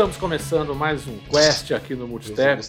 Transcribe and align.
Estamos 0.00 0.16
começando 0.16 0.74
mais 0.74 1.06
um 1.06 1.18
Quest 1.30 1.72
aqui 1.72 1.94
no 1.94 2.08
Multitap. 2.08 2.62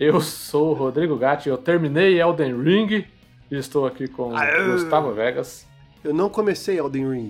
Eu 0.00 0.20
sou 0.20 0.72
o 0.72 0.74
Rodrigo 0.74 1.16
Gatti, 1.16 1.48
eu 1.48 1.56
terminei 1.56 2.20
Elden 2.20 2.60
Ring 2.60 3.06
e 3.48 3.56
estou 3.56 3.86
aqui 3.86 4.08
com 4.08 4.34
o 4.34 4.72
Gustavo 4.72 5.14
Vegas. 5.14 5.64
Eu 6.02 6.12
não 6.12 6.28
comecei 6.28 6.80
Elden 6.80 7.08
Ring. 7.08 7.28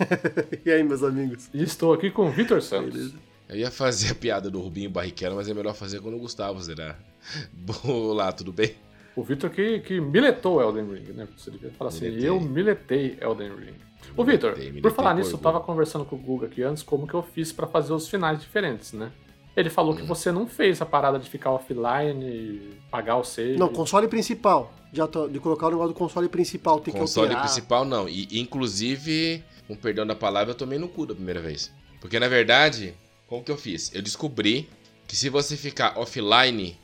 e 0.64 0.70
aí, 0.70 0.82
meus 0.82 1.02
amigos? 1.02 1.50
E 1.52 1.62
estou 1.62 1.92
aqui 1.92 2.10
com 2.10 2.28
o 2.28 2.30
Vitor 2.30 2.62
Santos. 2.62 2.94
Beleza. 2.94 3.14
Eu 3.46 3.56
ia 3.56 3.70
fazer 3.70 4.12
a 4.12 4.14
piada 4.14 4.50
do 4.50 4.58
Rubinho 4.58 4.88
Barrichello, 4.88 5.36
mas 5.36 5.50
é 5.50 5.52
melhor 5.52 5.74
fazer 5.74 6.00
quando 6.00 6.14
o 6.14 6.20
Gustavo 6.20 6.58
será. 6.62 6.96
Olá, 7.84 8.32
tudo 8.32 8.54
bem? 8.54 8.74
O 9.14 9.22
Vitor 9.22 9.50
que, 9.50 9.80
que 9.80 10.00
miletou 10.00 10.62
Elden 10.62 10.86
Ring, 10.94 11.12
né? 11.12 11.28
Você 11.36 11.50
devia 11.50 11.70
falar 11.72 11.90
assim, 11.90 12.06
eu 12.06 12.40
miletei 12.40 13.18
Elden 13.20 13.54
Ring. 13.54 13.91
Ô, 14.16 14.24
Vitor, 14.24 14.54
por 14.80 14.92
falar 14.92 15.14
nisso, 15.14 15.34
eu 15.34 15.38
tava 15.38 15.60
conversando 15.60 16.04
com 16.04 16.16
o 16.16 16.18
Guga 16.18 16.46
aqui 16.46 16.62
antes 16.62 16.82
como 16.82 17.06
que 17.06 17.14
eu 17.14 17.22
fiz 17.22 17.52
para 17.52 17.66
fazer 17.66 17.92
os 17.92 18.08
finais 18.08 18.40
diferentes, 18.40 18.92
né? 18.92 19.10
Ele 19.56 19.68
falou 19.68 19.92
hum. 19.92 19.96
que 19.96 20.02
você 20.02 20.32
não 20.32 20.46
fez 20.46 20.80
a 20.80 20.86
parada 20.86 21.18
de 21.18 21.28
ficar 21.28 21.50
offline, 21.50 22.78
pagar 22.90 23.16
o 23.16 23.24
save. 23.24 23.58
Não, 23.58 23.68
console 23.68 24.08
principal. 24.08 24.72
Já 24.92 25.06
tô, 25.06 25.28
de 25.28 25.38
colocar 25.40 25.66
o 25.66 25.70
negócio 25.70 25.92
do 25.92 25.98
console 25.98 26.28
principal. 26.28 26.80
Tem 26.80 26.92
console 26.92 27.28
que 27.28 27.34
Console 27.34 27.48
principal 27.48 27.84
não. 27.84 28.08
E 28.08 28.40
inclusive, 28.40 29.42
com 29.66 29.76
perdão 29.76 30.06
da 30.06 30.14
palavra, 30.14 30.52
eu 30.52 30.54
tomei 30.56 30.78
no 30.78 30.88
cu 30.88 31.06
da 31.06 31.14
primeira 31.14 31.40
vez. 31.40 31.72
Porque 32.00 32.18
na 32.18 32.28
verdade, 32.28 32.94
como 33.26 33.42
que 33.42 33.50
eu 33.50 33.56
fiz? 33.56 33.94
Eu 33.94 34.02
descobri 34.02 34.68
que 35.06 35.16
se 35.16 35.28
você 35.28 35.56
ficar 35.56 35.98
offline, 35.98 36.78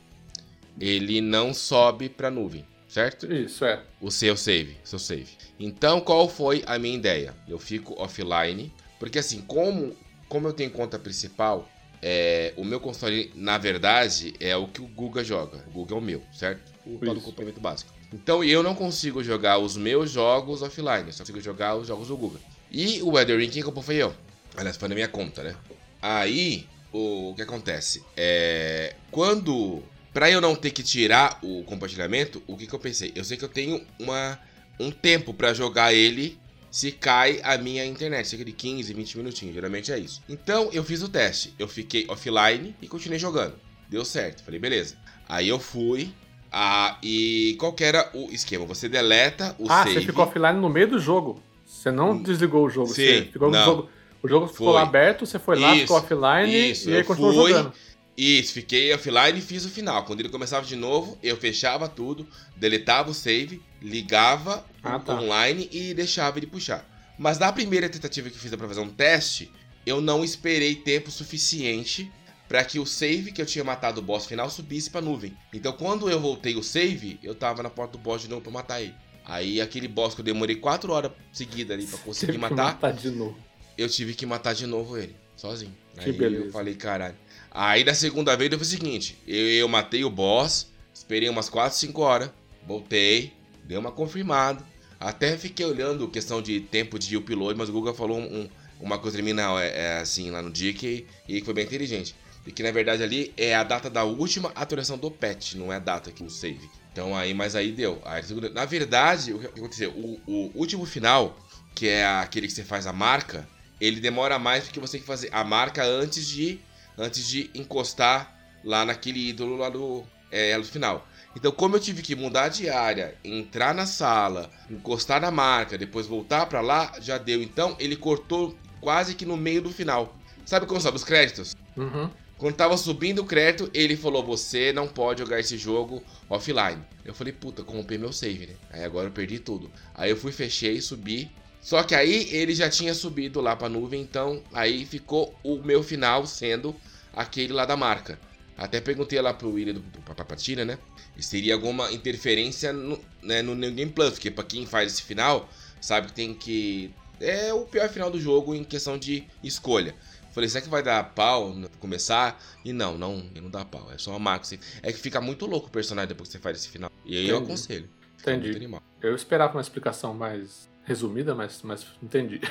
ele 0.79 1.21
não 1.21 1.53
sobe 1.53 2.09
pra 2.09 2.31
nuvem, 2.31 2.65
certo? 2.89 3.31
Isso, 3.31 3.63
é. 3.63 3.81
O 4.01 4.11
seu 4.11 4.35
save, 4.35 4.77
seu 4.83 4.99
save. 4.99 5.29
Então, 5.57 6.01
qual 6.01 6.27
foi 6.27 6.63
a 6.65 6.77
minha 6.77 6.95
ideia? 6.95 7.33
Eu 7.47 7.59
fico 7.59 7.93
offline, 8.01 8.73
porque 8.99 9.19
assim, 9.19 9.41
como, 9.41 9.95
como 10.27 10.47
eu 10.47 10.53
tenho 10.53 10.71
conta 10.71 10.99
principal, 10.99 11.69
é, 12.01 12.53
o 12.57 12.65
meu 12.65 12.79
console, 12.79 13.31
na 13.35 13.57
verdade, 13.57 14.33
é 14.39 14.55
o 14.57 14.67
que 14.67 14.81
o 14.81 14.87
Guga 14.87 15.23
joga. 15.23 15.63
O 15.67 15.71
Guga 15.71 15.95
é 15.95 15.97
o 15.97 16.01
meu, 16.01 16.23
certo? 16.33 16.71
O 16.85 16.97
tal 16.97 17.13
do 17.13 17.21
complemento 17.21 17.59
básico. 17.59 17.93
Então 18.11 18.43
eu 18.43 18.63
não 18.63 18.73
consigo 18.73 19.23
jogar 19.23 19.59
os 19.59 19.77
meus 19.77 20.09
jogos 20.09 20.63
offline, 20.63 21.11
só 21.13 21.19
consigo 21.19 21.39
jogar 21.39 21.75
os 21.75 21.87
jogos 21.87 22.07
do 22.07 22.17
Guga. 22.17 22.39
E 22.71 23.01
o 23.01 23.11
Weathering 23.11 23.49
quem 23.49 23.63
comprou 23.63 23.83
foi 23.83 23.95
eu. 23.95 24.13
Aliás, 24.55 24.77
foi 24.77 24.89
na 24.89 24.95
minha 24.95 25.07
conta, 25.07 25.43
né? 25.43 25.55
Aí, 26.01 26.67
o, 26.91 27.31
o 27.31 27.35
que 27.35 27.41
acontece? 27.41 28.03
É. 28.15 28.95
Quando. 29.11 29.83
Pra 30.19 30.29
eu 30.29 30.41
não 30.41 30.53
ter 30.53 30.71
que 30.71 30.83
tirar 30.83 31.39
o 31.41 31.63
compartilhamento, 31.63 32.43
o 32.45 32.57
que, 32.57 32.67
que 32.67 32.75
eu 32.75 32.79
pensei? 32.79 33.13
Eu 33.15 33.23
sei 33.23 33.37
que 33.37 33.45
eu 33.45 33.47
tenho 33.47 33.81
uma, 33.97 34.37
um 34.77 34.91
tempo 34.91 35.33
para 35.33 35.53
jogar 35.53 35.93
ele 35.93 36.37
se 36.69 36.91
cai 36.91 37.39
a 37.41 37.57
minha 37.57 37.85
internet, 37.85 38.27
cerca 38.27 38.43
de 38.43 38.51
15, 38.51 38.93
20 38.93 39.17
minutinhos, 39.17 39.55
geralmente 39.55 39.93
é 39.93 39.97
isso. 39.97 40.21
Então 40.27 40.69
eu 40.73 40.83
fiz 40.83 41.01
o 41.01 41.07
teste, 41.07 41.53
eu 41.57 41.69
fiquei 41.69 42.05
offline 42.09 42.75
e 42.81 42.87
continuei 42.89 43.17
jogando. 43.17 43.53
Deu 43.87 44.03
certo, 44.03 44.43
falei, 44.43 44.59
beleza. 44.59 44.97
Aí 45.25 45.47
eu 45.47 45.57
fui, 45.57 46.11
ah, 46.51 46.97
e 47.01 47.55
qual 47.57 47.71
que 47.71 47.85
era 47.85 48.11
o 48.13 48.29
esquema? 48.29 48.65
Você 48.65 48.89
deleta 48.89 49.55
o 49.57 49.71
ah, 49.71 49.85
save. 49.85 49.91
Ah, 49.91 49.93
você 50.01 50.05
ficou 50.05 50.25
offline 50.25 50.59
no 50.59 50.67
meio 50.67 50.89
do 50.89 50.99
jogo. 50.99 51.41
Você 51.65 51.91
não 51.91 52.11
hum. 52.11 52.23
desligou 52.23 52.65
o 52.65 52.69
jogo, 52.69 52.89
Sim, 52.89 52.93
você 52.93 53.29
ficou 53.31 53.49
não. 53.49 53.57
no 53.57 53.65
jogo. 53.65 53.89
O 54.21 54.27
jogo 54.27 54.47
ficou 54.47 54.77
aberto, 54.77 55.25
você 55.25 55.39
foi 55.39 55.57
lá, 55.57 55.71
isso, 55.71 55.83
ficou 55.83 55.97
offline 55.97 56.71
isso, 56.71 56.89
e 56.89 56.97
aí 56.97 57.05
continuou 57.05 57.33
fui, 57.33 57.51
jogando. 57.53 57.73
Isso, 58.19 58.51
fiquei 58.51 58.93
offline 58.93 59.39
e 59.39 59.41
fiz 59.41 59.63
o 59.63 59.69
final. 59.69 60.03
Quando 60.03 60.19
ele 60.19 60.27
começava 60.27 60.65
de 60.65 60.75
novo, 60.75 61.17
eu 61.23 61.37
fechava 61.37 61.87
tudo, 61.87 62.27
deletava 62.53 63.09
o 63.09 63.13
save, 63.13 63.61
ligava 63.81 64.65
ah, 64.83 64.99
tá. 64.99 65.15
online 65.15 65.69
e 65.71 65.93
deixava 65.93 66.37
ele 66.37 66.45
puxar. 66.45 66.85
Mas 67.17 67.39
na 67.39 67.49
primeira 67.53 67.87
tentativa 67.87 68.29
que 68.29 68.37
fiz 68.37 68.53
para 68.53 68.67
fazer 68.67 68.81
um 68.81 68.89
teste, 68.89 69.49
eu 69.85 70.01
não 70.01 70.21
esperei 70.21 70.75
tempo 70.75 71.09
suficiente 71.09 72.11
para 72.49 72.61
que 72.65 72.77
o 72.77 72.85
save 72.85 73.31
que 73.31 73.41
eu 73.41 73.45
tinha 73.45 73.63
matado 73.63 74.01
o 74.01 74.03
boss 74.03 74.25
final 74.25 74.49
subisse 74.49 74.89
pra 74.89 74.99
nuvem. 74.99 75.33
Então 75.53 75.71
quando 75.71 76.09
eu 76.09 76.19
voltei 76.19 76.57
o 76.57 76.63
save, 76.63 77.17
eu 77.23 77.33
tava 77.33 77.63
na 77.63 77.69
porta 77.69 77.93
do 77.93 77.99
boss 77.99 78.23
de 78.23 78.29
novo 78.29 78.41
pra 78.41 78.51
matar 78.51 78.81
ele. 78.81 78.95
Aí 79.23 79.61
aquele 79.61 79.87
boss 79.87 80.13
que 80.13 80.19
eu 80.19 80.25
demorei 80.25 80.57
4 80.57 80.91
horas 80.91 81.13
seguidas 81.31 81.77
ali 81.77 81.87
pra 81.87 81.99
conseguir 82.03 82.37
matar. 82.37 82.73
matar 82.73 82.91
de 82.91 83.11
novo. 83.11 83.37
Eu 83.77 83.87
tive 83.87 84.13
que 84.13 84.25
matar 84.25 84.53
de 84.53 84.67
novo 84.67 84.97
ele, 84.97 85.15
sozinho. 85.39 85.75
Que 85.97 86.09
Aí 86.09 86.11
beleza. 86.11 86.45
eu 86.45 86.51
falei, 86.51 86.75
caralho. 86.75 87.15
Aí 87.49 87.83
da 87.83 87.93
segunda 87.93 88.35
vez 88.35 88.51
eu 88.51 88.59
fiz 88.59 88.67
o 88.67 88.71
seguinte: 88.71 89.17
eu, 89.27 89.49
eu 89.49 89.67
matei 89.67 90.03
o 90.03 90.09
boss, 90.09 90.67
esperei 90.93 91.29
umas 91.29 91.49
4, 91.49 91.77
5 91.77 92.01
horas, 92.01 92.29
voltei, 92.67 93.33
dei 93.63 93.77
uma 93.77 93.91
confirmada. 93.91 94.63
Até 94.99 95.37
fiquei 95.37 95.65
olhando 95.65 96.09
questão 96.09 96.41
de 96.41 96.59
tempo 96.59 96.99
de 96.99 97.15
upload, 97.15 97.57
mas 97.57 97.69
o 97.69 97.71
Google 97.71 97.93
falou 97.93 98.19
um, 98.19 98.49
uma 98.81 98.99
coisa 98.99 99.21
não, 99.21 99.57
é, 99.57 99.67
é, 99.69 99.97
assim 99.99 100.29
lá 100.29 100.41
no 100.41 100.51
dia 100.51 100.73
que, 100.73 101.07
e 101.27 101.41
foi 101.41 101.53
bem 101.53 101.65
inteligente. 101.65 102.13
E 102.45 102.51
que 102.51 102.61
na 102.61 102.71
verdade 102.71 103.01
ali 103.01 103.33
é 103.37 103.55
a 103.55 103.63
data 103.63 103.89
da 103.89 104.03
última 104.03 104.51
atualização 104.55 104.97
do 104.97 105.09
patch, 105.09 105.53
não 105.53 105.71
é 105.71 105.77
a 105.77 105.79
data 105.79 106.09
aqui 106.09 106.21
no 106.21 106.29
save. 106.29 106.69
Então 106.91 107.15
aí, 107.15 107.33
mas 107.33 107.55
aí 107.55 107.71
deu. 107.71 108.01
Aí, 108.03 108.21
na 108.53 108.65
verdade, 108.65 109.33
o 109.33 109.39
que 109.39 109.45
aconteceu? 109.45 109.91
O, 109.91 110.19
o 110.27 110.51
último 110.53 110.85
final, 110.85 111.37
que 111.73 111.87
é 111.87 112.05
aquele 112.05 112.47
que 112.47 112.53
você 112.53 112.63
faz 112.63 112.85
a 112.85 112.91
marca, 112.91 113.47
ele 113.79 113.99
demora 113.99 114.37
mais 114.37 114.65
porque 114.65 114.79
você 114.79 114.93
tem 114.93 115.01
que 115.01 115.07
fazer 115.07 115.29
a 115.31 115.43
marca 115.43 115.83
antes 115.83 116.27
de 116.27 116.59
antes 116.97 117.27
de 117.27 117.49
encostar 117.55 118.37
lá 118.63 118.83
naquele 118.83 119.29
ídolo 119.29 119.55
lá 119.55 119.69
do 119.69 120.03
é, 120.31 120.51
elo 120.51 120.65
final. 120.65 121.07
Então, 121.35 121.51
como 121.51 121.75
eu 121.75 121.79
tive 121.79 122.01
que 122.01 122.15
mudar 122.15 122.49
de 122.49 122.69
área, 122.69 123.15
entrar 123.23 123.73
na 123.73 123.85
sala, 123.85 124.49
encostar 124.69 125.21
na 125.21 125.31
marca, 125.31 125.77
depois 125.77 126.07
voltar 126.07 126.45
para 126.47 126.59
lá, 126.59 126.93
já 126.99 127.17
deu. 127.17 127.41
Então, 127.41 127.75
ele 127.79 127.95
cortou 127.95 128.57
quase 128.81 129.15
que 129.15 129.25
no 129.25 129.37
meio 129.37 129.61
do 129.61 129.69
final. 129.69 130.17
Sabe 130.45 130.65
como 130.65 130.81
sobe 130.81 130.97
os 130.97 131.03
créditos? 131.03 131.55
Uhum. 131.77 132.09
Quando 132.37 132.55
tava 132.55 132.75
subindo 132.77 133.19
o 133.19 133.25
crédito, 133.25 133.69
ele 133.73 133.95
falou: 133.95 134.25
Você 134.25 134.73
não 134.73 134.87
pode 134.87 135.19
jogar 135.19 135.39
esse 135.39 135.57
jogo 135.57 136.01
offline. 136.29 136.81
Eu 137.05 137.13
falei: 137.13 137.33
Puta, 137.33 137.63
comprei 137.63 137.97
meu 137.97 138.11
save, 138.11 138.47
né? 138.47 138.55
Aí 138.71 138.83
agora 138.83 139.07
eu 139.07 139.11
perdi 139.11 139.39
tudo. 139.39 139.69
Aí 139.93 140.09
eu 140.09 140.17
fui, 140.17 140.31
fechei, 140.31 140.81
subi. 140.81 141.29
Só 141.61 141.83
que 141.83 141.93
aí 141.93 142.29
ele 142.31 142.55
já 142.55 142.69
tinha 142.69 142.93
subido 142.93 143.41
lá 143.41 143.55
pra 143.55 143.67
nuvem, 143.67 144.01
então 144.01 144.41
aí 144.53 144.85
ficou 144.85 145.35
o 145.43 145.57
meu 145.57 145.83
final 145.83 146.25
sendo 146.25 146.75
aquele 147.13 147.53
lá 147.53 147.65
da 147.65 147.75
marca. 147.75 148.19
Até 148.57 148.81
perguntei 148.81 149.21
lá 149.21 149.33
pro 149.33 149.51
William 149.51 149.73
do, 149.73 149.79
do 149.79 150.01
Papatina, 150.01 150.65
né? 150.65 150.77
Se 151.17 151.31
teria 151.31 151.53
alguma 151.53 151.91
interferência 151.91 152.71
no, 152.71 152.99
né, 153.21 153.41
no 153.41 153.55
New 153.55 153.71
Game 153.71 153.91
Plus, 153.91 154.11
porque 154.11 154.31
pra 154.31 154.43
quem 154.43 154.65
faz 154.65 154.93
esse 154.93 155.01
final, 155.01 155.49
sabe 155.81 156.07
que 156.07 156.13
tem 156.13 156.33
que. 156.33 156.93
É 157.19 157.53
o 157.53 157.65
pior 157.65 157.89
final 157.89 158.09
do 158.09 158.19
jogo 158.19 158.55
em 158.55 158.63
questão 158.63 158.97
de 158.97 159.25
escolha. 159.43 159.93
Falei, 160.31 160.47
será 160.47 160.61
que 160.61 160.69
vai 160.69 160.81
dar 160.81 161.03
pau 161.13 161.53
começar? 161.79 162.41
E 162.63 162.71
não, 162.71 162.97
não, 162.97 163.17
não 163.35 163.49
dá 163.49 163.65
pau. 163.65 163.91
É 163.91 163.97
só 163.97 164.11
uma 164.11 164.19
marca. 164.19 164.47
É 164.81 164.91
que 164.91 164.99
fica 164.99 165.19
muito 165.19 165.45
louco 165.45 165.67
o 165.67 165.71
personagem 165.71 166.07
depois 166.07 166.29
que 166.29 166.33
você 166.33 166.39
faz 166.39 166.57
esse 166.57 166.69
final. 166.69 166.89
E 167.05 167.15
aí 167.15 167.23
entendi. 167.23 167.31
eu 167.31 167.37
aconselho. 167.39 167.89
Entendi. 168.21 168.69
Eu 169.01 169.15
esperava 169.15 169.53
uma 169.53 169.61
explicação 169.61 170.13
mais 170.13 170.68
resumida, 170.89 171.35
mas, 171.35 171.61
mas 171.61 171.85
entendi. 172.01 172.41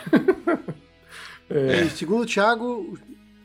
é. 1.50 1.82
E, 1.82 1.90
segundo 1.90 2.22
o 2.22 2.26
Thiago, 2.26 2.96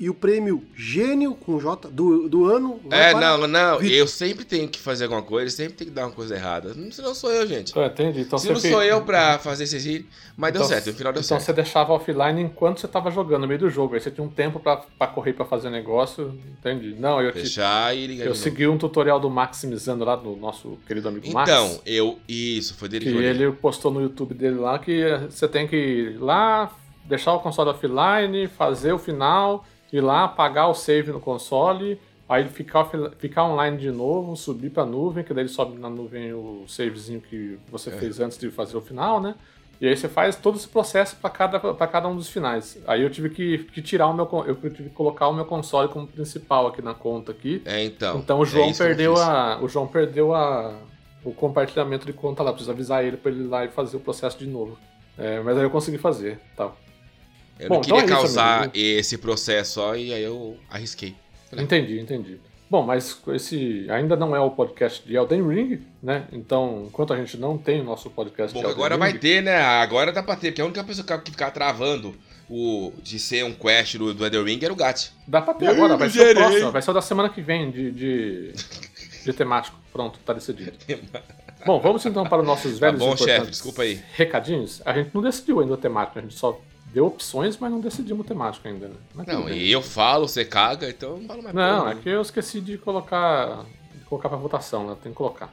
e 0.03 0.09
o 0.09 0.13
prêmio 0.13 0.61
Gênio 0.75 1.33
com 1.33 1.57
J 1.57 1.89
do, 1.89 2.27
do 2.27 2.45
ano. 2.45 2.77
É, 2.91 3.13
não, 3.13 3.47
não. 3.47 3.79
Vitor. 3.79 3.95
Eu 3.95 4.05
sempre 4.05 4.43
tenho 4.43 4.67
que 4.67 4.77
fazer 4.77 5.05
alguma 5.05 5.21
coisa, 5.21 5.49
sempre 5.49 5.75
tem 5.75 5.87
que 5.87 5.93
dar 5.93 6.07
uma 6.07 6.11
coisa 6.11 6.35
errada. 6.35 6.73
Se 6.91 7.01
não 7.01 7.15
sou 7.15 7.31
eu, 7.31 7.47
gente. 7.47 7.73
Eu 7.73 7.85
entendi. 7.85 8.19
Então 8.19 8.37
Se 8.37 8.49
não 8.49 8.59
fez... 8.59 8.73
sou 8.73 8.83
eu 8.83 9.01
pra 9.01 9.39
fazer 9.39 9.63
esse 9.63 9.79
giro, 9.79 10.03
mas 10.35 10.49
então, 10.49 10.61
deu 10.61 10.69
certo, 10.69 10.87
no 10.87 10.93
final 10.93 11.13
deu 11.13 11.21
então 11.21 11.39
certo. 11.39 11.43
Então 11.43 11.55
você 11.55 11.61
deixava 11.61 11.93
offline 11.93 12.41
enquanto 12.41 12.81
você 12.81 12.87
tava 12.87 13.09
jogando, 13.11 13.43
no 13.43 13.47
meio 13.47 13.61
do 13.61 13.69
jogo. 13.69 13.93
Aí 13.93 14.01
você 14.01 14.11
tinha 14.11 14.25
um 14.25 14.29
tempo 14.29 14.59
pra, 14.59 14.75
pra 14.75 15.07
correr 15.07 15.31
pra 15.31 15.45
fazer 15.45 15.69
negócio. 15.69 16.37
Entendi. 16.59 16.97
Não, 16.99 17.21
eu 17.21 17.31
Fechar 17.31 17.93
te... 17.93 17.99
e 17.99 18.07
ligar 18.07 18.25
Eu 18.25 18.35
segui 18.35 18.67
um 18.67 18.77
tutorial 18.77 19.21
do 19.21 19.29
Maximizando 19.29 20.03
lá, 20.03 20.17
do 20.17 20.35
nosso 20.35 20.77
querido 20.85 21.07
amigo 21.07 21.25
então, 21.27 21.39
Max. 21.39 21.49
Então, 21.49 21.81
eu. 21.85 22.19
Isso, 22.27 22.73
foi 22.73 22.89
dele 22.89 23.05
que 23.05 23.17
ele 23.17 23.53
postou 23.53 23.89
no 23.89 24.01
YouTube 24.01 24.33
dele 24.33 24.59
lá 24.59 24.77
que 24.79 25.01
você 25.29 25.47
tem 25.47 25.65
que 25.65 25.77
ir 25.77 26.17
lá, 26.17 26.75
deixar 27.05 27.31
o 27.31 27.39
console 27.39 27.69
offline, 27.69 28.47
fazer 28.47 28.91
o 28.91 28.99
final 28.99 29.63
ir 29.93 30.01
lá, 30.01 30.23
apagar 30.23 30.69
o 30.69 30.73
save 30.73 31.11
no 31.11 31.19
console, 31.19 31.99
aí 32.27 32.47
ficar, 32.49 32.89
ficar 33.19 33.45
online 33.45 33.77
de 33.77 33.91
novo, 33.91 34.35
subir 34.35 34.71
para 34.71 34.83
a 34.83 34.85
nuvem, 34.85 35.23
que 35.23 35.33
daí 35.33 35.43
ele 35.43 35.49
sobe 35.49 35.79
na 35.79 35.89
nuvem 35.89 36.33
o 36.33 36.65
savezinho 36.67 37.21
que 37.21 37.59
você 37.71 37.91
é. 37.91 37.93
fez 37.93 38.19
antes 38.19 38.37
de 38.37 38.49
fazer 38.49 38.75
o 38.75 38.81
final, 38.81 39.21
né? 39.21 39.35
E 39.79 39.87
aí 39.87 39.95
você 39.95 40.07
faz 40.07 40.35
todo 40.35 40.55
esse 40.55 40.67
processo 40.67 41.15
para 41.17 41.29
cada, 41.29 41.59
cada 41.59 42.07
um 42.07 42.15
dos 42.15 42.29
finais. 42.29 42.77
Aí 42.87 43.01
eu 43.01 43.09
tive 43.09 43.29
que, 43.29 43.57
que, 43.65 43.81
tirar 43.81 44.07
o 44.07 44.13
meu. 44.13 44.25
Eu 44.47 44.55
tive 44.55 44.89
que 44.89 44.95
colocar 44.95 45.27
o 45.27 45.33
meu 45.33 45.45
console 45.45 45.89
como 45.89 46.07
principal 46.07 46.67
aqui 46.67 46.81
na 46.81 46.93
conta 46.93 47.33
aqui. 47.33 47.61
É, 47.65 47.83
então. 47.83 48.19
Então 48.19 48.39
o 48.39 48.45
João 48.45 48.69
é 48.69 48.73
perdeu 48.73 49.17
a. 49.17 49.59
O 49.61 49.67
João 49.67 49.85
perdeu 49.85 50.33
a, 50.33 50.73
o 51.25 51.33
compartilhamento 51.33 52.05
de 52.05 52.13
conta 52.13 52.41
lá. 52.43 52.51
Preciso 52.51 52.71
avisar 52.71 53.03
ele 53.03 53.17
para 53.17 53.31
ele 53.31 53.43
ir 53.43 53.47
lá 53.47 53.65
e 53.65 53.67
fazer 53.67 53.97
o 53.97 53.99
processo 53.99 54.37
de 54.37 54.47
novo. 54.47 54.77
É, 55.17 55.41
mas 55.41 55.57
aí 55.57 55.63
eu 55.63 55.69
consegui 55.69 55.97
fazer. 55.97 56.39
Tá. 56.55 56.71
Eu 57.59 57.69
Bom, 57.69 57.75
não 57.75 57.81
queria 57.81 58.01
então 58.01 58.17
é 58.17 58.19
causar 58.19 58.71
esse 58.73 59.17
processo 59.17 59.73
só 59.73 59.95
e 59.95 60.13
aí 60.13 60.23
eu 60.23 60.57
arrisquei. 60.69 61.15
Entendi, 61.51 61.99
entendi. 61.99 62.39
Bom, 62.69 62.81
mas 62.81 63.21
esse 63.27 63.85
ainda 63.89 64.15
não 64.15 64.35
é 64.35 64.39
o 64.39 64.49
podcast 64.49 65.07
de 65.07 65.15
Elden 65.15 65.47
Ring, 65.47 65.81
né? 66.01 66.27
Então, 66.31 66.85
enquanto 66.87 67.13
a 67.13 67.17
gente 67.17 67.37
não 67.37 67.55
tem 67.55 67.81
o 67.81 67.83
nosso 67.83 68.09
podcast 68.09 68.51
Bom, 68.51 68.61
de 68.61 68.65
Elden 68.65 68.75
agora 68.75 68.95
Ring... 68.95 68.99
vai 68.99 69.13
ter, 69.13 69.43
né? 69.43 69.57
Agora 69.61 70.11
dá 70.11 70.23
pra 70.23 70.35
ter, 70.35 70.47
porque 70.49 70.61
a 70.61 70.65
única 70.65 70.83
pessoa 70.83 71.05
que 71.19 71.29
ficar 71.29 71.51
travando 71.51 72.15
o, 72.49 72.91
de 73.01 73.19
ser 73.19 73.43
um 73.45 73.53
quest 73.53 73.97
do, 73.97 74.13
do 74.13 74.25
Elden 74.25 74.43
Ring 74.43 74.59
era 74.63 74.73
o 74.73 74.75
Gat. 74.75 75.11
Dá 75.27 75.41
pra 75.41 75.53
ter 75.53 75.67
agora, 75.67 75.95
vai 75.95 76.09
ser 76.09 76.31
o 76.31 76.39
próximo, 76.39 76.71
vai 76.71 76.81
ser 76.81 76.91
o 76.91 76.93
da 76.93 77.01
semana 77.01 77.29
que 77.29 77.41
vem, 77.41 77.69
de, 77.69 77.91
de, 77.91 78.53
de 79.23 79.33
temático. 79.33 79.77
Pronto, 79.91 80.19
tá 80.25 80.33
decidido. 80.33 80.73
Bom, 81.65 81.79
vamos 81.79 82.05
então 82.05 82.25
para 82.25 82.41
os 82.41 82.47
nossos 82.47 82.79
Tá 82.79 82.87
velhos 82.87 82.99
bom, 82.99 83.13
importantes 83.13 83.35
chefe, 83.35 83.51
desculpa 83.51 83.83
aí. 83.83 84.01
recadinhos. 84.15 84.81
A 84.83 84.93
gente 84.93 85.11
não 85.13 85.21
decidiu 85.21 85.61
ainda 85.61 85.73
o 85.73 85.77
temático, 85.77 86.19
a 86.19 86.21
gente 86.21 86.33
só 86.33 86.59
deu 86.93 87.07
opções, 87.07 87.57
mas 87.57 87.71
não 87.71 87.79
decidimos 87.79 88.23
o 88.23 88.27
temático 88.27 88.67
ainda, 88.67 88.87
né? 88.87 88.95
Mas 89.15 89.27
Não, 89.27 89.49
e 89.49 89.71
eu 89.71 89.81
falo, 89.81 90.27
você 90.27 90.45
caga, 90.45 90.87
então 90.87 91.17
não 91.17 91.27
falo 91.27 91.41
mais 91.43 91.55
Não, 91.55 91.89
é 91.89 91.95
que 91.95 92.07
eu 92.07 92.21
esqueci 92.21 92.61
de 92.61 92.77
colocar, 92.77 93.65
de 93.93 94.05
colocar 94.05 94.29
para 94.29 94.37
votação, 94.37 94.87
né? 94.87 94.95
Tem 95.01 95.11
que 95.11 95.17
colocar. 95.17 95.51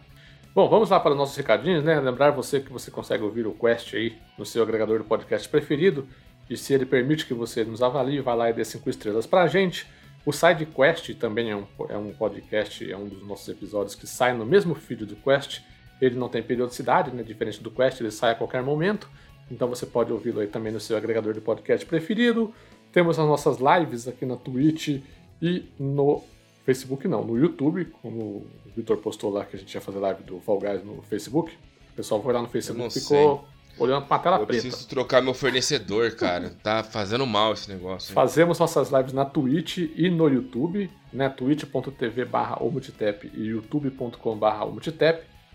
Bom, 0.54 0.68
vamos 0.68 0.90
lá 0.90 1.00
para 1.00 1.12
os 1.12 1.16
nossos 1.16 1.36
recadinhos, 1.36 1.82
né? 1.82 1.98
Lembrar 1.98 2.30
você 2.30 2.60
que 2.60 2.70
você 2.70 2.90
consegue 2.90 3.22
ouvir 3.22 3.46
o 3.46 3.54
Quest 3.54 3.94
aí 3.94 4.18
no 4.36 4.44
seu 4.44 4.62
agregador 4.62 4.98
de 4.98 5.04
podcast 5.04 5.48
preferido. 5.48 6.06
E 6.48 6.56
se 6.56 6.74
ele 6.74 6.84
permite 6.84 7.24
que 7.24 7.32
você 7.32 7.64
nos 7.64 7.82
avalie, 7.82 8.20
vá 8.20 8.34
lá 8.34 8.50
e 8.50 8.52
dê 8.52 8.64
cinco 8.64 8.90
estrelas 8.90 9.26
pra 9.26 9.46
gente. 9.46 9.86
O 10.26 10.32
Side 10.32 10.66
Quest 10.66 11.14
também 11.14 11.50
é 11.50 11.56
um, 11.56 11.66
é 11.88 11.96
um 11.96 12.12
podcast, 12.12 12.90
é 12.90 12.96
um 12.96 13.06
dos 13.06 13.26
nossos 13.26 13.48
episódios 13.48 13.94
que 13.94 14.06
sai 14.06 14.34
no 14.34 14.44
mesmo 14.44 14.74
feed 14.74 15.06
do 15.06 15.16
Quest. 15.16 15.62
Ele 16.00 16.16
não 16.16 16.28
tem 16.28 16.42
periodicidade, 16.42 17.10
né? 17.12 17.22
Diferente 17.22 17.62
do 17.62 17.70
Quest, 17.70 18.00
ele 18.00 18.10
sai 18.10 18.32
a 18.32 18.34
qualquer 18.34 18.62
momento. 18.62 19.08
Então 19.50 19.68
você 19.68 19.84
pode 19.86 20.12
ouvi-lo 20.12 20.40
aí 20.40 20.46
também 20.46 20.72
no 20.72 20.80
seu 20.80 20.96
agregador 20.96 21.32
de 21.34 21.40
podcast 21.40 21.84
preferido. 21.84 22.54
Temos 22.92 23.18
as 23.18 23.26
nossas 23.26 23.58
lives 23.58 24.06
aqui 24.06 24.24
na 24.24 24.36
Twitch 24.36 25.00
e 25.42 25.64
no 25.78 26.22
Facebook, 26.64 27.08
não, 27.08 27.24
no 27.24 27.38
YouTube, 27.38 27.86
como 28.02 28.20
o 28.20 28.46
Vitor 28.76 28.96
postou 28.98 29.30
lá 29.32 29.44
que 29.44 29.56
a 29.56 29.58
gente 29.58 29.72
ia 29.74 29.80
fazer 29.80 29.98
live 29.98 30.22
do 30.22 30.40
Fall 30.40 30.60
Guys 30.60 30.84
no 30.84 31.02
Facebook. 31.02 31.52
O 31.92 31.96
pessoal 31.96 32.22
foi 32.22 32.32
lá 32.32 32.42
no 32.42 32.48
Facebook 32.48 32.86
e 32.96 33.00
ficou 33.00 33.44
olhando 33.78 34.06
pra 34.06 34.18
tela 34.18 34.38
Eu 34.38 34.46
preta. 34.46 34.62
preciso 34.62 34.88
trocar 34.88 35.22
meu 35.22 35.34
fornecedor, 35.34 36.14
cara. 36.14 36.50
Tá 36.62 36.84
fazendo 36.84 37.26
mal 37.26 37.52
esse 37.52 37.68
negócio. 37.70 38.10
hein? 38.10 38.14
Fazemos 38.14 38.58
nossas 38.58 38.90
lives 38.90 39.12
na 39.12 39.24
Twitch 39.24 39.78
e 39.96 40.10
no 40.10 40.28
YouTube, 40.28 40.90
né? 41.12 41.28
twitch.tv 41.28 42.24
barra 42.24 42.58
e 43.34 43.42
youtube.com 43.46 44.36
barra 44.36 44.66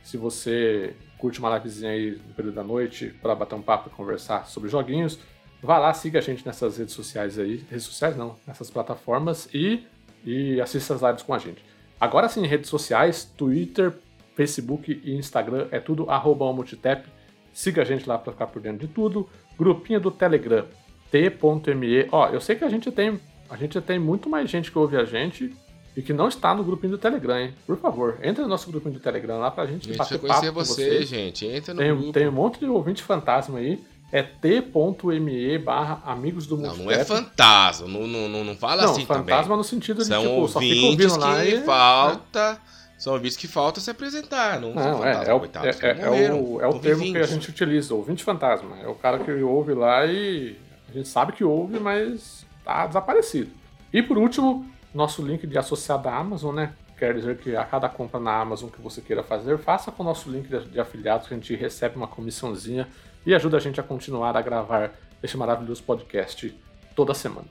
Se 0.04 0.18
você 0.18 0.96
curte 1.26 1.40
uma 1.40 1.58
livezinha 1.58 1.90
aí 1.90 2.12
no 2.12 2.36
período 2.36 2.54
da 2.54 2.64
noite 2.64 3.08
para 3.20 3.34
bater 3.34 3.56
um 3.56 3.62
papo 3.62 3.90
e 3.90 3.96
conversar 3.96 4.46
sobre 4.46 4.70
joguinhos, 4.70 5.18
vá 5.60 5.80
lá, 5.80 5.92
siga 5.92 6.20
a 6.20 6.22
gente 6.22 6.46
nessas 6.46 6.78
redes 6.78 6.94
sociais 6.94 7.40
aí. 7.40 7.66
Redes 7.68 7.86
sociais 7.86 8.16
não, 8.16 8.36
nessas 8.46 8.70
plataformas 8.70 9.50
e, 9.52 9.84
e 10.24 10.62
assista 10.62 10.94
as 10.94 11.02
lives 11.02 11.24
com 11.24 11.34
a 11.34 11.40
gente. 11.40 11.66
Agora 12.00 12.30
sim, 12.30 12.46
redes 12.46 12.70
sociais, 12.70 13.26
Twitter, 13.36 13.94
Facebook 14.36 15.02
e 15.04 15.16
Instagram, 15.16 15.68
é 15.72 15.80
tudo 15.80 16.08
arroba 16.12 16.46
Omutitep. 16.46 17.10
Siga 17.52 17.82
a 17.82 17.86
gente 17.86 18.08
lá 18.08 18.20
para 18.20 18.32
ficar 18.32 18.46
por 18.46 18.62
dentro 18.62 18.86
de 18.86 18.94
tudo. 18.94 19.28
Grupinho 19.58 20.00
do 20.00 20.12
Telegram, 20.12 20.68
t.me. 21.10 22.08
Ó, 22.12 22.30
eu 22.30 22.40
sei 22.40 22.56
que 22.56 22.64
a 22.64 22.70
gente 22.70 22.92
tem 22.92 23.20
a 23.50 23.58
gente 23.58 23.82
tem 23.82 23.98
muito 23.98 24.30
mais 24.30 24.48
gente 24.48 24.72
que 24.72 24.78
ouve 24.78 24.96
a 24.96 25.06
gente 25.06 25.56
e 25.96 26.02
que 26.02 26.12
não 26.12 26.28
está 26.28 26.54
no 26.54 26.64
grupinho 26.64 26.92
do 26.92 26.98
Telegram, 26.98 27.38
hein? 27.38 27.54
Por 27.66 27.78
favor, 27.78 28.18
entre 28.22 28.42
no 28.42 28.50
nosso 28.50 28.70
grupinho 28.70 28.94
do 28.96 29.00
Telegram 29.00 29.40
lá 29.40 29.50
pra 29.50 29.66
gente 29.66 29.86
gente 29.86 29.98
bater 29.98 30.20
precisa 30.20 30.42
papo 30.42 30.54
conhecer 30.54 30.54
com 30.54 30.60
você, 30.60 31.06
gente. 31.06 31.46
Entra 31.46 31.74
no 31.74 31.80
Tem, 31.80 31.96
grupo. 31.96 32.12
tem 32.12 32.28
um 32.28 32.32
monte 32.32 32.60
de 32.60 32.66
ouvinte 32.66 33.02
fantasma 33.02 33.60
aí. 33.60 33.82
É 34.12 34.22
t.me 34.22 35.58
barra 35.58 36.02
amigos 36.06 36.46
do 36.46 36.56
Não, 36.58 36.76
Multitap. 36.76 36.86
não 36.86 36.92
é 36.92 37.04
fantasma. 37.04 37.88
Não, 37.88 38.08
não, 38.08 38.30
não, 38.30 38.44
não 38.44 38.56
fala 38.56 38.84
Não, 38.84 38.92
assim 38.92 39.06
fantasma 39.06 39.44
também. 39.44 39.58
no 39.58 39.64
sentido 39.64 39.98
de, 39.98 40.06
São 40.06 40.22
tipo, 40.22 40.48
só 40.48 40.60
fica 40.60 40.86
ouvintes 40.86 41.12
ouvindo 41.12 41.26
lá 41.26 41.44
que 41.44 41.56
e... 41.56 41.62
falta... 41.62 42.62
São 42.98 43.14
ouvintes 43.14 43.36
que 43.36 43.48
falta 43.48 43.82
se 43.82 43.92
apresentar. 43.92 44.60
Não, 44.62 44.74
Não, 44.74 45.06
é, 45.06 45.14
fantasma, 45.14 45.24
é, 45.32 45.34
o, 45.34 45.40
coitados, 45.40 45.68
é, 45.68 45.74
que 45.74 45.86
é, 45.86 46.06
morreram, 46.06 46.42
o, 46.42 46.62
é 46.62 46.68
o 46.68 46.80
termo 46.80 47.04
que 47.04 47.18
a 47.18 47.26
gente 47.26 47.50
utiliza, 47.50 47.94
ouvinte 47.94 48.24
fantasma. 48.24 48.78
É 48.82 48.88
o 48.88 48.96
cara 48.96 49.20
que 49.20 49.32
ouve 49.32 49.74
lá 49.74 50.06
e 50.06 50.56
a 50.90 50.94
gente 50.94 51.10
sabe 51.10 51.34
que 51.34 51.44
ouve, 51.44 51.78
mas 51.78 52.46
tá 52.64 52.88
desaparecido. 52.88 53.52
E 53.92 54.02
por 54.02 54.18
último, 54.18 54.66
nosso 54.96 55.22
link 55.22 55.46
de 55.46 55.58
associado 55.58 56.08
à 56.08 56.16
Amazon, 56.16 56.56
né? 56.56 56.74
Quer 56.98 57.14
dizer 57.14 57.38
que 57.38 57.56
a 57.56 57.66
cada 57.66 57.90
compra 57.90 58.20
na 58.20 58.40
Amazon 58.40 58.70
que 58.70 58.82
você 58.82 59.02
queira 59.02 59.22
fazer, 59.22 59.58
faça 59.58 59.92
com 59.92 60.02
o 60.02 60.06
nosso 60.06 60.30
link 60.30 60.48
de, 60.48 60.80
afiliados 60.80 61.28
que 61.28 61.34
a 61.34 61.38
gente 61.38 61.54
recebe 61.56 61.98
uma 61.98 62.08
comissãozinha 62.08 62.88
e 63.26 63.36
ajuda 63.36 63.58
a 63.58 63.60
gente 63.60 63.80
a 63.80 63.84
continuar 63.84 64.36
a 64.38 64.42
gravar 64.42 64.94
este 65.22 65.36
maravilhoso 65.38 65.84
podcast 65.84 66.58
toda 66.96 67.14
semana. 67.14 67.48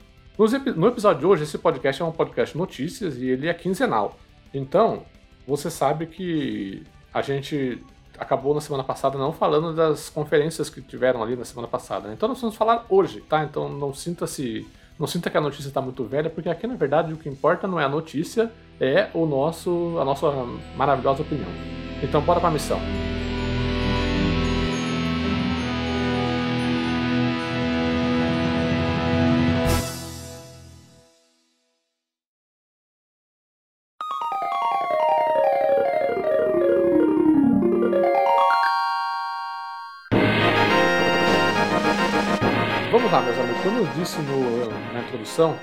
No 0.75 0.89
episódio 0.89 1.21
de 1.21 1.27
hoje, 1.27 1.43
esse 1.45 1.59
podcast 1.59 2.01
é 2.01 2.05
um 2.05 2.11
podcast 2.11 2.57
notícias 2.57 3.17
e 3.19 3.27
ele 3.27 3.47
é 3.47 3.55
quinzenal. 3.55 4.17
Então, 4.53 5.05
você 5.47 5.71
sabe 5.71 6.07
que 6.07 6.83
a 7.13 7.23
gente 7.23 7.81
acabou 8.19 8.55
na 8.55 8.61
semana 8.61 8.85
passada 8.85 9.19
não 9.19 9.33
falando 9.33 9.75
das 9.75 10.09
conferências 10.09 10.71
que 10.71 10.81
tiveram 10.81 11.23
ali 11.23 11.37
na 11.37 11.45
semana 11.45 11.69
passada. 11.69 12.09
né? 12.09 12.15
Então 12.15 12.29
nós 12.29 12.41
vamos 12.41 12.57
falar 12.57 12.87
hoje, 12.89 13.21
tá? 13.21 13.45
Então 13.45 13.69
não 13.69 13.93
sinta-se. 13.93 14.67
Não 14.99 15.07
sinta 15.07 15.29
que 15.29 15.37
a 15.37 15.41
notícia 15.41 15.69
está 15.69 15.81
muito 15.81 16.05
velha, 16.05 16.31
porque 16.31 16.49
aqui 16.49 16.67
na 16.67 16.77
verdade 16.77 17.13
o 17.13 17.17
que 17.17 17.29
importa 17.29 17.67
não 17.67 17.81
é 17.81 17.85
a 17.85 17.89
notícia, 17.89 18.51
é 18.81 19.09
o 19.13 19.27
nosso, 19.27 19.97
a 20.01 20.05
nossa 20.05 20.27
maravilhosa 20.77 21.23
opinião. 21.23 21.51
Então 22.03 22.21
bora 22.21 22.41
pra 22.41 22.51
missão. 22.51 22.79
Na 45.39 45.47
introdução, 45.49 45.57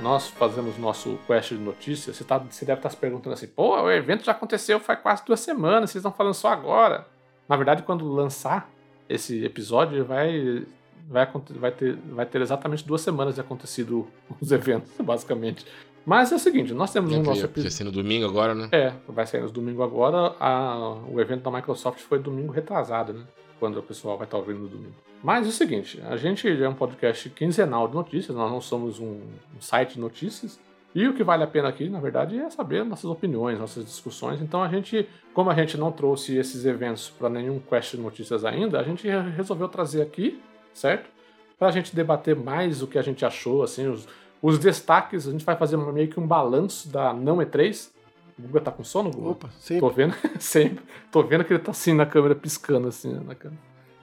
nós 0.00 0.28
fazemos 0.28 0.78
nosso 0.78 1.18
quest 1.26 1.50
de 1.50 1.58
notícias. 1.58 2.16
Você, 2.16 2.24
tá- 2.24 2.38
você 2.38 2.64
deve 2.64 2.78
estar 2.78 2.90
se 2.90 2.96
perguntando 2.96 3.34
assim: 3.34 3.46
pô, 3.46 3.80
o 3.82 3.90
evento 3.90 4.24
já 4.24 4.32
aconteceu 4.32 4.78
faz 4.80 5.00
quase 5.00 5.24
duas 5.24 5.40
semanas, 5.40 5.90
vocês 5.90 6.00
estão 6.00 6.12
falando 6.12 6.34
só 6.34 6.48
agora. 6.48 7.06
Na 7.48 7.56
verdade, 7.56 7.82
quando 7.82 8.06
lançar 8.10 8.70
esse 9.08 9.44
episódio, 9.44 10.04
vai, 10.04 10.64
vai, 11.08 11.28
vai, 11.50 11.70
ter, 11.72 11.96
vai 12.10 12.26
ter 12.26 12.40
exatamente 12.42 12.86
duas 12.86 13.00
semanas 13.00 13.34
de 13.34 13.40
acontecido 13.40 14.06
os 14.40 14.52
eventos, 14.52 14.90
basicamente. 15.00 15.66
Mas 16.06 16.30
é 16.32 16.36
o 16.36 16.38
seguinte: 16.38 16.72
nós 16.72 16.92
temos 16.92 17.10
um 17.12 17.16
nosso 17.18 17.30
episódio. 17.30 17.48
podia 17.54 17.70
ser 17.70 17.84
no 17.84 17.92
domingo 17.92 18.26
agora, 18.26 18.54
né? 18.54 18.68
É, 18.72 18.92
vai 19.08 19.26
sair 19.26 19.40
nos 19.42 19.50
domingo 19.52 19.82
agora. 19.82 20.34
A- 20.40 20.96
o 21.08 21.20
evento 21.20 21.42
da 21.42 21.50
Microsoft 21.50 22.00
foi 22.00 22.18
domingo 22.18 22.52
retrasado, 22.52 23.12
né? 23.12 23.24
Quando 23.58 23.78
o 23.78 23.82
pessoal 23.82 24.16
vai 24.16 24.26
estar 24.26 24.36
ouvindo 24.38 24.60
no 24.60 24.68
domingo. 24.68 24.94
Mas 25.22 25.46
é 25.46 25.48
o 25.48 25.52
seguinte, 25.52 26.00
a 26.08 26.16
gente 26.16 26.48
é 26.48 26.68
um 26.68 26.74
podcast 26.74 27.28
quinzenal 27.30 27.88
de 27.88 27.94
notícias, 27.94 28.36
nós 28.36 28.50
não 28.50 28.60
somos 28.60 29.00
um, 29.00 29.20
um 29.56 29.60
site 29.60 29.94
de 29.94 30.00
notícias. 30.00 30.60
E 30.94 31.06
o 31.06 31.12
que 31.14 31.22
vale 31.22 31.42
a 31.42 31.46
pena 31.46 31.68
aqui, 31.68 31.88
na 31.88 32.00
verdade, 32.00 32.38
é 32.38 32.48
saber 32.50 32.84
nossas 32.84 33.04
opiniões, 33.04 33.58
nossas 33.58 33.84
discussões. 33.84 34.40
Então 34.40 34.62
a 34.62 34.68
gente, 34.68 35.06
como 35.34 35.50
a 35.50 35.54
gente 35.54 35.76
não 35.76 35.92
trouxe 35.92 36.36
esses 36.36 36.64
eventos 36.64 37.10
para 37.10 37.28
nenhum 37.28 37.58
quest 37.58 37.94
de 37.94 38.00
notícias 38.00 38.44
ainda, 38.44 38.80
a 38.80 38.82
gente 38.82 39.06
re- 39.06 39.30
resolveu 39.36 39.68
trazer 39.68 40.00
aqui, 40.02 40.40
certo? 40.72 41.10
Para 41.58 41.68
a 41.68 41.70
gente 41.70 41.94
debater 41.94 42.34
mais 42.36 42.82
o 42.82 42.86
que 42.86 42.98
a 42.98 43.02
gente 43.02 43.24
achou, 43.24 43.62
assim, 43.62 43.86
os, 43.88 44.08
os 44.40 44.58
destaques. 44.58 45.28
A 45.28 45.32
gente 45.32 45.44
vai 45.44 45.56
fazer 45.56 45.76
meio 45.76 46.08
que 46.08 46.18
um 46.18 46.26
balanço 46.26 46.88
da 46.88 47.12
não 47.12 47.36
E3. 47.38 47.90
O 48.38 48.42
Guga 48.42 48.60
tá 48.60 48.70
com 48.70 48.84
sono, 48.84 49.10
Guga? 49.10 49.28
Opa, 49.30 49.50
sempre. 49.58 49.80
Tô 49.80 49.90
vendo, 49.94 50.14
sempre. 50.38 50.84
Tô 51.10 51.22
vendo 51.24 51.44
que 51.44 51.52
ele 51.52 51.62
tá 51.62 51.72
assim 51.72 51.92
na 51.92 52.06
câmera, 52.06 52.34
piscando 52.34 52.88
assim 52.88 53.12
na 53.14 53.34
câmera. 53.34 53.60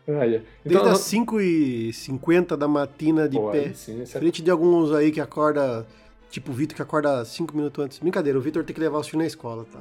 Aí, 0.08 0.30
Desde 0.64 0.80
então, 0.82 0.86
as 0.92 1.00
5h50 1.00 2.56
da 2.56 2.68
matina 2.68 3.28
de 3.28 3.38
pô, 3.38 3.50
pé. 3.50 3.74
sim, 3.74 4.02
é- 4.02 4.04
Diferente 4.04 4.42
de 4.44 4.52
alguns 4.52 4.92
aí 4.92 5.12
que 5.12 5.20
acorda, 5.20 5.88
tipo 6.30 6.52
o 6.52 6.54
Vitor 6.54 6.76
que 6.76 6.82
acorda 6.82 7.24
5 7.26 7.56
minutos 7.56 7.84
antes. 7.84 7.98
Brincadeira, 8.00 8.38
o 8.38 8.42
Vitor 8.42 8.64
tem 8.64 8.74
que 8.74 8.80
levar 8.80 9.00
os 9.00 9.08
filhos 9.08 9.24
na 9.24 9.28
escola, 9.28 9.66
tá? 9.72 9.80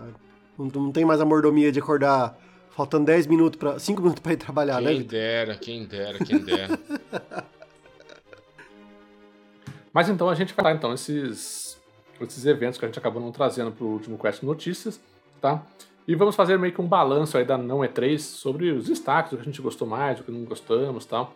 Não, 0.59 0.67
não 0.67 0.93
tem 0.93 1.05
mais 1.05 1.21
a 1.21 1.25
mordomia 1.27 1.71
de 1.71 1.79
acordar 1.79 2.39
faltando 2.71 3.05
10 3.07 3.27
minutos 3.27 3.59
para 3.59 3.79
5 3.79 4.01
minutos 4.01 4.21
pra 4.23 4.33
ir 4.33 4.37
trabalhar, 4.37 4.81
né, 4.81 4.93
Quem 4.93 5.03
dera, 5.03 5.57
quem 5.57 5.85
dera, 5.85 6.19
quem 6.25 6.39
dera. 6.39 6.79
Mas 9.93 10.09
então 10.09 10.29
a 10.29 10.35
gente 10.35 10.55
vai 10.55 10.65
lá, 10.65 10.73
então, 10.73 10.93
esses, 10.93 11.74
esses 12.23 12.47
eventos 12.47 12.78
que 12.78 12.85
a 12.85 12.88
gente 12.88 12.99
acabou 12.99 13.21
não 13.21 13.33
trazendo 13.33 13.73
pro 13.73 13.87
último 13.87 14.16
Quest 14.18 14.42
Notícias, 14.44 15.00
tá? 15.40 15.62
E 16.06 16.14
vamos 16.14 16.37
fazer 16.37 16.59
meio 16.59 16.73
que 16.73 16.80
um 16.80 16.87
balanço 16.87 17.37
aí 17.37 17.44
da 17.44 17.56
não 17.59 17.78
E3 17.80 18.18
sobre 18.21 18.71
os 18.71 18.87
destaques, 18.87 19.33
o 19.33 19.37
que 19.37 19.42
a 19.42 19.44
gente 19.44 19.61
gostou 19.62 19.88
mais, 19.88 20.21
o 20.21 20.23
que 20.23 20.30
não 20.30 20.44
gostamos 20.44 21.04
tal. 21.06 21.35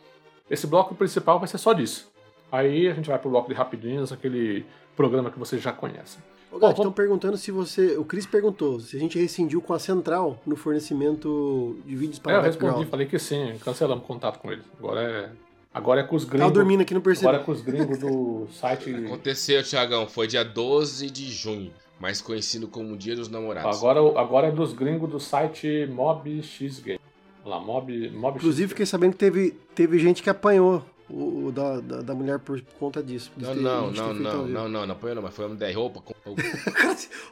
Esse 0.50 0.66
bloco 0.66 0.94
principal 0.94 1.38
vai 1.38 1.48
ser 1.48 1.58
só 1.58 1.72
disso. 1.72 2.10
Aí 2.52 2.86
a 2.86 2.94
gente 2.94 3.08
vai 3.08 3.18
pro 3.18 3.30
bloco 3.30 3.48
de 3.48 3.54
rapidinhos, 3.54 4.12
aquele 4.12 4.64
programa 4.96 5.30
que 5.30 5.38
vocês 5.38 5.60
já 5.62 5.72
conhecem. 5.72 6.22
Ô, 6.50 6.58
Bom, 6.58 6.68
estão 6.70 6.84
vamos- 6.84 6.94
perguntando 6.96 7.36
se 7.36 7.50
você. 7.50 7.96
O 7.98 8.04
Cris 8.04 8.24
perguntou 8.24 8.80
se 8.80 8.96
a 8.96 9.00
gente 9.00 9.18
rescindiu 9.18 9.60
com 9.60 9.74
a 9.74 9.78
central 9.78 10.38
no 10.46 10.56
fornecimento 10.56 11.76
de 11.84 11.94
vídeos 11.94 12.18
É, 12.18 12.22
para 12.22 12.32
eu 12.32 12.38
o 12.38 12.42
background. 12.42 12.72
respondi, 12.76 12.90
falei 12.90 13.06
que 13.06 13.18
sim, 13.18 13.54
cancelamos 13.62 14.02
o 14.02 14.06
contato 14.06 14.38
com 14.38 14.50
eles. 14.50 14.64
Agora 14.78 15.02
é, 15.02 15.30
agora 15.78 16.00
é 16.00 16.04
com 16.04 16.16
os 16.16 16.24
Tava 16.24 16.36
gringos. 16.36 16.52
dormindo 16.52 16.80
aqui, 16.82 16.92
não 16.92 17.00
percebi. 17.00 17.26
Agora 17.26 17.42
é 17.42 17.44
com 17.44 17.52
os 17.52 17.60
gringos 17.60 17.98
do 17.98 18.46
site. 18.52 18.94
Aconteceu, 18.94 19.62
Thiagão, 19.62 20.06
foi 20.06 20.26
dia 20.26 20.44
12 20.44 21.10
de 21.10 21.30
junho. 21.30 21.72
mais 22.00 22.20
conhecido 22.20 22.68
como 22.68 22.96
Dia 22.96 23.16
dos 23.16 23.28
Namorados. 23.28 23.76
Agora, 23.76 24.00
agora 24.20 24.46
é 24.48 24.50
dos 24.52 24.72
gringos 24.72 25.10
do 25.10 25.18
site 25.18 25.86
MobXGame. 25.90 27.00
Lá, 27.44 27.58
Mob, 27.58 28.10
Mob 28.10 28.36
Inclusive, 28.36 28.68
fiquei 28.68 28.84
sabendo 28.84 29.12
que 29.12 29.18
teve, 29.18 29.54
teve 29.74 29.98
gente 29.98 30.22
que 30.22 30.28
apanhou 30.28 30.84
o, 31.08 31.46
o 31.46 31.52
da, 31.52 31.80
da, 31.80 32.02
da, 32.02 32.14
mulher 32.14 32.38
por 32.38 32.60
conta 32.78 33.02
disso. 33.02 33.32
Não, 33.36 33.54
não, 33.54 33.90
não, 33.90 34.14
não, 34.14 34.46
não, 34.46 34.68
não, 34.68 34.86
não, 34.86 34.92
apanhou 34.92 35.16
não, 35.16 35.22
mas 35.22 35.34
foi 35.34 35.46
uma 35.46 35.54
MDR 35.54 35.74
roupa. 35.74 36.02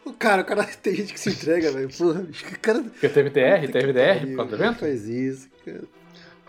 o 0.04 0.12
cara, 0.14 0.42
o 0.42 0.44
cara, 0.44 0.64
tem 0.64 0.94
gente 0.94 1.12
que 1.12 1.20
se 1.20 1.30
entrega, 1.30 1.70
velho. 1.70 1.88
Cara. 2.62 2.82
Porque 2.82 3.08
teve 3.08 3.30
DR, 3.30 3.70
teve 3.70 3.92
DR 3.92 4.26
por 4.26 4.36
causa 4.36 4.56
do 4.56 4.62
evento? 4.62 4.78
faz 4.78 5.06
isso, 5.06 5.48
cara. 5.64 5.84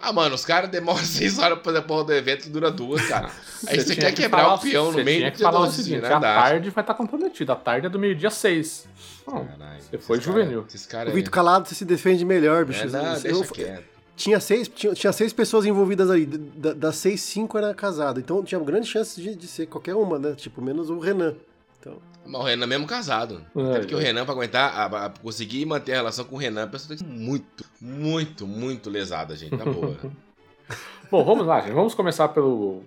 Ah, 0.02 0.14
mano, 0.14 0.36
os 0.36 0.46
caras 0.46 0.70
demoram 0.70 1.00
seis 1.04 1.40
horas 1.40 1.58
pra 1.58 1.66
fazer 1.66 1.78
a 1.80 1.82
porra 1.82 2.04
do 2.06 2.14
evento 2.14 2.48
e 2.48 2.50
dura 2.50 2.72
duas, 2.72 3.06
cara. 3.08 3.30
Aí 3.68 3.80
você 3.80 3.96
quer 3.96 4.12
que 4.14 4.22
quebrar 4.22 4.54
o 4.54 4.60
peão 4.60 4.92
no 4.92 5.04
meio 5.04 5.20
tinha 5.20 5.32
que 5.32 5.42
falar 5.42 5.62
o 5.62 5.72
seguinte, 5.72 6.02
né? 6.02 6.14
a 6.14 6.20
tarde 6.20 6.70
vai 6.70 6.84
estar 6.84 6.94
comprometida. 6.94 7.54
A 7.54 7.56
tarde 7.56 7.88
é 7.88 7.90
do 7.90 7.98
meio-dia 7.98 8.30
seis. 8.30 8.88
Caralho, 9.26 9.82
você 9.82 9.98
foi 9.98 10.22
juvenil. 10.22 10.66
Cara, 10.90 11.10
o 11.10 11.14
Vitor 11.14 11.32
Calado 11.32 11.68
você 11.68 11.76
se 11.76 11.86
defende 11.86 12.24
melhor, 12.24 12.66
bicho. 12.66 12.84
É, 12.84 12.88
não, 12.88 13.14
deixa 13.14 13.28
eu, 13.28 13.44
quieto. 13.44 13.98
Tinha 14.16 14.40
seis, 14.40 14.68
tinha, 14.68 14.94
tinha 14.94 15.14
seis 15.14 15.32
pessoas 15.32 15.66
envolvidas 15.66 16.10
ali. 16.10 16.26
Da, 16.26 16.74
das 16.74 16.96
seis, 16.96 17.22
cinco 17.22 17.58
era 17.58 17.74
casado. 17.74 18.20
Então 18.20 18.44
tinha 18.44 18.60
grande 18.60 18.88
chance 18.88 19.22
de, 19.22 19.36
de 19.36 19.48
ser 19.48 19.68
qualquer 19.68 19.96
uma, 19.96 20.18
né? 20.18 20.34
Tipo, 20.36 20.62
menos 20.62 20.90
o 20.90 21.00
Renan. 21.00 21.36
Então... 21.80 21.98
Mas 22.28 22.42
o 22.42 22.44
Renan 22.44 22.68
mesmo 22.68 22.86
casado. 22.86 23.42
É, 23.56 23.80
porque 23.80 23.94
é. 23.94 23.98
o 23.98 24.00
Renan, 24.00 24.26
pra 24.26 24.34
aguentar, 24.34 24.76
a, 24.76 25.06
a, 25.06 25.10
conseguir 25.10 25.66
manter 25.66 25.94
a 25.94 25.98
relação 25.98 26.26
com 26.26 26.36
o 26.36 26.40
Renan, 26.40 26.64
a 26.64 26.68
pessoa 26.68 26.90
tem 26.90 26.98
que 26.98 27.04
ser 27.04 27.20
muito, 27.20 27.66
muito, 27.80 28.46
muito 28.46 28.90
lesada, 28.90 29.36
gente. 29.36 29.56
Na 29.56 29.66
boa. 29.66 29.98
Bom, 31.10 31.24
vamos 31.24 31.46
lá, 31.46 31.62
gente. 31.62 31.74
Vamos 31.74 31.96
começar 31.96 32.28
pelo, 32.30 32.84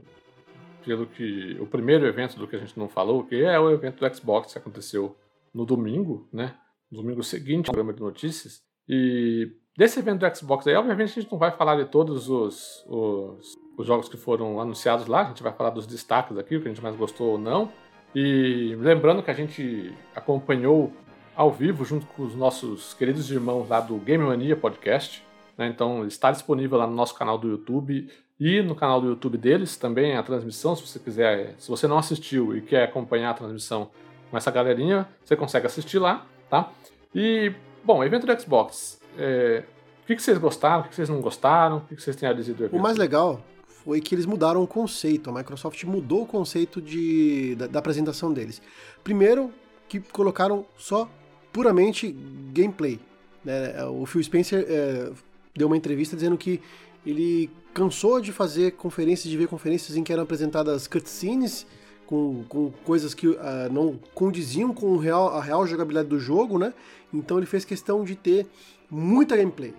pelo 0.85 1.07
que 1.07 1.57
o 1.59 1.67
primeiro 1.67 2.07
evento 2.07 2.39
do 2.39 2.47
que 2.47 2.57
a 2.57 2.59
gente 2.59 2.79
não 2.79 2.89
falou, 2.89 3.25
que 3.25 3.43
é 3.43 3.59
o 3.59 3.71
evento 3.71 4.01
do 4.01 4.15
Xbox 4.15 4.53
que 4.53 4.59
aconteceu 4.59 5.17
no 5.55 5.65
domingo, 5.65 6.29
né? 6.33 6.55
No 6.91 7.03
domingo 7.03 7.23
seguinte, 7.23 7.67
programa 7.67 7.93
de 7.93 8.01
notícias. 8.01 8.61
E 8.89 9.51
desse 9.77 10.01
evento 10.01 10.21
do 10.21 10.37
Xbox 10.37 10.67
aí, 10.67 10.75
obviamente 10.75 11.19
a 11.19 11.23
gente 11.23 11.31
não 11.31 11.39
vai 11.39 11.53
falar 11.53 11.77
de 11.77 11.87
todos 11.87 12.29
os, 12.29 12.85
os, 12.87 13.57
os 13.79 13.87
jogos 13.87 14.09
que 14.09 14.17
foram 14.17 14.61
anunciados 14.61 15.07
lá, 15.07 15.23
a 15.23 15.29
gente 15.29 15.43
vai 15.43 15.53
falar 15.53 15.71
dos 15.71 15.87
destaques 15.87 16.37
aqui, 16.37 16.57
o 16.57 16.61
que 16.61 16.69
a 16.69 16.71
gente 16.71 16.83
mais 16.83 16.97
gostou 16.97 17.33
ou 17.33 17.39
não. 17.39 17.73
E 18.15 18.75
lembrando 18.79 19.23
que 19.23 19.31
a 19.31 19.35
gente 19.35 19.93
acompanhou 20.15 20.93
ao 21.35 21.51
vivo 21.51 21.85
junto 21.85 22.07
com 22.07 22.23
os 22.23 22.35
nossos 22.35 22.93
queridos 22.95 23.31
irmãos 23.31 23.69
lá 23.69 23.81
do 23.81 23.97
Game 23.97 24.25
Mania 24.25 24.57
Podcast. 24.57 25.25
Né? 25.57 25.69
Então 25.69 26.07
está 26.07 26.31
disponível 26.31 26.79
lá 26.79 26.87
no 26.87 26.95
nosso 26.95 27.15
canal 27.15 27.39
do 27.39 27.49
YouTube 27.49 28.11
e 28.39 28.63
no 28.63 28.75
canal 28.75 29.01
do 29.01 29.09
YouTube 29.09 29.39
deles 29.39 29.77
também 29.77 30.17
a 30.17 30.23
transmissão. 30.23 30.75
Se 30.75 30.87
você 30.87 30.99
quiser, 30.99 31.55
se 31.59 31.69
você 31.69 31.87
não 31.87 31.99
assistiu 31.99 32.57
e 32.57 32.61
quer 32.61 32.85
acompanhar 32.85 33.31
a 33.31 33.35
transmissão 33.35 33.91
com 34.31 34.37
essa 34.37 34.51
galerinha, 34.51 35.09
você 35.25 35.37
consegue 35.37 35.67
assistir 35.67 35.99
lá, 35.99 36.27
tá? 36.49 36.71
E 37.15 37.53
bom, 37.85 38.03
evento 38.03 38.27
do 38.27 38.41
Xbox. 38.41 39.01
É, 39.19 39.65
o 40.03 40.07
que, 40.07 40.21
vocês 40.21 40.39
gostaram? 40.39 40.81
O 40.81 40.89
que, 40.89 40.95
vocês 40.95 41.09
não 41.09 41.21
gostaram? 41.21 41.79
O 41.79 41.81
que, 41.83 41.97
que 41.97 42.03
vocês 42.03 42.17
têm 42.17 42.29
a 42.29 42.33
dizer 42.33 42.55
do 42.55 42.65
evento? 42.65 42.79
O 42.79 42.83
mais 42.83 42.97
legal 42.97 43.41
foi 43.85 44.01
que 44.01 44.15
eles 44.15 44.27
mudaram 44.27 44.63
o 44.63 44.67
conceito. 44.67 45.31
A 45.31 45.33
Microsoft 45.33 45.83
mudou 45.85 46.23
o 46.23 46.27
conceito 46.27 46.81
de, 46.81 47.55
da, 47.57 47.67
da 47.67 47.79
apresentação 47.79 48.33
deles. 48.33 48.61
Primeiro, 49.03 49.53
que 49.89 50.01
colocaram 50.01 50.65
só 50.77 51.11
puramente 51.53 52.15
gameplay. 52.53 53.01
Né? 53.45 53.85
O 53.87 54.07
Phil 54.07 54.23
Spencer 54.23 54.65
é, 54.69 55.11
deu 55.57 55.67
uma 55.67 55.77
entrevista 55.77 56.15
dizendo 56.15 56.37
que 56.37 56.61
ele 57.05 57.51
cansou 57.73 58.21
de 58.21 58.33
fazer 58.33 58.73
conferências, 58.73 59.31
de 59.31 59.37
ver 59.37 59.49
conferências 59.49 59.97
em 59.97 60.05
que 60.05 60.13
eram 60.13 60.23
apresentadas 60.23 60.87
cutscenes 60.87 61.67
com, 62.07 62.45
com 62.49 62.71
coisas 62.85 63.15
que 63.15 63.29
uh, 63.29 63.39
não 63.71 63.99
condiziam 64.15 64.75
com 64.75 64.97
real, 64.97 65.29
a 65.29 65.41
real 65.41 65.67
jogabilidade 65.67 66.09
do 66.09 66.19
jogo, 66.19 66.59
né? 66.59 66.75
Então 67.15 67.39
ele 67.39 67.47
fez 67.47 67.65
questão 67.65 68.05
de 68.05 68.17
ter 68.17 68.47
muita 68.91 69.37
gameplay. 69.37 69.73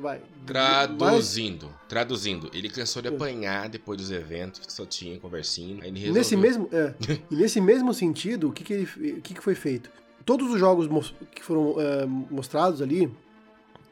Vai. 0.00 0.20
Traduzindo, 0.46 1.66
Mas... 1.66 1.88
traduzindo, 1.88 2.50
ele 2.52 2.68
cansou 2.68 3.00
de 3.00 3.08
apanhar 3.08 3.68
depois 3.68 3.98
dos 3.98 4.10
eventos, 4.10 4.60
que 4.60 4.72
só 4.72 4.84
tinha 4.84 5.18
conversinha, 5.18 5.82
aí 5.82 5.88
ele 5.88 6.00
resolveu... 6.00 6.20
Nesse 6.20 6.36
mesmo, 6.36 6.68
é, 6.72 6.94
e 7.30 7.36
nesse 7.36 7.60
mesmo 7.60 7.94
sentido, 7.94 8.48
o 8.48 8.52
que 8.52 8.64
que, 8.64 8.72
ele, 8.72 8.84
o 9.12 9.20
que 9.20 9.34
que 9.34 9.40
foi 9.40 9.54
feito? 9.54 9.90
Todos 10.24 10.50
os 10.50 10.58
jogos 10.58 11.14
que 11.34 11.42
foram 11.42 11.76
é, 11.80 12.06
mostrados 12.06 12.82
ali, 12.82 13.10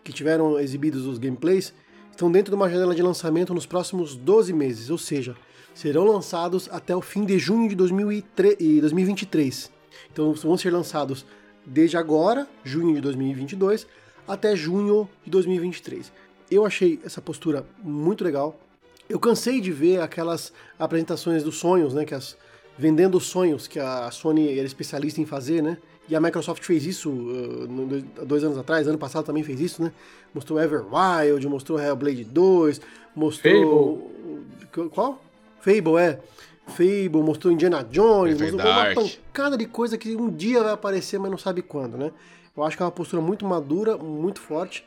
que 0.02 0.12
tiveram 0.12 0.58
exibidos 0.58 1.06
os 1.06 1.18
gameplays, 1.18 1.72
estão 2.10 2.30
dentro 2.30 2.50
de 2.50 2.56
uma 2.56 2.68
janela 2.68 2.94
de 2.94 3.02
lançamento 3.02 3.54
nos 3.54 3.66
próximos 3.66 4.16
12 4.16 4.52
meses, 4.52 4.90
ou 4.90 4.98
seja, 4.98 5.36
serão 5.74 6.04
lançados 6.04 6.68
até 6.70 6.94
o 6.94 7.00
fim 7.00 7.24
de 7.24 7.38
junho 7.38 7.68
de 7.68 7.74
2023. 7.74 9.70
Então 10.12 10.32
vão 10.32 10.56
ser 10.56 10.70
lançados 10.70 11.24
desde 11.64 11.96
agora, 11.96 12.48
junho 12.64 12.94
de 12.94 13.00
2022, 13.00 13.86
até 14.26 14.54
junho 14.54 15.08
de 15.24 15.30
2023. 15.30 16.12
Eu 16.50 16.66
achei 16.66 17.00
essa 17.04 17.20
postura 17.20 17.64
muito 17.82 18.22
legal. 18.24 18.58
Eu 19.08 19.18
cansei 19.18 19.60
de 19.60 19.72
ver 19.72 20.00
aquelas 20.00 20.52
apresentações 20.78 21.42
dos 21.42 21.56
sonhos, 21.56 21.92
né, 21.94 22.04
que 22.04 22.14
as 22.14 22.36
vendendo 22.76 23.20
sonhos 23.20 23.66
que 23.66 23.78
a 23.78 24.10
Sony 24.10 24.58
era 24.58 24.66
especialista 24.66 25.20
em 25.20 25.26
fazer, 25.26 25.62
né? 25.62 25.78
E 26.08 26.16
a 26.16 26.20
Microsoft 26.20 26.64
fez 26.64 26.84
isso 26.84 27.10
uh, 27.10 28.24
dois 28.24 28.42
anos 28.42 28.58
atrás, 28.58 28.88
ano 28.88 28.98
passado 28.98 29.24
também 29.24 29.42
fez 29.42 29.60
isso, 29.60 29.82
né? 29.82 29.92
Mostrou 30.34 30.60
Everwild, 30.60 31.46
mostrou 31.48 31.78
Hellblade 31.78 32.24
2, 32.24 32.80
mostrou. 33.14 34.10
Fable. 34.72 34.90
Qual? 34.90 35.22
Fable, 35.60 35.96
é. 35.98 36.18
Fable, 36.66 37.22
mostrou 37.22 37.52
Indiana 37.52 37.84
Jones, 37.84 38.40
mostrou 38.40 38.60
uma 38.60 38.94
pancada 38.94 39.56
de 39.56 39.66
coisa 39.66 39.96
que 39.98 40.16
um 40.16 40.30
dia 40.30 40.62
vai 40.62 40.72
aparecer, 40.72 41.18
mas 41.18 41.30
não 41.30 41.38
sabe 41.38 41.62
quando, 41.62 41.96
né? 41.96 42.10
Eu 42.56 42.62
acho 42.64 42.76
que 42.76 42.82
é 42.82 42.86
uma 42.86 42.92
postura 42.92 43.22
muito 43.22 43.44
madura, 43.44 43.96
muito 43.96 44.40
forte. 44.40 44.86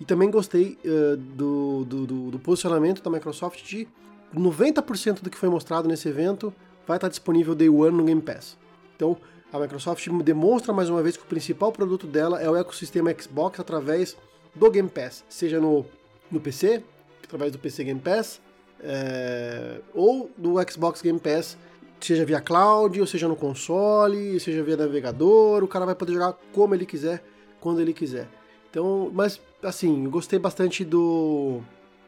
E 0.00 0.04
também 0.04 0.30
gostei 0.30 0.76
uh, 0.84 1.16
do, 1.16 1.84
do, 1.84 2.06
do, 2.06 2.30
do 2.32 2.38
posicionamento 2.38 3.02
da 3.02 3.10
Microsoft 3.10 3.62
de 3.62 3.86
90% 4.34 5.22
do 5.22 5.30
que 5.30 5.38
foi 5.38 5.48
mostrado 5.48 5.88
nesse 5.88 6.08
evento 6.08 6.52
vai 6.86 6.96
estar 6.96 7.08
disponível 7.08 7.54
Day 7.54 7.68
One 7.68 7.96
no 7.96 8.04
Game 8.04 8.20
Pass. 8.20 8.56
Então, 8.96 9.16
a 9.52 9.58
Microsoft 9.58 10.06
demonstra 10.22 10.72
mais 10.72 10.90
uma 10.90 11.02
vez 11.02 11.16
que 11.16 11.22
o 11.22 11.26
principal 11.26 11.70
produto 11.72 12.06
dela 12.06 12.42
é 12.42 12.50
o 12.50 12.56
ecossistema 12.56 13.14
Xbox 13.18 13.60
através 13.60 14.16
do 14.54 14.70
Game 14.70 14.88
Pass, 14.88 15.24
seja 15.28 15.60
no, 15.60 15.86
no 16.30 16.40
PC, 16.40 16.82
através 17.22 17.52
do 17.52 17.58
PC 17.58 17.84
Game 17.84 18.00
Pass, 18.00 18.40
é, 18.80 19.80
ou 19.94 20.30
do 20.36 20.54
Xbox 20.68 21.00
Game 21.00 21.18
Pass, 21.18 21.56
seja 22.00 22.24
via 22.24 22.40
cloud, 22.40 23.00
ou 23.00 23.06
seja 23.06 23.28
no 23.28 23.36
console, 23.36 24.38
seja 24.40 24.62
via 24.62 24.76
navegador, 24.76 25.62
o 25.62 25.68
cara 25.68 25.86
vai 25.86 25.94
poder 25.94 26.12
jogar 26.12 26.34
como 26.52 26.74
ele 26.74 26.86
quiser, 26.86 27.22
quando 27.60 27.80
ele 27.80 27.92
quiser. 27.92 28.28
Então, 28.70 29.10
mas 29.12 29.40
assim, 29.62 30.08
gostei 30.08 30.38
bastante 30.38 30.84
do, 30.84 31.60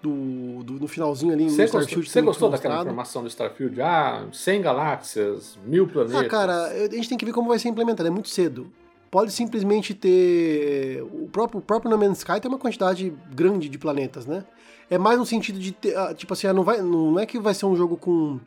do, 0.02 0.62
do, 0.62 0.72
no 0.74 0.88
finalzinho 0.88 1.32
ali 1.32 1.48
Você 1.48 1.66
gostou, 1.66 2.02
você 2.02 2.22
gostou 2.22 2.50
daquela 2.50 2.80
informação 2.80 3.22
do 3.22 3.28
Starfield? 3.28 3.80
Ah, 3.80 4.26
100 4.32 4.62
galáxias, 4.62 5.58
mil 5.64 5.86
planetas. 5.86 6.20
Ah, 6.20 6.28
cara, 6.28 6.66
a 6.66 6.88
gente 6.94 7.08
tem 7.08 7.18
que 7.18 7.24
ver 7.24 7.32
como 7.32 7.48
vai 7.48 7.58
ser 7.58 7.68
implementado, 7.68 8.08
é 8.08 8.10
muito 8.10 8.28
cedo. 8.28 8.70
Pode 9.10 9.32
simplesmente 9.32 9.94
ter. 9.94 11.02
O 11.02 11.28
próprio, 11.30 11.60
o 11.60 11.62
próprio 11.62 11.90
No 11.90 11.96
Man's 11.96 12.18
Sky 12.18 12.40
tem 12.40 12.50
uma 12.50 12.58
quantidade 12.58 13.14
grande 13.34 13.68
de 13.68 13.78
planetas, 13.78 14.26
né? 14.26 14.44
É 14.90 14.98
mais 14.98 15.18
no 15.18 15.24
sentido 15.24 15.58
de 15.58 15.72
ter. 15.72 15.96
Ah, 15.96 16.12
tipo 16.12 16.32
assim, 16.32 16.46
ah, 16.46 16.52
não, 16.52 16.64
vai, 16.64 16.82
não 16.82 17.18
é 17.18 17.24
que 17.24 17.38
vai 17.38 17.54
ser 17.54 17.66
um 17.66 17.76
jogo 17.76 17.96
com 17.96 18.40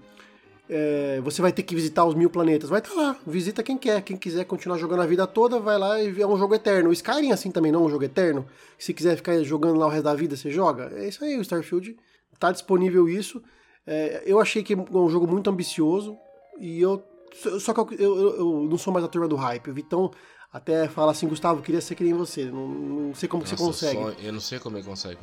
é, 0.70 1.20
você 1.22 1.42
vai 1.42 1.52
ter 1.52 1.64
que 1.64 1.74
visitar 1.74 2.06
os 2.06 2.14
mil 2.14 2.30
planetas. 2.30 2.70
Vai 2.70 2.80
estar 2.80 2.94
tá 2.94 3.02
lá, 3.02 3.16
visita 3.26 3.64
quem 3.64 3.76
quer. 3.76 4.02
Quem 4.04 4.16
quiser 4.16 4.46
continuar 4.46 4.78
jogando 4.78 5.02
a 5.02 5.06
vida 5.06 5.26
toda, 5.26 5.60
vai 5.60 5.80
lá 5.80 6.00
e 6.00 6.22
é 6.22 6.28
um 6.28 6.38
jogo 6.38 6.54
eterno. 6.54 6.90
O 6.90 6.94
Skyrim 6.94 7.32
assim 7.32 7.50
também 7.50 7.72
não 7.72 7.84
é 7.84 7.86
um 7.88 7.90
jogo 7.90 8.04
eterno. 8.04 8.46
Se 8.78 8.94
quiser 8.94 9.16
ficar 9.16 9.42
jogando 9.44 9.80
lá 9.80 9.88
o 9.88 9.90
resto 9.90 10.04
da 10.04 10.14
vida, 10.14 10.38
você 10.38 10.52
joga. 10.52 10.92
É 10.96 11.08
isso 11.08 11.24
aí, 11.26 11.38
o 11.38 11.42
Starfield. 11.42 11.98
Tá 12.38 12.52
disponível 12.52 13.10
isso. 13.10 13.42
É, 13.86 14.22
eu 14.26 14.40
achei 14.40 14.62
que 14.62 14.74
é 14.74 14.78
um 14.78 15.10
jogo 15.10 15.28
muito 15.28 15.50
ambicioso. 15.50 16.16
E 16.60 16.80
eu. 16.80 17.04
Só 17.60 17.74
que 17.74 17.96
eu, 17.96 18.18
eu, 18.18 18.36
eu 18.38 18.68
não 18.70 18.78
sou 18.78 18.94
mais 18.94 19.04
a 19.04 19.08
turma 19.08 19.28
do 19.28 19.36
hype. 19.36 19.72
O 19.72 19.74
Vitão 19.74 20.12
até 20.54 20.88
fala 20.88 21.12
assim, 21.12 21.28
Gustavo, 21.28 21.64
queria 21.64 21.82
ser 21.82 21.96
que 21.96 22.04
nem 22.04 22.14
você. 22.14 22.46
Não, 22.46 22.68
não 22.68 23.16
sei 23.16 23.28
como 23.28 23.42
Nossa, 23.42 23.58
você 23.58 23.64
consegue. 23.64 24.02
Só, 24.02 24.12
eu 24.22 24.34
não 24.34 24.40
sei 24.40 24.60
como 24.60 24.78
ele 24.78 24.86
consegue. 24.86 25.18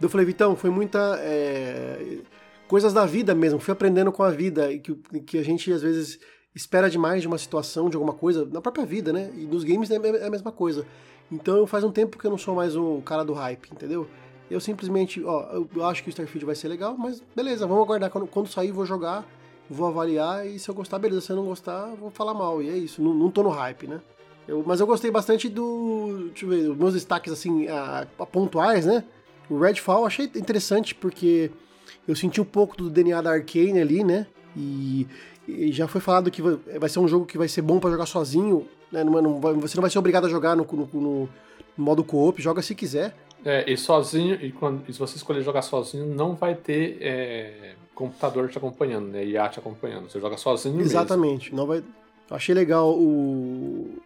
Eu 0.00 0.08
falei, 0.08 0.24
Vitão, 0.24 0.56
foi 0.56 0.70
muita. 0.70 1.18
É 1.20 2.22
coisas 2.68 2.92
da 2.92 3.06
vida 3.06 3.34
mesmo, 3.34 3.58
fui 3.58 3.72
aprendendo 3.72 4.12
com 4.12 4.22
a 4.22 4.30
vida 4.30 4.70
e 4.70 4.78
que, 4.78 4.94
que 5.26 5.38
a 5.38 5.42
gente 5.42 5.72
às 5.72 5.82
vezes 5.82 6.20
espera 6.54 6.90
demais 6.90 7.22
de 7.22 7.28
uma 7.28 7.38
situação, 7.38 7.88
de 7.88 7.96
alguma 7.96 8.12
coisa, 8.12 8.44
na 8.44 8.60
própria 8.60 8.84
vida, 8.84 9.12
né? 9.12 9.30
E 9.34 9.44
nos 9.44 9.64
games 9.64 9.90
é, 9.90 9.96
é 9.96 10.26
a 10.26 10.30
mesma 10.30 10.52
coisa. 10.52 10.86
Então 11.30 11.66
faz 11.66 11.82
um 11.84 11.90
tempo 11.90 12.18
que 12.18 12.26
eu 12.26 12.30
não 12.30 12.38
sou 12.38 12.54
mais 12.54 12.76
o 12.76 13.00
cara 13.04 13.24
do 13.24 13.32
hype, 13.32 13.70
entendeu? 13.72 14.06
Eu 14.50 14.60
simplesmente, 14.60 15.22
ó, 15.24 15.64
eu 15.74 15.84
acho 15.84 16.02
que 16.02 16.08
o 16.08 16.10
Starfield 16.10 16.44
vai 16.44 16.54
ser 16.54 16.68
legal, 16.68 16.96
mas 16.96 17.22
beleza, 17.34 17.66
vamos 17.66 17.82
aguardar. 17.82 18.10
Quando, 18.10 18.26
quando 18.26 18.48
sair, 18.48 18.72
vou 18.72 18.86
jogar, 18.86 19.26
vou 19.68 19.86
avaliar 19.86 20.46
e 20.46 20.58
se 20.58 20.68
eu 20.68 20.74
gostar, 20.74 20.98
beleza. 20.98 21.20
Se 21.20 21.32
eu 21.32 21.36
não 21.36 21.44
gostar, 21.44 21.86
vou 21.96 22.10
falar 22.10 22.34
mal. 22.34 22.62
E 22.62 22.68
é 22.68 22.76
isso, 22.76 23.02
não, 23.02 23.12
não 23.14 23.30
tô 23.30 23.42
no 23.42 23.50
hype, 23.50 23.86
né? 23.86 24.00
Eu, 24.46 24.64
mas 24.66 24.80
eu 24.80 24.86
gostei 24.86 25.10
bastante 25.10 25.48
do. 25.48 26.28
Deixa 26.28 26.46
eu 26.46 26.48
ver, 26.48 26.70
os 26.70 26.76
meus 26.76 26.94
destaques 26.94 27.32
assim, 27.32 27.68
a, 27.68 28.06
a 28.18 28.26
pontuais, 28.26 28.86
né? 28.86 29.04
O 29.50 29.58
Redfall 29.58 30.06
achei 30.06 30.24
interessante 30.34 30.94
porque 30.94 31.50
eu 32.08 32.16
senti 32.16 32.40
um 32.40 32.44
pouco 32.44 32.74
do 32.74 32.88
DNA 32.88 33.20
da 33.20 33.30
Arkane 33.30 33.78
ali, 33.78 34.02
né? 34.02 34.26
E, 34.56 35.06
e 35.46 35.70
já 35.70 35.86
foi 35.86 36.00
falado 36.00 36.30
que 36.30 36.40
vai 36.40 36.88
ser 36.88 36.98
um 36.98 37.06
jogo 37.06 37.26
que 37.26 37.36
vai 37.36 37.46
ser 37.46 37.60
bom 37.60 37.78
para 37.78 37.90
jogar 37.90 38.06
sozinho 38.06 38.66
Né? 38.90 39.04
Não, 39.04 39.20
não 39.20 39.40
vai, 39.40 39.52
você 39.52 39.76
não 39.76 39.82
vai 39.82 39.90
ser 39.90 39.98
obrigado 39.98 40.26
a 40.26 40.30
jogar 40.30 40.56
no, 40.56 40.64
no, 40.64 40.88
no 40.94 41.28
modo 41.76 42.02
co-op, 42.02 42.40
joga 42.40 42.62
se 42.62 42.74
quiser. 42.74 43.14
É, 43.44 43.70
e 43.70 43.76
sozinho, 43.76 44.34
e, 44.42 44.50
quando, 44.50 44.82
e 44.88 44.92
se 44.92 44.98
você 44.98 45.16
escolher 45.16 45.42
jogar 45.42 45.62
sozinho, 45.62 46.06
não 46.06 46.34
vai 46.34 46.54
ter 46.54 46.96
é, 47.00 47.74
computador 47.94 48.48
te 48.48 48.58
acompanhando, 48.58 49.08
né? 49.08 49.24
IA 49.24 49.48
te 49.48 49.58
acompanhando. 49.58 50.10
Você 50.10 50.18
joga 50.18 50.36
sozinho 50.36 50.80
Exatamente. 50.80 51.50
Mesmo. 51.50 51.56
Não 51.58 51.66
vai... 51.66 51.84
Achei 52.30 52.54
legal 52.54 52.90
o, 52.90 54.00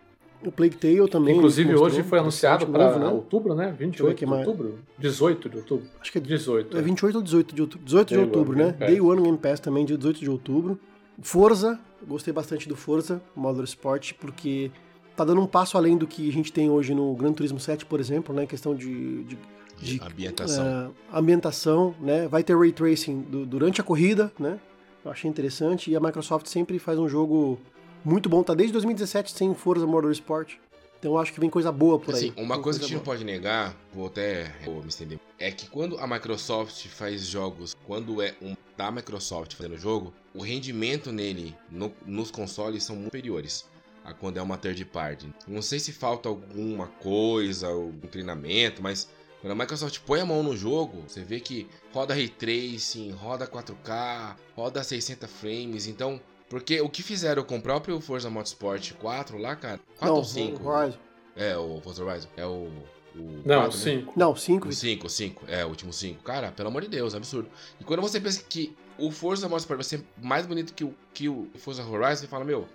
o 0.45 0.53
Plague 0.53 0.77
Tale 0.77 1.09
também. 1.09 1.37
Inclusive 1.37 1.75
hoje 1.75 2.03
foi 2.03 2.19
anunciado 2.19 2.67
para 2.67 2.99
né? 2.99 3.07
outubro, 3.09 3.55
né? 3.55 3.75
28 3.79 4.27
de 4.27 4.33
outubro? 4.33 4.79
18 4.99 5.49
de 5.49 5.57
outubro? 5.59 5.87
Acho 6.01 6.13
que 6.13 6.19
é 6.19 6.21
18. 6.21 6.77
É 6.77 6.83
28 6.83 7.17
ou 7.17 7.23
18 7.23 7.55
de 7.55 7.61
outubro. 7.63 7.85
18 7.85 8.09
Day 8.09 8.19
de 8.19 8.25
outubro, 8.25 8.57
né? 8.57 8.73
Day 8.73 9.01
One 9.01 9.23
Game 9.23 9.39
Pass 9.39 9.61
também, 9.61 9.85
dia 9.85 9.97
18 9.97 10.21
de 10.21 10.31
outubro. 10.31 10.79
Forza, 11.21 11.79
gostei 12.07 12.33
bastante 12.33 12.69
do 12.69 12.77
Forza 12.77 13.23
Motorsport, 13.37 14.15
porque 14.15 14.71
tá 15.17 15.25
dando 15.25 15.41
um 15.41 15.47
passo 15.47 15.77
além 15.77 15.97
do 15.97 16.07
que 16.07 16.29
a 16.29 16.33
gente 16.33 16.53
tem 16.53 16.71
hoje 16.71 16.95
no 16.95 17.15
Gran 17.15 17.33
Turismo 17.33 17.61
7, 17.61 17.87
por 17.87 18.01
exemplo, 18.01 18.35
né? 18.35 18.47
Questão 18.47 18.75
de, 18.75 19.25
de, 19.25 19.39
de 19.81 20.01
ambientação. 20.03 20.65
Uh, 20.89 21.17
ambientação, 21.17 21.95
né? 22.01 22.27
Vai 22.27 22.43
ter 22.43 22.57
ray 22.57 22.73
tracing 22.73 23.21
do, 23.21 23.47
durante 23.47 23.81
a 23.81 23.85
corrida, 23.85 24.33
né? 24.39 24.59
Eu 25.05 25.11
achei 25.11 25.29
interessante. 25.29 25.91
E 25.91 25.97
a 25.97 26.01
Microsoft 26.01 26.47
sempre 26.47 26.79
faz 26.79 26.99
um 26.99 27.09
jogo 27.09 27.59
muito 28.05 28.29
bom. 28.29 28.43
Tá 28.43 28.55
desde 28.55 28.73
2017 28.73 29.33
sem 29.33 29.55
Forza 29.55 29.87
Motorsport. 29.87 30.55
Então 30.99 31.13
eu 31.15 31.19
acho 31.19 31.33
que 31.33 31.41
vem 31.41 31.51
coisa 31.51 31.73
boa 31.73 31.99
por 31.99 32.15
assim, 32.15 32.33
aí. 32.37 32.43
Uma 32.45 32.55
coisa, 32.55 32.63
coisa 32.63 32.79
que 32.79 32.85
a 32.85 32.89
gente 32.89 32.97
não 32.99 33.05
pode 33.05 33.25
negar, 33.25 33.77
vou 33.93 34.07
até 34.07 34.55
vou 34.65 34.81
me 34.83 34.89
estender, 34.89 35.19
é 35.37 35.51
que 35.51 35.69
quando 35.69 35.99
a 35.99 36.07
Microsoft 36.07 36.87
faz 36.87 37.27
jogos, 37.27 37.77
quando 37.85 38.23
é 38.23 38.37
um 38.41 38.55
da 38.77 38.89
Microsoft 38.89 39.55
fazendo 39.55 39.77
jogo, 39.77 40.15
o 40.33 40.43
rendimento 40.43 41.11
nele 41.11 41.57
no, 41.69 41.93
nos 42.07 42.31
consoles 42.31 42.85
são 42.85 43.03
superiores 43.03 43.69
a 44.05 44.15
quando 44.15 44.37
é 44.37 44.43
uma 44.43 44.57
third 44.57 44.85
party. 44.85 45.33
Não 45.49 45.61
sei 45.61 45.81
se 45.81 45.91
falta 45.91 46.29
alguma 46.29 46.87
coisa, 46.87 47.67
algum 47.67 48.07
treinamento, 48.07 48.81
mas 48.81 49.09
quando 49.41 49.53
a 49.53 49.57
Microsoft 49.57 49.99
põe 50.07 50.21
a 50.21 50.25
mão 50.25 50.41
no 50.41 50.57
jogo, 50.57 51.03
você 51.09 51.25
vê 51.25 51.41
que 51.41 51.67
roda 51.93 52.15
ray 52.15 52.29
tracing, 52.29 53.11
roda 53.11 53.45
4K, 53.45 54.37
roda 54.55 54.85
60 54.85 55.27
frames, 55.27 55.89
então 55.89 56.21
porque 56.53 56.83
o 56.83 56.89
que 56.91 57.03
fizeram 57.03 57.43
com 57.43 57.57
o 57.57 57.63
próprio 57.63 57.99
Forza 57.99 58.29
Motorsport 58.29 58.93
4 58.93 59.39
lá, 59.39 59.57
cara, 59.57 59.81
4 59.97 60.07
Não, 60.07 60.17
ou 60.17 60.23
5? 60.23 60.69
Horizon. 60.69 60.99
É, 61.35 61.57
o 61.57 61.81
Forza 61.81 62.05
Horizon, 62.05 62.29
é 62.37 62.45
o 62.45 62.71
o 63.17 63.43
não, 63.43 63.71
5. 63.71 64.07
Né? 64.07 64.13
Não, 64.15 64.37
5. 64.37 64.69
O 64.69 64.73
5, 64.73 65.09
5. 65.09 65.45
É, 65.49 65.65
o 65.65 65.69
último 65.69 65.95
5. 65.95 66.23
Cara, 66.23 66.53
pelo 66.53 66.69
amor 66.69 66.83
de 66.83 66.89
Deus, 66.89 67.15
absurdo. 67.15 67.49
E 67.81 67.85
quando 67.85 68.03
você 68.03 68.21
pensa 68.21 68.43
que 68.47 68.77
o 68.99 69.11
Forza 69.11 69.49
Motorsport 69.49 69.79
vai 69.79 69.85
ser 69.85 70.05
mais 70.21 70.45
bonito 70.45 70.75
que 70.75 70.85
o, 70.85 70.95
que 71.15 71.27
o 71.27 71.49
Forza 71.57 71.83
Horizon, 71.83 72.17
você 72.17 72.27
fala, 72.27 72.45
meu, 72.45 72.69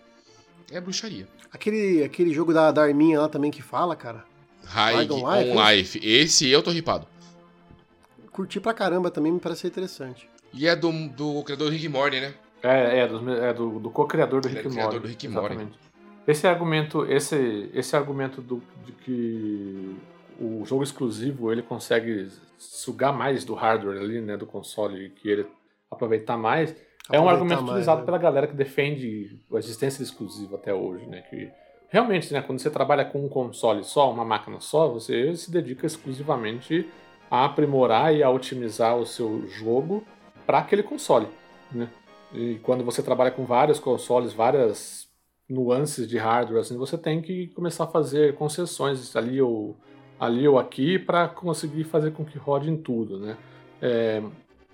é 0.71 0.81
bruxaria. 0.81 1.27
Aquele, 1.51 2.03
aquele 2.03 2.33
jogo 2.33 2.53
da, 2.55 2.71
da 2.71 2.81
Arminha 2.81 3.19
lá 3.19 3.29
também 3.29 3.51
que 3.51 3.61
fala, 3.61 3.95
cara. 3.95 4.25
High 4.63 5.07
on 5.11 5.35
Life, 5.35 5.51
on 5.51 5.69
Life. 5.69 5.99
Esse 6.03 6.49
eu 6.49 6.63
tô 6.63 6.71
ripado. 6.71 7.07
Curti 8.31 8.59
pra 8.59 8.73
caramba 8.73 9.11
também, 9.11 9.31
me 9.31 9.39
parece 9.39 9.67
interessante. 9.67 10.27
E 10.51 10.67
é 10.67 10.75
do, 10.75 10.91
do 11.09 11.43
criador 11.43 11.67
do 11.67 11.73
Rick 11.73 11.87
Morty, 11.87 12.19
né? 12.19 12.33
É, 12.63 12.99
é, 12.99 13.07
do, 13.07 13.31
é 13.31 13.53
do, 13.53 13.79
do 13.79 13.89
co-criador 13.89 14.41
do, 14.41 14.47
é 14.47 14.51
Rick 14.51 14.69
Morty. 14.69 14.99
do 14.99 15.07
Rick 15.07 15.27
Morty. 15.27 15.67
Esse 16.27 16.47
argumento, 16.47 17.05
esse, 17.05 17.69
esse 17.73 17.95
argumento 17.95 18.41
do, 18.41 18.61
de 18.85 18.91
que 18.91 19.95
o 20.39 20.65
jogo 20.65 20.83
exclusivo 20.83 21.51
ele 21.51 21.61
consegue 21.61 22.29
sugar 22.57 23.13
mais 23.13 23.45
do 23.45 23.53
hardware 23.53 24.01
ali, 24.01 24.19
né, 24.19 24.35
do 24.35 24.45
console, 24.45 25.09
que 25.09 25.29
ele 25.29 25.47
aproveitar 25.89 26.37
mais, 26.37 26.75
é 27.09 27.19
um 27.19 27.29
argumento 27.29 27.61
mais, 27.61 27.69
utilizado 27.69 28.01
né? 28.01 28.05
pela 28.05 28.17
galera 28.17 28.47
que 28.47 28.53
defende 28.53 29.39
a 29.51 29.57
existência 29.57 30.03
exclusiva 30.03 30.55
até 30.57 30.73
hoje, 30.73 31.05
né? 31.05 31.21
Que 31.21 31.49
realmente, 31.89 32.33
né, 32.33 32.41
quando 32.41 32.59
você 32.59 32.69
trabalha 32.69 33.05
com 33.05 33.25
um 33.25 33.29
console 33.29 33.83
só, 33.83 34.11
uma 34.11 34.25
máquina 34.25 34.59
só, 34.59 34.89
você 34.89 35.33
se 35.35 35.49
dedica 35.49 35.85
exclusivamente 35.85 36.89
a 37.31 37.45
aprimorar 37.45 38.13
e 38.13 38.21
a 38.21 38.29
otimizar 38.29 38.97
o 38.97 39.05
seu 39.05 39.47
jogo 39.47 40.03
para 40.45 40.59
aquele 40.59 40.83
console, 40.83 41.27
né? 41.71 41.89
E 42.33 42.59
quando 42.63 42.83
você 42.83 43.01
trabalha 43.01 43.31
com 43.31 43.45
vários 43.45 43.79
consoles, 43.79 44.33
várias 44.33 45.07
nuances 45.49 46.07
de 46.07 46.17
hardware, 46.17 46.61
assim, 46.61 46.77
você 46.77 46.97
tem 46.97 47.21
que 47.21 47.47
começar 47.47 47.85
a 47.85 47.87
fazer 47.87 48.35
concessões 48.35 49.15
ali 49.15 49.41
ou 49.41 49.75
ali 50.19 50.47
ou 50.47 50.59
aqui 50.59 50.99
para 50.99 51.27
conseguir 51.27 51.83
fazer 51.83 52.11
com 52.11 52.25
que 52.25 52.37
rode 52.37 52.69
em 52.69 52.75
tudo, 52.75 53.19
né? 53.19 53.37
É, 53.81 54.21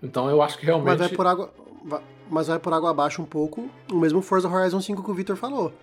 então 0.02 0.30
eu 0.30 0.42
acho 0.42 0.58
que 0.58 0.66
realmente. 0.66 0.88
Mas 0.88 1.00
vai 1.00 1.10
por 1.10 1.28
água, 1.28 1.54
mas 2.30 2.48
vai 2.48 2.60
por 2.60 2.74
água 2.74 2.90
abaixo 2.90 3.22
um 3.22 3.26
pouco 3.26 3.70
o 3.92 3.96
mesmo 3.96 4.22
Forza 4.22 4.50
Horizon 4.50 4.82
5 4.82 5.04
que 5.04 5.12
o 5.12 5.14
Victor 5.14 5.36
falou. 5.36 5.74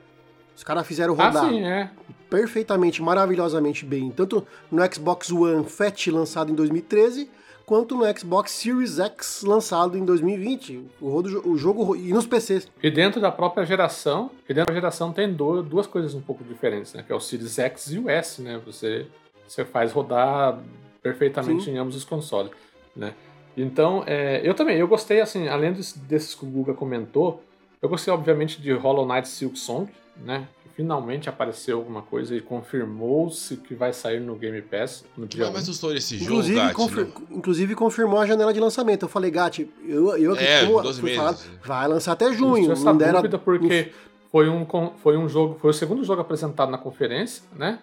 Os 0.57 0.65
caras 0.65 0.87
fizeram 0.87 1.15
ah, 1.19 1.27
rodar 1.27 1.45
ah, 1.45 1.49
sim, 1.49 1.65
é. 1.65 1.91
perfeitamente, 2.29 3.03
maravilhosamente 3.03 3.85
bem, 3.85 4.11
tanto 4.11 4.47
no 4.71 4.83
Xbox 4.93 5.31
One 5.31 5.65
Fat 5.65 6.09
lançado 6.09 6.51
em 6.51 6.55
2013, 6.55 7.31
quanto 7.71 7.97
no 7.97 8.19
Xbox 8.19 8.51
Series 8.51 8.99
X 8.99 9.45
lançado 9.45 9.97
em 9.97 10.05
2020. 10.05 10.89
O, 11.01 11.23
o 11.51 11.57
jogo 11.57 11.95
e 11.95 12.13
nos 12.13 12.27
PCs. 12.27 12.69
E 12.83 12.91
dentro 12.91 13.21
da 13.21 13.31
própria 13.31 13.65
geração, 13.65 14.29
e 14.49 14.53
dentro 14.53 14.75
da 14.75 14.81
geração 14.81 15.13
tem 15.13 15.33
duas 15.33 15.87
coisas 15.87 16.13
um 16.13 16.21
pouco 16.21 16.43
diferentes, 16.43 16.93
né? 16.93 17.05
Que 17.07 17.13
é 17.13 17.15
o 17.15 17.21
Series 17.21 17.61
X 17.61 17.93
e 17.93 18.01
o 18.01 18.11
S, 18.11 18.43
né? 18.43 18.61
Você, 18.67 19.07
você 19.47 19.65
faz 19.65 19.93
rodar 19.93 20.59
perfeitamente 21.01 21.67
sim. 21.67 21.71
em 21.71 21.79
ambos 21.79 21.95
os 21.95 22.03
consoles, 22.03 22.51
né? 22.97 23.15
Então, 23.57 24.03
é, 24.05 24.41
eu 24.43 24.53
também, 24.53 24.77
eu 24.77 24.89
gostei, 24.89 25.21
assim, 25.21 25.47
além 25.47 25.73
desses 25.73 26.35
que 26.35 26.45
o 26.45 26.49
Guga 26.49 26.75
comentou, 26.75 27.41
eu 27.81 27.89
gostei, 27.89 28.13
obviamente, 28.13 28.61
de 28.61 28.73
Hollow 28.73 29.07
Knight 29.07 29.29
Silk 29.29 29.57
Song, 29.57 29.89
né? 30.17 30.49
Finalmente 30.81 31.29
apareceu 31.29 31.77
alguma 31.77 32.01
coisa 32.01 32.35
e 32.35 32.41
confirmou-se 32.41 33.55
que 33.59 33.75
vai 33.75 33.93
sair 33.93 34.19
no 34.19 34.35
Game 34.35 34.63
Pass 34.63 35.05
no 35.15 35.27
dia 35.27 35.45
Mas 35.45 35.53
mais 35.53 35.65
assustou 35.65 35.95
esse 35.95 36.17
jogo, 36.17 36.31
inclusive, 36.31 36.57
Gatti, 36.59 36.75
confir 36.75 37.05
né? 37.05 37.13
inclusive 37.33 37.75
confirmou 37.75 38.19
a 38.19 38.27
janela 38.27 38.51
de 38.51 38.61
lançamento. 38.61 39.03
Eu 39.03 39.09
falei, 39.09 39.31
Gatti, 39.31 39.71
eu, 39.87 40.17
eu 40.17 40.35
é, 40.37 40.65
como, 40.65 40.81
12 40.81 41.03
meses. 41.03 41.19
Falar, 41.19 41.37
vai 41.63 41.89
lançar 41.89 42.13
até 42.13 42.33
junho. 42.33 42.73
Essa 42.73 42.85
não 42.87 42.97
dera... 42.97 43.19
dúvida 43.19 43.39
porque 43.39 43.93
foi 44.33 44.49
um, 44.49 44.67
foi 45.03 45.19
um 45.19 45.29
jogo, 45.29 45.59
foi 45.61 45.69
o 45.69 45.75
segundo 45.75 46.03
jogo 46.03 46.23
apresentado 46.23 46.71
na 46.71 46.79
conferência, 46.79 47.43
né? 47.55 47.81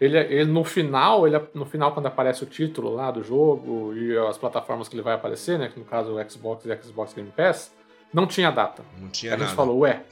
Ele, 0.00 0.16
ele 0.16 0.46
no 0.46 0.64
final, 0.64 1.26
ele, 1.26 1.38
no 1.52 1.66
final 1.66 1.92
quando 1.92 2.06
aparece 2.06 2.42
o 2.44 2.46
título 2.46 2.94
lá 2.94 3.10
do 3.10 3.22
jogo 3.22 3.92
e 3.94 4.16
as 4.16 4.38
plataformas 4.38 4.88
que 4.88 4.94
ele 4.94 5.02
vai 5.02 5.14
aparecer, 5.14 5.58
né, 5.58 5.68
que 5.68 5.78
no 5.78 5.84
caso 5.84 6.14
o 6.14 6.30
Xbox 6.30 6.64
e 6.64 6.82
Xbox 6.82 7.12
Game 7.12 7.30
Pass, 7.36 7.74
não 8.10 8.26
tinha 8.26 8.50
data. 8.50 8.82
Não 8.98 9.08
tinha 9.08 9.34
a 9.34 9.36
nada. 9.36 9.48
gente 9.48 9.56
falou, 9.56 9.80
ué, 9.80 10.02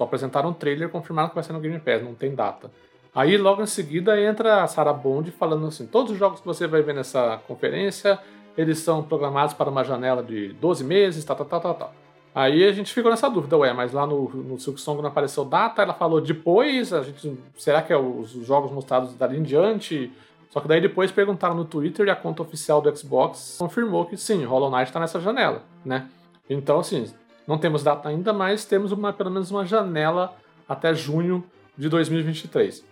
só 0.00 0.04
apresentaram 0.04 0.48
um 0.48 0.54
trailer 0.54 0.88
confirmaram 0.88 1.28
que 1.28 1.34
vai 1.34 1.44
ser 1.44 1.52
no 1.52 1.60
Game 1.60 1.78
Pass, 1.78 2.02
não 2.02 2.14
tem 2.14 2.34
data. 2.34 2.70
Aí 3.14 3.36
logo 3.36 3.62
em 3.62 3.66
seguida 3.66 4.18
entra 4.18 4.62
a 4.62 4.66
Sarah 4.66 4.94
Bond 4.94 5.30
falando 5.30 5.66
assim, 5.66 5.86
todos 5.86 6.12
os 6.12 6.18
jogos 6.18 6.40
que 6.40 6.46
você 6.46 6.66
vai 6.66 6.80
ver 6.80 6.94
nessa 6.94 7.38
conferência, 7.46 8.18
eles 8.56 8.78
são 8.78 9.02
programados 9.02 9.52
para 9.52 9.68
uma 9.68 9.84
janela 9.84 10.22
de 10.22 10.54
12 10.54 10.84
meses, 10.84 11.22
tal, 11.22 11.36
tal, 11.36 11.46
tal, 11.46 11.60
tal, 11.60 11.74
tal. 11.74 11.94
Aí 12.34 12.64
a 12.64 12.72
gente 12.72 12.94
ficou 12.94 13.10
nessa 13.10 13.28
dúvida, 13.28 13.58
ué, 13.58 13.74
mas 13.74 13.92
lá 13.92 14.06
no, 14.06 14.30
no 14.30 14.58
Silk 14.58 14.80
Song 14.80 15.02
não 15.02 15.10
apareceu 15.10 15.44
data, 15.44 15.82
ela 15.82 15.92
falou 15.92 16.18
depois, 16.18 16.94
a 16.94 17.02
gente, 17.02 17.38
será 17.58 17.82
que 17.82 17.92
é 17.92 17.98
os, 17.98 18.34
os 18.34 18.46
jogos 18.46 18.72
mostrados 18.72 19.14
dali 19.16 19.36
em 19.36 19.42
diante? 19.42 20.10
Só 20.48 20.60
que 20.60 20.68
daí 20.68 20.80
depois 20.80 21.12
perguntaram 21.12 21.54
no 21.54 21.66
Twitter 21.66 22.06
e 22.06 22.10
a 22.10 22.16
conta 22.16 22.40
oficial 22.40 22.80
do 22.80 22.96
Xbox 22.96 23.56
confirmou 23.58 24.06
que 24.06 24.16
sim, 24.16 24.44
Hollow 24.44 24.70
Knight 24.70 24.84
está 24.84 24.98
nessa 24.98 25.20
janela, 25.20 25.62
né? 25.84 26.08
Então, 26.48 26.80
assim, 26.80 27.12
não 27.50 27.58
temos 27.58 27.82
data 27.82 28.08
ainda, 28.08 28.32
mas 28.32 28.64
temos 28.64 28.92
uma, 28.92 29.12
pelo 29.12 29.28
menos 29.28 29.50
uma 29.50 29.66
janela 29.66 30.36
até 30.68 30.94
junho 30.94 31.44
de 31.76 31.88
2023. 31.88 32.84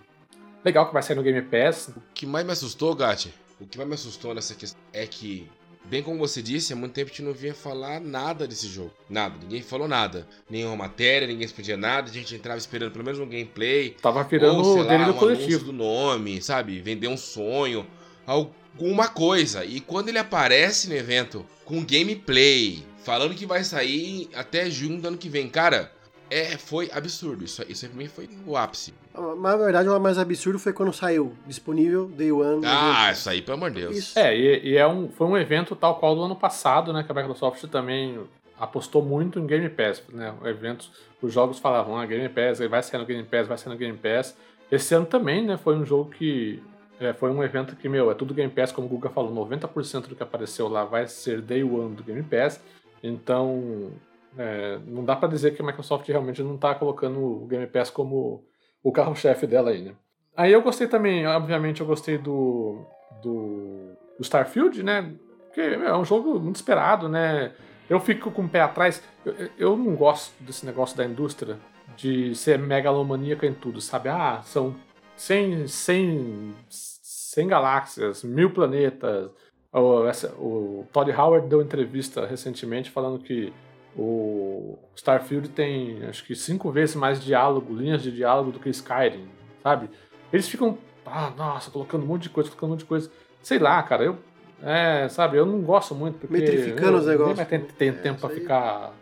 Legal 0.64 0.88
que 0.88 0.92
vai 0.92 1.00
sair 1.00 1.14
no 1.14 1.22
Game 1.22 1.40
Pass. 1.42 1.92
O 1.96 2.02
que 2.12 2.26
mais 2.26 2.44
me 2.44 2.50
assustou, 2.50 2.92
Gatti, 2.92 3.32
o 3.60 3.66
que 3.66 3.78
mais 3.78 3.88
me 3.88 3.94
assustou 3.94 4.34
nessa 4.34 4.56
questão 4.56 4.80
é 4.92 5.06
que 5.06 5.48
Bem 5.84 6.02
como 6.02 6.18
você 6.18 6.42
disse, 6.42 6.72
há 6.72 6.76
muito 6.76 6.92
tempo 6.92 7.06
a 7.06 7.14
gente 7.14 7.22
não 7.22 7.32
vinha 7.32 7.54
falar 7.54 7.98
nada 7.98 8.46
desse 8.46 8.66
jogo. 8.66 8.90
Nada, 9.08 9.36
ninguém 9.40 9.62
falou 9.62 9.88
nada. 9.88 10.26
Nenhuma 10.50 10.76
matéria, 10.76 11.26
ninguém 11.26 11.46
explidia 11.46 11.78
nada, 11.78 12.10
a 12.10 12.12
gente 12.12 12.34
entrava 12.34 12.58
esperando 12.58 12.90
pelo 12.90 13.04
menos 13.04 13.18
um 13.18 13.26
gameplay. 13.26 13.96
Tava 14.02 14.22
virando 14.24 14.58
ou, 14.58 14.84
sei 14.84 14.98
lá, 14.98 15.08
um 15.08 15.12
coletivo. 15.14 15.66
do 15.66 15.72
nome, 15.72 16.42
sabe? 16.42 16.78
Vender 16.80 17.08
um 17.08 17.16
sonho, 17.16 17.86
alguma 18.26 19.08
coisa. 19.08 19.64
E 19.64 19.80
quando 19.80 20.10
ele 20.10 20.18
aparece 20.18 20.88
no 20.88 20.94
evento 20.94 21.46
com 21.64 21.82
gameplay, 21.82 22.84
falando 23.08 23.34
que 23.34 23.46
vai 23.46 23.64
sair 23.64 24.28
até 24.34 24.68
junho 24.68 25.00
do 25.00 25.08
ano 25.08 25.16
que 25.16 25.30
vem, 25.30 25.48
cara, 25.48 25.90
é, 26.30 26.58
foi 26.58 26.90
absurdo. 26.92 27.42
Isso, 27.42 27.64
isso 27.66 27.88
pra 27.88 27.96
mim 27.96 28.06
foi 28.06 28.28
o 28.46 28.54
ápice. 28.54 28.92
Mas 29.14 29.38
na 29.40 29.56
verdade, 29.56 29.88
o 29.88 29.98
mais 29.98 30.18
absurdo 30.18 30.58
foi 30.58 30.74
quando 30.74 30.92
saiu 30.92 31.34
disponível 31.46 32.06
Day 32.08 32.30
One. 32.30 32.66
Ah, 32.66 33.10
isso 33.10 33.30
aí, 33.30 33.40
pelo 33.40 33.56
amor 33.56 33.70
de 33.70 33.80
Deus. 33.80 33.96
Isso. 33.96 34.18
É, 34.18 34.36
e, 34.36 34.72
e, 34.72 34.76
é 34.76 34.86
um, 34.86 35.08
foi 35.08 35.26
um 35.26 35.38
evento 35.38 35.74
tal 35.74 35.98
qual 35.98 36.14
do 36.14 36.22
ano 36.22 36.36
passado, 36.36 36.92
né? 36.92 37.02
Que 37.02 37.10
a 37.10 37.14
Microsoft 37.14 37.64
também 37.68 38.20
apostou 38.60 39.02
muito 39.02 39.38
em 39.38 39.46
Game 39.46 39.70
Pass, 39.70 40.02
né? 40.12 40.34
Eventos, 40.44 40.90
os 41.22 41.32
jogos 41.32 41.58
falavam, 41.58 41.96
ah, 41.96 42.04
Game 42.04 42.28
Pass, 42.28 42.58
vai 42.58 42.82
ser 42.82 42.98
no 42.98 43.06
Game 43.06 43.24
Pass, 43.24 43.48
vai 43.48 43.56
ser 43.56 43.70
no 43.70 43.76
Game 43.76 43.96
Pass. 43.96 44.36
Esse 44.70 44.94
ano 44.94 45.06
também, 45.06 45.46
né? 45.46 45.56
Foi 45.56 45.74
um 45.74 45.86
jogo 45.86 46.10
que. 46.10 46.62
É, 47.00 47.14
foi 47.14 47.30
um 47.30 47.42
evento 47.42 47.74
que, 47.74 47.88
meu, 47.88 48.10
é 48.10 48.14
tudo 48.14 48.34
Game 48.34 48.52
Pass, 48.52 48.70
como 48.70 48.86
o 48.86 48.90
Guga 48.90 49.08
falou, 49.08 49.32
90% 49.46 50.08
do 50.08 50.16
que 50.16 50.22
apareceu 50.22 50.68
lá 50.68 50.84
vai 50.84 51.06
ser 51.06 51.40
Day 51.40 51.62
One 51.64 51.94
do 51.94 52.02
Game 52.02 52.22
Pass. 52.22 52.60
Então, 53.02 53.92
é, 54.36 54.78
não 54.86 55.04
dá 55.04 55.16
para 55.16 55.28
dizer 55.28 55.54
que 55.54 55.62
a 55.62 55.64
Microsoft 55.64 56.06
realmente 56.08 56.42
não 56.42 56.54
está 56.54 56.74
colocando 56.74 57.18
o 57.18 57.46
Game 57.46 57.66
Pass 57.66 57.90
como 57.90 58.44
o 58.82 58.92
carro-chefe 58.92 59.46
dela 59.46 59.70
aí, 59.70 59.82
né? 59.82 59.94
Aí 60.36 60.52
eu 60.52 60.62
gostei 60.62 60.86
também, 60.86 61.26
obviamente, 61.26 61.80
eu 61.80 61.86
gostei 61.86 62.16
do, 62.16 62.86
do, 63.22 63.96
do 64.16 64.22
Starfield, 64.22 64.82
né? 64.82 65.14
Porque 65.46 65.60
é 65.60 65.96
um 65.96 66.04
jogo 66.04 66.38
muito 66.38 66.56
esperado, 66.56 67.08
né? 67.08 67.52
Eu 67.90 67.98
fico 67.98 68.30
com 68.30 68.42
o 68.42 68.48
pé 68.48 68.60
atrás. 68.60 69.02
Eu, 69.24 69.50
eu 69.58 69.76
não 69.76 69.96
gosto 69.96 70.32
desse 70.40 70.64
negócio 70.64 70.96
da 70.96 71.04
indústria 71.04 71.58
de 71.96 72.34
ser 72.34 72.58
megalomaníaca 72.58 73.46
em 73.46 73.54
tudo, 73.54 73.80
sabe? 73.80 74.08
Ah, 74.08 74.40
são 74.44 74.76
100, 75.16 75.66
100, 75.66 76.54
100 76.68 77.48
galáxias, 77.48 78.22
mil 78.22 78.50
planetas. 78.50 79.30
O, 79.78 80.06
essa, 80.06 80.28
o 80.34 80.86
Todd 80.92 81.10
Howard 81.12 81.48
deu 81.48 81.62
entrevista 81.62 82.26
recentemente 82.26 82.90
falando 82.90 83.18
que 83.18 83.52
o 83.96 84.78
Starfield 84.94 85.48
tem 85.48 86.04
acho 86.04 86.24
que 86.24 86.34
cinco 86.34 86.70
vezes 86.70 86.94
mais 86.94 87.22
diálogo, 87.22 87.74
linhas 87.74 88.02
de 88.02 88.12
diálogo 88.12 88.52
do 88.52 88.60
que 88.60 88.68
Skyrim, 88.68 89.26
sabe? 89.62 89.90
Eles 90.32 90.48
ficam, 90.48 90.78
ah, 91.04 91.32
nossa, 91.36 91.70
colocando 91.70 92.04
um 92.04 92.06
monte 92.06 92.24
de 92.24 92.30
coisa, 92.30 92.48
colocando 92.48 92.68
um 92.68 92.72
monte 92.72 92.80
de 92.80 92.86
coisa. 92.86 93.10
Sei 93.42 93.58
lá, 93.58 93.82
cara, 93.82 94.04
eu, 94.04 94.18
é, 94.62 95.08
sabe, 95.08 95.36
eu 95.36 95.46
não 95.46 95.60
gosto 95.62 95.94
muito 95.94 96.18
porque 96.18 96.32
Metrificando 96.32 96.92
eu, 96.92 97.00
os 97.00 97.06
negócios. 97.06 97.36
Vai 97.36 97.46
ter, 97.46 97.60
ter 97.60 97.86
É, 97.86 97.92
tempo 97.92 98.20
pra 98.20 98.30
ficar 98.30 98.92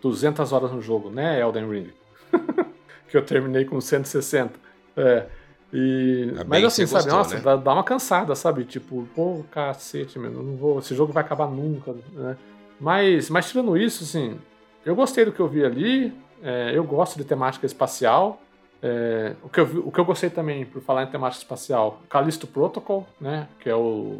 200 0.00 0.52
horas 0.52 0.72
no 0.72 0.80
jogo, 0.80 1.10
né, 1.10 1.40
Elden 1.40 1.68
Ring? 1.70 1.92
que 3.08 3.16
eu 3.16 3.22
terminei 3.22 3.64
com 3.64 3.80
160. 3.80 4.58
É. 4.96 5.26
E, 5.72 6.32
bem 6.34 6.44
mas 6.48 6.64
assim, 6.64 6.86
sabe, 6.86 7.04
gostou, 7.04 7.18
nossa, 7.18 7.34
né? 7.36 7.40
dá, 7.42 7.56
dá 7.56 7.72
uma 7.74 7.84
cansada, 7.84 8.34
sabe? 8.34 8.64
Tipo, 8.64 9.06
pô, 9.14 9.44
cacete, 9.50 10.18
mano, 10.18 10.42
não 10.42 10.56
vou, 10.56 10.78
esse 10.80 10.94
jogo 10.94 11.12
vai 11.12 11.22
acabar 11.22 11.46
nunca, 11.48 11.94
né? 12.12 12.36
Mas, 12.80 13.30
mas 13.30 13.48
tirando 13.48 13.76
isso, 13.76 14.02
assim, 14.04 14.36
eu 14.84 14.94
gostei 14.96 15.24
do 15.24 15.32
que 15.32 15.40
eu 15.40 15.46
vi 15.48 15.64
ali, 15.64 16.12
é, 16.42 16.72
eu 16.74 16.82
gosto 16.82 17.16
de 17.18 17.24
temática 17.24 17.66
espacial. 17.66 18.40
é, 18.82 19.34
o, 19.44 19.48
que 19.48 19.60
eu, 19.60 19.66
vi- 19.66 19.78
o 19.78 19.92
que 19.92 20.00
eu 20.00 20.04
gostei 20.04 20.30
também, 20.30 20.64
por 20.64 20.80
falar 20.82 21.04
em 21.04 21.06
temática 21.06 21.42
espacial, 21.42 22.00
Callisto 22.08 22.46
Protocol, 22.46 23.06
né? 23.20 23.46
Que 23.60 23.68
é 23.68 23.76
o, 23.76 24.16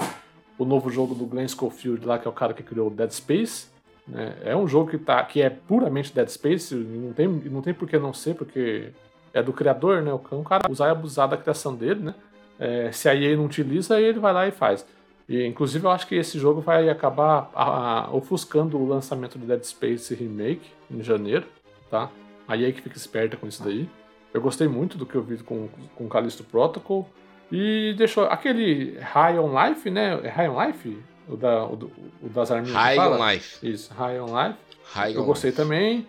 o 0.58 0.64
novo 0.64 0.90
jogo 0.90 1.14
do 1.14 1.24
Glenn 1.24 1.48
Schofield 1.48 2.04
lá, 2.06 2.18
que 2.18 2.28
é 2.28 2.30
o 2.30 2.34
cara 2.34 2.52
que 2.54 2.62
criou 2.62 2.90
Dead 2.90 3.10
Space. 3.10 3.68
né? 4.06 4.36
É 4.44 4.54
um 4.54 4.68
jogo 4.68 4.90
que, 4.90 4.98
tá, 4.98 5.24
que 5.24 5.40
é 5.40 5.48
puramente 5.50 6.14
Dead 6.14 6.28
Space, 6.28 6.74
não 6.74 7.12
tem, 7.14 7.26
não 7.26 7.62
tem 7.62 7.72
por 7.74 7.88
que 7.88 7.98
não 7.98 8.12
ser, 8.12 8.34
porque 8.34 8.90
é 9.32 9.42
do 9.42 9.52
criador, 9.52 10.02
né? 10.02 10.12
O 10.12 10.18
cara- 10.18 10.40
o 10.40 10.44
cara 10.44 10.70
usar 10.70 10.88
e 10.88 10.90
abusar 10.90 11.28
da 11.28 11.36
criação 11.36 11.74
dele, 11.74 12.00
né? 12.00 12.14
É, 12.58 12.92
se 12.92 13.08
a 13.08 13.14
EA 13.14 13.36
não 13.36 13.46
utiliza, 13.46 13.96
aí 13.96 14.04
ele 14.04 14.18
vai 14.20 14.32
lá 14.32 14.46
e 14.46 14.50
faz. 14.50 14.84
E, 15.28 15.46
inclusive, 15.46 15.84
eu 15.86 15.90
acho 15.90 16.06
que 16.06 16.14
esse 16.16 16.38
jogo 16.38 16.60
vai 16.60 16.88
acabar 16.90 17.50
a- 17.54 18.04
a- 18.06 18.10
ofuscando 18.10 18.76
o 18.76 18.86
lançamento 18.88 19.38
do 19.38 19.46
Dead 19.46 19.62
Space 19.62 20.12
Remake 20.14 20.68
em 20.90 21.02
janeiro, 21.02 21.46
tá? 21.90 22.10
A 22.48 22.56
EA 22.56 22.72
que 22.72 22.82
fica 22.82 22.96
esperta 22.96 23.36
com 23.36 23.46
isso 23.46 23.62
daí. 23.62 23.88
Eu 24.34 24.40
gostei 24.40 24.66
muito 24.68 24.98
do 24.98 25.06
que 25.06 25.14
eu 25.14 25.22
vi 25.22 25.38
com, 25.38 25.68
com 25.94 26.08
Callisto 26.08 26.42
Protocol. 26.44 27.08
E 27.52 27.94
deixou 27.98 28.24
aquele 28.26 28.96
High 29.00 29.38
on 29.38 29.52
Life, 29.68 29.90
né? 29.90 30.20
É 30.22 30.28
High 30.28 30.48
on 30.48 30.66
Life? 30.66 30.98
O, 31.28 31.36
da, 31.36 31.64
o, 31.64 31.90
o 32.22 32.28
das 32.28 32.50
arminhas. 32.50 32.76
High 32.76 32.98
on 32.98 33.26
Life. 33.30 33.66
Isso, 33.68 33.92
High 33.94 34.20
on 34.20 34.26
Life. 34.26 34.58
High 34.92 35.14
Eu 35.16 35.22
on 35.22 35.26
gostei 35.26 35.50
Life. 35.50 35.62
também. 35.62 36.06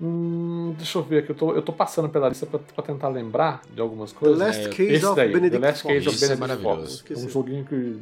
Hum, 0.00 0.74
deixa 0.76 0.98
eu 0.98 1.02
ver 1.02 1.18
aqui, 1.18 1.30
eu 1.30 1.34
tô, 1.34 1.52
eu 1.52 1.62
tô 1.62 1.72
passando 1.72 2.08
pela 2.08 2.28
lista 2.28 2.44
pra, 2.46 2.58
pra 2.58 2.82
tentar 2.82 3.08
lembrar 3.08 3.62
de 3.72 3.80
algumas 3.80 4.12
The 4.12 4.18
coisas. 4.18 4.38
Last 4.38 4.60
É, 4.66 4.68
Case 4.68 4.92
Esse 4.94 5.06
of 5.06 5.16
daí, 5.16 5.32
Benedict 5.32 5.60
The 5.60 5.66
Last 5.68 5.82
Case 5.86 6.04
Fox. 6.04 6.06
of 6.06 6.16
Isso 6.16 6.24
é 6.24 6.28
Benedict 6.36 6.40
maravilhoso. 6.64 6.80
Fox. 6.80 6.94
Esqueci. 6.94 7.26
Um 7.26 7.28
joguinho 7.28 7.64
que. 7.64 8.00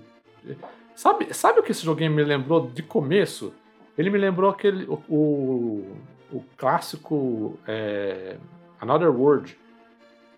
Sabe, 0.95 1.33
sabe 1.35 1.61
o 1.61 1.63
que 1.63 1.73
esse 1.73 1.85
joguinho 1.85 2.11
me 2.13 2.23
lembrou 2.25 2.67
de 2.69 2.83
começo? 2.83 3.53
Ele 3.99 4.09
me 4.11 4.19
lembrou 4.19 4.51
aquele. 4.51 4.85
O, 4.85 4.95
o, 5.09 5.97
o 6.33 6.45
clássico 6.57 7.59
é, 7.67 8.37
Another 8.81 9.11
World. 9.11 9.57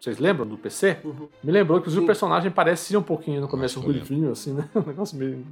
Vocês 0.00 0.18
lembram 0.18 0.44
do 0.44 0.58
PC? 0.58 0.96
Uhum. 1.04 1.28
Me 1.44 1.52
lembrou, 1.52 1.78
inclusive 1.78 2.00
Sim. 2.00 2.04
o 2.04 2.06
personagem 2.08 2.50
parecia 2.50 2.98
um 2.98 3.02
pouquinho 3.04 3.40
no 3.40 3.46
começo, 3.46 3.78
um 3.78 3.82
que 3.82 3.88
ruivinho, 3.88 4.32
assim, 4.32 4.52
né? 4.52 4.68
Um 4.74 4.80
negócio 4.80 5.16
meio 5.16 5.46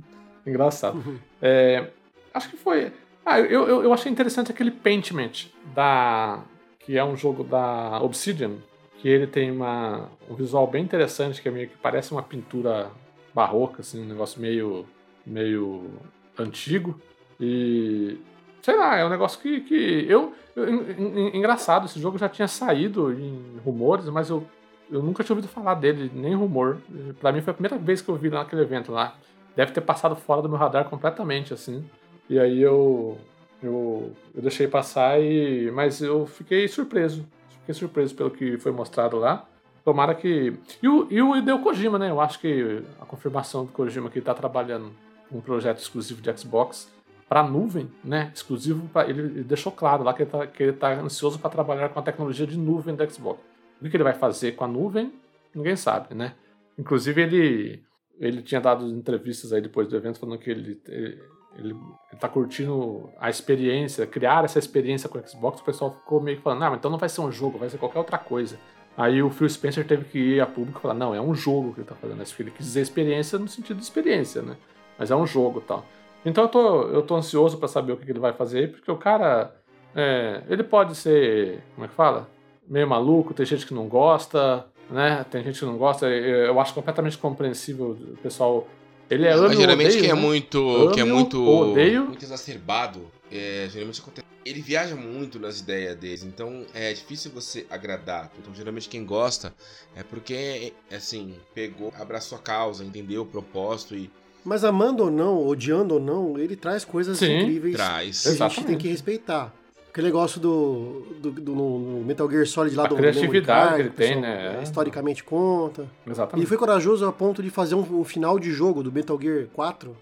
engraçado. 0.45 0.97
Uhum. 0.97 1.19
É, 1.41 1.89
acho 2.35 2.51
que 2.51 2.57
foi. 2.57 2.93
Ah, 3.25 3.39
eu, 3.41 3.67
eu, 3.69 3.83
eu 3.85 3.93
achei 3.93 4.11
interessante 4.11 4.51
aquele 4.51 4.71
Paintment, 4.71 5.47
da, 5.75 6.43
que 6.81 6.97
é 6.97 7.05
um 7.05 7.17
jogo 7.17 7.45
da 7.45 8.01
Obsidian, 8.03 8.53
que 8.99 9.09
ele 9.09 9.27
tem 9.27 9.51
uma, 9.51 10.09
um 10.29 10.35
visual 10.35 10.67
bem 10.67 10.83
interessante, 10.83 11.41
que 11.41 11.49
é 11.49 11.53
meio 11.53 11.69
que 11.69 11.77
parece 11.77 12.13
uma 12.13 12.23
pintura 12.23 12.91
barroca, 13.35 13.81
assim, 13.83 14.03
um 14.03 14.07
negócio 14.07 14.41
meio, 14.41 14.85
meio 15.25 15.91
antigo. 16.39 17.01
E 17.39 18.19
sei 18.63 18.77
lá, 18.77 18.97
é 18.97 19.05
um 19.05 19.09
negócio 19.11 19.41
que, 19.41 19.61
que 19.61 20.05
eu, 20.09 20.35
eu- 20.57 20.69
en- 20.69 21.19
en- 21.19 21.37
Engraçado, 21.39 21.87
esse 21.87 22.01
jogo 22.01 22.19
já 22.19 22.29
tinha 22.29 22.49
saído 22.49 23.13
em 23.13 23.59
rumores, 23.65 24.07
mas 24.07 24.29
eu, 24.29 24.45
eu 24.91 25.03
nunca 25.03 25.23
tinha 25.23 25.35
ouvido 25.37 25.51
falar 25.51 25.75
dele, 25.75 26.11
nem 26.15 26.35
rumor. 26.35 26.79
Pra 27.21 27.33
mim 27.33 27.41
foi 27.41 27.53
a 27.53 27.55
primeira 27.55 27.79
vez 27.79 28.03
que 28.03 28.09
eu 28.09 28.17
vi 28.17 28.29
naquele 28.29 28.63
evento 28.63 28.91
lá. 28.93 29.15
Deve 29.57 29.73
ter 29.73 29.81
passado 29.81 30.17
fora 30.17 30.43
do 30.43 30.49
meu 30.49 30.59
radar 30.59 30.85
completamente, 30.87 31.55
assim. 31.55 31.85
E 32.31 32.39
aí 32.39 32.63
eu. 32.63 33.19
Eu, 33.61 34.13
eu 34.35 34.41
deixei 34.41 34.69
passar 34.69 35.21
e. 35.21 35.71
Mas 35.73 36.01
eu 36.01 36.25
fiquei 36.27 36.69
surpreso. 36.69 37.27
Fiquei 37.61 37.75
surpreso 37.75 38.15
pelo 38.15 38.31
que 38.31 38.57
foi 38.57 38.71
mostrado 38.71 39.19
lá. 39.19 39.45
Tomara 39.85 40.15
que. 40.15 40.57
E 40.81 40.89
o, 40.89 41.09
e 41.11 41.21
o 41.21 41.37
Hideo 41.37 41.59
Kojima, 41.59 41.99
né? 41.99 42.09
Eu 42.09 42.21
acho 42.21 42.39
que 42.39 42.83
a 43.01 43.05
confirmação 43.05 43.65
do 43.67 43.73
Kojima 43.73 44.09
que 44.09 44.19
ele 44.19 44.25
tá 44.25 44.33
trabalhando 44.33 44.93
um 45.31 45.41
projeto 45.41 45.79
exclusivo 45.79 46.23
de 46.23 46.39
Xbox 46.39 46.89
para 47.29 47.43
nuvem, 47.43 47.91
né? 48.05 48.31
Exclusivo 48.35 48.89
para 48.89 49.09
ele, 49.09 49.21
ele 49.21 49.45
deixou 49.45 49.73
claro 49.73 50.05
lá 50.05 50.15
que 50.15 50.23
ele 50.23 50.31
tá, 50.31 50.47
que 50.47 50.63
ele 50.63 50.73
tá 50.73 50.93
ansioso 51.01 51.39
para 51.39 51.51
trabalhar 51.51 51.89
com 51.89 51.99
a 51.99 52.03
tecnologia 52.03 52.47
de 52.47 52.57
nuvem 52.57 52.95
da 52.95 53.09
Xbox. 53.09 53.41
O 53.81 53.89
que 53.89 53.97
ele 53.97 54.05
vai 54.05 54.15
fazer 54.15 54.53
com 54.53 54.65
a 54.65 54.69
nuvem? 54.69 55.13
Ninguém 55.55 55.77
sabe, 55.77 56.15
né? 56.15 56.35
Inclusive 56.79 57.23
ele 57.23 57.83
ele 58.19 58.43
tinha 58.43 58.61
dado 58.61 58.87
entrevistas 58.87 59.53
aí 59.53 59.63
depois 59.63 59.89
do 59.89 59.97
evento 59.97 60.19
falando 60.19 60.39
que 60.39 60.51
ele 60.51 60.81
ele, 60.89 61.23
ele, 61.57 61.71
ele 62.11 62.21
tá 62.21 62.29
curtindo 62.29 63.11
a 63.19 63.29
experiência, 63.29 64.07
criar 64.07 64.45
essa 64.45 64.59
experiência 64.59 65.09
com 65.09 65.19
o 65.19 65.29
Xbox. 65.29 65.61
O 65.61 65.65
pessoal 65.65 65.93
ficou 65.93 66.21
meio 66.21 66.37
que 66.37 66.43
falando, 66.43 66.61
não, 66.61 66.75
então 66.75 66.91
não 66.91 66.99
vai 66.99 67.09
ser 67.09 67.21
um 67.21 67.31
jogo, 67.31 67.59
vai 67.59 67.69
ser 67.69 67.79
qualquer 67.79 67.99
outra 67.99 68.19
coisa. 68.19 68.59
Aí 68.97 69.23
o 69.23 69.31
Phil 69.31 69.49
Spencer 69.49 69.87
teve 69.87 70.05
que 70.05 70.19
ir 70.19 70.41
a 70.41 70.47
público 70.47 70.79
e 70.79 70.83
falar, 70.83 70.95
não, 70.95 71.15
é 71.15 71.21
um 71.21 71.35
jogo 71.35 71.73
que 71.73 71.81
ele 71.81 71.87
tá 71.89 71.95
fazendo. 71.95 72.23
Que 72.25 72.43
ele 72.43 72.51
quis 72.51 72.67
dizer 72.67 72.81
experiência 72.81 73.39
no 73.39 73.49
sentido 73.49 73.79
de 73.79 73.83
experiência, 73.83 74.43
né? 74.43 74.57
Mas 74.99 75.11
é 75.11 75.17
um 75.17 75.27
jogo 75.27 75.61
tal. 75.61 75.85
Então 76.25 76.45
eu 76.45 76.49
tô, 76.49 76.83
eu 76.89 77.03
tô 77.03 77.17
ansioso 77.17 77.57
para 77.57 77.69
saber 77.69 77.93
o 77.93 77.97
que, 77.97 78.05
que 78.05 78.13
ele 78.13 78.19
vai 78.19 78.33
fazer 78.33 78.73
porque 78.73 78.91
o 78.91 78.97
cara, 78.97 79.55
é, 79.95 80.43
ele 80.49 80.63
pode 80.63 80.95
ser, 80.95 81.63
como 81.75 81.87
é 81.87 81.89
que 81.89 81.95
fala? 81.95 82.29
Meio 82.69 82.87
maluco, 82.87 83.33
tem 83.33 83.47
gente 83.47 83.67
que 83.67 83.73
não 83.73 83.89
gosta, 83.89 84.67
né? 84.91 85.25
Tem 85.31 85.43
gente 85.43 85.59
que 85.59 85.65
não 85.65 85.79
gosta. 85.79 86.07
Eu 86.07 86.61
acho 86.61 86.75
completamente 86.75 87.17
compreensível 87.17 87.91
o 87.91 88.17
pessoal. 88.19 88.67
Ele 89.11 89.27
é 89.27 89.31
Mas 89.31 89.41
ame 89.41 89.55
ou 89.57 89.61
geralmente 89.61 89.89
odeio, 89.89 90.03
quem 90.03 90.11
é 90.11 90.15
né? 90.15 90.21
muito. 90.21 90.91
que 90.95 91.01
é 91.01 91.05
muito. 91.05 91.45
odeio. 91.45 92.07
Muito 92.07 92.25
exacerbado. 92.25 93.11
é, 93.31 93.69
geralmente 93.71 94.01
acontece. 94.01 94.27
Ele 94.45 94.63
viaja 94.63 94.97
muito 94.97 95.39
nas 95.39 95.61
ideias 95.61 95.95
deles, 95.97 96.23
então 96.23 96.65
é 96.73 96.93
difícil 96.93 97.31
você 97.31 97.67
agradar. 97.69 98.33
Então, 98.39 98.55
geralmente 98.55 98.89
quem 98.89 99.05
gosta 99.05 99.53
é 99.95 100.03
porque, 100.03 100.73
assim, 100.91 101.35
pegou, 101.55 101.93
abraçou 102.01 102.39
a 102.39 102.41
causa, 102.41 102.83
entendeu 102.83 103.23
o 103.23 103.27
propósito 103.27 103.95
e 103.95 104.11
Mas 104.43 104.65
amando 104.65 105.05
ou 105.05 105.11
não, 105.11 105.47
odiando 105.47 105.95
ou 105.95 106.01
não, 106.01 106.39
ele 106.39 106.57
traz 106.57 106.85
coisas 106.87 107.19
Sim. 107.19 107.39
incríveis 107.41 107.75
traz. 107.77 108.23
que 108.23 108.29
a 108.29 108.31
gente 108.31 108.37
Exatamente. 108.37 108.67
tem 108.67 108.79
que 108.79 108.89
respeitar. 108.89 109.55
Aquele 109.91 110.07
negócio 110.07 110.41
do, 110.41 111.03
do, 111.21 111.31
do- 111.33 111.55
no 111.55 112.05
Metal 112.05 112.31
Gear 112.31 112.47
Solid 112.47 112.77
lá 112.77 112.85
A 112.85 112.87
do 112.89 112.95
criatividade 112.97 113.73
Memory 113.79 113.91
que 113.91 114.03
ele 114.03 114.09
tem, 114.13 114.21
né? 114.21 114.57
é, 114.59 114.63
Historicamente 114.63 115.25
conta. 115.25 115.83
Ele 116.07 116.13
Exatamente. 116.15 116.47
foi 116.47 116.57
corajoso 116.57 117.05
a 117.07 117.13
ponto 117.13 117.43
de 117.43 117.51
fazer 117.51 117.75
um, 117.75 117.81
um 118.01 118.05
final 118.05 118.39
de 118.39 118.53
jogo 118.53 118.83
do 118.85 118.93
Metal 118.93 119.19
Gear 119.21 119.47
4. 119.53 119.97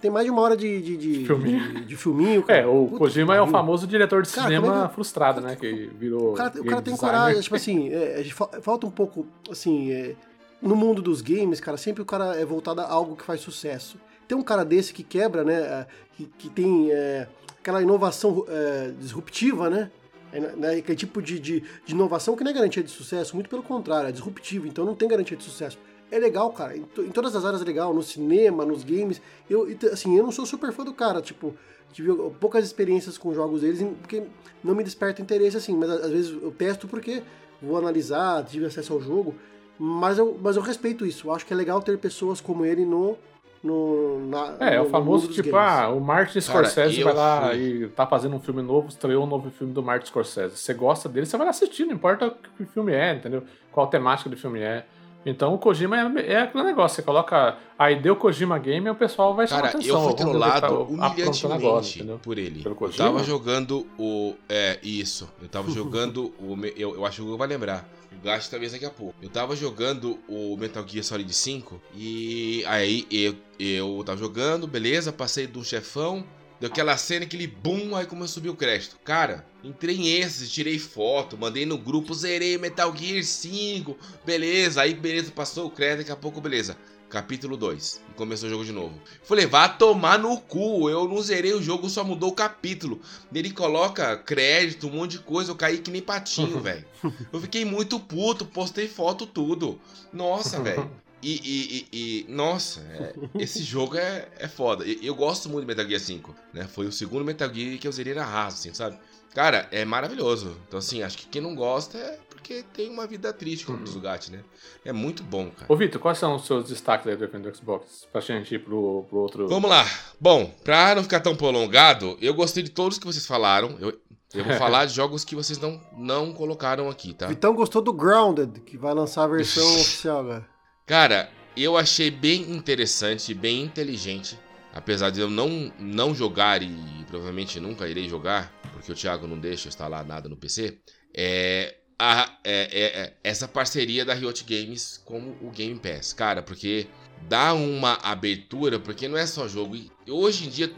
Tem 0.00 0.10
mais 0.10 0.24
de 0.26 0.30
uma 0.30 0.40
hora 0.42 0.56
de, 0.56 0.80
de, 0.82 0.96
de, 0.96 1.26
Filminho. 1.26 1.74
de, 1.74 1.84
de 1.86 1.96
filminho. 1.96 2.42
cara. 2.42 2.60
É, 2.60 2.66
o 2.66 2.86
Puta 2.86 2.98
Kojima 2.98 3.34
é 3.34 3.40
o 3.40 3.46
famoso 3.46 3.86
diretor 3.86 4.22
de 4.22 4.28
Cara, 4.30 4.46
cinema 4.46 4.84
é 4.84 4.88
que- 4.88 4.94
frustrado, 4.94 5.40
né? 5.40 5.56
Que 5.56 5.90
virou. 5.98 6.32
O 6.32 6.34
cara, 6.34 6.60
o 6.60 6.64
cara 6.64 6.82
tem 6.82 6.96
coragem, 6.96 7.40
tipo 7.40 7.56
assim, 7.56 7.88
é, 7.88 8.20
é, 8.20 8.24
fa- 8.24 8.50
falta 8.60 8.86
um 8.86 8.90
pouco, 8.90 9.26
assim, 9.50 9.90
é, 9.90 10.14
no 10.62 10.76
mundo 10.76 11.00
dos 11.02 11.20
games, 11.22 11.58
cara, 11.58 11.76
sempre 11.76 12.02
o 12.02 12.04
cara 12.04 12.36
é 12.36 12.44
voltado 12.44 12.82
a 12.82 12.88
algo 12.88 13.16
que 13.16 13.24
faz 13.24 13.40
sucesso. 13.40 13.96
Tem 14.28 14.36
um 14.38 14.42
cara 14.42 14.64
desse 14.64 14.92
que 14.92 15.02
quebra, 15.02 15.42
né, 15.42 15.54
é, 15.54 15.86
que, 16.16 16.26
que 16.38 16.48
tem 16.50 16.90
é, 16.92 17.26
aquela 17.64 17.80
inovação 17.80 18.44
é, 18.46 18.92
disruptiva, 18.98 19.70
né, 19.70 19.90
é, 20.30 20.38
né, 20.38 20.70
aquele 20.76 20.96
tipo 20.96 21.22
de, 21.22 21.40
de, 21.40 21.60
de 21.60 21.94
inovação 21.94 22.36
que 22.36 22.44
não 22.44 22.50
é 22.50 22.54
garantia 22.54 22.82
de 22.82 22.90
sucesso, 22.90 23.34
muito 23.34 23.48
pelo 23.48 23.62
contrário, 23.62 24.10
é 24.10 24.12
disruptivo, 24.12 24.66
então 24.66 24.84
não 24.84 24.94
tem 24.94 25.08
garantia 25.08 25.34
de 25.36 25.42
sucesso. 25.42 25.78
É 26.10 26.18
legal, 26.18 26.52
cara, 26.52 26.76
em, 26.76 26.82
em 26.98 27.10
todas 27.10 27.34
as 27.34 27.42
áreas 27.42 27.62
é 27.62 27.64
legal, 27.64 27.94
no 27.94 28.02
cinema, 28.02 28.66
nos 28.66 28.84
games, 28.84 29.20
eu, 29.48 29.66
assim, 29.90 30.14
eu 30.14 30.22
não 30.22 30.30
sou 30.30 30.44
super 30.44 30.72
fã 30.72 30.84
do 30.84 30.92
cara, 30.92 31.22
tipo, 31.22 31.54
tive 31.90 32.12
poucas 32.38 32.66
experiências 32.66 33.16
com 33.16 33.32
jogos 33.32 33.62
deles, 33.62 33.82
porque 34.02 34.24
não 34.62 34.74
me 34.74 34.84
desperta 34.84 35.22
interesse 35.22 35.56
assim, 35.56 35.74
mas 35.74 35.88
às 35.90 36.10
vezes 36.10 36.30
eu 36.30 36.52
testo 36.52 36.86
porque 36.86 37.22
vou 37.62 37.78
analisar, 37.78 38.44
tive 38.44 38.66
acesso 38.66 38.92
ao 38.92 39.00
jogo, 39.00 39.34
mas 39.78 40.18
eu, 40.18 40.38
mas 40.40 40.56
eu 40.56 40.62
respeito 40.62 41.06
isso. 41.06 41.28
Eu 41.28 41.32
acho 41.32 41.46
que 41.46 41.52
é 41.52 41.56
legal 41.56 41.80
ter 41.80 41.98
pessoas 41.98 42.40
como 42.40 42.64
ele 42.64 42.84
no, 42.84 43.16
no, 43.64 44.26
na, 44.28 44.56
É, 44.60 44.74
é 44.74 44.76
no- 44.76 44.82
o 44.82 44.84
no 44.84 44.90
famoso 44.90 45.28
tipo, 45.28 45.50
games. 45.50 45.68
ah, 45.68 45.88
o 45.88 46.00
Martin 46.00 46.40
Cara, 46.40 46.42
Scorsese 46.68 47.00
eu 47.00 47.04
vai 47.06 47.14
lá 47.14 47.48
fui- 47.50 47.56
e 47.84 47.88
tá 47.88 48.06
fazendo 48.06 48.36
um 48.36 48.40
filme 48.40 48.62
novo, 48.62 48.88
estreou 48.88 49.24
um 49.24 49.26
novo 49.26 49.50
filme 49.50 49.72
do 49.72 49.82
Martin 49.82 50.06
Scorsese. 50.06 50.56
Você 50.56 50.74
gosta 50.74 51.08
dele, 51.08 51.26
você 51.26 51.36
vai 51.36 51.46
lá 51.46 51.50
assistir, 51.50 51.84
não 51.84 51.94
importa 51.94 52.34
que 52.56 52.64
filme 52.66 52.92
é, 52.92 53.14
entendeu? 53.14 53.42
Qual 53.72 53.86
temática 53.86 54.28
do 54.30 54.36
filme 54.36 54.60
é. 54.60 54.84
Então 55.26 55.54
o 55.54 55.58
Kojima 55.58 55.96
é, 56.20 56.32
é 56.32 56.40
aquele 56.42 56.64
negócio, 56.64 56.96
você 56.96 57.00
coloca 57.02 57.56
aí 57.78 57.96
deu 57.96 58.14
Kojima 58.14 58.58
Game 58.58 58.86
e 58.86 58.90
o 58.90 58.94
pessoal 58.94 59.34
vai 59.34 59.46
chamar 59.46 59.62
Cara, 59.62 59.74
atenção. 59.78 59.96
eu 59.96 60.02
fui 60.04 60.12
o 60.12 60.16
trollado 60.16 60.60
tá 60.60 60.70
humilhantemente 60.80 61.96
entendeu? 61.98 62.18
por 62.22 62.36
ele. 62.38 62.62
Pelo 62.62 62.76
eu 62.78 62.92
tava 62.92 63.24
jogando 63.24 63.86
o. 63.98 64.34
É, 64.46 64.78
isso. 64.82 65.26
Eu 65.40 65.48
tava 65.48 65.70
jogando 65.70 66.26
o. 66.38 66.56
Eu, 66.76 66.94
eu 66.96 67.06
acho 67.06 67.16
que 67.16 67.22
o 67.22 67.28
Hugo 67.28 67.38
vai 67.38 67.48
lembrar. 67.48 67.88
O 68.18 68.24
Gasto 68.24 68.50
talvez 68.50 68.72
daqui 68.72 68.84
a 68.84 68.90
pouco. 68.90 69.14
Eu 69.20 69.28
tava 69.28 69.56
jogando 69.56 70.18
o 70.28 70.56
Metal 70.56 70.86
Gear 70.86 71.04
Solid 71.04 71.32
5 71.32 71.80
e 71.94 72.64
aí 72.66 73.06
eu, 73.10 73.36
eu 73.58 74.02
tava 74.04 74.18
jogando, 74.18 74.66
beleza, 74.66 75.12
passei 75.12 75.46
do 75.46 75.64
chefão. 75.64 76.24
Deu 76.60 76.70
aquela 76.70 76.96
cena, 76.96 77.24
aquele 77.24 77.46
boom, 77.46 77.96
aí 77.96 78.06
começou 78.06 78.24
a 78.24 78.34
subir 78.34 78.48
o 78.48 78.56
crédito. 78.56 78.96
Cara, 79.04 79.44
entrei 79.62 79.96
em 79.96 80.28
tirei 80.48 80.78
foto, 80.78 81.36
mandei 81.36 81.66
no 81.66 81.76
grupo, 81.76 82.14
zerei 82.14 82.56
Metal 82.56 82.94
Gear 82.96 83.22
5, 83.22 83.96
beleza. 84.24 84.80
Aí, 84.80 84.94
beleza, 84.94 85.32
passou 85.32 85.66
o 85.66 85.70
crédito, 85.70 85.98
daqui 85.98 86.12
a 86.12 86.16
pouco, 86.16 86.40
beleza. 86.40 86.76
Capítulo 87.14 87.56
2. 87.56 88.00
E 88.10 88.14
começou 88.14 88.48
o 88.48 88.50
jogo 88.50 88.64
de 88.64 88.72
novo. 88.72 89.00
Falei, 89.22 89.46
vá 89.46 89.68
tomar 89.68 90.18
no 90.18 90.36
cu. 90.40 90.90
Eu 90.90 91.06
não 91.08 91.22
zerei 91.22 91.52
o 91.54 91.62
jogo, 91.62 91.88
só 91.88 92.02
mudou 92.02 92.30
o 92.30 92.34
capítulo. 92.34 93.00
Ele 93.32 93.50
coloca 93.52 94.16
crédito, 94.16 94.88
um 94.88 94.90
monte 94.90 95.12
de 95.12 95.18
coisa. 95.20 95.52
Eu 95.52 95.54
caí 95.56 95.78
que 95.78 95.92
nem 95.92 96.02
patinho, 96.02 96.58
velho. 96.60 96.84
Eu 97.32 97.40
fiquei 97.40 97.64
muito 97.64 98.00
puto, 98.00 98.44
postei 98.44 98.88
foto, 98.88 99.26
tudo. 99.26 99.80
Nossa, 100.12 100.58
velho. 100.62 100.90
E, 101.22 101.36
e- 101.36 101.86
e- 101.92 102.24
e- 102.26 102.26
nossa, 102.32 102.80
é- 102.80 103.14
esse 103.38 103.62
jogo 103.62 103.96
é, 103.96 104.28
é 104.38 104.48
foda. 104.48 104.84
E- 104.84 104.98
Eu 105.06 105.14
gosto 105.14 105.48
muito 105.48 105.60
de 105.62 105.66
Metal 105.68 105.86
Gear 105.86 106.00
5, 106.00 106.34
né? 106.52 106.66
Foi 106.66 106.86
o 106.86 106.92
segundo 106.92 107.24
Metal 107.24 107.48
Gear 107.54 107.78
que 107.78 107.86
eu 107.86 107.92
zerei 107.92 108.12
na 108.14 108.24
raça, 108.24 108.56
assim, 108.58 108.74
sabe? 108.74 108.98
Cara, 109.32 109.68
é 109.72 109.84
maravilhoso. 109.84 110.56
Então, 110.68 110.78
assim, 110.78 111.02
acho 111.02 111.16
que 111.18 111.26
quem 111.26 111.40
não 111.40 111.54
gosta 111.54 111.96
é 111.96 112.18
porque 112.44 112.62
tem 112.74 112.90
uma 112.90 113.06
vida 113.06 113.32
triste, 113.32 113.64
como 113.64 113.82
diz 113.82 113.96
o 113.96 114.00
Gat, 114.00 114.30
né? 114.30 114.44
É 114.84 114.92
muito 114.92 115.22
bom, 115.22 115.50
cara. 115.50 115.64
Ô 115.66 115.74
Vitor, 115.74 115.98
quais 115.98 116.18
são 116.18 116.36
os 116.36 116.44
seus 116.44 116.68
destaques 116.68 117.06
aí 117.06 117.16
do 117.16 117.24
evento 117.24 117.50
do 117.50 117.56
Xbox? 117.56 118.06
Pra 118.12 118.20
gente 118.20 118.54
ir 118.54 118.58
pro, 118.58 119.06
pro 119.08 119.18
outro. 119.18 119.48
Vamos 119.48 119.70
lá. 119.70 119.86
Bom, 120.20 120.52
pra 120.62 120.94
não 120.94 121.02
ficar 121.02 121.20
tão 121.20 121.34
prolongado, 121.34 122.18
eu 122.20 122.34
gostei 122.34 122.62
de 122.62 122.68
todos 122.68 122.98
que 122.98 123.06
vocês 123.06 123.26
falaram. 123.26 123.78
Eu, 123.80 123.98
eu 124.34 124.44
vou 124.44 124.54
falar 124.60 124.84
de 124.84 124.92
jogos 124.92 125.24
que 125.24 125.34
vocês 125.34 125.58
não, 125.58 125.80
não 125.96 126.34
colocaram 126.34 126.90
aqui, 126.90 127.14
tá? 127.14 127.28
Vitão 127.28 127.54
gostou 127.54 127.80
do 127.80 127.94
Grounded, 127.94 128.60
que 128.60 128.76
vai 128.76 128.92
lançar 128.92 129.24
a 129.24 129.28
versão 129.28 129.64
oficial 129.80 130.20
agora. 130.20 130.46
Cara, 130.84 131.30
eu 131.56 131.78
achei 131.78 132.10
bem 132.10 132.42
interessante, 132.52 133.32
bem 133.32 133.62
inteligente. 133.62 134.38
Apesar 134.74 135.08
de 135.08 135.20
eu 135.20 135.30
não, 135.30 135.72
não 135.78 136.14
jogar 136.14 136.62
e 136.62 137.06
provavelmente 137.06 137.58
nunca 137.58 137.88
irei 137.88 138.06
jogar, 138.06 138.52
porque 138.72 138.92
o 138.92 138.94
Thiago 138.94 139.26
não 139.26 139.38
deixa 139.38 139.66
eu 139.66 139.70
instalar 139.70 140.04
nada 140.04 140.28
no 140.28 140.36
PC, 140.36 140.80
é, 141.16 141.76
a- 141.98 142.30
é- 142.44 142.68
é- 142.72 143.00
é 143.02 143.12
essa 143.22 143.46
parceria 143.48 144.04
da 144.04 144.14
Riot 144.14 144.44
Games 144.44 145.00
com 145.04 145.34
o 145.40 145.50
Game 145.50 145.78
Pass. 145.78 146.12
Cara, 146.12 146.42
porque 146.42 146.86
dá 147.28 147.54
uma 147.54 147.94
abertura, 148.02 148.78
porque 148.78 149.08
não 149.08 149.16
é 149.16 149.26
só 149.26 149.46
jogo. 149.48 149.76
E 149.76 149.90
hoje 150.10 150.46
em 150.46 150.50
dia 150.50 150.70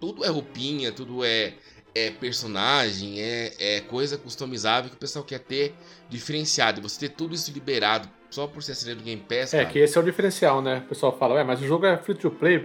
tudo 0.00 0.24
é 0.24 0.28
roupinha, 0.28 0.90
tudo 0.92 1.24
é, 1.24 1.54
é 1.94 2.10
personagem, 2.10 3.20
é, 3.20 3.52
é 3.58 3.80
coisa 3.80 4.18
customizável 4.18 4.90
que 4.90 4.96
o 4.96 4.98
pessoal 4.98 5.24
quer 5.24 5.38
ter 5.40 5.74
diferenciado. 6.08 6.80
E 6.80 6.82
você 6.82 7.08
ter 7.08 7.14
tudo 7.14 7.34
isso 7.34 7.52
liberado 7.52 8.08
só 8.30 8.46
por 8.46 8.62
ser 8.62 8.72
assinante 8.72 8.98
do 8.98 9.04
Game 9.04 9.22
Pass, 9.28 9.52
É, 9.54 9.58
cara. 9.60 9.70
que 9.70 9.78
esse 9.78 9.96
é 9.96 10.00
o 10.00 10.04
diferencial, 10.04 10.62
né? 10.62 10.78
O 10.78 10.88
pessoal 10.88 11.16
fala, 11.18 11.34
ué, 11.34 11.44
mas 11.44 11.60
o 11.60 11.66
jogo 11.66 11.84
é 11.86 11.96
free 11.98 12.14
to 12.14 12.30
play, 12.30 12.60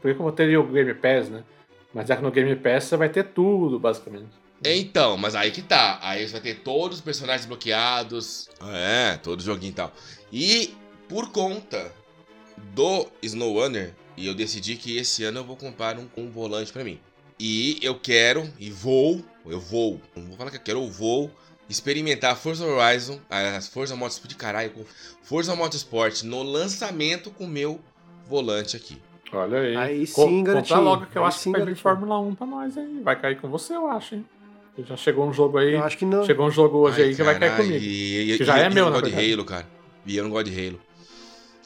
por 0.00 0.14
que 0.14 0.20
eu 0.22 0.32
teria 0.32 0.58
o 0.60 0.66
Game 0.66 0.94
Pass, 0.94 1.28
né? 1.28 1.44
Mas 1.92 2.08
já 2.08 2.16
que 2.16 2.22
no 2.22 2.30
Game 2.30 2.54
Pass 2.56 2.84
você 2.84 2.96
vai 2.96 3.08
ter 3.08 3.24
tudo, 3.24 3.78
basicamente. 3.78 4.28
Então, 4.64 5.16
mas 5.16 5.34
aí 5.34 5.50
que 5.50 5.62
tá. 5.62 5.98
Aí 6.02 6.26
você 6.26 6.32
vai 6.32 6.40
ter 6.40 6.54
todos 6.60 6.98
os 6.98 7.04
personagens 7.04 7.46
bloqueados. 7.46 8.48
É, 8.72 9.16
todo 9.22 9.42
joguinho 9.42 9.70
e 9.70 9.74
tal. 9.74 9.92
E 10.32 10.74
por 11.08 11.30
conta 11.30 11.92
do 12.74 13.06
Snow 13.22 13.54
Runner, 13.60 13.94
e 14.16 14.26
eu 14.26 14.34
decidi 14.34 14.76
que 14.76 14.96
esse 14.98 15.24
ano 15.24 15.38
eu 15.40 15.44
vou 15.44 15.56
comprar 15.56 15.98
um, 15.98 16.06
um 16.16 16.30
volante 16.30 16.72
pra 16.72 16.84
mim. 16.84 17.00
E 17.38 17.78
eu 17.82 17.98
quero, 17.98 18.52
e 18.58 18.70
vou, 18.70 19.24
eu 19.46 19.58
vou, 19.58 19.98
não 20.14 20.24
vou 20.26 20.36
falar 20.36 20.50
que 20.50 20.58
eu 20.58 20.62
quero, 20.62 20.82
eu 20.82 20.90
vou 20.90 21.30
experimentar 21.70 22.36
Forza 22.36 22.66
Horizon, 22.66 23.18
as 23.30 23.66
Forza 23.68 23.96
Motorsport, 23.96 24.34
caralho, 24.36 24.70
com 24.72 24.84
Forza 25.22 25.56
Motorsport 25.56 26.22
no 26.24 26.42
lançamento 26.42 27.30
com 27.30 27.44
o 27.44 27.48
meu 27.48 27.80
volante 28.26 28.76
aqui. 28.76 29.00
Olha 29.32 29.60
aí. 29.60 29.76
Aí 29.76 30.06
Co- 30.08 30.24
sim, 30.26 30.38
Compra 30.40 30.52
garotinho. 30.52 30.80
logo 30.82 31.06
que 31.06 31.16
eu 31.16 31.22
Aí 31.22 31.28
acho 31.28 31.38
sim, 31.38 31.52
que 31.52 31.58
vai 31.58 31.66
vir. 31.66 31.76
Fórmula 31.76 32.18
1 32.20 32.34
pra 32.34 32.46
nós 32.46 32.76
aí. 32.76 33.00
Vai 33.02 33.18
cair 33.18 33.40
com 33.40 33.48
você, 33.48 33.74
eu 33.74 33.86
acho, 33.88 34.16
hein? 34.16 34.26
Já 34.78 34.96
chegou 34.96 35.28
um 35.28 35.32
jogo 35.32 35.58
aí. 35.58 35.74
Eu 35.74 35.84
acho 35.84 35.98
que 35.98 36.04
não. 36.04 36.24
Chegou 36.24 36.46
um 36.46 36.50
jogo 36.50 36.78
hoje 36.78 37.02
Ai, 37.02 37.08
aí 37.08 37.14
que 37.14 37.22
vai 37.22 37.38
cair 37.38 37.56
comigo. 37.56 37.84
E, 37.84 38.32
e- 38.32 38.38
Que 38.38 38.44
já 38.44 38.58
e- 38.58 38.62
é 38.62 38.66
e 38.66 38.74
meu, 38.74 38.84
eu 38.86 38.90
na 38.90 38.96
não 38.96 39.00
gosto 39.00 39.14
de. 39.14 39.32
Halo, 39.32 39.44
cara. 39.44 39.68
E 40.06 40.16
eu 40.16 40.24
não 40.24 40.30
gosto 40.30 40.50
de 40.50 40.66
Halo. 40.66 40.80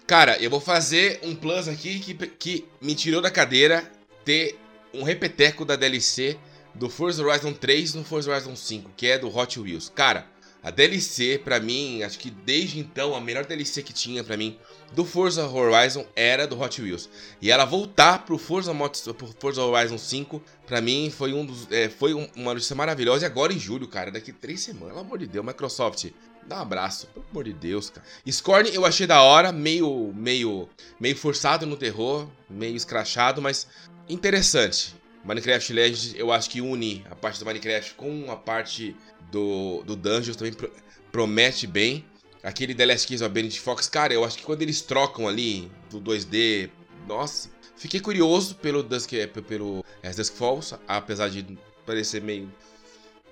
Cara, 0.06 0.36
eu 0.42 0.50
vou 0.50 0.60
fazer 0.60 1.20
um 1.22 1.34
plus 1.34 1.66
aqui 1.68 1.98
que, 1.98 2.14
que 2.14 2.64
me 2.80 2.94
tirou 2.94 3.22
da 3.22 3.30
cadeira 3.30 3.90
ter 4.24 4.58
um 4.92 5.02
repeteco 5.02 5.64
da 5.64 5.76
DLC 5.76 6.36
do 6.74 6.90
Forza 6.90 7.24
Horizon 7.24 7.52
3 7.52 7.94
no 7.94 8.04
Forza 8.04 8.30
Horizon 8.30 8.56
5, 8.56 8.90
que 8.96 9.06
é 9.06 9.18
do 9.18 9.34
Hot 9.34 9.58
Wheels. 9.58 9.90
Cara, 9.94 10.26
a 10.62 10.70
DLC, 10.70 11.40
pra 11.42 11.60
mim, 11.60 12.02
acho 12.02 12.18
que 12.18 12.30
desde 12.30 12.78
então, 12.80 13.14
a 13.14 13.20
melhor 13.20 13.44
DLC 13.46 13.82
que 13.82 13.92
tinha 13.92 14.24
pra 14.24 14.36
mim 14.36 14.58
do 14.94 15.04
Forza 15.04 15.46
Horizon 15.46 16.06
era 16.14 16.46
do 16.46 16.58
Hot 16.60 16.80
Wheels. 16.80 17.08
E 17.42 17.50
ela 17.50 17.64
voltar 17.64 18.24
pro 18.24 18.38
Forza, 18.38 18.72
pro 19.16 19.26
Forza 19.38 19.62
Horizon 19.62 19.98
5, 19.98 20.42
pra 20.66 20.80
mim, 20.80 21.10
foi, 21.10 21.32
um 21.32 21.44
dos, 21.44 21.66
é, 21.70 21.88
foi 21.88 22.14
um- 22.14 22.28
uma 22.36 22.54
notícia 22.54 22.76
maravilhosa. 22.76 23.24
E 23.24 23.26
agora 23.26 23.52
em 23.52 23.58
julho, 23.58 23.88
cara, 23.88 24.10
daqui 24.10 24.32
três 24.32 24.60
semanas, 24.60 24.88
pelo 24.90 25.00
amor 25.00 25.18
de 25.18 25.26
Deus, 25.26 25.44
Microsoft, 25.44 26.06
dá 26.46 26.58
um 26.58 26.62
abraço, 26.62 27.06
pelo 27.08 27.26
amor 27.30 27.44
de 27.44 27.52
Deus, 27.52 27.90
cara. 27.90 28.06
Scorn 28.30 28.70
eu 28.74 28.84
achei 28.86 29.06
da 29.06 29.22
hora, 29.22 29.50
meio, 29.52 30.12
meio, 30.14 30.68
meio 31.00 31.16
forçado 31.16 31.66
no 31.66 31.76
terror, 31.76 32.28
meio 32.48 32.76
escrachado, 32.76 33.42
mas 33.42 33.66
interessante. 34.08 34.94
Minecraft 35.24 35.72
Legends, 35.72 36.14
eu 36.16 36.30
acho 36.30 36.50
que 36.50 36.60
une 36.60 37.04
a 37.10 37.14
parte 37.14 37.38
do 37.38 37.46
Minecraft 37.46 37.94
com 37.94 38.30
a 38.30 38.36
parte 38.36 38.94
do, 39.32 39.82
do 39.84 39.96
Dungeons 39.96 40.36
também 40.36 40.52
pro- 40.52 40.70
promete 41.10 41.66
bem. 41.66 42.04
Aquele 42.44 42.74
The 42.74 42.84
Last 42.86 43.06
Kiss 43.06 43.24
of 43.24 43.32
Benedict 43.32 43.60
Fox, 43.60 43.88
cara, 43.88 44.12
eu 44.12 44.24
acho 44.24 44.36
que 44.36 44.44
quando 44.44 44.60
eles 44.62 44.82
trocam 44.82 45.26
ali 45.26 45.70
do 45.90 45.98
2D, 45.98 46.68
nossa, 47.08 47.48
fiquei 47.76 48.00
curioso 48.00 48.54
pelo 48.56 48.82
Dusk, 48.82 49.14
é, 49.14 49.26
pelo 49.26 49.82
As 50.02 50.16
Dusk 50.16 50.34
Falls, 50.34 50.76
apesar 50.86 51.30
de 51.30 51.58
parecer 51.86 52.20
meio 52.20 52.50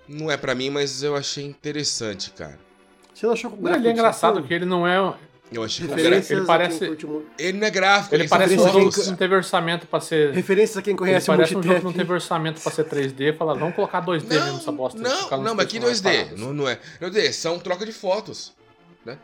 não 0.09 0.31
é 0.31 0.37
pra 0.37 0.55
mim, 0.55 0.71
mas 0.71 1.03
eu 1.03 1.15
achei 1.15 1.45
interessante, 1.45 2.31
cara. 2.31 2.59
Você 3.15 3.27
não 3.27 3.33
achou 3.35 3.51
que 3.51 3.57
o 3.57 3.61
Não, 3.61 3.65
gráfico 3.65 3.83
ele 3.83 3.89
é 3.89 3.93
engraçado 3.93 4.43
que 4.43 4.55
ele 4.55 4.65
não 4.65 4.87
é. 4.87 5.15
Eu 5.53 5.63
achei 5.63 5.87
que 5.87 5.93
ele 5.93 6.45
parece- 6.47 6.85
ele 7.39 7.59
não 7.59 7.67
é 7.67 7.71
gráfico, 7.71 8.15
Ele 8.15 8.23
ele 8.23 8.29
parece 8.31 8.55
um 8.59 8.73
jogo 8.73 8.91
que 8.91 9.07
não 9.07 9.17
teve 9.17 9.35
orçamento 9.35 9.87
pra 9.87 10.01
ser. 10.01 10.33
Referências 10.33 10.79
a 10.79 10.83
quem 10.83 10.93
Ele 10.93 10.99
conhece 10.99 11.31
o 11.31 11.37
parece 11.37 11.55
um 11.55 11.63
jogo 11.63 11.79
que 11.79 11.85
não 11.85 11.93
teve 11.93 12.11
orçamento 12.11 12.61
pra 12.63 12.73
ser 12.73 12.85
3D. 12.85 13.37
Fala, 13.37 13.55
vamos 13.55 13.75
colocar 13.75 14.01
2D 14.01 14.29
mesmo 14.31 14.55
nessa 14.55 14.73
bosta. 14.73 14.99
Não, 14.99 15.31
não, 15.43 15.55
mas 15.55 15.67
aqui 15.67 15.79
personagens 15.79 16.01
2D. 16.01 16.17
parados. 16.25 16.41
Não, 16.41 16.55
não 16.55 16.67
é. 16.69 16.79
2D, 17.01 17.33
são 17.33 17.59
troca 17.59 17.85
de 17.85 17.93
fotos. 17.93 18.55
Né? 19.05 19.19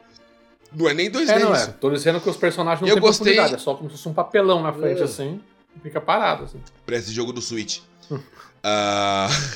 Não 0.72 0.88
é 0.88 0.94
nem 0.94 1.10
2D 1.10 1.28
É, 1.30 1.38
não 1.38 1.54
é. 1.54 1.58
isso. 1.62 1.72
Tô 1.80 1.90
dizendo 1.90 2.20
que 2.20 2.28
os 2.28 2.36
personagens 2.36 2.80
não 2.82 2.88
Eu 2.88 2.94
têm 2.94 3.00
gostei- 3.02 3.34
profundidade. 3.34 3.54
É 3.54 3.58
só 3.64 3.74
como 3.74 3.88
se 3.90 3.96
fosse 3.96 4.08
um 4.08 4.14
papelão 4.14 4.62
na 4.62 4.72
frente 4.72 5.00
É. 5.00 5.04
assim. 5.04 5.40
Fica 5.82 6.00
parado, 6.00 6.44
assim. 6.44 6.60
Pra 6.84 6.96
esse 6.96 7.12
jogo 7.12 7.32
do 7.32 7.40
Switch. 7.40 7.80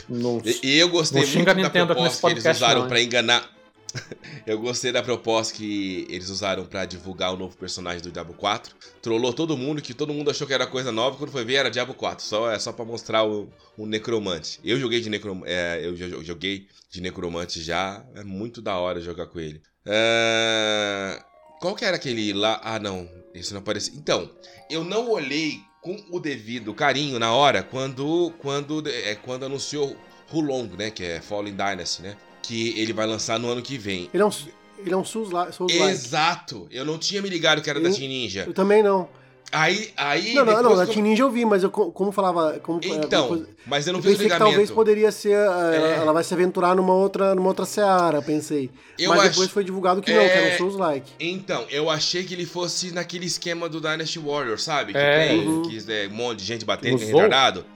Não, 0.09 0.41
e 0.45 0.61
e 0.63 0.79
eu 0.79 0.89
gostei 0.89 1.23
Não 1.23 1.29
muito 1.29 1.45
da 1.47 1.87
proposta 1.87 2.27
que 2.29 2.33
eles 2.35 2.45
usaram 2.47 2.83
não, 2.83 2.89
pra 2.89 3.01
enganar. 3.03 3.51
eu 4.47 4.59
gostei 4.59 4.91
da 4.93 5.03
proposta 5.03 5.53
que 5.55 6.07
eles 6.09 6.31
usaram 6.31 6.65
pra 6.65 6.85
divulgar 6.87 7.35
o 7.35 7.37
novo 7.37 7.55
personagem 7.57 8.01
do 8.01 8.11
Diablo 8.11 8.33
4. 8.35 8.75
Trollou 9.03 9.33
todo 9.33 9.57
mundo, 9.57 9.83
que 9.83 9.93
todo 9.93 10.15
mundo 10.15 10.31
achou 10.31 10.47
que 10.47 10.55
era 10.55 10.67
coisa 10.67 10.91
nova, 10.91 11.17
quando 11.19 11.31
foi 11.31 11.45
ver 11.45 11.55
era 11.57 11.71
Diablo 11.71 11.95
4. 11.95 12.25
Só, 12.25 12.51
é 12.51 12.59
só 12.59 12.73
pra 12.73 12.85
mostrar 12.85 13.25
o, 13.25 13.51
o 13.77 13.85
Necromante. 13.87 14.61
Eu 14.65 14.79
joguei 14.81 15.01
de 15.01 15.11
Necromante. 15.11 15.53
eu 15.83 15.95
já 15.97 16.09
joguei 16.23 16.69
de 16.91 17.01
Necromante 17.03 17.61
já. 17.63 18.03
É 18.15 18.23
muito 18.25 18.63
da 18.63 18.77
hora 18.79 19.01
jogar 19.01 19.27
com 19.27 19.39
ele. 19.41 19.61
Ah, 19.87 21.25
qual 21.61 21.75
que 21.75 21.85
era 21.85 21.97
aquele 21.97 22.33
lá? 22.33 22.61
Ah, 22.63 22.79
não. 22.79 23.09
Esse 23.35 23.53
não 23.53 23.61
apareceu. 23.61 23.95
Então, 23.97 24.31
eu 24.71 24.85
não 24.85 25.11
olhei 25.11 25.61
com 25.81 25.97
o 26.11 26.21
devido 26.21 26.73
carinho 26.75 27.19
na 27.19 27.33
hora 27.33 27.63
quando 27.63 28.33
quando 28.39 28.83
é 28.89 29.15
quando 29.17 29.45
anunciou 29.45 29.97
Hulong, 30.33 30.77
né, 30.77 30.91
que 30.91 31.03
é 31.05 31.21
Fallen 31.21 31.55
Dynasty, 31.55 32.03
né, 32.03 32.17
que 32.43 32.79
ele 32.79 32.93
vai 32.93 33.07
lançar 33.07 33.39
no 33.39 33.49
ano 33.51 33.63
que 33.63 33.77
vem. 33.79 34.09
Ele 34.15 34.23
é 34.23 34.27
um, 34.27 34.31
ele 34.79 34.93
é 34.93 34.97
um 34.97 35.05
Souls-like. 35.05 35.55
Souls-like. 35.55 35.91
Exato. 35.91 36.69
Eu 36.71 36.85
não 36.85 36.99
tinha 36.99 37.21
me 37.21 37.29
ligado 37.29 37.61
que 37.63 37.69
era 37.71 37.81
da 37.81 37.89
Eu- 37.89 37.95
Team 37.95 38.09
Ninja. 38.09 38.45
Eu 38.47 38.55
também 38.55 38.83
não. 38.83 39.09
Aí, 39.55 39.91
aí 39.99 40.33
Não, 40.33 40.47
não, 40.47 40.63
não, 40.63 40.77
da 40.77 40.85
que 40.87 40.93
eu- 40.93 40.95
Team 40.95 41.05
Ninja 41.07 41.23
eu 41.25 41.31
vi, 41.31 41.45
mas 41.45 41.63
eu, 41.63 41.71
co- 41.71 41.93
como 41.93 42.11
falava. 42.11 42.59
Como, 42.63 42.81
é, 42.83 42.87
Então, 42.87 43.29
coisa- 43.29 43.47
mas 43.67 43.87
eu 43.87 43.93
não 43.93 44.01
eu 44.01 44.03
fiz 44.03 44.13
o 44.13 44.15
pensei 44.15 44.27
que 44.29 44.33
ligamento. 44.33 44.51
talvez 44.51 44.71
poderia 44.71 45.13
ser. 45.13 45.33
ela, 45.33 45.75
É. 45.77 45.97
ela 45.99 46.13
vai 46.15 46.25
se 46.25 46.33
aventurar 46.33 46.75
numa 46.75 46.95
outra, 46.95 47.35
numa 47.35 47.49
outra 47.49 47.67
seara, 47.67 48.23
pensei. 48.23 48.71
Eu 48.99 49.11
mas 49.11 49.21
acho- 49.21 49.29
depois 49.33 49.51
foi 49.51 49.63
divulgado 49.63 50.01
que 50.01 50.11
não, 50.11 50.21
que 50.23 50.25
É. 50.25 50.47
era 50.47 50.55
um 50.55 50.57
Souls-like. 50.59 51.13
Então, 51.21 51.67
eu 51.71 51.91
achei 51.91 52.25
que 52.25 52.33
ele 52.33 52.47
fosse 52.47 52.93
naquele 52.95 53.27
esquema 53.27 53.69
do 53.69 53.79
Dynasty 53.79 54.19
Warrior, 54.19 54.59
sabe? 54.59 54.93
Que 54.93 54.99
É. 54.99 55.29
tem 55.29 55.47
Uhum. 55.47 55.63
que 55.63 55.79
é 55.93 56.09
um 56.09 56.15
monte 56.15 56.39
de 56.39 56.45
gente 56.47 56.65
batendo, 56.65 56.97
que 56.97 57.05
é 57.05 57.07
retardado. 57.09 57.67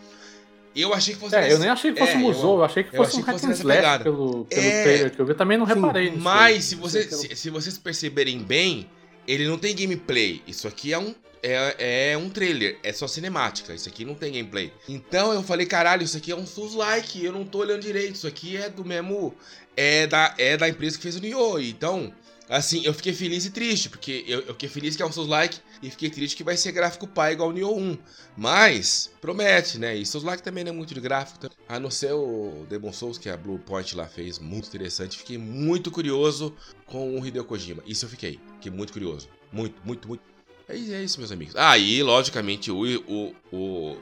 Eu 0.74 0.92
achei 0.94 1.12
que 1.14 1.20
fosse 1.20 1.34
É, 1.34 1.40
nesse- 1.40 1.52
eu 1.52 1.58
nem 1.58 1.68
achei 1.68 1.92
que 1.92 1.98
fosse 1.98 2.12
É, 2.12 2.16
um 2.16 2.20
Musou, 2.20 2.58
eu, 2.58 2.64
achei 2.64 2.82
que 2.84 2.90
fosse 2.96 3.08
achei 3.10 3.20
um 3.20 3.22
que 3.24 3.30
hack 3.30 3.38
fosse 3.40 3.50
and 3.50 3.54
slash 3.54 3.76
pegada. 3.80 4.04
pelo, 4.04 4.44
pelo 4.46 4.62
É. 4.66 4.82
trailer 4.82 5.10
que 5.10 5.20
eu 5.20 5.24
vi. 5.26 5.32
Eu 5.32 5.36
também 5.36 5.56
não 5.58 5.66
Sim, 5.66 5.74
reparei 5.74 6.10
nisso. 6.10 6.22
Mas 6.22 6.64
se, 6.64 6.74
você, 6.74 7.02
se, 7.10 7.36
se 7.36 7.50
vocês 7.50 7.78
perceberem 7.78 8.38
bem, 8.38 8.86
ele 9.26 9.46
não 9.48 9.56
tem 9.58 9.74
gameplay. 9.74 10.42
Isso 10.46 10.68
aqui 10.68 10.92
é 10.92 10.98
um, 10.98 11.14
é, 11.42 12.12
é 12.12 12.18
um 12.18 12.28
trailer, 12.28 12.78
é 12.82 12.92
só 12.92 13.06
cinemática. 13.06 13.74
Isso 13.74 13.88
aqui 13.88 14.04
não 14.04 14.14
tem 14.14 14.32
gameplay. 14.32 14.72
Então 14.88 15.32
eu 15.32 15.42
falei, 15.42 15.66
caralho, 15.66 16.02
isso 16.02 16.16
aqui 16.16 16.32
é 16.32 16.36
um 16.36 16.46
Souls-like, 16.46 17.24
eu 17.24 17.32
não 17.32 17.44
tô 17.44 17.58
olhando 17.58 17.82
direito. 17.82 18.14
Isso 18.14 18.26
aqui 18.26 18.56
é 18.56 18.68
do 18.68 18.84
mesmo. 18.84 19.34
É 19.76 20.06
da, 20.06 20.34
é 20.38 20.56
da 20.56 20.68
empresa 20.68 20.96
que 20.96 21.02
fez 21.02 21.16
o 21.16 21.20
Nioh. 21.20 21.60
Então, 21.60 22.12
assim, 22.48 22.82
eu 22.84 22.94
fiquei 22.94 23.12
feliz 23.12 23.44
e 23.44 23.50
triste, 23.50 23.90
porque 23.90 24.24
eu, 24.26 24.40
eu 24.40 24.54
fiquei 24.54 24.68
feliz 24.68 24.96
que 24.96 25.02
é 25.02 25.06
um 25.06 25.12
Souls-like 25.12 25.58
e 25.82 25.90
fiquei 25.90 26.08
triste 26.08 26.36
que 26.36 26.42
vai 26.44 26.56
ser 26.56 26.72
gráfico 26.72 27.06
pai 27.06 27.32
igual 27.34 27.50
o 27.50 27.52
Nioh 27.52 27.76
1. 27.76 27.98
Mas, 28.36 29.10
promete, 29.20 29.78
né? 29.78 29.94
E 29.94 30.06
Souls-like 30.06 30.42
também 30.42 30.64
não 30.64 30.72
é 30.72 30.74
muito 30.74 30.94
de 30.94 31.00
gráfico. 31.00 31.38
tá? 31.40 31.50
A 31.68 31.78
não 31.78 31.90
ser 31.90 32.12
o 32.12 32.66
Demon 32.68 32.92
Souls, 32.92 33.18
que 33.18 33.28
a 33.28 33.36
Blue 33.36 33.58
Point 33.58 33.94
lá 33.94 34.06
fez, 34.06 34.38
muito 34.38 34.68
interessante. 34.68 35.18
Fiquei 35.18 35.36
muito 35.36 35.90
curioso 35.90 36.56
com 36.86 37.18
o 37.18 37.26
Hideo 37.26 37.44
Kojima. 37.44 37.82
Isso 37.86 38.06
eu 38.06 38.08
fiquei. 38.08 38.40
Fiquei 38.54 38.72
muito 38.72 38.92
curioso. 38.92 39.28
Muito, 39.52 39.80
muito, 39.84 40.08
muito. 40.08 40.35
É, 40.68 40.74
é 40.74 41.02
isso, 41.02 41.18
meus 41.18 41.32
amigos. 41.32 41.54
Ah, 41.56 41.76
e 41.78 42.02
logicamente 42.02 42.70
o, 42.70 42.82
o, 43.06 43.34
o 43.52 43.96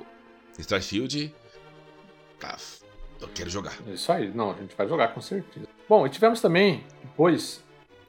Starfield. 0.58 1.34
Tá, 2.40 2.56
eu 3.20 3.28
quero 3.28 3.50
jogar. 3.50 3.76
Isso 3.86 4.10
aí, 4.12 4.30
não, 4.34 4.50
a 4.50 4.54
gente 4.54 4.74
vai 4.76 4.88
jogar 4.88 5.08
com 5.08 5.20
certeza. 5.20 5.66
Bom, 5.88 6.06
e 6.06 6.10
tivemos 6.10 6.40
também, 6.40 6.84
depois, 7.02 7.62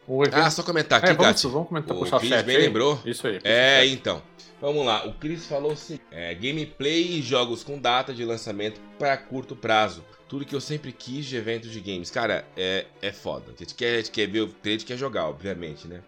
o 0.08 0.24
evento. 0.24 0.36
Ah, 0.38 0.50
só 0.52 0.64
comentar 0.64 1.00
aqui, 1.00 1.12
é, 1.12 1.14
vamos, 1.14 1.42
Gatti. 1.42 1.48
vamos 1.48 1.68
comentar, 1.68 1.96
O 1.96 2.00
puxar 2.00 2.20
chat 2.22 2.46
bem 2.46 2.58
aí. 2.58 2.62
lembrou. 2.64 3.00
Isso 3.06 3.28
aí. 3.28 3.40
É, 3.44 3.86
então. 3.86 4.22
Vamos 4.62 4.86
lá. 4.86 5.06
O 5.06 5.14
Chris 5.14 5.46
falou 5.46 5.72
assim: 5.74 6.00
é, 6.12 6.34
gameplay 6.34 7.18
e 7.18 7.22
jogos 7.22 7.64
com 7.64 7.80
data 7.80 8.14
de 8.14 8.24
lançamento 8.24 8.80
para 8.98 9.18
curto 9.18 9.56
prazo. 9.56 10.04
Tudo 10.28 10.46
que 10.46 10.56
eu 10.56 10.62
sempre 10.62 10.92
quis 10.92 11.26
de 11.26 11.36
eventos 11.36 11.72
de 11.72 11.80
games. 11.80 12.10
Cara, 12.10 12.46
é, 12.58 12.86
é 13.02 13.12
foda. 13.12 13.54
A 13.56 13.60
gente, 13.60 13.76
quer, 13.76 13.94
a 13.94 13.98
gente 13.98 14.12
quer 14.12 14.28
ver 14.28 14.42
o 14.42 14.56
gente 14.64 14.86
quer 14.86 14.98
jogar, 14.98 15.28
obviamente, 15.28 15.88
né? 15.88 16.02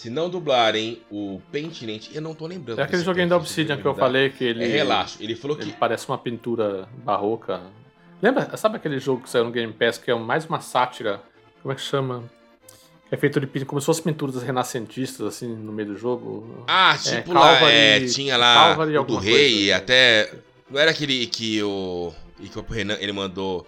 Se 0.00 0.08
não 0.08 0.30
dublarem 0.30 1.02
o 1.10 1.42
Pentinent, 1.52 2.08
eu 2.14 2.22
não 2.22 2.34
tô 2.34 2.46
lembrando. 2.46 2.78
É 2.80 2.84
aquele 2.84 3.04
joguinho 3.04 3.28
da 3.28 3.36
Obsidian 3.36 3.76
que 3.76 3.84
eu 3.84 3.94
falei 3.94 4.30
que 4.30 4.42
ele. 4.42 4.64
É 4.64 4.66
relaxo. 4.66 5.18
Ele 5.22 5.36
falou 5.36 5.58
Ele 5.60 5.72
que. 5.72 5.76
parece 5.76 6.08
uma 6.08 6.16
pintura 6.16 6.88
barroca. 7.04 7.60
Lembra? 8.22 8.56
Sabe 8.56 8.76
aquele 8.76 8.98
jogo 8.98 9.24
que 9.24 9.28
saiu 9.28 9.44
no 9.44 9.50
Game 9.50 9.70
Pass 9.74 9.98
que 9.98 10.10
é 10.10 10.14
mais 10.14 10.46
uma 10.46 10.58
sátira? 10.62 11.20
Como 11.60 11.70
é 11.70 11.74
que 11.74 11.82
chama? 11.82 12.24
É 13.10 13.16
feito 13.18 13.38
de 13.40 13.46
pin- 13.46 13.66
como 13.66 13.78
se 13.78 13.84
fossem 13.84 14.02
pinturas 14.04 14.42
renascentistas, 14.42 15.26
assim, 15.26 15.54
no 15.54 15.70
meio 15.70 15.88
do 15.90 15.98
jogo. 15.98 16.64
Ah, 16.66 16.96
tipo 16.96 17.32
É, 17.32 17.34
lá, 17.34 17.70
é, 17.70 18.00
tinha 18.06 18.38
lá 18.38 18.78
o 18.78 19.04
do 19.04 19.16
rei 19.18 19.54
coisa. 19.66 19.76
até. 19.76 20.32
Não 20.70 20.80
era 20.80 20.92
aquele 20.92 21.26
que 21.26 21.62
o. 21.62 22.10
Que 22.50 22.58
o 22.58 22.62
Renan 22.62 22.96
ele 23.00 23.12
mandou. 23.12 23.66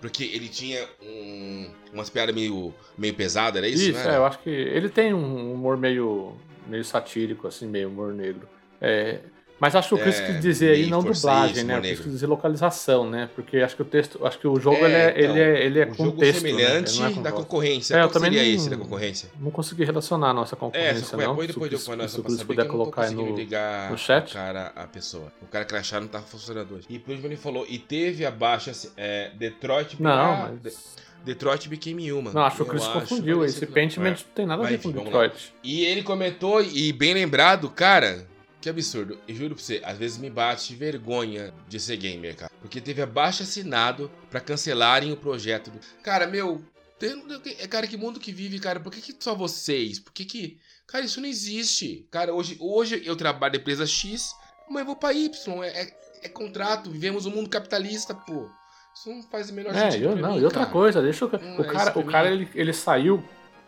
Porque 0.00 0.24
ele 0.24 0.48
tinha 0.48 0.86
um, 1.02 1.70
umas 1.92 2.10
piadas 2.10 2.34
meio, 2.34 2.74
meio 2.96 3.14
pesadas, 3.14 3.56
era 3.56 3.68
isso? 3.68 3.90
Isso, 3.90 4.04
não 4.04 4.10
é, 4.10 4.16
eu 4.16 4.26
acho 4.26 4.38
que 4.40 4.50
ele 4.50 4.88
tem 4.88 5.14
um 5.14 5.54
humor 5.54 5.76
meio, 5.76 6.34
meio 6.66 6.84
satírico, 6.84 7.48
assim, 7.48 7.66
meio 7.66 7.88
humor 7.88 8.12
negro. 8.12 8.48
É, 8.80 9.20
mas 9.58 9.74
acho 9.74 9.88
que 9.88 9.94
o 9.94 9.98
Chris 9.98 10.20
É, 10.20 10.26
quis 10.26 10.40
dizer 10.40 10.70
aí 10.72 10.90
não 10.90 11.02
dublagem, 11.02 11.56
isso, 11.56 11.66
né? 11.66 11.78
O 11.78 11.80
Chris 11.82 12.00
quis 12.00 12.12
dizer 12.12 12.26
localização, 12.26 13.08
né? 13.08 13.30
Porque 13.34 13.58
acho 13.58 13.74
que 13.76 13.82
o 13.82 13.84
texto, 13.84 14.26
acho 14.26 14.38
que 14.38 14.46
o 14.46 14.60
jogo 14.60 14.76
É, 14.76 14.84
ele 14.84 14.94
é, 14.94 15.08
então, 15.10 15.20
ele 15.36 15.40
é, 15.40 15.64
ele 15.66 15.80
é 15.80 15.86
um 15.86 15.94
com 15.94 16.04
jogo 16.04 16.18
texto, 16.18 16.42
né? 16.42 16.48
semelhante 16.50 17.00
não 17.00 17.06
é 17.06 17.12
da 17.14 17.32
concorrência. 17.32 17.94
É, 17.96 18.02
eu 18.02 18.08
também 18.08 18.32
seria 18.32 18.48
não- 18.48 18.54
esse 18.56 18.70
da 18.70 18.76
concorrência? 18.76 19.30
Não 19.40 19.50
consegui 19.50 19.84
relacionar 19.84 20.30
a 20.30 20.34
nossa 20.34 20.54
É, 20.54 20.58
concorrência, 20.58 21.04
só 21.06 21.16
não. 21.16 21.36
põe 21.36 21.46
depois 21.46 21.72
eu 21.72 21.78
põe 21.78 22.08
se, 22.08 22.20
o 22.20 22.22
Chris 22.24 22.42
puder 22.42 22.66
colocar 22.66 23.02
aí 23.04 23.14
no... 23.14 23.34
ligar 23.34 23.90
no 23.90 23.96
chat. 23.98 24.30
o 24.30 24.34
cara, 24.34 24.72
a 24.76 24.86
pessoa. 24.86 25.32
O 25.42 25.46
cara 25.46 25.64
crachá 25.64 26.00
não 26.00 26.08
tá 26.08 26.20
funcionando 26.20 26.74
hoje. 26.74 26.86
E 26.90 26.98
por 26.98 27.10
último 27.12 27.28
ele 27.28 27.36
falou, 27.36 27.64
e 27.68 27.78
teve 27.78 28.26
a 28.26 28.30
baixa, 28.30 28.70
assim, 28.72 28.90
é, 28.96 29.30
Detroit... 29.38 29.96
Não, 30.00 30.36
mas... 30.36 30.60
De- 30.60 30.96
Detroit 31.24 31.68
Became 31.68 32.12
Human. 32.12 32.32
Não, 32.32 32.42
acho 32.42 32.56
que 32.56 32.62
o 32.62 32.66
Chris 32.66 32.86
confundiu. 32.86 33.44
Esse 33.44 33.66
Pentiment 33.66 34.06
É. 34.06 34.10
não 34.10 34.32
tem 34.32 34.46
nada 34.46 34.62
a 34.62 34.66
ver 34.68 34.80
com. 34.80 34.92
Detroit. 34.92 35.52
E 35.64 35.84
ele 35.84 36.04
comentou, 36.04 36.62
e 36.62 36.92
bem 36.92 37.14
lembrado, 37.14 37.68
cara, 37.68 38.24
que 38.66 38.70
absurdo. 38.70 39.18
E 39.28 39.34
juro 39.34 39.54
pra 39.54 39.62
você, 39.64 39.80
às 39.84 39.96
vezes 39.96 40.18
me 40.18 40.28
bate 40.28 40.74
vergonha 40.74 41.52
de 41.68 41.78
ser 41.78 41.96
gamer, 41.96 42.36
cara. 42.36 42.52
Porque 42.60 42.80
teve 42.80 43.00
abaixo 43.02 43.42
assinado 43.42 44.10
pra 44.30 44.40
cancelarem 44.40 45.12
o 45.12 45.16
projeto. 45.16 45.70
do- 45.70 45.80
Cara, 46.02 46.26
meu, 46.26 46.62
tem- 46.98 47.56
é 47.60 47.66
cara, 47.66 47.86
que 47.86 47.96
mundo 47.96 48.18
que 48.20 48.32
vive, 48.32 48.58
cara? 48.58 48.80
Por 48.80 48.92
que, 48.92 49.00
que 49.00 49.16
só 49.22 49.34
vocês? 49.34 49.98
Por 49.98 50.12
que 50.12 50.24
que... 50.24 50.58
Cara, 50.86 51.04
isso 51.04 51.20
não 51.20 51.28
existe. 51.28 52.06
Cara, 52.10 52.32
hoje, 52.32 52.56
hoje 52.60 53.02
eu 53.04 53.16
trabalho 53.16 53.54
na 53.54 53.60
empresa 53.60 53.86
X, 53.86 54.30
eu 54.70 54.84
vou 54.84 54.96
pra 54.96 55.12
Y. 55.12 55.62
É, 55.64 55.82
é, 55.82 55.96
é 56.22 56.28
contrato, 56.28 56.90
vivemos 56.90 57.26
um 57.26 57.30
mundo 57.30 57.48
capitalista, 57.50 58.14
pô. 58.14 58.48
Isso 58.94 59.10
não 59.10 59.22
faz 59.24 59.50
o 59.50 59.52
menor 59.52 59.74
É, 59.74 59.90
sentido 59.90 60.10
eu, 60.10 60.16
não, 60.16 60.32
mim, 60.34 60.40
e 60.40 60.44
outra 60.44 60.60
cara. 60.60 60.72
coisa, 60.72 61.02
deixa 61.02 61.24
eu... 61.24 61.30
Não 61.40 61.58
o 61.58 61.64
é 61.64 61.68
cara, 61.68 61.98
o 61.98 62.04
cara 62.04 62.30
ele, 62.30 62.48
ele 62.54 62.72
saiu... 62.72 63.22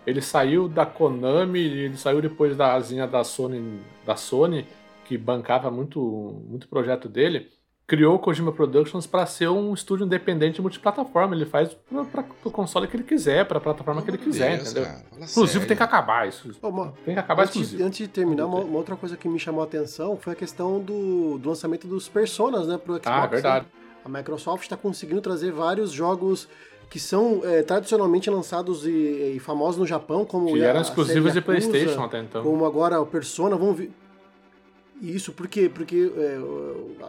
Ele 0.06 0.22
saiu 0.22 0.68
da 0.70 0.86
Konami, 0.86 1.58
ele 1.60 1.96
saiu 1.98 2.22
depois 2.22 2.56
da 2.56 2.72
asinha 2.72 3.06
da 3.06 3.22
Sony, 3.24 3.78
da 4.06 4.16
Sony 4.16 4.66
que 5.08 5.16
bancava 5.16 5.70
muito, 5.70 5.98
muito 6.46 6.68
projeto 6.68 7.08
dele. 7.08 7.48
Criou 7.86 8.16
o 8.16 8.18
Kojima 8.18 8.52
Productions 8.52 9.06
para 9.06 9.24
ser 9.24 9.48
um 9.48 9.72
estúdio 9.72 10.04
independente 10.04 10.60
multiplataforma. 10.60 11.34
Ele 11.34 11.46
faz 11.46 11.74
para 12.12 12.22
o 12.44 12.50
console 12.50 12.86
que 12.86 12.94
ele 12.94 13.02
quiser, 13.04 13.46
para 13.48 13.56
a 13.56 13.60
plataforma 13.62 14.02
que 14.02 14.10
ele 14.10 14.18
quiser, 14.18 14.58
Deus, 14.58 14.72
entendeu? 14.72 14.90
Inclusive 15.12 15.48
sério. 15.48 15.66
tem 15.68 15.76
que 15.78 15.82
acabar 15.82 16.28
isso. 16.28 16.50
Ô, 16.60 16.86
Tem 17.06 17.14
que 17.14 17.20
acabar 17.20 17.44
antes, 17.44 17.56
exclusivo. 17.56 17.84
antes 17.86 17.98
de 18.00 18.08
terminar, 18.08 18.44
uma, 18.44 18.58
uma 18.58 18.76
outra 18.76 18.94
coisa 18.94 19.16
que 19.16 19.26
me 19.26 19.38
chamou 19.38 19.62
a 19.62 19.64
atenção 19.64 20.18
foi 20.18 20.34
a 20.34 20.36
questão 20.36 20.78
do, 20.78 21.38
do 21.38 21.48
lançamento 21.48 21.88
dos 21.88 22.06
Personas, 22.10 22.66
né, 22.68 22.76
pro 22.76 22.92
Xbox. 22.96 23.06
Ah, 23.06 23.26
verdade. 23.26 23.64
né? 23.64 23.70
A 24.04 24.08
Microsoft 24.10 24.64
está 24.64 24.76
conseguindo 24.76 25.22
trazer 25.22 25.50
vários 25.50 25.90
jogos 25.90 26.46
que 26.90 27.00
são 27.00 27.40
é, 27.42 27.62
tradicionalmente 27.62 28.28
lançados 28.28 28.86
e, 28.86 29.34
e 29.36 29.38
famosos 29.40 29.78
no 29.78 29.86
Japão, 29.86 30.26
como 30.26 30.52
Que 30.52 30.60
eram 30.60 30.82
exclusivos 30.82 31.32
de 31.32 31.40
PlayStation 31.40 32.02
até 32.04 32.20
então. 32.20 32.42
como 32.42 32.66
agora 32.66 33.00
o 33.00 33.06
Persona, 33.06 33.56
vamos 33.56 33.78
ver. 33.78 33.90
Isso 35.00 35.32
por 35.32 35.46
quê? 35.46 35.70
Porque 35.72 36.10
é, 36.16 36.38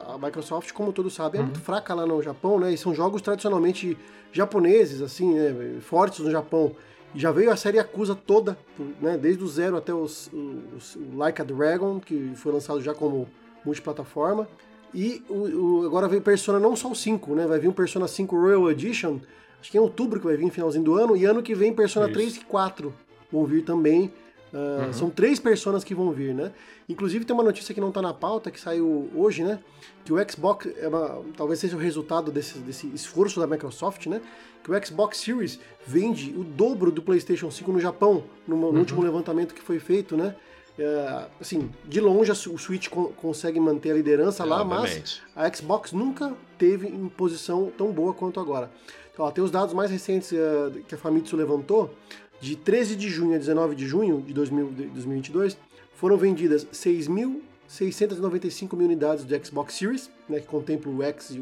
a 0.07 0.17
Microsoft, 0.17 0.71
como 0.73 0.93
todos 0.93 1.13
sabem, 1.13 1.39
é 1.39 1.41
Uhum. 1.41 1.49
muito 1.49 1.61
fraca 1.61 1.93
lá 1.93 2.05
no 2.05 2.21
Japão, 2.21 2.59
né? 2.59 2.71
E 2.73 2.77
são 2.77 2.93
jogos 2.93 3.21
tradicionalmente 3.21 3.97
japoneses, 4.31 5.01
assim, 5.01 5.33
né? 5.33 5.77
Fortes 5.81 6.19
no 6.19 6.29
Japão. 6.29 6.75
E 7.15 7.19
já 7.19 7.31
veio 7.31 7.51
a 7.51 7.55
série 7.55 7.77
Yakuza 7.77 8.13
toda, 8.15 8.57
né? 9.01 9.17
Desde 9.17 9.43
o 9.43 9.47
zero 9.47 9.75
até 9.75 9.91
os, 9.93 10.29
os- 10.77 10.95
o 10.95 11.17
Like 11.17 11.41
a 11.41 11.43
Dragon, 11.45 11.99
que 11.99 12.31
foi 12.35 12.51
lançado 12.51 12.79
já 12.81 12.93
como 12.93 13.27
multiplataforma. 13.65 14.47
E 14.93 15.23
o, 15.29 15.79
o- 15.81 15.85
agora 15.85 16.07
veio 16.07 16.21
Persona 16.21 16.59
não 16.59 16.75
só 16.75 16.91
o 16.91 16.95
5, 16.95 17.33
né? 17.33 17.47
Vai 17.47 17.59
vir 17.59 17.67
um 17.67 17.73
Persona 17.73 18.07
5 18.07 18.39
Royal 18.39 18.69
Edition, 18.69 19.19
acho 19.59 19.71
que 19.71 19.77
é 19.77 19.81
em 19.81 19.83
outubro 19.83 20.19
que 20.19 20.25
vai 20.27 20.37
vir, 20.37 20.49
finalzinho 20.51 20.83
do 20.83 20.93
ano. 20.95 21.17
E 21.17 21.25
ano 21.25 21.41
que 21.41 21.55
vem 21.55 21.73
Persona 21.73 22.05
Isso. 22.05 22.13
3 22.13 22.35
e 22.37 22.41
4 22.41 22.93
vão 23.31 23.45
vir 23.45 23.63
também. 23.63 24.11
Ah, 24.53 24.85
Uhum. 24.87 24.93
São 24.93 25.09
três 25.09 25.39
personas 25.39 25.83
que 25.83 25.93
vão 25.93 26.11
vir, 26.11 26.33
né? 26.33 26.51
Inclusive 26.87 27.23
tem 27.25 27.33
uma 27.33 27.43
notícia 27.43 27.73
que 27.73 27.79
não 27.81 27.91
tá 27.91 28.01
na 28.01 28.13
pauta, 28.13 28.49
que 28.49 28.59
saiu 28.59 29.09
hoje, 29.15 29.43
né? 29.43 29.59
Que 30.03 30.11
o 30.11 30.17
Xbox, 30.31 30.67
é 30.77 30.87
uma- 30.87 31.21
talvez 31.37 31.59
seja 31.59 31.75
o 31.75 31.79
resultado 31.79 32.31
desse, 32.31 32.57
desse 32.59 32.87
esforço 32.87 33.39
da 33.39 33.45
Microsoft, 33.45 34.07
né? 34.07 34.21
Que 34.63 34.71
o 34.71 34.85
Xbox 34.85 35.17
Series 35.19 35.59
vende 35.85 36.33
o 36.37 36.43
dobro 36.43 36.91
do 36.91 37.01
PlayStation 37.01 37.49
5 37.51 37.71
no 37.71 37.79
Japão, 37.79 38.23
no, 38.47 38.55
no 38.57 38.67
Uhum. 38.69 38.79
último 38.79 39.01
levantamento 39.03 39.53
que 39.53 39.61
foi 39.61 39.79
feito, 39.79 40.17
né? 40.17 40.35
É, 40.77 41.25
assim, 41.41 41.69
de 41.85 41.99
longe 41.99 42.31
o 42.31 42.35
Switch 42.57 42.87
con- 42.87 43.11
consegue 43.17 43.59
manter 43.59 43.91
a 43.91 43.95
liderança 43.95 44.45
lá, 44.45 44.63
mas 44.63 44.83
Obviamente. 44.83 45.21
a 45.35 45.53
Xbox 45.53 45.91
nunca 45.91 46.33
teve 46.57 46.87
em 46.87 47.09
posição 47.09 47.69
tão 47.77 47.91
boa 47.91 48.13
quanto 48.13 48.39
agora. 48.39 48.71
Então, 49.13 49.25
ó, 49.25 49.31
tem 49.31 49.43
os 49.43 49.51
dados 49.51 49.73
mais 49.73 49.91
recentes 49.91 50.31
eh, 50.31 50.71
que 50.87 50.95
a 50.95 50.97
Famitsu 50.97 51.35
levantou. 51.35 51.93
De 52.41 52.55
13 52.55 52.95
de 52.95 53.09
junho 53.09 53.35
a 53.35 53.37
19 53.37 53.75
de 53.75 53.85
junho 53.87 54.21
de 54.21 54.33
2000 54.33 54.71
de 54.71 54.85
2022, 54.85 55.57
foram 55.93 56.17
vendidas 56.17 56.65
6.695 56.67 58.77
mil 58.77 58.85
unidades 58.85 59.25
do 59.25 59.45
Xbox 59.45 59.73
Series, 59.73 60.09
né, 60.27 60.39
que 60.39 60.47
contempla 60.47 60.91
o 60.91 61.03
X 61.03 61.31
e 61.31 61.39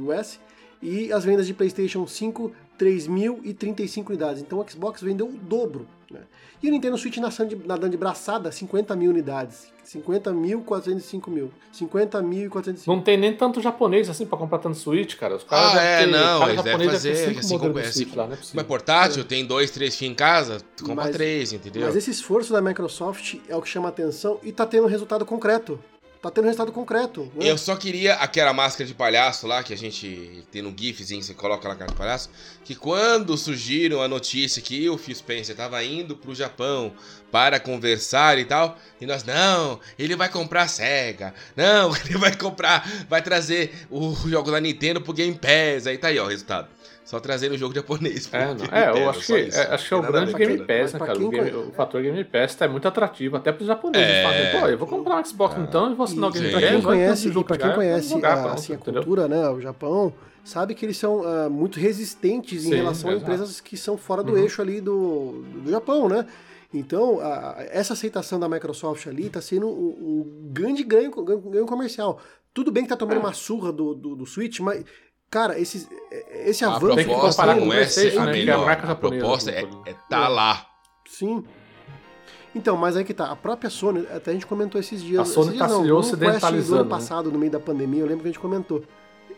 o 0.00 0.12
S, 0.12 0.38
e 0.82 1.12
as 1.12 1.24
vendas 1.24 1.46
de 1.46 1.54
PlayStation 1.54 2.06
5, 2.06 2.52
3.035 2.78 4.08
unidades. 4.08 4.42
Então 4.42 4.58
o 4.58 4.68
Xbox 4.68 5.00
vendeu 5.00 5.28
o 5.28 5.32
dobro 5.32 5.86
Né? 6.10 6.20
E 6.62 6.68
o 6.68 6.72
Nintendo 6.72 6.98
Switch 6.98 7.16
nadando 7.18 7.56
de, 7.56 7.66
nadando 7.66 7.90
de 7.90 7.96
braçada, 7.96 8.50
50 8.50 8.94
mil 8.96 9.10
unidades. 9.10 9.70
50 9.84 10.32
mil, 10.32 10.60
405 10.62 11.30
mil. 11.30 11.50
50 11.72 12.20
mil 12.22 12.46
e 12.46 12.48
405 12.48 12.94
Não 12.96 13.02
tem 13.02 13.16
nem 13.16 13.32
tanto 13.34 13.60
japonês 13.60 14.08
assim 14.10 14.26
pra 14.26 14.36
comprar 14.38 14.58
tanto 14.58 14.76
Switch, 14.76 15.16
cara. 15.16 15.36
Os 15.36 15.44
caras 15.44 15.74
Ah, 15.76 15.80
é, 15.82 16.04
ter- 16.04 16.10
não, 16.10 16.40
cada 16.40 16.52
eles 16.52 16.62
devem 16.64 16.72
japonês 16.72 16.92
fazer, 16.92 17.12
deve 17.14 17.34
ter 17.34 17.42
cinco 17.42 17.64
modelos 17.64 17.72
como- 17.82 17.92
de 17.92 17.92
Switch 17.98 18.14
lá, 18.16 18.26
não 18.26 18.32
é 18.32 18.36
possível. 18.36 18.56
Mas 18.56 18.66
portátil, 18.66 19.24
tem 19.24 19.44
dois, 19.46 19.70
três 19.70 19.96
fios 19.96 20.10
em 20.10 20.14
casa, 20.14 20.58
tu 20.76 20.84
compra 20.84 21.04
Mas- 21.06 21.16
três, 21.16 21.52
entendeu? 21.52 21.82
Mas 21.86 21.96
esse 21.96 22.10
esforço 22.10 22.52
da 22.52 22.60
Microsoft 22.60 23.36
é 23.48 23.56
o 23.56 23.62
que 23.62 23.68
chama 23.68 23.88
atenção 23.88 24.38
e 24.42 24.52
tá 24.52 24.66
tendo 24.66 24.86
resultado 24.86 25.24
concreto. 25.24 25.78
Tá 26.22 26.30
tendo 26.30 26.44
resultado 26.44 26.70
concreto. 26.70 27.32
né? 27.34 27.50
Eu 27.50 27.56
só 27.56 27.74
queria 27.74 28.14
aquela 28.14 28.52
máscara 28.52 28.86
de 28.86 28.92
palhaço 28.92 29.46
lá, 29.46 29.62
que 29.62 29.72
a 29.72 29.76
gente 29.76 30.44
tem 30.52 30.60
no 30.60 30.74
GIFzinho, 30.76 31.22
você 31.22 31.32
coloca 31.32 31.66
lá 31.66 31.74
cara 31.74 31.90
de 31.90 31.96
palhaço, 31.96 32.28
que 32.62 32.74
quando 32.74 33.38
surgiram 33.38 34.02
a 34.02 34.08
notícia 34.08 34.60
que 34.60 34.86
o 34.90 34.98
Phil 34.98 35.14
Spencer 35.14 35.56
tava 35.56 35.82
indo 35.82 36.14
pro 36.14 36.34
Japão 36.34 36.92
para 37.32 37.58
conversar 37.58 38.38
e 38.38 38.44
tal, 38.44 38.78
e 39.00 39.06
nós, 39.06 39.24
não, 39.24 39.80
ele 39.98 40.14
vai 40.14 40.28
comprar 40.28 40.64
a 40.64 40.68
SEGA, 40.68 41.32
não, 41.56 41.96
ele 42.04 42.18
vai 42.18 42.36
comprar, 42.36 42.86
vai 43.08 43.22
trazer 43.22 43.72
o 43.90 44.14
jogo 44.28 44.50
da 44.50 44.60
Nintendo 44.60 45.00
pro 45.00 45.14
Game 45.14 45.34
Pass, 45.34 45.86
aí 45.86 45.96
tá 45.96 46.08
aí, 46.08 46.18
ó, 46.18 46.26
o 46.26 46.28
resultado. 46.28 46.68
Só 47.10 47.18
trazendo 47.18 47.56
o 47.56 47.58
jogo 47.58 47.74
japonês 47.74 48.28
É, 48.32 48.54
não. 48.54 48.64
É, 48.70 48.88
eu 48.90 49.06
Pass, 49.06 49.16
acho 49.18 49.26
que, 49.26 49.32
é, 49.56 49.74
acho 49.74 49.88
que 49.88 49.94
é 49.94 49.96
o 49.96 50.02
grande. 50.02 50.32
Game 50.32 50.58
Pass, 50.58 50.92
né, 50.92 50.98
cara? 51.00 51.18
O, 51.18 51.28
game- 51.28 51.50
o 51.50 51.72
fator 51.72 52.00
Game 52.02 52.24
Pass 52.24 52.54
tá 52.54 52.68
muito 52.68 52.86
atrativo, 52.86 53.36
até 53.36 53.50
pros 53.50 53.66
japoneses. 53.66 54.06
É. 54.08 54.22
Falam 54.52 54.60
pô, 54.62 54.68
eu 54.68 54.78
vou 54.78 54.86
comprar 54.86 55.16
um 55.20 55.24
Xbox 55.24 55.56
então 55.58 55.90
e 55.90 55.94
vou 55.96 56.04
assinar 56.04 56.30
o 56.30 56.32
Game. 56.32 56.46
Pass. 56.52 56.60
pra 56.60 56.70
quem 56.70 56.82
conhece, 56.82 57.32
jogo 57.32 57.46
pra 57.48 57.58
quem 57.58 57.72
conhece 57.72 58.08
jogar, 58.10 58.32
a, 58.34 58.42
pronto, 58.42 58.54
assim, 58.54 58.72
a 58.74 58.78
cultura, 58.78 59.26
né, 59.26 59.48
o 59.48 59.60
Japão, 59.60 60.12
sabe 60.44 60.72
que 60.76 60.86
eles 60.86 60.96
são 60.98 61.24
ah, 61.26 61.48
muito 61.50 61.80
resistentes 61.80 62.64
em 62.64 62.68
Sim, 62.70 62.76
relação 62.76 63.10
a 63.10 63.14
exato. 63.14 63.24
empresas 63.32 63.60
que 63.60 63.76
são 63.76 63.96
fora 63.98 64.22
do 64.22 64.32
Uhum. 64.32 64.38
eixo 64.38 64.62
ali 64.62 64.80
do, 64.80 65.42
do 65.64 65.68
Japão, 65.70 66.08
né? 66.08 66.24
Então, 66.72 67.18
a- 67.20 67.56
essa 67.70 67.94
aceitação 67.94 68.38
da 68.38 68.48
Microsoft 68.48 69.04
ali 69.08 69.28
tá 69.28 69.40
sendo 69.40 69.66
um, 69.66 69.88
um 69.98 70.50
grande 70.52 70.84
ganho, 70.84 71.10
ganho, 71.24 71.40
ganho 71.40 71.66
comercial. 71.66 72.20
Tudo 72.54 72.70
bem 72.70 72.84
que 72.84 72.88
tá 72.88 72.96
tomando 72.96 73.16
É. 73.16 73.20
uma 73.20 73.32
surra 73.32 73.72
do, 73.72 73.94
do, 73.94 74.14
do 74.16 74.26
Switch, 74.26 74.60
mas, 74.60 74.84
cara, 75.30 75.58
esse, 75.58 75.88
esse 76.44 76.64
A 76.64 76.74
avanço... 76.74 76.96
Tem 76.96 77.04
que 77.04 77.10
proposta 77.10 77.46
não 77.46 77.68
o 77.68 77.72
é 77.72 77.86
ser 77.86 78.18
a 78.18 78.24
né, 78.24 78.30
a 78.30 78.34
melhor, 78.34 78.66
marca 78.66 78.82
a 78.84 78.86
japonesa 78.88 79.22
proposta 79.22 79.50
é, 79.50 79.62
é 79.86 79.94
tá 80.08 80.28
lá. 80.28 80.66
Sim. 81.06 81.44
Então, 82.54 82.76
mas 82.76 82.96
aí 82.96 83.04
que 83.04 83.14
tá, 83.14 83.30
a 83.30 83.36
própria 83.36 83.70
Sony, 83.70 84.06
até 84.14 84.32
a 84.32 84.34
gente 84.34 84.46
comentou 84.46 84.80
esses 84.80 85.00
dias. 85.02 85.20
A 85.20 85.24
Sony 85.24 85.48
esses 85.48 85.58
tá 85.58 85.66
dias 85.66 85.78
não, 85.78 85.84
se 85.84 85.88
no 85.88 85.96
ocidentalizando, 85.96 86.68
do 86.68 86.74
ano 86.74 86.84
né? 86.84 86.90
passado, 86.90 87.30
no 87.30 87.38
meio 87.38 87.52
da 87.52 87.60
pandemia, 87.60 88.00
eu 88.00 88.06
lembro 88.06 88.22
que 88.22 88.28
a 88.28 88.32
gente 88.32 88.40
comentou. 88.40 88.82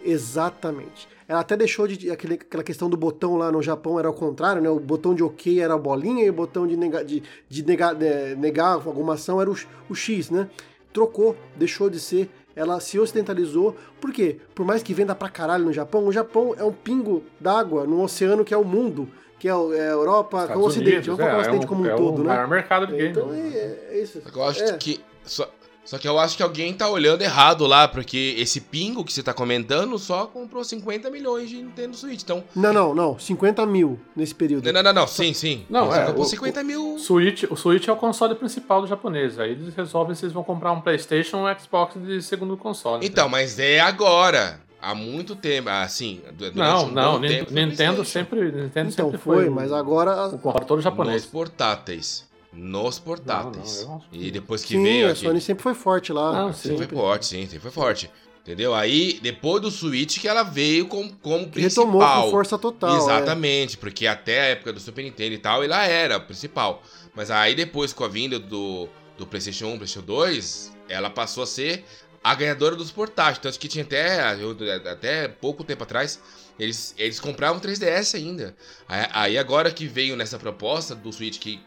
Exatamente. 0.05 1.09
Ela 1.29 1.41
até 1.41 1.57
deixou 1.57 1.87
de. 1.87 2.11
Aquele, 2.11 2.35
aquela 2.35 2.63
questão 2.63 2.91
do 2.91 2.97
botão 2.97 3.37
lá 3.37 3.53
no 3.53 3.63
Japão 3.63 3.99
era 3.99 4.09
ao 4.09 4.15
contrário, 4.15 4.61
né? 4.61 4.69
O 4.69 4.81
botão 4.81 5.15
de 5.15 5.23
OK 5.23 5.61
era 5.61 5.75
a 5.75 5.79
bolinha 5.79 6.25
e 6.25 6.31
o 6.31 6.33
botão 6.33 6.67
de, 6.67 6.77
nega, 6.77 7.05
de, 7.05 7.23
de 7.49 7.65
negar, 7.65 7.95
de 7.95 8.35
negar 8.37 8.73
alguma 8.73 9.15
ação 9.15 9.41
era 9.41 9.51
o, 9.51 9.57
o 9.89 9.95
X, 9.95 10.31
né? 10.31 10.49
Trocou, 10.93 11.37
deixou 11.57 11.89
de 11.89 12.01
ser. 12.01 12.31
Ela 12.55 12.81
se 12.81 12.99
ocidentalizou. 12.99 13.77
Por 14.01 14.13
quê? 14.13 14.39
Por 14.55 14.65
mais 14.65 14.83
que 14.83 14.93
venda 14.95 15.15
pra 15.15 15.29
caralho 15.29 15.65
no 15.65 15.73
Japão, 15.73 16.07
o 16.07 16.13
Japão 16.13 16.55
é 16.59 16.65
um 16.65 16.73
pingo 16.73 17.23
d'água 17.41 17.85
no 17.85 18.03
oceano 18.03 18.45
que 18.45 18.53
é 18.53 18.57
o 18.57 18.65
mundo, 18.65 19.09
que 19.39 19.49
é, 19.49 19.51
é 19.51 19.55
a 19.55 19.93
Europa, 19.93 20.47
que 20.47 20.53
é 20.53 20.57
o 20.57 20.61
Ocidente. 20.61 20.91
Unidos, 20.91 21.07
Vamos 21.07 21.21
colocar 21.21 21.37
o 21.37 21.39
é, 21.39 21.43
Ocidente 21.43 21.65
é 21.65 21.69
como 21.69 21.83
um 21.83 21.87
é 21.87 21.95
todo, 21.97 22.19
o 22.21 22.25
né? 22.25 22.29
maior 22.35 22.49
mercado 22.49 22.87
de 22.87 22.93
game. 22.97 23.09
Então 23.11 23.27
né? 23.29 23.51
é, 23.55 23.89
é 23.91 24.03
isso. 24.03 24.23
Eu 24.35 24.45
acho 24.45 24.63
É. 24.63 24.77
que. 24.77 25.01
Só, 25.25 25.49
só 25.85 25.99
que 25.99 26.07
eu 26.09 26.19
acho 26.19 26.37
que 26.37 26.43
alguém 26.43 26.73
tá 26.73 26.89
olhando 26.89 27.23
errado 27.23 27.67
lá, 27.67 27.87
porque 27.89 28.35
esse 28.39 28.61
pingo 28.61 29.05
que 29.05 29.13
você 29.13 29.23
tá 29.23 29.35
comentando 29.35 29.99
só 29.99 30.27
comprou 30.27 30.63
50 30.63 31.11
milhões 31.11 31.49
de 31.51 31.57
Nintendo 31.57 31.97
Switch. 31.97 32.23
Então. 32.23 32.43
Não, 32.55 32.73
não, 32.73 32.95
não. 32.95 33.19
50 33.19 33.67
mil 33.67 33.99
nesse 34.15 34.35
período. 34.35 34.65
Não, 34.67 34.73
não, 34.75 34.83
não, 34.83 35.01
não. 35.03 35.07
Sim, 35.07 35.33
sim. 35.35 35.67
Não, 35.69 35.87
Você 35.87 35.99
é, 35.99 36.05
comprou 36.07 36.25
o- 36.25 36.29
50 36.29 36.63
mil. 36.65 36.95
O 36.95 36.99
Switch, 36.99 37.45
o 37.51 37.57
Switch 37.57 37.89
é 37.89 37.93
o 37.93 37.97
console 37.97 38.35
principal 38.35 38.81
do 38.81 38.87
japonês. 38.87 39.39
Aí 39.39 39.51
eles 39.53 39.75
resolvem 39.75 40.15
se 40.15 40.25
eles 40.25 40.33
vão 40.33 40.45
comprar 40.45 40.73
um 40.73 40.81
PlayStation 40.81 41.39
ou 41.39 41.47
um 41.49 41.59
Xbox 41.59 41.95
de 42.01 42.23
segundo 42.23 42.57
console. 42.57 43.05
Então, 43.05 43.29
mas 43.29 43.59
é 43.59 43.81
agora. 43.81 44.61
Há 44.81 44.95
muito 44.97 45.37
tempo. 45.37 45.69
Assim, 45.69 46.21
durante 46.33 46.57
não, 46.57 46.87
um 46.87 46.91
não, 46.91 47.13
bom 47.13 47.19
Nin- 47.21 47.29
tempo 47.29 47.53
Nintendo 47.53 48.05
sempre, 48.05 48.41
Nintendo 48.51 48.91
Então 48.91 49.05
sempre 49.11 49.19
foi, 49.19 49.37
foi, 49.45 49.49
mas 49.51 49.71
agora. 49.73 50.27
o 50.27 50.39
console 50.39 50.83
japonês. 50.83 51.23
Nos 51.23 51.31
portáteis. 51.31 52.25
Nos 52.53 52.99
portáteis. 52.99 53.83
Não, 53.83 53.89
não, 53.97 54.05
eu 54.13 54.23
E 54.23 54.31
depois 54.31 54.63
que 54.63 54.75
Sim, 54.75 54.83
veio 54.83 55.09
a 55.09 55.13
aqui. 55.13 55.21
Sony 55.25 55.41
sempre 55.41 55.63
foi 55.63 55.75
forte 55.75 56.13
lá. 56.13 56.33
Não, 56.33 56.53
Sempre 56.53 56.71
sim. 56.71 56.89
foi 56.89 56.99
forte, 56.99 57.27
sim, 57.27 57.43
sempre 57.45 57.61
foi 57.61 57.71
forte. 57.71 58.11
Entendeu? 58.43 58.75
Aí, 58.75 59.21
depois 59.23 59.63
do 59.63 59.71
Switch, 59.71 60.19
que 60.19 60.27
ela 60.27 60.43
veio 60.43 60.87
com, 60.89 61.09
como 61.09 61.49
principal. 61.49 61.87
Retomou 61.87 62.25
com 62.25 62.31
força 62.33 62.59
total. 62.59 62.93
é. 62.95 62.99
Exatamente, 62.99 63.79
porque 63.79 64.07
até 64.07 64.41
a 64.41 64.45
época 64.47 64.73
do 64.73 64.81
Super 64.81 65.03
Nintendo 65.05 65.35
e 65.35 65.39
tal, 65.39 65.63
ela 65.63 65.85
era 65.87 66.17
a 66.17 66.21
principal. 66.21 66.83
Mas 67.15 67.31
aí 67.31 67.55
depois, 67.55 67.93
com 67.93 68.03
a 68.05 68.09
vinda 68.09 68.39
do, 68.41 68.89
do 69.17 69.27
PlayStation 69.27 69.67
1, 69.69 69.77
PlayStation 69.79 70.05
2, 70.05 70.73
ela 70.89 71.09
passou 71.09 71.45
a 71.45 71.47
ser 71.47 71.85
a 72.23 72.35
ganhadora 72.35 72.75
dos 72.75 72.91
portáteis. 72.91 73.39
Tanto 73.39 73.59
que 73.61 73.69
tinha 73.69 73.85
até, 73.85 74.35
eu- 74.43 74.57
até 74.91 75.29
pouco 75.29 75.63
tempo 75.63 75.85
atrás, 75.85 76.21
eles, 76.59 76.95
eles 76.99 77.21
compravam 77.21 77.61
3DS 77.61 78.17
ainda. 78.17 78.57
Aí, 78.89 79.07
aí 79.13 79.39
agora 79.39 79.71
que 79.71 79.87
veio 79.87 80.17
nessa 80.17 80.37
proposta 80.39 80.97
do 80.97 81.13
Switch 81.13 81.39
que 81.39 81.61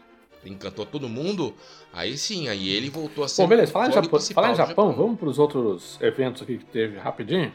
encantou 0.48 0.86
todo 0.86 1.08
mundo, 1.08 1.54
aí 1.92 2.16
sim, 2.16 2.48
aí 2.48 2.68
ele 2.68 2.90
voltou 2.90 3.24
a 3.24 3.28
ser 3.28 3.42
Bom, 3.42 3.48
beleza, 3.48 3.72
falar 3.72 3.88
em, 3.88 3.92
Japão, 3.92 4.10
principal 4.10 4.44
falar 4.44 4.54
em 4.54 4.56
do 4.56 4.68
Japão, 4.68 4.92
vamos 4.92 5.18
para 5.18 5.28
os 5.28 5.38
outros 5.38 5.98
eventos 6.00 6.42
aqui 6.42 6.58
que 6.58 6.64
teve 6.64 6.98
rapidinho. 6.98 7.52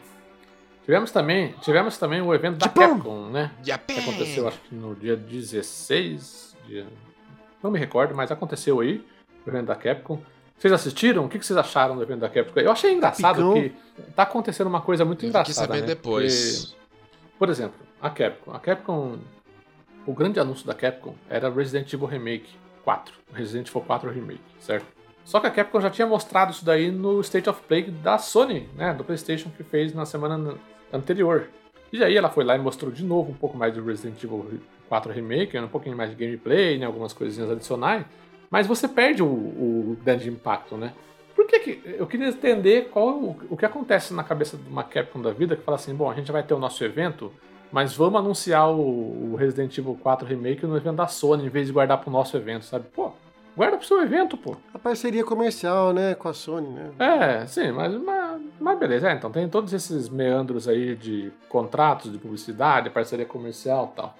Tivemos 0.83 1.11
também, 1.11 1.53
tivemos 1.61 1.97
também 1.97 2.21
o 2.21 2.33
evento 2.33 2.57
da 2.57 2.65
Japão! 2.65 2.95
Capcom, 2.95 3.29
né? 3.29 3.51
Japão. 3.63 3.95
Que 3.95 4.01
aconteceu, 4.01 4.47
acho 4.47 4.59
que 4.61 4.75
no 4.75 4.95
dia 4.95 5.15
16. 5.15 6.55
Dia... 6.67 6.87
Não 7.61 7.69
me 7.69 7.79
recordo, 7.79 8.15
mas 8.15 8.31
aconteceu 8.31 8.79
aí, 8.79 9.05
o 9.45 9.49
evento 9.49 9.67
da 9.67 9.75
Capcom. 9.75 10.19
Vocês 10.57 10.73
assistiram? 10.73 11.25
O 11.25 11.29
que 11.29 11.37
vocês 11.37 11.57
acharam 11.57 11.95
do 11.95 12.03
evento 12.03 12.19
da 12.19 12.29
Capcom? 12.29 12.59
Eu 12.59 12.71
achei 12.71 12.93
engraçado 12.93 13.53
que 13.53 13.73
tá 14.15 14.23
acontecendo 14.23 14.67
uma 14.67 14.81
coisa 14.81 15.05
muito 15.05 15.23
Eu 15.23 15.29
engraçada. 15.29 15.67
sabendo 15.67 15.81
né? 15.81 15.87
depois. 15.87 16.65
Porque, 16.65 17.37
por 17.39 17.49
exemplo, 17.49 17.79
a 18.01 18.09
Capcom. 18.09 18.51
A 18.51 18.59
Capcom. 18.59 19.17
O 20.05 20.13
grande 20.13 20.39
anúncio 20.39 20.65
da 20.65 20.73
Capcom 20.73 21.15
era 21.29 21.49
Resident 21.49 21.91
Evil 21.93 22.07
Remake 22.07 22.49
4. 22.83 23.13
Resident 23.33 23.67
Evil 23.69 23.81
4 23.81 24.11
Remake, 24.11 24.41
certo? 24.59 24.85
Só 25.23 25.39
que 25.39 25.47
a 25.47 25.51
Capcom 25.51 25.79
já 25.79 25.89
tinha 25.89 26.07
mostrado 26.07 26.51
isso 26.51 26.65
daí 26.65 26.91
no 26.91 27.21
State 27.21 27.49
of 27.49 27.61
Play 27.63 27.83
da 27.83 28.17
Sony, 28.17 28.67
né? 28.75 28.93
Do 28.93 29.03
PlayStation 29.03 29.49
que 29.55 29.63
fez 29.63 29.93
na 29.93 30.05
semana 30.05 30.55
anterior. 30.91 31.47
E 31.93 32.03
aí 32.03 32.15
ela 32.15 32.29
foi 32.29 32.43
lá 32.43 32.55
e 32.55 32.59
mostrou 32.59 32.91
de 32.91 33.03
novo 33.03 33.31
um 33.31 33.35
pouco 33.35 33.57
mais 33.57 33.73
do 33.73 33.83
Resident 33.83 34.21
Evil 34.23 34.59
4 34.87 35.11
Remake, 35.11 35.57
um 35.57 35.67
pouquinho 35.67 35.95
mais 35.95 36.09
de 36.09 36.15
gameplay, 36.15 36.77
né, 36.77 36.85
algumas 36.85 37.13
coisinhas 37.13 37.51
adicionais. 37.51 38.05
Mas 38.49 38.67
você 38.67 38.87
perde 38.87 39.21
o, 39.21 39.27
o 39.27 39.97
grande 40.03 40.29
impacto, 40.29 40.75
né? 40.75 40.93
Por 41.35 41.45
que 41.47 41.59
que... 41.59 41.81
Eu 41.97 42.07
queria 42.07 42.27
entender 42.27 42.89
qual 42.89 43.09
o, 43.09 43.37
o 43.49 43.57
que 43.57 43.65
acontece 43.65 44.13
na 44.13 44.23
cabeça 44.23 44.57
de 44.57 44.69
uma 44.69 44.83
Capcom 44.83 45.21
da 45.21 45.31
vida 45.31 45.55
que 45.55 45.63
fala 45.63 45.75
assim, 45.75 45.93
bom, 45.93 46.09
a 46.09 46.13
gente 46.13 46.31
vai 46.31 46.43
ter 46.43 46.53
o 46.53 46.59
nosso 46.59 46.83
evento, 46.83 47.31
mas 47.71 47.95
vamos 47.95 48.19
anunciar 48.19 48.69
o, 48.69 49.31
o 49.33 49.35
Resident 49.35 49.77
Evil 49.77 49.97
4 50.01 50.27
Remake 50.27 50.65
no 50.65 50.75
evento 50.75 50.97
da 50.97 51.07
Sony, 51.07 51.45
em 51.45 51.49
vez 51.49 51.67
de 51.67 51.73
guardar 51.73 51.99
pro 51.99 52.11
nosso 52.11 52.35
evento, 52.35 52.65
sabe? 52.65 52.85
Pô, 52.93 53.11
guarda 53.55 53.77
pro 53.77 53.87
seu 53.87 54.01
evento, 54.01 54.35
pô. 54.35 54.57
A 54.73 54.79
parceria 54.79 55.23
comercial, 55.23 55.93
né, 55.93 56.13
com 56.15 56.27
a 56.27 56.33
Sony, 56.33 56.69
né? 56.69 56.91
É, 56.99 57.45
sim, 57.47 57.71
mas, 57.71 57.93
mas, 57.95 58.41
mas 58.59 58.79
beleza. 58.79 59.09
É, 59.09 59.13
então 59.13 59.31
tem 59.31 59.47
todos 59.47 59.71
esses 59.71 60.09
meandros 60.09 60.67
aí 60.67 60.95
de 60.95 61.31
contratos, 61.47 62.11
de 62.11 62.17
publicidade, 62.17 62.89
parceria 62.89 63.25
comercial 63.25 63.91
e 63.93 63.95
tal. 63.95 64.15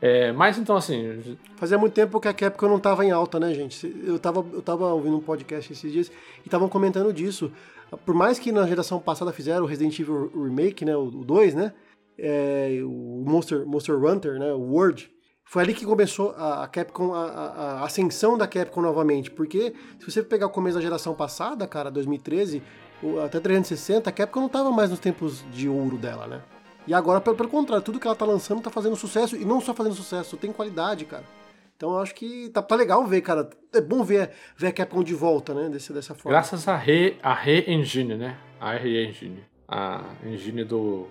É, 0.00 0.32
mas 0.32 0.58
então, 0.58 0.76
assim, 0.76 1.38
Fazia 1.56 1.78
muito 1.78 1.94
tempo 1.94 2.20
que 2.20 2.28
a 2.28 2.34
Capcom 2.34 2.68
não 2.68 2.78
tava 2.78 3.04
em 3.04 3.10
alta, 3.10 3.40
né, 3.40 3.54
gente? 3.54 3.94
Eu 4.04 4.18
tava, 4.18 4.44
eu 4.52 4.60
tava 4.60 4.92
ouvindo 4.92 5.16
um 5.16 5.20
podcast 5.20 5.72
esses 5.72 5.90
dias 5.90 6.08
e 6.42 6.46
estavam 6.46 6.68
comentando 6.68 7.12
disso. 7.12 7.50
Por 8.04 8.14
mais 8.14 8.38
que 8.38 8.52
na 8.52 8.66
geração 8.66 8.98
passada 8.98 9.32
fizeram 9.32 9.64
o 9.64 9.66
Resident 9.66 9.98
Evil 9.98 10.30
Remake, 10.34 10.84
né, 10.84 10.96
o 10.96 11.06
2, 11.06 11.54
né? 11.54 11.72
É, 12.18 12.78
o 12.84 13.22
Monster, 13.26 13.66
Monster 13.66 13.96
Hunter, 13.96 14.38
né, 14.38 14.52
o 14.52 14.60
World. 14.60 15.10
Foi 15.46 15.62
ali 15.62 15.74
que 15.74 15.84
começou 15.84 16.30
a 16.36 16.64
a 16.64 16.68
Capcom, 16.68 17.12
a, 17.14 17.24
a- 17.26 17.72
a 17.80 17.84
ascensão 17.84 18.38
da 18.38 18.46
Capcom 18.46 18.80
novamente. 18.80 19.30
Porque 19.30 19.74
se 19.98 20.10
você 20.10 20.22
pegar 20.22 20.46
o 20.46 20.50
começo 20.50 20.76
da 20.76 20.82
geração 20.82 21.14
passada, 21.14 21.66
cara, 21.66 21.90
2013, 21.90 22.62
o- 23.02 23.18
até 23.20 23.38
360, 23.40 24.08
a 24.08 24.12
Capcom 24.12 24.40
não 24.40 24.48
tava 24.48 24.70
mais 24.70 24.90
nos 24.90 24.98
tempos 24.98 25.44
de 25.52 25.68
ouro 25.68 25.98
dela, 25.98 26.26
né? 26.26 26.42
E 26.86 26.94
agora, 26.94 27.20
pelo, 27.20 27.36
pelo 27.36 27.48
contrário, 27.48 27.84
tudo 27.84 27.98
que 28.00 28.06
ela 28.06 28.16
tá 28.16 28.24
lançando 28.24 28.60
tá 28.62 28.70
fazendo 28.70 28.94
sucesso, 28.96 29.36
e 29.36 29.44
não 29.44 29.60
só 29.60 29.72
fazendo 29.74 29.94
sucesso, 29.94 30.36
tem 30.36 30.52
qualidade, 30.52 31.04
cara. 31.04 31.24
Então 31.76 31.92
eu 31.92 31.98
acho 31.98 32.14
que 32.14 32.48
tá, 32.50 32.62
tá 32.62 32.74
legal 32.76 33.04
ver, 33.06 33.20
cara. 33.20 33.50
É 33.72 33.80
bom 33.80 34.02
ver, 34.04 34.30
ver 34.56 34.68
a 34.68 34.72
Capcom 34.72 35.02
de 35.02 35.14
volta, 35.14 35.52
né? 35.52 35.68
Desse, 35.68 35.92
dessa 35.92 36.14
forma. 36.14 36.30
graças 36.38 36.66
à 36.68 36.76
Re, 36.76 37.16
a 37.22 37.34
Re 37.34 37.64
Engine, 37.68 38.14
né? 38.16 38.38
A 38.60 38.72
Re 38.72 39.04
Engine. 39.08 39.44
A 39.68 40.02
engine 40.24 40.62
do 40.64 41.06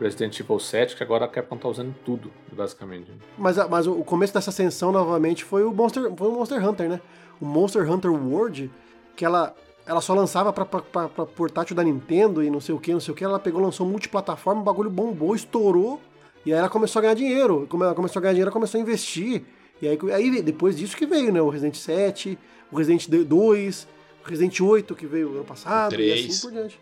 Resident 0.00 0.38
Evil 0.40 0.58
7, 0.58 0.96
que 0.96 1.02
agora 1.02 1.24
a 1.24 1.28
Capcom 1.28 1.56
tá 1.56 1.68
usando 1.68 1.94
tudo, 2.04 2.30
basicamente. 2.52 3.10
Mas, 3.38 3.56
mas 3.68 3.86
o 3.86 3.92
o 3.92 4.04
começo 4.04 4.34
dessa 4.34 4.50
ascensão 4.50 4.90
novamente 4.92 5.44
foi 5.44 5.62
o 5.64 5.72
Monster, 5.72 6.12
foi 6.16 6.28
o 6.28 6.32
Monster 6.32 6.66
Hunter, 6.68 6.88
né? 6.88 7.00
O 7.40 7.44
Monster 7.46 7.88
Hunter 7.90 8.10
World, 8.12 8.70
que 9.16 9.24
ela, 9.24 9.54
ela 9.86 10.00
só 10.00 10.14
lançava 10.14 10.52
pra, 10.52 10.64
pra, 10.64 10.80
pra- 10.80 11.08
pra 11.08 11.26
portátil 11.26 11.74
da 11.76 11.82
Nintendo 11.84 12.42
e 12.42 12.50
não 12.50 12.60
sei 12.60 12.74
o 12.74 12.78
que, 12.80 12.92
não 12.92 13.00
sei 13.00 13.12
o 13.12 13.14
que. 13.16 13.22
Ela 13.24 13.38
pegou, 13.38 13.60
lançou 13.60 13.86
multiplataforma, 13.86 14.60
o 14.60 14.64
bagulho 14.64 14.90
bombou, 14.90 15.34
estourou. 15.34 16.00
E 16.44 16.52
aí 16.52 16.58
ela 16.58 16.68
começou 16.68 16.98
a 16.98 17.02
ganhar 17.02 17.14
dinheiro. 17.14 17.66
Como 17.70 17.84
ela 17.84 17.94
começou 17.94 18.18
a 18.18 18.22
ganhar 18.22 18.32
dinheiro, 18.32 18.48
ela 18.48 18.52
começou 18.52 18.78
a 18.78 18.82
investir 18.82 19.44
E 19.80 19.86
aí, 19.88 19.98
aí 20.12 20.42
depois 20.42 20.76
disso 20.76 20.96
que 20.96 21.06
veio, 21.06 21.32
né? 21.32 21.40
O 21.40 21.48
Resident 21.48 21.76
7, 21.76 22.36
o 22.70 22.76
Resident 22.76 23.08
2, 23.08 23.88
o 24.24 24.28
Resident 24.28 24.60
8 24.60 24.94
que 24.96 25.06
veio 25.06 25.30
ano 25.34 25.44
passado, 25.44 25.94
e 26.00 26.12
assim 26.30 26.40
por 26.40 26.52
diante. 26.52 26.80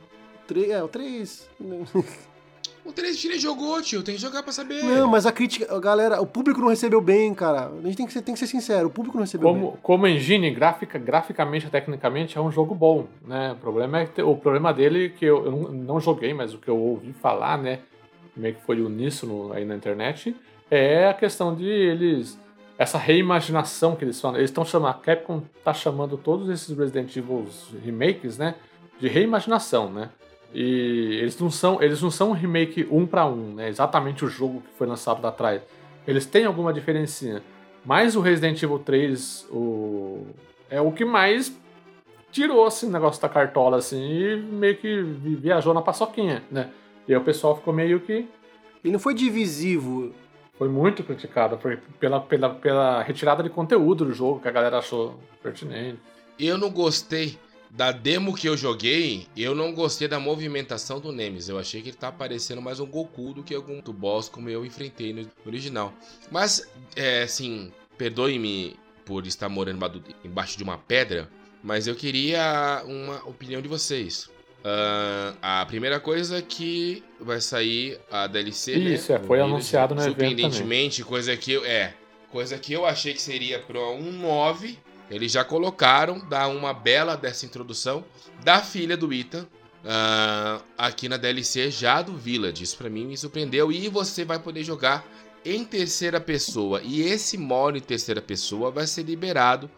é, 0.71 0.83
o 0.83 0.89
3. 0.89 1.49
O 2.85 2.93
3 2.93 3.25
nem 3.25 3.39
jogou, 3.39 3.81
tio. 3.83 4.03
Tem 4.03 4.15
que 4.15 4.21
jogar 4.21 4.43
pra 4.43 4.53
saber. 4.53 4.83
Não, 4.83 5.07
mas 5.09 5.27
a 5.27 5.33
crítica, 5.33 5.79
galera, 5.79 6.21
o 6.21 6.27
público 6.27 6.61
não 6.61 6.69
recebeu 6.69 7.01
bem, 7.01 7.35
cara. 7.35 7.69
A 7.69 7.87
gente 7.87 7.97
tem 7.97 8.07
que 8.07 8.13
ser, 8.13 8.23
tem 8.23 8.35
que 8.35 8.41
ser 8.41 8.47
sincero, 8.47 8.89
o 8.89 8.91
público 8.91 9.17
não 9.17 9.25
recebeu 9.25 9.49
como, 9.49 9.71
bem. 9.73 9.79
Como 9.83 10.07
engine, 10.07 10.51
gráfica, 10.51 10.99
graficamente, 10.99 11.69
tecnicamente, 11.69 12.39
é 12.39 12.41
um 12.41 12.51
jogo 12.51 12.75
bom, 12.75 13.07
né? 13.27 13.53
O 13.53 13.57
problema, 13.57 14.01
é 14.01 14.23
o 14.23 14.37
problema 14.37 14.73
dele, 14.73 15.11
que 15.11 15.25
eu, 15.25 15.45
eu 15.45 15.51
não, 15.51 15.73
não 15.73 16.01
joguei, 16.01 16.33
mas 16.33 16.55
o 16.55 16.59
que 16.59 16.69
eu 16.69 16.77
ouvi 16.77 17.13
falar, 17.13 17.59
né? 17.59 17.81
Meio 18.35 18.55
que 18.55 18.63
foi 18.63 18.81
uníssono 18.81 19.53
aí 19.53 19.65
na 19.65 19.77
internet, 19.77 20.35
é 20.71 21.09
a 21.09 21.15
questão 21.15 21.55
de 21.55 21.67
eles. 21.69 22.39
Essa 22.79 22.97
reimaginação 22.97 23.95
que 23.95 24.05
eles 24.05 24.19
falam. 24.19 24.39
Eles 24.39 24.49
estão 24.49 24.65
chamando. 24.65 24.93
A 24.93 24.95
Capcom 24.95 25.43
tá 25.63 25.75
chamando 25.75 26.17
todos 26.17 26.49
esses 26.49 26.75
Resident 26.75 27.15
Evil 27.15 27.47
remakes, 27.85 28.39
né? 28.39 28.55
De 28.99 29.07
reimaginação, 29.07 29.91
né? 29.91 30.09
E 30.53 31.19
eles 31.21 31.39
não 31.39 31.51
são, 31.51 31.83
eles 31.83 32.03
não 32.03 32.11
são 32.11 32.31
um 32.31 32.33
remake 32.33 32.87
um 32.91 33.07
para 33.07 33.27
um, 33.27 33.55
né? 33.55 33.69
Exatamente 33.69 34.25
o 34.25 34.29
jogo 34.29 34.63
que 34.63 34.77
foi 34.77 34.87
lançado 34.87 35.23
lá 35.23 35.29
atrás. 35.29 35.63
Eles 36.07 36.27
têm 36.27 36.45
alguma 36.45 36.73
diferencinha. 36.73 37.43
Mas 37.85 38.17
o 38.17 38.21
Resident 38.21 38.63
Evil 38.63 38.79
3 38.79 39.47
o... 39.51 40.27
é 40.69 40.81
o 40.81 40.93
que 40.93 41.05
mais 41.05 41.57
tirou 42.31 42.67
assim, 42.67 42.87
o 42.87 42.91
negócio 42.91 43.21
da 43.21 43.29
cartola 43.29 43.79
assim, 43.79 44.01
e 44.01 44.37
meio 44.37 44.77
que 44.77 45.03
viajou 45.03 45.75
na 45.75 45.83
paçoquinha, 45.83 46.43
né? 46.51 46.71
E 47.07 47.13
aí 47.13 47.19
o 47.19 47.25
pessoal 47.25 47.57
ficou 47.57 47.73
meio 47.73 48.01
que. 48.01 48.29
Ele 48.83 48.93
não 48.93 49.01
foi 49.01 49.15
divisivo. 49.15 50.13
Foi 50.59 50.69
muito 50.69 51.03
criticado 51.03 51.57
foi 51.57 51.79
pela, 51.99 52.21
pela, 52.21 52.51
pela 52.51 53.03
retirada 53.03 53.43
de 53.43 53.49
conteúdo 53.49 54.05
do 54.05 54.13
jogo 54.13 54.41
que 54.41 54.49
a 54.49 54.51
galera 54.51 54.79
achou 54.79 55.19
pertinente. 55.43 55.99
Eu 56.39 56.59
não 56.59 56.71
gostei 56.71 57.39
da 57.71 57.93
demo 57.93 58.35
que 58.35 58.49
eu 58.49 58.57
joguei, 58.57 59.27
eu 59.37 59.55
não 59.55 59.73
gostei 59.73 60.09
da 60.09 60.19
movimentação 60.19 61.01
do 61.01 61.13
Nemesis. 61.13 61.49
Eu 61.49 61.59
achei 61.59 61.81
que 61.81 61.91
ele 61.91 61.97
tá 61.97 62.11
parecendo 62.11 62.61
mais 62.61 62.81
um 62.81 62.87
Goku 62.87 63.33
do 63.33 63.43
que 63.43 63.55
algum 63.55 63.81
do 63.81 63.93
boss 63.93 64.29
como 64.29 64.49
eu 64.49 64.67
enfrentei 64.67 65.13
no 65.13 65.29
original. 65.47 65.93
Mas, 66.31 66.69
é, 66.97 67.23
assim, 67.23 67.73
perdoe-me 67.97 68.77
por 69.05 69.27
estar 69.27 69.49
morando 69.49 70.03
embaixo 70.25 70.57
de 70.57 70.65
uma 70.65 70.79
pedra, 70.79 71.29
mas 71.63 71.87
eu 71.87 71.95
queria 71.95 72.83
uma 72.85 73.25
opinião 73.27 73.63
de 73.63 73.69
vocês. 73.69 74.29
Uh, 74.61 75.37
a 75.41 75.65
primeira 75.65 75.99
coisa 75.99 76.39
é 76.39 76.43
que 76.43 77.03
vai 77.19 77.41
sair 77.41 77.99
a 78.11 78.27
DLC. 78.27 78.77
Né? 78.77 78.95
Isso, 78.95 79.13
né? 79.13 79.19
é, 79.19 79.27
foi 79.27 79.41
anunciado 79.41 79.95
no 79.95 80.01
evento. 80.01 80.11
Surpreendentemente, 80.13 81.03
coisa 81.03 81.37
que 81.37 81.53
eu. 81.53 81.65
É. 81.65 81.95
Coisa 82.31 82.57
que 82.59 82.73
eu 82.73 82.87
achei 82.87 83.13
que 83.13 83.21
seria 83.21 83.59
para 83.59 83.81
um 83.91 84.13
9 84.13 84.79
eles 85.11 85.33
já 85.33 85.45
colocaram, 85.45 86.21
dá 86.21 86.47
uma 86.47 86.73
bela 86.73 87.17
dessa 87.17 87.45
introdução 87.45 88.05
da 88.45 88.63
filha 88.63 88.97
do 88.97 89.13
Ethan 89.13 89.47
uh, 89.85 90.63
aqui 90.79 91.09
na 91.09 91.17
DLC 91.17 91.71
já 91.71 92.01
do 92.01 92.17
Village. 92.17 92.63
Isso 92.63 92.77
para 92.77 92.89
mim 92.89 93.07
me 93.07 93.17
surpreendeu. 93.17 93.73
E 93.73 93.89
você 93.89 94.25
vai 94.25 94.39
poder 94.39 94.63
jogar 94.63 95.05
em 95.45 95.65
terceira 95.65 96.21
pessoa. 96.21 96.81
E 96.83 97.03
esse 97.03 97.37
modo 97.37 97.77
em 97.77 97.81
terceira 97.81 98.23
pessoa 98.23 98.71
vai 98.71 98.87
ser 98.87 99.03
liberado 99.03 99.71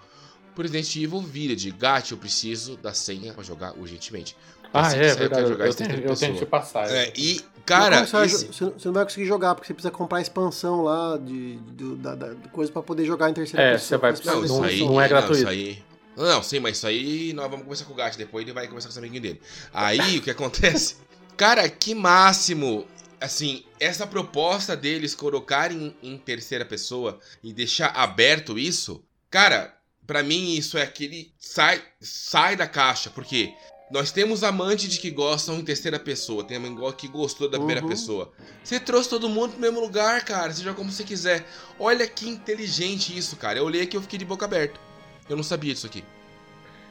por 0.54 0.66
Resident 0.66 0.96
Evil 0.96 1.20
Village. 1.20 1.70
Gat, 1.70 2.10
eu 2.10 2.18
preciso 2.18 2.76
da 2.76 2.92
senha 2.92 3.32
para 3.32 3.42
jogar 3.42 3.72
urgentemente. 3.78 4.36
Ah, 4.72 4.86
assim 4.86 4.96
é, 4.96 5.14
verdade. 5.14 5.50
Eu, 5.50 5.58
eu, 5.58 5.74
tenho, 5.74 6.00
eu 6.00 6.16
tenho 6.16 6.36
que 6.36 6.46
passar. 6.46 6.90
É, 6.90 7.12
e 7.16 7.40
Cara, 7.64 8.04
você, 8.04 8.16
esse... 8.24 8.46
vai, 8.46 8.72
você, 8.72 8.86
não 8.86 8.92
vai 8.92 9.04
conseguir 9.04 9.26
jogar, 9.26 9.54
porque 9.54 9.68
você 9.68 9.74
precisa 9.74 9.92
comprar 9.92 10.20
expansão 10.20 10.82
lá 10.82 11.16
de, 11.16 11.56
de, 11.56 11.96
da, 11.96 12.14
da 12.14 12.34
coisa 12.50 12.72
pra 12.72 12.82
poder 12.82 13.04
jogar 13.04 13.30
em 13.30 13.34
terceira 13.34 13.62
é, 13.62 13.72
pessoa. 13.72 14.08
É, 14.08 14.14
você 14.14 14.24
vai 14.24 14.34
não, 14.34 14.42
não, 14.42 14.64
aí, 14.64 14.80
não 14.80 15.00
é 15.00 15.08
gratuito. 15.08 15.44
Não, 15.44 15.50
aí... 15.50 15.82
não, 16.16 16.42
sim, 16.42 16.58
mas 16.58 16.76
isso 16.76 16.86
aí 16.86 17.32
nós 17.32 17.48
vamos 17.48 17.64
conversar 17.64 17.84
com 17.84 17.92
o 17.92 17.96
Gat 17.96 18.16
depois, 18.16 18.44
ele 18.44 18.52
vai 18.52 18.66
conversar 18.66 18.88
com 18.88 18.92
os 18.92 18.98
amiguinhos 18.98 19.22
dele. 19.22 19.40
Aí 19.72 20.18
o 20.18 20.22
que 20.22 20.30
acontece? 20.30 20.96
Cara, 21.36 21.68
que 21.68 21.94
máximo! 21.94 22.86
Assim, 23.20 23.64
essa 23.78 24.04
proposta 24.04 24.76
deles 24.76 25.14
colocarem 25.14 25.96
em 26.02 26.18
terceira 26.18 26.64
pessoa 26.64 27.20
e 27.40 27.52
deixar 27.52 27.88
aberto 27.90 28.58
isso, 28.58 29.04
cara, 29.30 29.72
para 30.04 30.24
mim 30.24 30.56
isso 30.56 30.76
é 30.76 30.82
aquele 30.82 31.32
sai 31.38 31.80
sai 32.00 32.56
da 32.56 32.66
caixa, 32.66 33.10
porque 33.10 33.54
nós 33.92 34.10
temos 34.10 34.42
amante 34.42 34.88
de 34.88 34.98
que 34.98 35.10
gostam 35.10 35.56
em 35.56 35.62
terceira 35.62 35.98
pessoa, 35.98 36.42
tem 36.42 36.56
amigo 36.56 36.90
que 36.94 37.06
gostou 37.06 37.48
da 37.48 37.58
primeira 37.58 37.82
uhum. 37.82 37.88
pessoa. 37.88 38.32
Você 38.64 38.80
trouxe 38.80 39.10
todo 39.10 39.28
mundo 39.28 39.50
pro 39.50 39.60
mesmo 39.60 39.80
lugar, 39.80 40.24
cara, 40.24 40.50
seja 40.50 40.72
como 40.72 40.90
você 40.90 41.04
quiser. 41.04 41.46
Olha 41.78 42.06
que 42.06 42.26
inteligente 42.26 43.16
isso, 43.16 43.36
cara. 43.36 43.58
Eu 43.58 43.64
olhei 43.64 43.82
aqui 43.82 43.94
e 43.94 43.98
eu 43.98 44.02
fiquei 44.02 44.18
de 44.18 44.24
boca 44.24 44.46
aberta. 44.46 44.80
Eu 45.28 45.36
não 45.36 45.42
sabia 45.42 45.74
disso 45.74 45.86
aqui. 45.86 46.02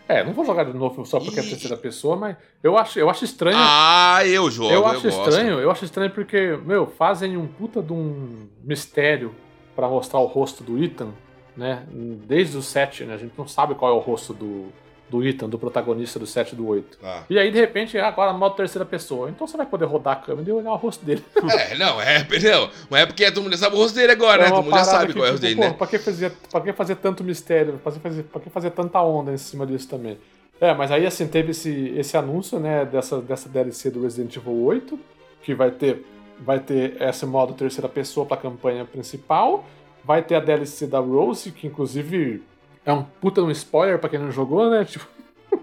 É, 0.07 0.23
não 0.23 0.33
vou 0.33 0.45
jogar 0.45 0.65
de 0.65 0.73
novo 0.73 1.03
só 1.05 1.19
porque 1.19 1.39
e... 1.39 1.43
é 1.43 1.49
terceira 1.49 1.75
pessoa, 1.75 2.15
mas 2.15 2.35
eu 2.61 2.77
acho, 2.77 2.99
eu 2.99 3.09
acho 3.09 3.25
estranho. 3.25 3.57
Ah, 3.59 4.19
eu 4.23 4.51
jogo. 4.51 4.71
Eu 4.71 4.85
acho 4.85 5.07
eu 5.07 5.09
estranho, 5.09 5.59
eu 5.59 5.71
acho 5.71 5.85
estranho 5.85 6.11
porque, 6.11 6.59
meu, 6.63 6.85
fazem 6.85 7.35
um 7.35 7.47
puta 7.47 7.81
de 7.81 7.93
um 7.93 8.47
mistério 8.63 9.33
para 9.75 9.87
mostrar 9.87 10.19
o 10.19 10.27
rosto 10.27 10.63
do 10.63 10.83
Ethan, 10.83 11.13
né? 11.57 11.83
Desde 12.27 12.57
o 12.57 12.61
7, 12.61 13.05
né? 13.05 13.15
A 13.15 13.17
gente 13.17 13.33
não 13.35 13.47
sabe 13.47 13.73
qual 13.73 13.91
é 13.91 13.95
o 13.95 13.99
rosto 13.99 14.33
do, 14.33 14.71
do 15.12 15.28
Ethan, 15.28 15.49
do 15.49 15.59
protagonista 15.59 16.18
do 16.18 16.26
7 16.26 16.53
e 16.53 16.55
do 16.55 16.66
8. 16.66 16.97
Ah. 17.03 17.24
E 17.30 17.38
aí, 17.38 17.51
de 17.51 17.59
repente, 17.59 17.97
agora 17.97 18.32
modo 18.32 18.55
terceira 18.55 18.86
pessoa. 18.86 19.30
Então 19.30 19.45
você 19.45 19.57
vai 19.57 19.66
poder 19.66 19.84
rodar 19.86 20.14
a 20.14 20.16
câmera 20.16 20.49
e 20.49 20.53
olhar 20.53 20.72
o 20.72 20.78
rosto 20.78 21.05
dele. 21.05 21.24
É, 21.51 21.78
não, 21.78 22.01
é, 22.01 22.20
não. 22.20 22.70
Não 22.89 22.97
é 22.97 23.05
porque 23.05 23.30
todo 23.30 23.43
mundo 23.43 23.51
já 23.51 23.57
sabe 23.57 23.76
o 23.76 23.80
rosto 23.80 23.95
dele 23.95 24.14
agora, 24.14 24.43
é 24.43 24.45
né? 24.45 24.51
Todo 24.51 24.64
mundo 24.64 24.78
já 24.78 24.84
sabe 24.86 25.07
que, 25.07 25.14
qual 25.14 25.26
é 25.26 25.30
o 25.30 25.32
rosto 25.34 25.45
tipo, 25.45 25.59
dele, 25.59 25.70
né? 25.70 25.76
Pra 25.78 25.88
que, 25.88 25.99
fazer, 25.99 26.32
pra 26.49 26.62
que 26.62 26.74
fazer 26.74 26.95
tanto 26.95 27.24
mistério? 27.24 27.80
Pra 27.84 27.91
que 27.91 27.99
fazer, 27.99 28.24
pra 28.24 28.41
que 28.41 28.49
fazer 28.49 28.72
tanta 28.72 29.01
onda 29.01 29.34
em 29.34 29.38
cima 29.38 29.66
disso 29.66 29.89
também? 29.89 30.18
É, 30.62 30.74
mas 30.74 30.91
aí, 30.91 31.05
assim, 31.05 31.28
teve 31.28 31.51
esse, 31.51 31.93
esse 31.97 32.16
anúncio, 32.16 32.59
né, 32.59 32.86
dessa, 32.86 33.20
dessa 33.20 33.49
DLC 33.49 33.89
do 33.89 34.03
Resident 34.03 34.36
Evil 34.38 34.64
8, 34.64 34.99
que 35.43 35.53
vai 35.53 35.72
ter, 35.72 36.05
vai 36.39 36.59
ter 36.59 37.01
esse 37.01 37.26
modo 37.26 37.53
terceira 37.53 37.89
pessoa 37.89 38.26
pra 38.26 38.38
campanha 38.38 38.86
principal. 38.86 39.66
Vai 40.05 40.22
ter 40.22 40.36
a 40.36 40.39
DLC 40.39 40.88
da 40.88 40.99
Rose, 40.99 41.51
que 41.51 41.68
inclusive 41.68 42.43
é 42.86 42.93
um 42.93 43.03
puta 43.03 43.41
um 43.41 43.51
spoiler 43.51 43.99
pra 43.99 44.09
quem 44.09 44.19
não 44.19 44.32
jogou, 44.32 44.69
né? 44.69 44.86
Tipo, 44.89 45.07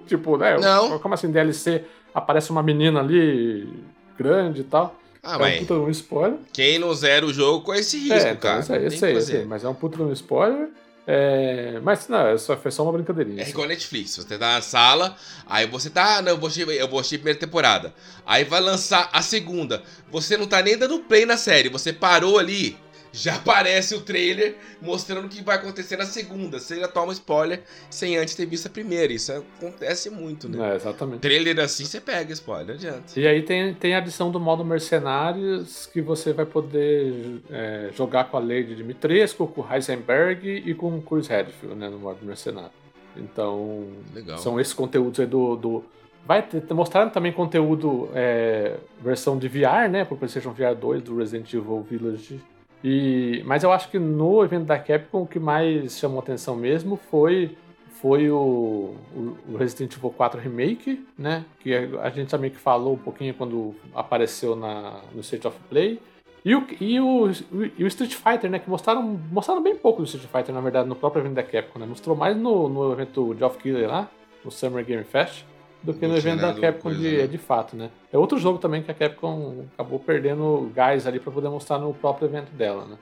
tipo 0.07 0.37
né? 0.37 0.59
Não. 0.59 0.99
Como 0.99 1.15
assim, 1.15 1.31
DLC 1.31 1.85
aparece 2.15 2.51
uma 2.51 2.63
menina 2.63 3.01
ali 3.01 3.69
grande 4.17 4.61
e 4.61 4.65
tal. 4.65 4.95
Ah, 5.23 5.37
é 5.41 5.57
um 5.57 5.59
puta 5.61 5.75
um 5.75 5.91
spoiler. 5.91 6.39
Quem 6.53 6.79
não 6.79 6.95
zera 6.95 7.27
o 7.27 7.33
jogo 7.33 7.65
com 7.65 7.75
esse 7.75 7.99
risco, 7.99 8.15
é, 8.15 8.33
então, 8.33 8.51
cara. 8.51 8.61
Esse, 8.61 8.73
esse, 8.77 9.07
esse, 9.07 9.37
esse, 9.37 9.45
mas 9.47 9.65
é 9.65 9.69
um 9.69 9.75
puta 9.75 10.03
um 10.03 10.13
spoiler. 10.13 10.69
É, 11.11 11.81
mas 11.83 12.07
não, 12.07 12.29
é 12.29 12.37
só, 12.37 12.55
foi 12.55 12.71
só 12.71 12.83
uma 12.83 12.93
brincadeirinha. 12.93 13.41
É 13.41 13.43
assim. 13.43 13.53
igual 13.53 13.65
a 13.65 13.69
Netflix, 13.69 14.15
você 14.15 14.37
tá 14.37 14.55
na 14.55 14.61
sala, 14.61 15.17
aí 15.47 15.67
você 15.67 15.89
tá, 15.89 16.19
ah, 16.19 16.23
não, 16.23 16.33
eu 16.33 16.37
vou 16.37 16.49
assistir, 16.49 16.69
eu 16.69 16.87
vou 16.87 17.01
assistir 17.01 17.15
a 17.15 17.19
primeira 17.21 17.41
temporada. 17.41 17.95
Aí 18.27 18.45
vai 18.45 18.61
lançar 18.61 19.09
a 19.11 19.23
segunda. 19.23 19.83
Você 20.11 20.37
não 20.37 20.47
tá 20.47 20.61
nem 20.61 20.77
dando 20.77 20.99
play 20.99 21.25
na 21.25 21.39
série, 21.39 21.71
você 21.71 21.95
parou 21.95 22.39
ali, 22.39 22.77
já 23.13 23.37
aparece 23.37 23.95
o 23.95 24.01
trailer 24.01 24.57
mostrando 24.81 25.27
o 25.27 25.29
que 25.29 25.43
vai 25.43 25.57
acontecer 25.57 25.97
na 25.97 26.05
segunda. 26.05 26.59
Você 26.59 26.81
já 26.81 26.89
toma 26.89 27.13
spoiler 27.13 27.63
sem 27.91 28.17
antes 28.17 28.35
ter 28.35 28.47
visto 28.47 28.67
a 28.67 28.71
primeira. 28.71 29.13
Isso 29.13 29.33
acontece 29.33 30.11
muito, 30.11 30.49
né? 30.49 30.73
É, 30.73 30.77
exatamente. 30.77 31.21
Trailer 31.21 31.59
assim 31.61 31.85
você 31.85 32.01
pega 32.01 32.33
spoiler, 32.33 32.67
não 32.67 32.75
adianta. 32.75 33.19
E 33.19 33.27
aí 33.27 33.43
tem, 33.43 33.75
tem 33.75 33.95
a 33.95 33.99
adição 33.99 34.31
do 34.31 34.41
modo 34.41 34.65
Mercenários 34.65 35.87
que 35.87 36.01
você 36.01 36.33
vai 36.33 36.47
poder 36.47 37.41
é, 37.51 37.91
jogar 37.97 38.25
com 38.25 38.37
a 38.37 38.41
Lady 38.41 38.75
Dimitrescu, 38.75 39.47
com 39.47 39.63
o 39.63 39.73
Heisenberg 39.73 40.63
e 40.65 40.75
com 40.75 40.97
o 40.97 41.03
Chris 41.03 41.27
Redfield, 41.27 41.77
né? 41.77 41.89
No 41.89 41.99
modo 41.99 42.25
Mercenário. 42.25 42.71
Então, 43.17 43.89
Legal. 44.15 44.39
são 44.39 44.61
esses 44.61 44.73
conteúdos 44.73 45.19
aí 45.19 45.27
do, 45.27 45.57
do 45.57 45.85
Vai 46.29 46.43
ter, 46.43 46.63
mostraram 46.75 47.09
também 47.09 47.33
conteúdo 47.33 48.11
é, 48.15 48.77
versão 49.01 49.39
de 49.39 49.49
VR, 49.49 49.89
né? 49.91 50.05
Pro 50.05 50.15
PlayStation 50.15 50.53
VR 50.53 50.75
2 50.79 51.03
do 51.03 51.17
Resident 51.17 51.51
Evil 51.55 51.81
Village 51.89 52.39
e, 52.83 53.43
mas 53.45 53.65
eu 53.65 53.73
acho 53.73 53.91
que 53.91 53.99
no 53.99 54.43
evento 54.45 54.65
da 54.65 54.79
Capcom 54.79 55.23
o 55.23 55.27
que 55.27 55.39
mais 55.39 55.99
chamou 55.99 56.21
atenção 56.21 56.55
mesmo 56.55 56.97
foi 57.11 57.57
foi 58.01 58.31
o, 58.31 58.95
o, 59.13 59.57
Resident 59.57 59.97
Evil 59.97 60.11
4 60.11 60.41
Remake, 60.41 61.05
né? 61.19 61.45
Que 61.59 61.75
a 62.01 62.09
gente 62.11 62.31
também 62.31 62.49
que 62.49 62.57
falou 62.57 62.95
um 62.95 62.99
pouquinho 62.99 63.35
quando 63.35 63.75
apareceu 63.93 64.55
na, 64.55 65.01
no 65.13 65.21
State 65.21 65.49
of 65.49 65.59
Play. 65.69 66.01
E 66.45 66.55
o, 66.55 66.65
e 66.81 67.01
o, 67.01 67.29
e 67.77 67.83
o 67.83 67.87
Street 67.89 68.15
Fighter, 68.15 68.49
né? 68.49 68.61
Que 68.61 68.71
mostraram, 68.71 69.03
mostraram 69.03 69.61
bem 69.61 69.75
pouco 69.75 70.01
do 70.01 70.05
Street 70.05 70.29
Fighter, 70.31 70.55
na 70.55 70.61
verdade, 70.61 70.89
no 70.89 70.95
próprio 70.95 71.23
evento 71.23 71.35
da 71.35 71.43
Capcom, 71.43 71.81
né? 71.81 71.87
Mostrou 71.87 72.15
mais 72.15 72.37
no, 72.37 72.69
no 72.69 72.93
evento 72.93 73.35
Geoff 73.37 73.59
Killer 73.59 73.89
lá, 73.89 74.09
no 74.45 74.51
Summer 74.53 74.85
Game 74.85 75.03
Fest 75.03 75.45
do 75.83 75.95
que 75.95 76.07
no 76.07 76.17
evento 76.17 76.41
da 76.41 76.55
Capcom 76.55 76.93
de, 76.93 77.19
né? 77.19 77.27
de 77.27 77.39
fato, 77.39 77.77
né? 77.77 77.91
É 78.13 78.19
outro 78.19 78.39
jogo 78.39 78.59
também 78.59 78.83
que 78.83 78.91
a 78.91 78.95
Capcom 78.95 79.65
acabou 79.75 79.99
perdendo 79.99 80.71
gás 80.75 81.07
ali 81.07 81.21
para 81.21 81.33
poder 81.33 81.49
mostrar 81.49 81.79
no 81.79 81.95
próprio 81.95 82.27
evento 82.27 82.51
dela, 82.53 82.85
né? 82.85 82.99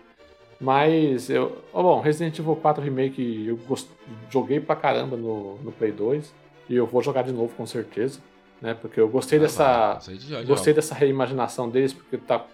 Mas 0.61 1.29
eu. 1.29 1.63
Oh, 1.73 1.83
bom, 1.83 2.01
Resident 2.01 2.39
Evil 2.39 2.57
4 2.57 2.83
Remake 2.83 3.47
eu 3.47 3.57
gost... 3.57 3.89
joguei 4.31 4.59
pra 4.61 4.75
caramba 4.75 5.17
no, 5.17 5.57
no 5.59 5.73
Play 5.73 5.93
2. 5.93 6.35
E 6.69 6.75
eu 6.75 6.87
vou 6.87 7.03
jogar 7.03 7.23
de 7.23 7.33
novo 7.33 7.55
com 7.55 7.67
certeza. 7.67 8.21
Né? 8.61 8.75
Porque 8.75 8.99
eu 8.99 9.09
gostei 9.09 9.39
ah, 9.39 9.43
dessa. 9.43 9.99
Já, 10.19 10.43
gostei 10.43 10.73
dessa 10.73 10.95
reimaginação 10.95 11.69
deles, 11.69 11.93
porque 11.93 12.17
tá 12.17 12.45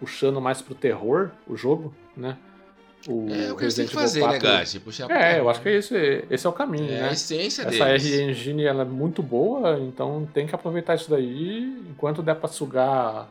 puxando 0.00 0.40
mais 0.40 0.62
pro 0.62 0.74
terror 0.74 1.30
o 1.46 1.56
jogo, 1.56 1.94
né? 2.16 2.36
O 3.08 3.26
É 3.28 3.52
o 3.52 3.56
que 3.56 3.64
eles 3.64 3.74
têm 3.74 3.86
que 3.86 3.92
Evil 3.92 4.00
fazer, 4.02 4.20
né, 4.20 4.26
4. 4.38 4.40
Gatti? 4.48 4.80
Puxar 4.80 5.06
pra 5.06 5.32
É, 5.32 5.40
eu 5.40 5.48
acho 5.48 5.60
que 5.60 5.68
é 5.68 5.78
isso, 5.78 5.94
esse 6.30 6.46
é 6.46 6.50
o 6.50 6.52
caminho, 6.52 6.90
É 6.90 7.00
né? 7.00 7.08
a 7.08 7.12
essência 7.12 7.62
Essa 7.62 7.84
deles. 7.84 8.04
R-Engine 8.04 8.64
ela 8.64 8.82
é 8.82 8.84
muito 8.86 9.22
boa, 9.22 9.78
então 9.80 10.28
tem 10.32 10.46
que 10.46 10.54
aproveitar 10.54 10.94
isso 10.94 11.10
daí. 11.10 11.76
Enquanto 11.90 12.22
der 12.22 12.34
pra 12.36 12.48
sugar 12.48 13.30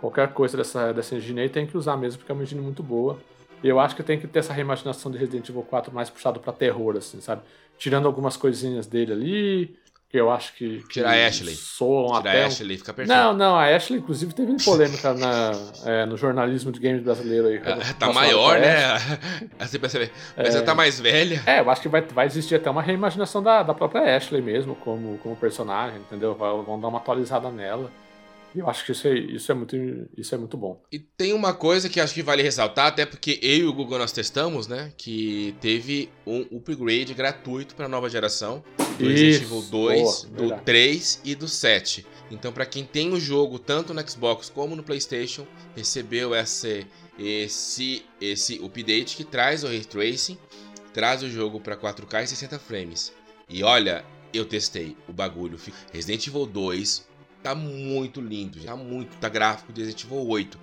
qualquer 0.00 0.28
coisa 0.32 0.56
dessa, 0.56 0.92
dessa 0.92 1.14
engine 1.16 1.40
aí, 1.40 1.48
tem 1.48 1.66
que 1.66 1.76
usar 1.76 1.96
mesmo, 1.96 2.18
porque 2.18 2.30
é 2.30 2.34
uma 2.34 2.42
engine 2.42 2.60
muito 2.60 2.82
boa. 2.82 3.18
E 3.62 3.68
eu 3.68 3.80
acho 3.80 3.96
que 3.96 4.02
tem 4.02 4.18
que 4.20 4.26
ter 4.26 4.40
essa 4.40 4.52
reimaginação 4.52 5.10
de 5.10 5.16
Resident 5.16 5.48
Evil 5.48 5.62
4 5.62 5.92
mais 5.92 6.10
puxado 6.10 6.38
pra 6.38 6.52
terror, 6.52 6.96
assim, 6.98 7.20
sabe? 7.20 7.40
Tirando 7.78 8.06
algumas 8.06 8.36
coisinhas 8.36 8.86
dele 8.86 9.12
ali, 9.12 9.76
que 10.14 10.20
eu 10.20 10.30
acho 10.30 10.54
que. 10.54 10.78
que 10.84 10.88
Tirar 10.90 11.10
a 11.10 11.26
Ashley. 11.26 11.56
Soam 11.56 12.06
Tirar 12.06 12.18
até. 12.20 12.44
a 12.44 12.46
Ashley, 12.46 12.78
fica 12.78 12.94
perfeito. 12.94 13.18
Não, 13.18 13.32
não, 13.34 13.56
a 13.56 13.64
Ashley, 13.64 13.98
inclusive, 13.98 14.32
teve 14.32 14.54
polêmica 14.64 15.12
na, 15.12 15.50
é, 15.84 16.06
no 16.06 16.16
jornalismo 16.16 16.70
de 16.70 16.78
games 16.78 17.02
brasileiro 17.02 17.48
aí. 17.48 17.60
Ah, 17.66 17.94
Tá 17.98 18.12
maior, 18.12 18.60
né? 18.60 18.96
Você 19.58 19.76
percebe. 19.76 20.12
Mas 20.36 20.54
ela 20.54 20.64
tá 20.64 20.72
mais 20.72 21.00
velha. 21.00 21.42
É, 21.44 21.58
eu 21.58 21.68
acho 21.68 21.82
que 21.82 21.88
vai, 21.88 22.00
vai 22.00 22.26
existir 22.26 22.54
até 22.54 22.70
uma 22.70 22.80
reimaginação 22.80 23.42
da, 23.42 23.64
da 23.64 23.74
própria 23.74 24.16
Ashley 24.16 24.40
mesmo, 24.40 24.76
como, 24.76 25.18
como 25.18 25.34
personagem, 25.34 25.98
entendeu? 25.98 26.32
Vão 26.36 26.80
dar 26.80 26.86
uma 26.86 26.98
atualizada 26.98 27.50
nela. 27.50 27.90
Eu 28.54 28.68
acho 28.68 28.84
que 28.84 28.92
isso 28.92 29.08
é, 29.08 29.18
isso 29.18 29.50
é, 29.50 29.54
muito, 29.54 29.76
isso 30.16 30.34
é 30.34 30.38
muito 30.38 30.56
bom. 30.56 30.80
E 30.92 30.98
tem 30.98 31.32
uma 31.32 31.52
coisa 31.52 31.88
que 31.88 32.00
acho 32.00 32.14
que 32.14 32.22
vale 32.22 32.42
ressaltar, 32.42 32.86
até 32.86 33.04
porque 33.04 33.38
eu 33.42 33.56
e 33.56 33.64
o 33.64 33.72
Google 33.72 33.98
nós 33.98 34.12
testamos, 34.12 34.68
né? 34.68 34.92
Que 34.96 35.56
teve 35.60 36.08
um 36.24 36.42
upgrade 36.56 37.12
gratuito 37.14 37.74
para 37.74 37.88
nova 37.88 38.08
geração 38.08 38.62
do 38.98 39.08
Resident 39.08 39.42
Isso, 39.42 39.44
Evil 39.44 39.62
2, 39.62 39.70
boa, 39.70 40.26
do 40.26 40.40
verdade. 40.40 40.62
3 40.64 41.20
e 41.24 41.34
do 41.34 41.48
7. 41.48 42.06
Então, 42.30 42.52
para 42.52 42.64
quem 42.64 42.84
tem 42.84 43.12
o 43.12 43.18
jogo 43.18 43.58
tanto 43.58 43.92
no 43.92 44.08
Xbox 44.08 44.48
como 44.48 44.76
no 44.76 44.82
PlayStation, 44.82 45.46
recebeu 45.74 46.34
esse 46.34 46.86
esse 47.18 48.04
esse 48.20 48.60
update 48.64 49.16
que 49.16 49.24
traz 49.24 49.64
o 49.64 49.68
ray 49.68 49.84
tracing, 49.84 50.38
traz 50.92 51.22
o 51.22 51.28
jogo 51.28 51.60
para 51.60 51.76
4K 51.76 52.24
e 52.24 52.26
60 52.28 52.58
frames. 52.58 53.12
E 53.48 53.62
olha, 53.62 54.04
eu 54.32 54.44
testei 54.44 54.96
o 55.08 55.12
bagulho. 55.12 55.58
Resident 55.92 56.26
Evil 56.26 56.46
2 56.46 57.06
tá 57.44 57.54
muito 57.54 58.22
lindo, 58.22 58.58
já 58.58 58.74
muito, 58.74 59.18
tá 59.18 59.28
gráfico 59.28 59.70
de 59.70 59.82
Resident 59.82 60.04
Evil 60.04 60.26
8. 60.26 60.58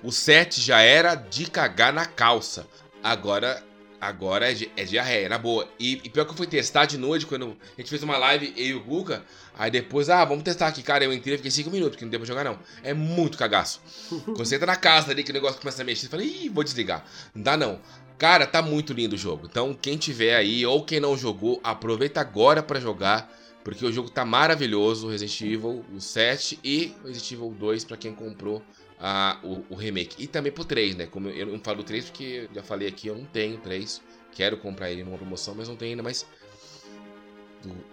O 0.00 0.12
7 0.12 0.60
já 0.60 0.80
era 0.80 1.16
de 1.16 1.50
cagar 1.50 1.92
na 1.92 2.06
calça. 2.06 2.68
Agora 3.02 3.62
agora 4.00 4.50
é, 4.50 4.56
é 4.76 4.84
diarreia, 4.84 5.28
na 5.28 5.36
boa. 5.36 5.68
E, 5.78 6.00
e 6.04 6.08
pior 6.08 6.24
que 6.24 6.30
eu 6.30 6.36
fui 6.36 6.46
testar 6.46 6.86
de 6.86 6.96
noite, 6.96 7.26
quando 7.26 7.54
a 7.76 7.80
gente 7.80 7.90
fez 7.90 8.02
uma 8.02 8.16
live, 8.16 8.54
eu 8.56 8.64
e 8.64 8.74
o 8.74 8.80
Guga. 8.80 9.22
Aí 9.58 9.70
depois, 9.70 10.08
ah, 10.08 10.24
vamos 10.24 10.44
testar 10.44 10.68
aqui, 10.68 10.82
cara. 10.82 11.04
Eu 11.04 11.12
entrei, 11.12 11.36
fiquei 11.36 11.50
5 11.50 11.68
minutos, 11.68 11.96
porque 11.96 12.04
não 12.04 12.10
deu 12.10 12.20
pra 12.20 12.26
jogar, 12.26 12.44
não. 12.44 12.58
É 12.82 12.94
muito 12.94 13.36
cagaço. 13.36 13.82
Quando 14.24 14.46
você 14.46 14.54
entra 14.54 14.66
na 14.66 14.76
casa 14.76 15.10
ali, 15.10 15.24
que 15.24 15.32
o 15.32 15.34
negócio 15.34 15.60
começa 15.60 15.82
a 15.82 15.84
mexer, 15.84 16.02
você 16.02 16.08
fala, 16.08 16.22
ih, 16.22 16.48
vou 16.48 16.64
desligar. 16.64 17.04
Não 17.34 17.42
dá 17.42 17.56
não. 17.56 17.80
Cara, 18.16 18.46
tá 18.46 18.62
muito 18.62 18.92
lindo 18.92 19.16
o 19.16 19.18
jogo. 19.18 19.48
Então, 19.50 19.74
quem 19.74 19.98
tiver 19.98 20.36
aí, 20.36 20.64
ou 20.64 20.84
quem 20.84 21.00
não 21.00 21.18
jogou, 21.18 21.60
aproveita 21.62 22.20
agora 22.20 22.62
pra 22.62 22.80
jogar. 22.80 23.30
Porque 23.62 23.84
o 23.84 23.92
jogo 23.92 24.10
tá 24.10 24.24
maravilhoso, 24.24 25.08
Resident 25.08 25.40
Evil, 25.42 25.84
o 25.94 26.00
7 26.00 26.58
e 26.64 26.94
Resident 27.04 27.32
Evil 27.32 27.54
2 27.58 27.84
pra 27.84 27.96
quem 27.96 28.14
comprou 28.14 28.62
ah, 28.98 29.38
o, 29.42 29.64
o 29.70 29.74
remake. 29.74 30.22
E 30.22 30.26
também 30.26 30.50
pro 30.50 30.64
3, 30.64 30.96
né? 30.96 31.06
Como 31.06 31.28
eu, 31.28 31.46
não 31.46 31.60
falo 31.60 31.78
do 31.78 31.84
3 31.84 32.06
porque 32.06 32.48
já 32.54 32.62
falei 32.62 32.88
aqui, 32.88 33.08
eu 33.08 33.16
não 33.16 33.24
tenho 33.24 33.58
3. 33.58 34.02
Quero 34.32 34.56
comprar 34.56 34.90
ele 34.90 35.04
numa 35.04 35.18
promoção, 35.18 35.54
mas 35.54 35.68
não 35.68 35.76
tenho 35.76 35.92
ainda. 35.92 36.02
Mas 36.02 36.26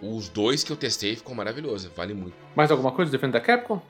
os 0.00 0.28
dois 0.28 0.64
que 0.64 0.72
eu 0.72 0.76
testei 0.76 1.16
ficou 1.16 1.34
maravilhoso, 1.34 1.90
vale 1.94 2.14
muito. 2.14 2.36
Mais 2.56 2.70
alguma 2.70 2.92
coisa 2.92 3.10
defendendo 3.10 3.34
da 3.34 3.40
Capcom? 3.40 3.82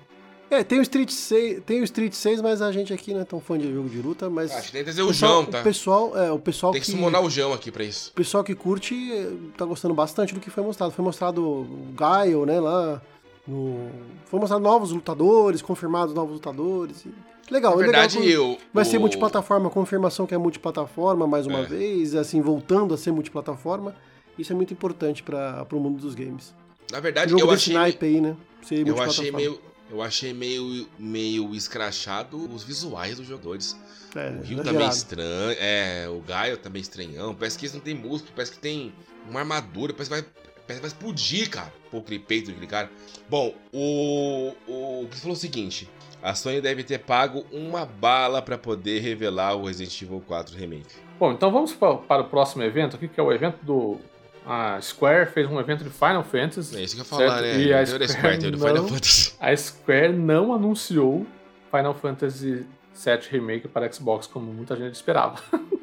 É, 0.50 0.64
tem 0.64 0.78
o 0.78 0.82
Street 0.82 1.10
6, 1.10 1.62
tem 1.66 1.80
o 1.80 1.84
Street 1.84 2.12
6, 2.14 2.40
mas 2.40 2.62
a 2.62 2.72
gente 2.72 2.92
aqui 2.92 3.12
não 3.12 3.20
é 3.20 3.24
tão 3.24 3.38
fã 3.38 3.58
de 3.58 3.70
jogo 3.72 3.88
de 3.88 3.98
luta, 4.00 4.30
mas 4.30 4.50
Acho 4.50 4.66
que 4.66 4.72
tem 4.72 4.80
que 4.80 4.84
trazer 4.86 5.02
o 5.02 5.08
o 5.08 5.12
João, 5.12 5.44
tá? 5.44 5.60
o 5.60 5.62
pessoal, 5.62 6.16
é, 6.18 6.32
o 6.32 6.38
pessoal 6.38 6.72
Tem 6.72 6.80
que 6.80 6.86
que 6.86 6.92
summonar 6.92 7.22
o 7.22 7.28
João 7.28 7.52
aqui 7.52 7.70
pra 7.70 7.84
isso. 7.84 8.10
o 8.10 8.14
pessoal 8.14 8.42
que 8.42 8.54
curte 8.54 8.94
eh, 9.12 9.30
tá 9.58 9.64
gostando 9.66 9.92
bastante 9.94 10.32
do 10.32 10.40
que 10.40 10.48
foi 10.48 10.62
mostrado. 10.64 10.90
Foi 10.92 11.04
mostrado 11.04 11.42
o 11.44 11.92
Gaio, 11.94 12.46
né, 12.46 12.58
lá 12.60 13.02
no... 13.46 13.90
foi 14.26 14.40
mostrado 14.40 14.62
novos 14.62 14.90
lutadores, 14.92 15.60
confirmados 15.60 16.14
novos 16.14 16.34
lutadores. 16.34 17.04
Legal, 17.50 17.76
Na 17.76 17.82
é 17.82 17.86
legal 17.86 18.02
verdade, 18.02 18.18
que 18.18 18.30
eu. 18.30 18.58
vai 18.72 18.84
ser 18.84 18.96
o- 18.96 19.00
multiplataforma, 19.00 19.68
confirmação 19.70 20.26
que 20.26 20.34
é 20.34 20.38
multiplataforma 20.38 21.26
mais 21.26 21.46
uma 21.46 21.60
É. 21.60 21.64
vez, 21.64 22.14
assim, 22.14 22.40
voltando 22.40 22.94
a 22.94 22.96
ser 22.98 23.10
multiplataforma. 23.12 23.94
Isso 24.38 24.52
é 24.52 24.56
muito 24.56 24.72
importante 24.72 25.22
para 25.22 25.66
o 25.72 25.76
mundo 25.80 25.98
dos 26.00 26.14
games. 26.14 26.54
Na 26.92 27.00
verdade, 27.00 27.30
jogo 27.32 27.42
eu 27.42 27.46
desse 27.48 27.64
achei. 27.64 27.74
naipe 27.74 28.06
aí, 28.06 28.20
né? 28.20 28.36
Ser 28.62 28.86
Eu 28.86 29.00
achei 29.02 29.30
meio. 29.32 29.58
Eu 29.90 30.02
achei 30.02 30.32
meio, 30.34 30.86
meio 30.98 31.54
escrachado 31.54 32.36
os 32.54 32.62
visuais 32.62 33.16
dos 33.16 33.26
jogadores. 33.26 33.76
É, 34.14 34.28
O 34.30 34.42
Rio 34.42 34.56
tá 34.62 34.70
exagerado. 34.70 34.78
meio 34.78 34.90
estranho. 34.90 35.56
É, 35.60 36.08
o 36.08 36.20
Gaio 36.20 36.56
tá 36.58 36.68
meio 36.70 36.82
estranhão. 36.82 37.34
Parece 37.34 37.58
que 37.58 37.64
eles 37.64 37.74
não 37.74 37.80
tem 37.80 37.94
músculo, 37.94 38.32
parece 38.34 38.52
que 38.52 38.58
tem 38.58 38.92
uma 39.30 39.40
armadura, 39.40 39.92
parece 39.92 40.10
que 40.10 40.16
vai, 40.20 40.22
parece 40.66 40.74
que 40.74 40.80
vai 40.80 40.88
explodir, 40.88 41.48
cara. 41.50 41.72
Pô, 41.90 41.98
aquele 41.98 42.18
peito 42.18 42.48
daquele 42.48 42.66
cara. 42.66 42.90
Bom, 43.28 43.54
o. 43.72 44.52
O 44.66 45.08
que 45.10 45.16
falou 45.18 45.34
o 45.36 45.38
seguinte: 45.38 45.88
a 46.22 46.34
Sony 46.34 46.60
deve 46.60 46.84
ter 46.84 46.98
pago 46.98 47.46
uma 47.52 47.84
bala 47.86 48.42
pra 48.42 48.58
poder 48.58 49.00
revelar 49.00 49.54
o 49.54 49.66
Resident 49.66 50.02
Evil 50.02 50.22
4 50.26 50.56
Remake. 50.56 50.94
Bom, 51.18 51.32
então 51.32 51.50
vamos 51.50 51.72
pa- 51.72 51.96
para 51.96 52.22
o 52.22 52.28
próximo 52.28 52.62
evento 52.62 52.96
aqui, 52.96 53.08
que 53.08 53.18
é 53.18 53.22
o 53.22 53.32
evento 53.32 53.58
do. 53.64 53.98
A 54.48 54.80
Square 54.80 55.30
fez 55.30 55.46
um 55.50 55.60
evento 55.60 55.84
de 55.84 55.90
Final 55.90 56.24
Fantasy. 56.24 56.76
É 56.76 56.82
isso 56.82 56.94
que 56.96 57.02
eu 57.02 57.04
falar, 57.04 57.42
né? 57.42 57.58
E 57.60 57.72
a 57.72 57.84
Square 57.84 58.08
Square, 58.08 58.50
não- 58.50 58.58
Final 58.58 58.88
Fantasy. 58.88 59.34
A 59.38 59.56
Square 59.56 60.12
não 60.14 60.54
anunciou 60.54 61.26
Final 61.70 61.94
Fantasy 61.94 62.66
VII 62.94 63.18
Remake 63.30 63.68
para 63.68 63.92
Xbox, 63.92 64.26
como 64.26 64.52
muita 64.52 64.74
gente 64.76 64.94
esperava. 64.94 65.36
o 65.52 65.78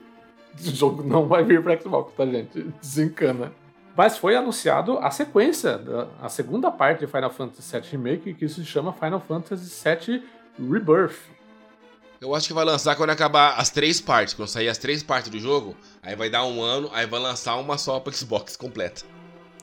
jogo 0.72 1.03
não 1.03 1.28
vai 1.28 1.43
vir 1.43 1.61
para 1.61 1.80
Xbox, 1.80 2.13
tá, 2.16 2.26
gente? 2.26 2.61
Desencana. 2.82 3.51
Mas 3.95 4.18
foi 4.18 4.36
anunciado 4.36 4.97
a 4.97 5.09
sequência, 5.11 5.78
da- 5.78 6.07
a 6.22 6.28
segunda 6.28 6.70
parte 6.72 7.01
de 7.01 7.07
Final 7.07 7.30
Fantasy 7.30 7.72
VII 7.80 7.89
Remake, 7.91 8.34
que 8.34 8.49
se 8.49 8.66
chama 8.66 8.91
Final 8.91 9.20
Fantasy 9.22 9.72
VII 9.84 10.24
Rebirth. 10.72 11.16
Eu 12.26 12.34
acho 12.34 12.47
que 12.47 12.53
vai 12.55 12.65
lançar 12.65 12.95
quando 12.95 13.11
acabar 13.11 13.53
as 13.55 13.69
três 13.69 14.01
partes. 14.01 14.34
Quando 14.34 14.47
sair 14.47 14.67
as 14.67 14.80
três 14.80 15.03
partes 15.03 15.30
do 15.30 15.38
jogo, 15.39 15.76
aí 16.01 16.15
vai 16.15 16.28
dar 16.28 16.43
um 16.43 16.59
ano, 16.59 16.89
aí 16.91 17.05
vai 17.05 17.19
lançar 17.19 17.55
uma 17.57 17.78
só 17.78 17.99
pra 17.99 18.11
Xbox 18.11 18.57
completa. 18.57 19.03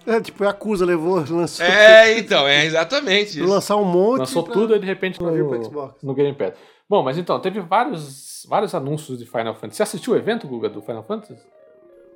É, 0.07 0.21
tipo, 0.21 0.45
a 0.45 0.51
Acusa 0.51 0.85
levou, 0.85 1.25
lançou. 1.29 1.67
É, 1.67 2.17
então, 2.19 2.47
é 2.47 2.65
exatamente 2.65 3.41
isso. 3.41 3.49
Lançar 3.49 3.77
um 3.77 3.85
monte. 3.85 4.21
Lançou 4.21 4.45
pra- 4.45 4.53
tudo 4.53 4.77
e 4.77 4.79
de 4.79 4.87
repente 4.87 5.21
no, 5.21 5.29
pro 5.49 5.65
Xbox. 5.65 6.03
no 6.05 6.15
Game 6.15 6.37
Pass. 6.37 6.53
Bom, 6.89 7.03
mas 7.03 7.19
então, 7.19 7.41
teve 7.41 7.59
vários, 7.61 8.47
vários 8.49 8.75
anúncios 8.77 9.19
de 9.19 9.27
Final 9.27 9.55
Fantasy. 9.55 9.77
Você 9.79 9.83
assistiu 9.83 10.13
o 10.13 10.17
evento, 10.17 10.47
Guga, 10.47 10.69
do 10.69 10.81
Final 10.83 11.03
Fantasy? 11.03 11.43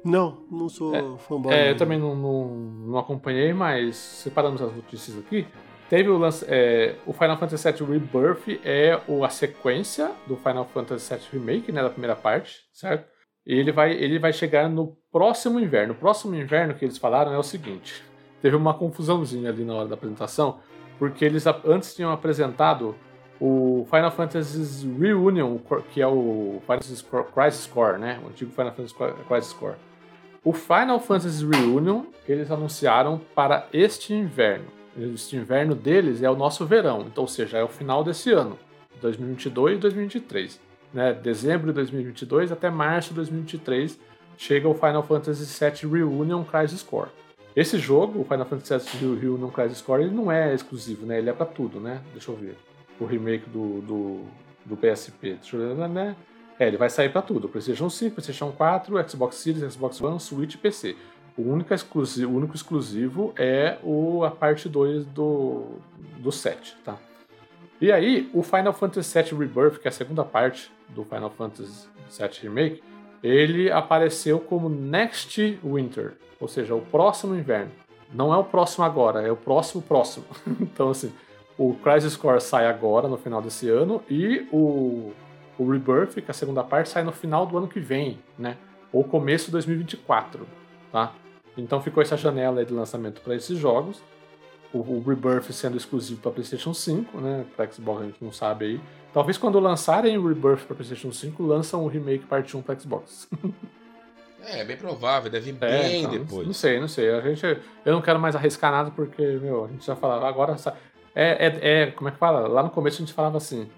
Não, 0.04 0.44
não 0.48 0.68
sou 0.68 1.18
fanboy. 1.18 1.52
É, 1.52 1.72
eu 1.72 1.76
também 1.76 1.98
não, 1.98 2.14
não, 2.14 2.46
não 2.86 2.98
acompanhei, 2.98 3.52
mas 3.52 3.96
separamos 3.96 4.62
as 4.62 4.72
notícias 4.72 5.18
aqui. 5.18 5.44
Teve 5.88 6.08
o 6.08 6.18
lance. 6.18 6.44
é, 6.48 6.96
o 7.06 7.12
Final 7.12 7.36
Fantasy 7.38 7.70
VII 7.70 7.86
Rebirth 7.86 8.60
é 8.64 9.00
a 9.24 9.28
sequência 9.28 10.10
do 10.26 10.36
Final 10.36 10.64
Fantasy 10.64 11.14
VII 11.14 11.40
Remake, 11.40 11.70
né? 11.70 11.82
Da 11.82 11.90
primeira 11.90 12.16
parte, 12.16 12.62
certo? 12.72 13.08
E 13.46 13.54
ele 13.54 13.70
vai, 13.70 13.92
ele 13.92 14.18
vai 14.18 14.32
chegar 14.32 14.68
no 14.68 14.96
próximo 15.12 15.60
inverno. 15.60 15.92
O 15.92 15.96
próximo 15.96 16.34
inverno 16.34 16.74
que 16.74 16.84
eles 16.84 16.98
falaram 16.98 17.32
é 17.32 17.38
o 17.38 17.42
seguinte: 17.42 18.02
teve 18.42 18.56
uma 18.56 18.74
confusãozinha 18.74 19.50
ali 19.50 19.64
na 19.64 19.74
hora 19.74 19.88
da 19.88 19.94
apresentação, 19.94 20.58
porque 20.98 21.24
eles 21.24 21.44
antes 21.64 21.94
tinham 21.94 22.10
apresentado 22.10 22.96
o 23.40 23.86
Final 23.88 24.10
Fantasy 24.10 24.88
Reunion, 24.98 25.58
que 25.92 26.00
é 26.00 26.06
o 26.06 26.60
Final 26.66 26.82
Fantasy 26.82 27.04
Crisis 27.32 27.66
Core, 27.66 27.98
né? 27.98 28.20
O 28.24 28.28
antigo 28.28 28.50
Final 28.50 28.72
Fantasy 28.72 28.94
Crisis 29.28 29.52
Core. 29.52 29.76
O 30.42 30.52
Final 30.52 30.98
Fantasy 30.98 31.46
Reunion 31.46 32.04
eles 32.26 32.50
anunciaram 32.50 33.20
para 33.34 33.68
este 33.72 34.12
inverno. 34.14 34.66
Este 34.98 35.36
inverno 35.36 35.74
deles 35.74 36.22
é 36.22 36.30
o 36.30 36.36
nosso 36.36 36.64
verão, 36.64 37.02
então, 37.02 37.24
ou 37.24 37.28
seja, 37.28 37.58
é 37.58 37.62
o 37.62 37.68
final 37.68 38.02
desse 38.02 38.32
ano, 38.32 38.58
2022 39.00 39.76
e 39.76 39.80
2023. 39.80 40.60
Né? 40.94 41.12
Dezembro 41.12 41.66
de 41.66 41.72
2022 41.74 42.50
até 42.50 42.70
março 42.70 43.10
de 43.10 43.16
2023 43.16 43.98
chega 44.38 44.68
o 44.68 44.74
Final 44.74 45.02
Fantasy 45.02 45.44
VII 45.44 45.90
Reunion 45.90 46.44
Crisis 46.44 46.82
Core. 46.82 47.10
Esse 47.54 47.78
jogo, 47.78 48.20
o 48.20 48.24
Final 48.24 48.46
Fantasy 48.46 48.96
VII 48.96 49.18
Reunion 49.18 49.48
Crisis 49.48 49.80
Core, 49.80 50.04
ele 50.04 50.14
não 50.14 50.30
é 50.30 50.54
exclusivo, 50.54 51.06
né? 51.06 51.18
Ele 51.18 51.30
é 51.30 51.32
para 51.32 51.46
tudo, 51.46 51.80
né? 51.80 52.02
Deixa 52.12 52.30
eu 52.30 52.36
ver. 52.36 52.56
O 53.00 53.04
remake 53.04 53.48
do, 53.48 53.80
do, 53.80 54.20
do 54.64 54.76
PSP. 54.76 55.34
Deixa 55.34 55.56
eu 55.56 55.74
ver, 55.74 55.88
né? 55.88 56.16
É, 56.58 56.66
ele 56.66 56.76
vai 56.76 56.90
sair 56.90 57.10
para 57.10 57.22
tudo: 57.22 57.48
PlayStation 57.48 57.88
5, 57.88 58.14
PlayStation 58.14 58.52
4, 58.52 59.08
Xbox 59.08 59.36
Series, 59.36 59.72
Xbox 59.72 60.00
One, 60.00 60.20
Switch 60.20 60.54
e 60.54 60.58
PC. 60.58 60.96
O 61.36 61.42
único 61.42 61.74
exclusivo, 61.74 62.32
o 62.32 62.36
único 62.36 62.54
exclusivo 62.54 63.32
é 63.36 63.78
o, 63.82 64.24
a 64.24 64.30
parte 64.30 64.68
2 64.68 65.04
do, 65.06 65.64
do 66.18 66.32
set, 66.32 66.76
tá? 66.84 66.96
E 67.80 67.92
aí, 67.92 68.30
o 68.32 68.42
Final 68.42 68.72
Fantasy 68.72 69.22
VII 69.22 69.38
Rebirth, 69.38 69.78
que 69.78 69.86
é 69.86 69.90
a 69.90 69.92
segunda 69.92 70.24
parte 70.24 70.70
do 70.88 71.04
Final 71.04 71.30
Fantasy 71.30 71.88
VII 72.10 72.40
Remake, 72.42 72.82
ele 73.22 73.70
apareceu 73.70 74.40
como 74.40 74.68
Next 74.68 75.58
Winter, 75.62 76.14
ou 76.40 76.48
seja, 76.48 76.74
o 76.74 76.80
próximo 76.80 77.34
inverno. 77.34 77.70
Não 78.14 78.32
é 78.32 78.36
o 78.36 78.44
próximo 78.44 78.84
agora, 78.84 79.20
é 79.20 79.30
o 79.30 79.36
próximo 79.36 79.82
próximo. 79.82 80.24
então, 80.60 80.88
assim, 80.88 81.12
o 81.58 81.74
Crisis 81.74 82.16
Core 82.16 82.40
sai 82.40 82.66
agora, 82.66 83.08
no 83.08 83.18
final 83.18 83.42
desse 83.42 83.68
ano, 83.68 84.02
e 84.08 84.46
o 84.50 85.12
o 85.58 85.70
Rebirth, 85.70 86.14
que 86.14 86.20
é 86.20 86.30
a 86.30 86.34
segunda 86.34 86.62
parte, 86.62 86.88
sai 86.88 87.02
no 87.02 87.12
final 87.12 87.46
do 87.46 87.56
ano 87.56 87.68
que 87.68 87.80
vem, 87.80 88.18
né? 88.38 88.56
Ou 88.92 89.02
começo 89.02 89.46
de 89.46 89.52
2024, 89.52 90.46
tá? 90.92 91.12
Então 91.56 91.80
ficou 91.80 92.02
essa 92.02 92.16
janela 92.16 92.64
de 92.64 92.72
lançamento 92.72 93.20
para 93.20 93.34
esses 93.34 93.58
jogos. 93.58 94.00
O, 94.72 94.78
o, 94.78 95.02
Rebirth 95.06 95.52
sendo 95.52 95.76
exclusivo 95.76 96.20
para 96.20 96.32
PlayStation 96.32 96.74
5, 96.74 97.18
né? 97.18 97.46
Para 97.56 97.70
Xbox 97.70 98.02
a 98.02 98.04
gente 98.04 98.22
não 98.22 98.32
sabe 98.32 98.64
aí. 98.66 98.80
Talvez 99.12 99.38
quando 99.38 99.58
lançarem 99.58 100.18
o 100.18 100.26
Rebirth 100.26 100.66
para 100.66 100.74
PlayStation 100.74 101.10
5, 101.10 101.42
lançam 101.42 101.84
o 101.84 101.88
remake 101.88 102.26
parte 102.26 102.56
1 102.56 102.62
para 102.62 102.78
Xbox. 102.78 103.28
É, 104.42 104.60
é 104.60 104.64
bem 104.64 104.76
provável, 104.76 105.30
deve 105.30 105.52
vir 105.52 105.58
é, 105.62 105.82
bem 105.82 106.00
então, 106.00 106.12
depois. 106.12 106.46
Não 106.46 106.52
sei, 106.52 106.78
não 106.78 106.88
sei. 106.88 107.10
A 107.10 107.20
gente, 107.22 107.44
eu 107.84 107.92
não 107.92 108.02
quero 108.02 108.20
mais 108.20 108.36
arriscar 108.36 108.70
nada 108.70 108.90
porque, 108.90 109.22
meu, 109.22 109.64
a 109.64 109.68
gente 109.68 109.86
já 109.86 109.96
falava, 109.96 110.28
agora. 110.28 110.56
É, 111.14 111.46
é, 111.46 111.82
é, 111.82 111.90
como 111.92 112.10
é 112.10 112.12
que 112.12 112.18
fala? 112.18 112.46
Lá 112.46 112.62
no 112.62 112.68
começo 112.68 112.96
a 112.96 113.06
gente 113.06 113.14
falava 113.14 113.38
assim: 113.38 113.70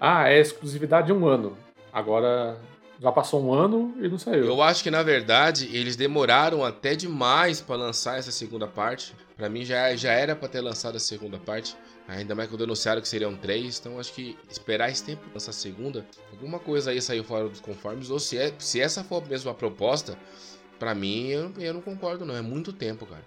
ah, 0.00 0.28
é 0.28 0.40
exclusividade 0.40 1.06
de 1.06 1.12
um 1.12 1.28
ano. 1.28 1.56
Agora 1.92 2.56
já 3.00 3.10
passou 3.10 3.42
um 3.42 3.52
ano 3.52 3.94
e 3.98 4.08
não 4.08 4.18
saiu. 4.18 4.44
Eu 4.44 4.62
acho 4.62 4.82
que 4.82 4.90
na 4.90 5.02
verdade 5.02 5.70
eles 5.72 5.96
demoraram 5.96 6.62
até 6.62 6.94
demais 6.94 7.60
para 7.60 7.76
lançar 7.76 8.18
essa 8.18 8.30
segunda 8.30 8.66
parte. 8.66 9.16
Para 9.36 9.48
mim 9.48 9.64
já, 9.64 9.96
já 9.96 10.12
era 10.12 10.36
para 10.36 10.48
ter 10.48 10.60
lançado 10.60 10.96
a 10.96 11.00
segunda 11.00 11.38
parte. 11.38 11.74
Ainda 12.06 12.34
mais 12.34 12.50
quando 12.50 12.64
anunciaram 12.64 13.00
que 13.00 13.08
seriam 13.08 13.34
três, 13.34 13.78
então 13.78 13.98
acho 13.98 14.12
que 14.12 14.36
esperar 14.50 14.90
esse 14.90 15.02
tempo 15.02 15.22
lançar 15.32 15.50
a 15.50 15.54
segunda, 15.54 16.04
alguma 16.32 16.58
coisa 16.58 16.90
aí 16.90 17.00
saiu 17.00 17.22
fora 17.22 17.48
dos 17.48 17.60
conformes, 17.60 18.10
ou 18.10 18.18
se, 18.18 18.36
é, 18.36 18.52
se 18.58 18.80
essa 18.80 19.04
for 19.04 19.24
mesmo 19.28 19.48
a 19.48 19.54
proposta, 19.54 20.18
para 20.76 20.92
mim 20.92 21.28
eu, 21.28 21.52
eu 21.56 21.72
não 21.72 21.80
concordo 21.80 22.24
não, 22.24 22.34
é 22.34 22.42
muito 22.42 22.72
tempo, 22.72 23.06
cara. 23.06 23.22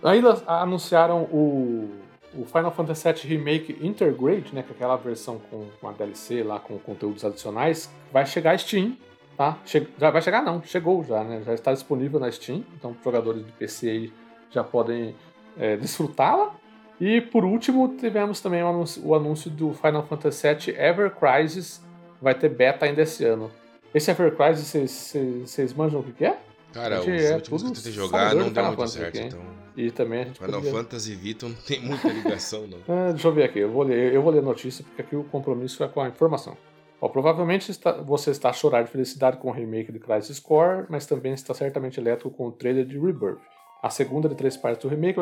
Ainda 0.00 0.40
anunciaram 0.46 1.24
o, 1.24 1.90
o 2.34 2.44
Final 2.44 2.70
Fantasy 2.72 3.12
VII 3.12 3.36
Remake 3.36 3.78
Intergrade, 3.80 4.54
né, 4.54 4.62
que 4.62 4.72
é 4.72 4.74
aquela 4.74 4.96
versão 4.96 5.40
com, 5.50 5.66
com 5.80 5.88
a 5.88 5.92
DLC 5.92 6.42
lá, 6.42 6.58
com 6.58 6.78
conteúdos 6.78 7.24
adicionais, 7.24 7.90
vai 8.12 8.26
chegar 8.26 8.52
a 8.52 8.58
Steam, 8.58 8.96
tá? 9.36 9.58
Che 9.64 9.86
já 9.98 10.10
vai 10.10 10.20
chegar 10.20 10.42
não, 10.42 10.62
chegou 10.62 11.02
já, 11.04 11.22
né? 11.24 11.42
Já 11.44 11.54
está 11.54 11.72
disponível 11.72 12.20
na 12.20 12.30
Steam, 12.30 12.64
então 12.76 12.94
jogadores 13.02 13.44
de 13.44 13.52
PC 13.52 13.90
aí 13.90 14.12
já 14.50 14.64
podem 14.64 15.14
é, 15.58 15.76
desfrutá-la. 15.76 16.54
E 17.00 17.20
por 17.20 17.44
último, 17.44 17.96
tivemos 17.96 18.40
também 18.40 18.62
o 18.62 18.68
anúncio, 18.68 19.06
o 19.06 19.14
anúncio, 19.14 19.50
do 19.50 19.72
Final 19.72 20.04
Fantasy 20.04 20.48
VII 20.48 20.76
Ever 20.76 21.12
Crisis, 21.12 21.80
vai 22.20 22.34
ter 22.34 22.48
beta 22.48 22.86
ainda 22.86 23.02
esse 23.02 23.24
ano. 23.24 23.50
Esse 23.94 24.10
Ever 24.10 24.34
Crisis, 24.36 25.14
vocês 25.44 25.72
manjam 25.72 26.00
o 26.00 26.02
que, 26.02 26.12
que 26.12 26.24
é? 26.24 26.36
Cara, 26.72 27.00
os 27.00 27.06
é 27.06 27.34
últimos 27.36 27.62
que 27.62 27.68
eu 27.68 27.74
tentei 27.74 27.92
jogar 27.92 28.34
não 28.34 28.50
deu 28.50 28.64
muito 28.64 28.88
certo, 28.88 29.16
então... 29.16 29.67
E 29.78 29.90
também 29.90 30.22
a 30.22 30.24
gente 30.24 30.38
Final 30.38 30.60
podia... 30.60 30.72
Fantasy 30.72 31.14
Vita 31.14 31.46
não 31.46 31.54
tem 31.54 31.80
muita 31.80 32.08
ligação, 32.08 32.66
não. 32.66 32.78
ah, 32.88 33.12
deixa 33.12 33.28
eu 33.28 33.32
ver 33.32 33.44
aqui, 33.44 33.60
eu 33.60 33.70
vou, 33.70 33.84
ler, 33.84 34.12
eu 34.12 34.22
vou 34.22 34.32
ler 34.32 34.40
a 34.40 34.42
notícia, 34.42 34.84
porque 34.84 35.02
aqui 35.02 35.16
o 35.16 35.24
compromisso 35.24 35.82
é 35.84 35.88
com 35.88 36.00
a 36.00 36.08
informação. 36.08 36.56
Ó, 37.00 37.08
provavelmente 37.08 37.70
está, 37.70 37.92
você 37.92 38.32
está 38.32 38.50
a 38.50 38.52
chorar 38.52 38.82
de 38.82 38.90
felicidade 38.90 39.36
com 39.36 39.48
o 39.48 39.52
remake 39.52 39.92
de 39.92 40.00
Crisis 40.00 40.40
Core, 40.40 40.86
mas 40.88 41.06
também 41.06 41.32
está 41.32 41.54
certamente 41.54 42.00
elétrico 42.00 42.30
com 42.30 42.48
o 42.48 42.52
trailer 42.52 42.84
de 42.84 42.98
Rebirth 42.98 43.38
a 43.82 43.90
segunda 43.90 44.28
de 44.28 44.34
três 44.34 44.56
partes 44.56 44.82
do 44.82 44.88
remake, 44.88 45.18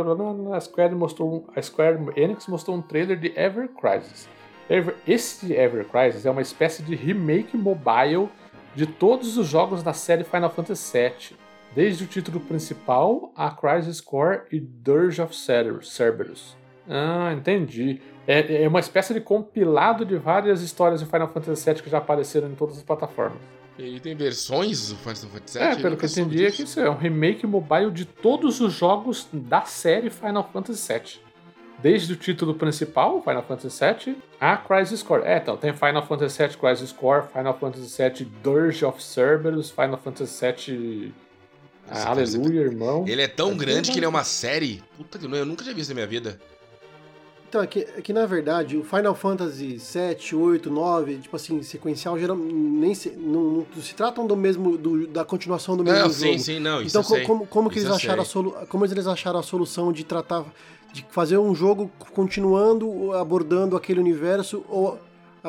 a 0.52 0.60
Square, 0.60 0.94
mostrou, 0.94 1.46
a 1.54 1.60
Square 1.60 1.98
Enix 2.16 2.46
mostrou 2.46 2.76
um 2.76 2.82
trailer 2.82 3.18
de 3.18 3.32
Ever 3.36 3.68
Crisis. 3.68 4.28
Ever, 4.68 4.96
esse 5.06 5.52
Ever 5.52 5.84
Crisis 5.84 6.26
é 6.26 6.30
uma 6.30 6.42
espécie 6.42 6.82
de 6.82 6.94
remake 6.94 7.56
mobile 7.56 8.28
de 8.74 8.86
todos 8.86 9.36
os 9.36 9.46
jogos 9.46 9.82
da 9.82 9.92
série 9.92 10.24
Final 10.24 10.50
Fantasy 10.50 10.98
VII, 10.98 11.38
desde 11.74 12.04
o 12.04 12.06
título 12.06 12.40
principal 12.40 13.32
a 13.36 13.50
Crisis 13.50 14.00
Core 14.00 14.42
e 14.50 14.60
Dirge 14.60 15.20
of 15.20 15.34
Cerberus. 15.34 16.56
Ah, 16.88 17.32
entendi. 17.36 18.00
É, 18.26 18.64
é 18.64 18.68
uma 18.68 18.80
espécie 18.80 19.14
de 19.14 19.20
compilado 19.20 20.04
de 20.04 20.16
várias 20.16 20.62
histórias 20.62 21.00
de 21.00 21.06
Final 21.06 21.28
Fantasy 21.28 21.64
VII 21.64 21.82
que 21.82 21.90
já 21.90 21.98
apareceram 21.98 22.48
em 22.48 22.54
todas 22.54 22.76
as 22.76 22.82
plataformas. 22.82 23.38
Ele 23.78 24.00
tem 24.00 24.14
versões 24.14 24.88
do 24.88 24.96
Final 24.96 25.16
Fantasy 25.16 25.58
VII? 25.58 25.68
É, 25.68 25.76
pelo 25.76 25.96
que 25.96 26.04
eu 26.06 26.08
entendi 26.08 26.46
é 26.46 26.50
que 26.50 26.62
isso 26.62 26.80
é 26.80 26.88
um 26.88 26.96
remake 26.96 27.46
mobile 27.46 27.90
de 27.90 28.04
todos 28.04 28.60
os 28.60 28.72
jogos 28.72 29.28
da 29.32 29.62
série 29.62 30.08
Final 30.08 30.48
Fantasy 30.52 30.92
VII. 30.92 31.26
Desde 31.82 32.14
o 32.14 32.16
título 32.16 32.54
principal, 32.54 33.20
Final 33.22 33.42
Fantasy 33.42 33.84
VII, 33.84 34.16
a 34.40 34.56
Crisis 34.56 35.02
Core. 35.02 35.24
É, 35.24 35.36
então, 35.36 35.58
tem 35.58 35.74
Final 35.74 36.06
Fantasy 36.06 36.42
VII 36.42 36.56
Crisis 36.56 36.90
Core, 36.90 37.26
Final 37.30 37.52
Fantasy 37.52 38.02
VII 38.02 38.32
Dirge 38.42 38.84
of 38.84 39.02
Cerberus, 39.02 39.70
Final 39.70 39.98
Fantasy 39.98 40.40
VII... 40.40 41.14
Ah, 41.90 42.10
aleluia, 42.10 42.60
irmão. 42.60 43.04
Ele 43.06 43.22
é 43.22 43.28
tão 43.28 43.52
é 43.52 43.54
grande 43.54 43.92
que 43.92 43.98
ele 43.98 44.06
é 44.06 44.08
uma 44.08 44.24
série. 44.24 44.82
Puta 44.96 45.18
que 45.18 45.26
eu 45.26 45.46
nunca 45.46 45.62
tinha 45.62 45.74
visto 45.74 45.90
na 45.90 45.94
minha 45.94 46.06
vida. 46.06 46.38
Então, 47.48 47.62
é 47.62 47.66
que, 47.66 47.86
é 47.96 48.02
que 48.02 48.12
na 48.12 48.26
verdade 48.26 48.76
o 48.76 48.82
Final 48.82 49.14
Fantasy 49.14 49.78
7, 49.78 50.34
8, 50.34 50.68
9, 50.68 51.18
tipo 51.18 51.36
assim, 51.36 51.62
sequencial, 51.62 52.18
geral, 52.18 52.36
nem 52.36 52.92
se, 52.92 53.10
não, 53.10 53.64
não, 53.74 53.82
se 53.82 53.94
tratam 53.94 54.26
do 54.26 54.36
mesmo, 54.36 54.76
do, 54.76 55.06
da 55.06 55.24
continuação 55.24 55.76
do 55.76 55.84
mesmo 55.84 56.00
não, 56.00 56.10
jogo. 56.10 56.12
Sim, 56.12 56.38
sim, 56.38 56.58
não, 56.58 56.82
isso 56.82 56.98
Então, 56.98 57.24
como, 57.24 57.46
como 57.46 57.70
que 57.70 57.78
eles 57.78 57.90
acharam 57.90 58.22
a 58.22 58.24
solu, 58.24 58.54
como 58.68 58.84
eles 58.84 59.06
acharam 59.06 59.38
a 59.38 59.42
solução 59.44 59.92
de 59.92 60.04
tratar, 60.04 60.44
de 60.92 61.06
fazer 61.10 61.38
um 61.38 61.54
jogo 61.54 61.90
continuando, 62.12 63.12
abordando 63.12 63.76
aquele 63.76 64.00
universo, 64.00 64.64
ou 64.68 64.98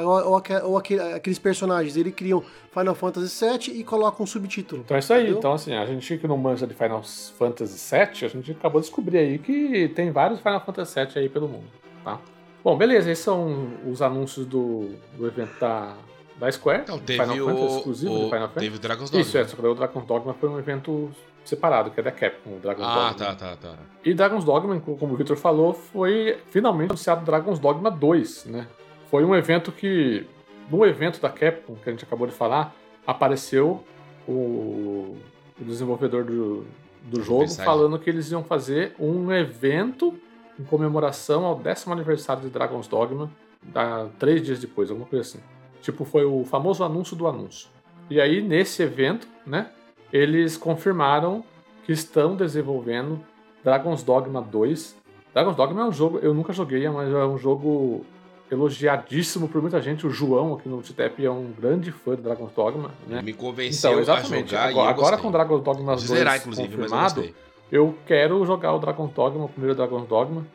ou, 0.05 0.41
ou, 0.63 0.77
aqueles 0.77 1.39
personagens, 1.39 1.97
eles 1.97 2.13
criam 2.13 2.43
Final 2.71 2.95
Fantasy 2.95 3.45
VII 3.45 3.79
e 3.79 3.83
colocam 3.83 4.23
um 4.23 4.27
subtítulo. 4.27 4.81
Então 4.83 4.95
é 4.95 4.99
isso 4.99 5.13
aí. 5.13 5.21
Entendeu? 5.21 5.39
Então, 5.39 5.53
assim, 5.53 5.73
a 5.73 5.85
gente 5.85 6.17
que 6.17 6.27
não 6.27 6.37
manja 6.37 6.67
de 6.67 6.73
Final 6.73 7.03
Fantasy 7.37 7.95
VII, 7.95 8.25
a 8.25 8.29
gente 8.29 8.51
acabou 8.51 8.81
de 8.81 8.87
descobrir 8.87 9.17
aí 9.17 9.37
que 9.37 9.89
tem 9.89 10.11
vários 10.11 10.39
Final 10.39 10.63
Fantasy 10.65 10.95
VII 10.99 11.11
aí 11.15 11.29
pelo 11.29 11.47
mundo 11.47 11.67
tá? 12.07 12.19
Bom, 12.63 12.77
beleza, 12.77 13.11
esses 13.11 13.23
são 13.23 13.69
os 13.85 14.01
anúncios 14.01 14.45
do, 14.45 14.89
do 15.17 15.27
evento 15.27 15.59
da, 15.59 15.93
da 16.37 16.51
Square. 16.51 16.81
Então, 16.83 16.99
teve 16.99 17.21
Final 17.21 17.37
o, 17.37 17.45
Fantasy 17.45 17.77
exclusivo 17.77 18.13
o, 18.13 18.17
de 18.17 18.23
Final 18.25 18.47
Fantasy. 18.47 18.59
Teve 18.59 18.75
o 18.75 18.79
Dragon's 18.79 19.09
Dogma. 19.09 19.21
Isso, 19.21 19.37
é, 19.37 19.47
só 19.47 19.55
que 19.55 19.65
o 19.65 19.75
Dragon's 19.75 20.05
Dogma 20.05 20.33
foi 20.33 20.49
um 20.49 20.59
evento 20.59 21.11
separado, 21.45 21.91
que 21.91 21.99
é 21.99 22.03
da 22.03 22.11
Capcom, 22.11 22.57
o 22.57 22.59
Dragon's 22.59 22.87
ah, 22.87 22.93
Dogma. 22.93 23.13
tá, 23.13 23.35
tá, 23.35 23.55
tá. 23.55 23.75
E 24.03 24.13
Dragon's 24.13 24.43
Dogma, 24.43 24.79
como 24.79 25.13
o 25.13 25.17
Victor 25.17 25.37
falou, 25.37 25.73
foi 25.73 26.37
finalmente 26.49 26.89
anunciado 26.89 27.25
Dragon's 27.25 27.59
Dogma 27.59 27.89
2, 27.89 28.45
né? 28.45 28.67
Foi 29.09 29.23
um 29.23 29.35
evento 29.35 29.71
que, 29.71 30.25
no 30.69 30.85
evento 30.85 31.21
da 31.21 31.29
Capcom, 31.29 31.75
que 31.75 31.89
a 31.89 31.91
gente 31.91 32.03
acabou 32.03 32.27
de 32.27 32.33
falar, 32.33 32.75
apareceu 33.05 33.83
o, 34.27 35.15
o 35.59 35.63
desenvolvedor 35.63 36.23
do, 36.25 36.65
do 37.03 37.21
jogo 37.21 37.47
falando 37.49 37.97
que 37.97 38.09
eles 38.09 38.29
iam 38.31 38.43
fazer 38.43 38.93
um 38.99 39.31
evento 39.31 40.13
em 40.59 40.63
comemoração 40.63 41.45
ao 41.45 41.55
décimo 41.55 41.93
aniversário 41.93 42.41
de 42.41 42.49
Dragon's 42.49 42.87
Dogma, 42.87 43.29
da, 43.61 44.07
três 44.19 44.41
dias 44.41 44.59
depois, 44.59 44.89
alguma 44.89 45.07
coisa 45.07 45.21
assim. 45.23 45.39
Tipo, 45.81 46.03
foi 46.03 46.25
o 46.25 46.43
famoso 46.43 46.83
anúncio 46.83 47.15
do 47.15 47.27
anúncio. 47.27 47.69
E 48.09 48.19
aí, 48.19 48.41
nesse 48.41 48.81
evento, 48.81 49.27
né, 49.45 49.69
eles 50.11 50.57
confirmaram 50.57 51.43
que 51.85 51.91
estão 51.91 52.35
desenvolvendo 52.35 53.19
Dragon's 53.63 54.03
Dogma 54.03 54.41
2. 54.41 54.95
Dragon's 55.33 55.55
Dogma 55.55 55.81
é 55.81 55.85
um 55.85 55.91
jogo, 55.91 56.19
eu 56.19 56.33
nunca 56.33 56.51
joguei, 56.51 56.87
mas 56.89 57.13
é 57.13 57.25
um 57.25 57.37
jogo 57.37 58.05
elogiadíssimo 58.49 59.47
por 59.47 59.61
muita 59.61 59.81
gente. 59.81 60.05
O 60.05 60.09
João 60.09 60.55
aqui 60.55 60.69
no 60.69 60.81
TTP 60.81 61.25
é 61.25 61.31
um 61.31 61.51
grande 61.51 61.91
fã 61.91 62.15
de 62.15 62.21
Dragon's 62.21 62.51
Dogma. 62.53 62.91
Né? 63.07 63.21
Me 63.21 63.33
convenceu 63.33 63.91
então, 63.91 64.01
exatamente. 64.01 64.55
a 64.55 64.69
jogar 64.69 64.69
Agora, 64.69 64.89
agora 64.89 65.17
com 65.17 65.31
Dragon's 65.31 65.63
Dogma 65.63 65.95
2 65.95 66.01
zerar, 66.01 66.41
confirmado, 66.41 67.29
eu 67.71 67.95
quero 68.05 68.45
jogar 68.45 68.73
o 68.73 68.79
Dragon 68.79 69.07
Dogma, 69.07 69.45
o 69.45 69.49
primeiro 69.49 69.75
Dragon 69.75 70.03
Dogma, 70.05 70.45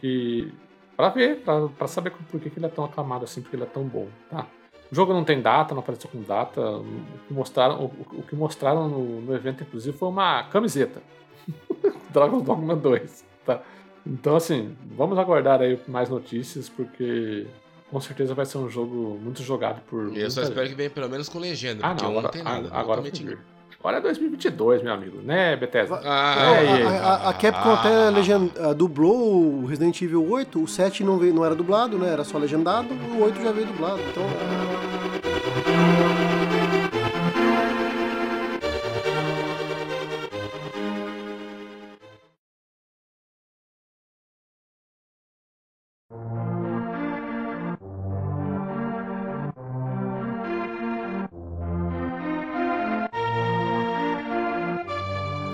que 0.00 0.52
para 0.96 1.10
ver, 1.10 1.42
para 1.44 1.86
saber 1.86 2.10
por 2.10 2.40
que, 2.40 2.50
que 2.50 2.58
ele 2.58 2.66
é 2.66 2.68
tão 2.68 2.84
aclamado 2.84 3.24
assim, 3.24 3.40
porque 3.40 3.54
ele 3.54 3.62
é 3.62 3.66
tão 3.66 3.84
bom, 3.84 4.08
tá? 4.28 4.46
O 4.90 4.94
jogo 4.94 5.12
não 5.12 5.22
tem 5.22 5.40
data, 5.40 5.74
não 5.74 5.80
apareceu 5.80 6.10
com 6.10 6.22
data. 6.22 6.60
O 6.60 6.84
que 7.26 7.34
mostraram, 7.34 7.84
o, 7.84 8.18
o 8.18 8.22
que 8.22 8.34
mostraram 8.34 8.88
no, 8.88 9.20
no, 9.20 9.34
evento, 9.34 9.62
inclusive, 9.62 9.96
foi 9.96 10.08
uma 10.08 10.44
camiseta. 10.44 11.02
Dragon 12.10 12.40
Dogma 12.40 12.74
2, 12.74 13.24
tá? 13.44 13.60
Então, 14.08 14.36
assim, 14.36 14.74
vamos 14.96 15.18
aguardar 15.18 15.60
aí 15.60 15.78
mais 15.86 16.08
notícias, 16.08 16.68
porque 16.68 17.46
com 17.90 18.00
certeza 18.00 18.34
vai 18.34 18.46
ser 18.46 18.58
um 18.58 18.68
jogo 18.68 19.18
muito 19.22 19.42
jogado 19.42 19.82
por. 19.82 20.16
Eu 20.16 20.30
só 20.30 20.42
espero 20.42 20.68
que 20.68 20.74
venha 20.74 20.90
pelo 20.90 21.08
menos 21.08 21.28
com 21.28 21.38
legenda, 21.38 21.84
ah, 21.84 21.90
porque 21.90 22.04
não, 22.04 22.10
agora, 22.10 22.22
não 22.22 22.30
tem 22.30 22.42
nada. 22.42 22.68
Agora, 22.68 23.00
agora 23.00 23.38
Agora 23.80 23.98
é 23.98 24.00
2022, 24.00 24.82
meu 24.82 24.92
amigo, 24.92 25.18
né, 25.22 25.54
Bethesda? 25.54 26.00
Ah, 26.02 26.56
é, 26.60 26.64
é, 26.64 26.82
a, 26.84 26.90
a, 26.90 27.30
a, 27.30 27.32
Capcom 27.32 27.70
ah, 27.70 27.74
até 27.74 28.10
legenda, 28.10 28.74
dublou 28.74 29.62
o 29.62 29.66
Resident 29.66 30.02
Evil 30.02 30.28
8, 30.28 30.60
o 30.60 30.66
7 30.66 31.04
não, 31.04 31.16
veio, 31.16 31.32
não 31.32 31.44
era 31.44 31.54
dublado, 31.54 31.96
né? 31.96 32.08
Era 32.12 32.24
só 32.24 32.38
legendado, 32.38 32.88
o 32.92 33.22
8 33.22 33.40
já 33.40 33.52
veio 33.52 33.68
dublado. 33.68 34.00
Então. 34.10 34.97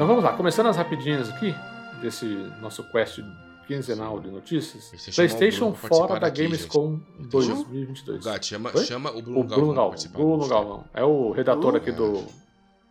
Então 0.05 0.17
vamos 0.17 0.31
lá, 0.31 0.37
começando 0.37 0.67
as 0.67 0.77
rapidinhas 0.77 1.31
aqui, 1.31 1.55
desse 2.03 2.27
nosso 2.61 2.85
quest 2.93 3.21
quinzenal 3.67 4.21
de 4.21 4.31
notícias. 4.31 4.93
PlayStation 5.15 5.71
Bruno 5.71 5.77
fora 5.77 6.13
da 6.21 6.27
daqui, 6.27 6.43
Gamescom 6.43 7.01
2022. 7.21 8.23
Gato, 8.23 8.45
chama, 8.45 8.71
Oi? 8.75 8.85
chama 8.85 9.11
o 9.13 9.23
Bruno 9.23 9.41
O 9.41 9.45
Bruno 9.45 9.73
Galvão 9.73 9.75
Galvão. 9.75 10.13
Bruno 10.13 10.47
Galvão. 10.47 10.85
É 10.93 11.03
o 11.03 11.31
redator 11.31 11.73
Uh, 11.73 11.77
aqui 11.79 11.91
do. 11.91 12.23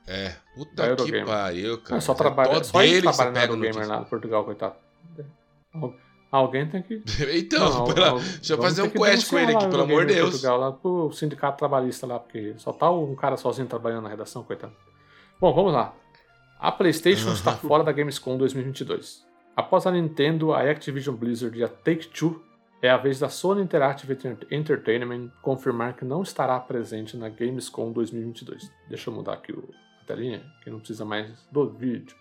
É, 0.08 0.34
puta 0.56 0.96
que 0.96 1.24
pariu, 1.24 1.78
cara. 1.84 1.98
É, 1.98 2.02
só 2.02 2.16
trabalha, 2.16 2.64
só 2.64 2.82
ele 2.82 3.04
trabalha 3.04 3.30
na 3.30 3.42
Eurogamer 3.44 3.74
notícia. 3.76 3.94
lá 3.94 4.00
no 4.00 4.06
Portugal, 4.08 4.44
coitado. 4.44 4.74
Al- 5.72 5.94
Alguém 6.32 6.68
tem 6.68 6.82
que. 6.82 7.04
Então, 7.32 7.70
Não, 7.70 7.94
pela- 7.94 8.14
deixa 8.20 8.54
eu 8.54 8.58
fazer 8.58 8.82
um 8.82 8.90
que 8.90 8.98
quest 8.98 9.30
com 9.30 9.38
ele 9.38 9.56
aqui, 9.56 9.68
pelo 9.68 9.84
amor 9.84 10.08
de 10.08 10.16
Deus. 10.16 10.32
Portugal, 10.32 10.58
lá 10.60 10.72
pro 10.72 11.12
sindicato 11.12 11.60
trabalhista 11.60 12.08
lá, 12.08 12.18
porque 12.18 12.56
só 12.58 12.74
tá 12.74 12.90
um 12.90 13.14
cara 13.14 13.38
sozinho 13.38 13.68
trabalhando 13.68 14.02
na 14.02 14.10
redação, 14.10 14.42
coitado. 14.42 14.74
Bom, 15.40 15.54
vamos 15.54 15.72
lá. 15.72 15.94
A 16.64 16.72
PlayStation 16.72 17.34
está 17.34 17.52
fora 17.52 17.84
da 17.84 17.92
Gamescom 17.92 18.38
2022. 18.38 19.26
Após 19.54 19.86
a 19.86 19.92
Nintendo, 19.92 20.54
a 20.54 20.62
Activision 20.62 21.14
Blizzard 21.14 21.60
e 21.60 21.64
a 21.64 21.68
Take-Two, 21.68 22.42
é 22.82 22.90
a 22.90 22.96
vez 22.96 23.20
da 23.20 23.28
Sony 23.28 23.62
Interactive 23.62 24.14
Enter- 24.14 24.48
Entertainment 24.50 25.30
confirmar 25.42 25.94
que 25.98 26.06
não 26.06 26.22
estará 26.22 26.58
presente 26.62 27.18
na 27.18 27.28
Gamescom 27.28 27.92
2022. 27.92 28.72
Deixa 28.88 29.10
eu 29.10 29.14
mudar 29.14 29.34
aqui 29.34 29.52
o- 29.52 29.70
a 30.02 30.06
telinha, 30.06 30.42
que 30.64 30.70
não 30.70 30.80
precisa 30.80 31.04
mais 31.04 31.46
do 31.52 31.70
vídeo. 31.70 32.16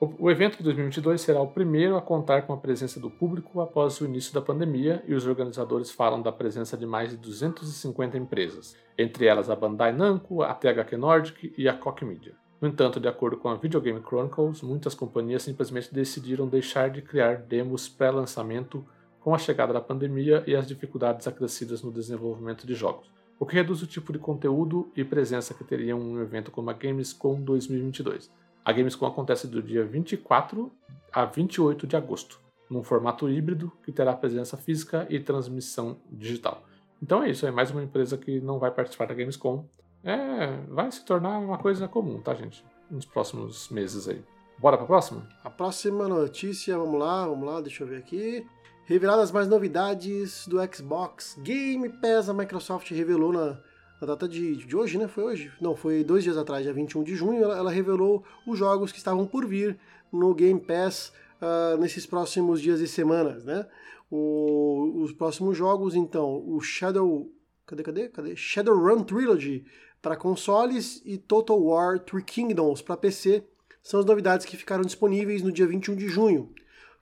O, 0.00 0.24
o 0.26 0.30
evento 0.30 0.56
de 0.56 0.62
2022 0.64 1.20
será 1.20 1.40
o 1.42 1.46
primeiro 1.48 1.96
a 1.98 2.02
contar 2.02 2.42
com 2.42 2.54
a 2.54 2.56
presença 2.58 2.98
do 2.98 3.10
público 3.10 3.60
após 3.60 4.00
o 4.00 4.06
início 4.06 4.32
da 4.32 4.40
pandemia 4.42 5.02
e 5.06 5.12
os 5.14 5.26
organizadores 5.26 5.90
falam 5.90 6.22
da 6.22 6.32
presença 6.32 6.78
de 6.78 6.86
mais 6.86 7.10
de 7.10 7.16
250 7.18 8.16
empresas, 8.16 8.74
entre 8.96 9.26
elas 9.26 9.50
a 9.50 9.56
Bandai 9.56 9.92
Namco, 9.92 10.42
a 10.42 10.54
THQ 10.54 10.96
Nordic 10.96 11.54
e 11.58 11.68
a 11.68 11.74
Koch 11.74 12.02
Media. 12.04 12.34
No 12.60 12.68
entanto, 12.68 12.98
de 12.98 13.06
acordo 13.06 13.36
com 13.36 13.48
a 13.48 13.54
Video 13.54 13.80
Game 13.80 14.00
Chronicles, 14.00 14.62
muitas 14.62 14.94
companhias 14.94 15.42
simplesmente 15.42 15.92
decidiram 15.92 16.48
deixar 16.48 16.88
de 16.88 17.02
criar 17.02 17.36
demos 17.36 17.88
pré-lançamento 17.88 18.84
com 19.20 19.34
a 19.34 19.38
chegada 19.38 19.72
da 19.72 19.80
pandemia 19.80 20.42
e 20.46 20.54
as 20.54 20.66
dificuldades 20.66 21.26
acrescidas 21.26 21.82
no 21.82 21.92
desenvolvimento 21.92 22.66
de 22.66 22.74
jogos, 22.74 23.10
o 23.38 23.44
que 23.44 23.56
reduz 23.56 23.82
o 23.82 23.86
tipo 23.86 24.12
de 24.12 24.18
conteúdo 24.18 24.90
e 24.96 25.04
presença 25.04 25.52
que 25.52 25.64
teria 25.64 25.94
um 25.94 26.22
evento 26.22 26.50
como 26.50 26.70
a 26.70 26.72
Gamescom 26.72 27.40
2022. 27.42 28.30
A 28.64 28.72
Gamescom 28.72 29.04
acontece 29.04 29.46
do 29.46 29.62
dia 29.62 29.84
24 29.84 30.72
a 31.12 31.24
28 31.24 31.86
de 31.86 31.96
agosto, 31.96 32.40
num 32.70 32.82
formato 32.82 33.28
híbrido 33.28 33.70
que 33.84 33.92
terá 33.92 34.14
presença 34.14 34.56
física 34.56 35.06
e 35.10 35.20
transmissão 35.20 35.98
digital. 36.10 36.64
Então 37.02 37.22
é 37.22 37.30
isso, 37.30 37.46
é 37.46 37.50
mais 37.50 37.70
uma 37.70 37.82
empresa 37.82 38.16
que 38.16 38.40
não 38.40 38.58
vai 38.58 38.70
participar 38.70 39.06
da 39.06 39.14
Gamescom. 39.14 39.66
É, 40.06 40.58
vai 40.68 40.90
se 40.92 41.04
tornar 41.04 41.36
uma 41.38 41.58
coisa 41.58 41.88
comum, 41.88 42.20
tá, 42.20 42.32
gente? 42.34 42.64
Nos 42.88 43.04
próximos 43.04 43.68
meses 43.70 44.06
aí. 44.08 44.22
Bora 44.58 44.76
pra 44.78 44.86
próxima? 44.86 45.28
A 45.42 45.50
próxima 45.50 46.06
notícia, 46.08 46.78
vamos 46.78 46.98
lá, 47.00 47.26
vamos 47.26 47.44
lá, 47.46 47.60
deixa 47.60 47.82
eu 47.82 47.88
ver 47.88 47.96
aqui. 47.98 48.46
Reveladas 48.84 49.32
mais 49.32 49.48
novidades 49.48 50.46
do 50.46 50.58
Xbox 50.72 51.36
Game 51.42 51.88
Pass, 52.00 52.28
a 52.28 52.32
Microsoft 52.32 52.88
revelou 52.92 53.32
na, 53.32 53.58
na 54.00 54.06
data 54.06 54.28
de, 54.28 54.54
de 54.64 54.76
hoje, 54.76 54.96
né? 54.96 55.08
Foi 55.08 55.24
hoje? 55.24 55.52
Não, 55.60 55.74
foi 55.74 56.04
dois 56.04 56.22
dias 56.22 56.38
atrás, 56.38 56.62
dia 56.62 56.72
21 56.72 57.02
de 57.02 57.16
junho, 57.16 57.42
ela, 57.42 57.56
ela 57.58 57.70
revelou 57.72 58.24
os 58.46 58.56
jogos 58.56 58.92
que 58.92 58.98
estavam 58.98 59.26
por 59.26 59.44
vir 59.44 59.76
no 60.12 60.32
Game 60.32 60.60
Pass 60.60 61.12
ah, 61.42 61.76
nesses 61.80 62.06
próximos 62.06 62.62
dias 62.62 62.78
e 62.78 62.86
semanas, 62.86 63.44
né? 63.44 63.66
O- 64.08 65.02
os 65.02 65.12
próximos 65.12 65.58
jogos, 65.58 65.96
então, 65.96 66.44
o 66.46 66.60
Shadow... 66.60 67.28
Cadê, 67.66 67.82
cadê, 67.82 68.08
cadê? 68.08 68.36
Shadowrun 68.36 69.02
Trilogy 69.02 69.64
para 70.06 70.14
consoles 70.14 71.02
e 71.04 71.18
Total 71.18 71.60
War 71.60 71.98
Three 71.98 72.22
Kingdoms 72.22 72.80
para 72.80 72.96
PC 72.96 73.42
são 73.82 73.98
as 73.98 74.06
novidades 74.06 74.46
que 74.46 74.56
ficaram 74.56 74.84
disponíveis 74.84 75.42
no 75.42 75.50
dia 75.50 75.66
21 75.66 75.96
de 75.96 76.06
junho. 76.06 76.48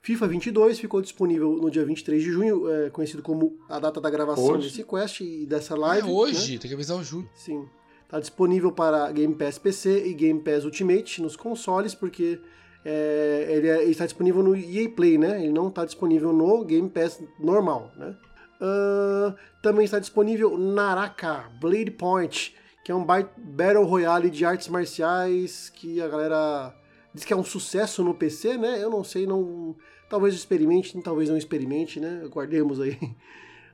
FIFA 0.01 0.27
22 0.27 0.79
ficou 0.79 1.03
disponível 1.03 1.51
no 1.51 1.69
dia 1.69 1.85
23 1.85 2.23
de 2.23 2.31
junho, 2.31 2.67
é, 2.67 2.89
conhecido 2.89 3.21
como 3.21 3.59
a 3.69 3.77
data 3.77 4.01
da 4.01 4.09
gravação 4.09 4.45
Hoje. 4.45 4.69
desse 4.69 4.83
quest 4.83 5.21
e 5.21 5.45
dessa 5.45 5.75
live. 5.75 6.07
é 6.07 6.11
hoje, 6.11 6.53
né? 6.53 6.57
tem 6.57 6.67
que 6.67 6.73
avisar 6.73 6.97
o 6.97 7.03
Júlio. 7.03 7.29
Sim. 7.35 7.67
Está 8.05 8.19
disponível 8.19 8.71
para 8.71 9.11
Game 9.11 9.35
Pass 9.35 9.59
PC 9.59 10.07
e 10.07 10.13
Game 10.15 10.39
Pass 10.41 10.65
Ultimate 10.65 11.21
nos 11.21 11.35
consoles, 11.35 11.93
porque 11.93 12.39
é, 12.83 13.45
ele, 13.51 13.67
é- 13.67 13.83
está 13.83 14.05
disponível 14.05 14.41
no 14.41 14.55
EA 14.55 14.89
Play, 14.89 15.19
né? 15.19 15.43
Ele 15.43 15.53
não 15.53 15.67
está 15.67 15.85
disponível 15.85 16.33
no 16.33 16.65
Game 16.65 16.89
Pass 16.89 17.21
normal, 17.39 17.91
né? 17.95 18.17
Ahn, 18.59 19.35
também 19.61 19.85
está 19.85 19.99
disponível 19.99 20.57
Naraka 20.57 21.51
Blade 21.61 21.91
Point, 21.91 22.55
que 22.85 22.91
é 22.91 22.95
um 22.95 23.03
ba- 23.03 23.27
Battle 23.35 23.83
Royale 23.83 24.29
de 24.29 24.45
artes 24.45 24.67
marciais 24.69 25.69
que 25.69 25.99
a 25.99 26.07
galera 26.07 26.71
diz 27.13 27.25
que 27.25 27.33
é 27.33 27.35
um 27.35 27.43
sucesso 27.43 28.03
no 28.03 28.13
PC, 28.13 28.57
né? 28.57 28.81
Eu 28.81 28.89
não 28.91 29.03
sei, 29.03 29.25
não. 29.25 29.75
Talvez 30.07 30.35
experimente, 30.35 30.95
talvez 31.01 31.27
não 31.29 31.35
experimente, 31.35 31.99
né? 31.99 32.21
Guardemos 32.29 32.79
aí. 32.79 32.97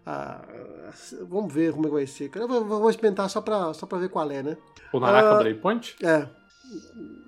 Ah, 0.04 0.44
vamos 1.30 1.54
ver 1.54 1.74
como 1.74 1.86
é 1.86 1.90
que 1.90 1.94
vai 1.96 2.08
ser. 2.08 2.28
Cara, 2.30 2.46
eu 2.46 2.48
vou, 2.50 2.66
vou 2.66 2.90
experimentar 2.90 3.30
só 3.30 3.40
pra, 3.40 3.72
só 3.72 3.86
pra 3.86 4.00
ver 4.00 4.10
qual 4.10 4.32
é, 4.32 4.42
né? 4.42 4.58
O 4.92 5.00
Naraka 5.00 5.30
Ah, 5.30 5.38
Blade 5.44 5.60
Point? 5.60 5.96
É. 6.02 6.28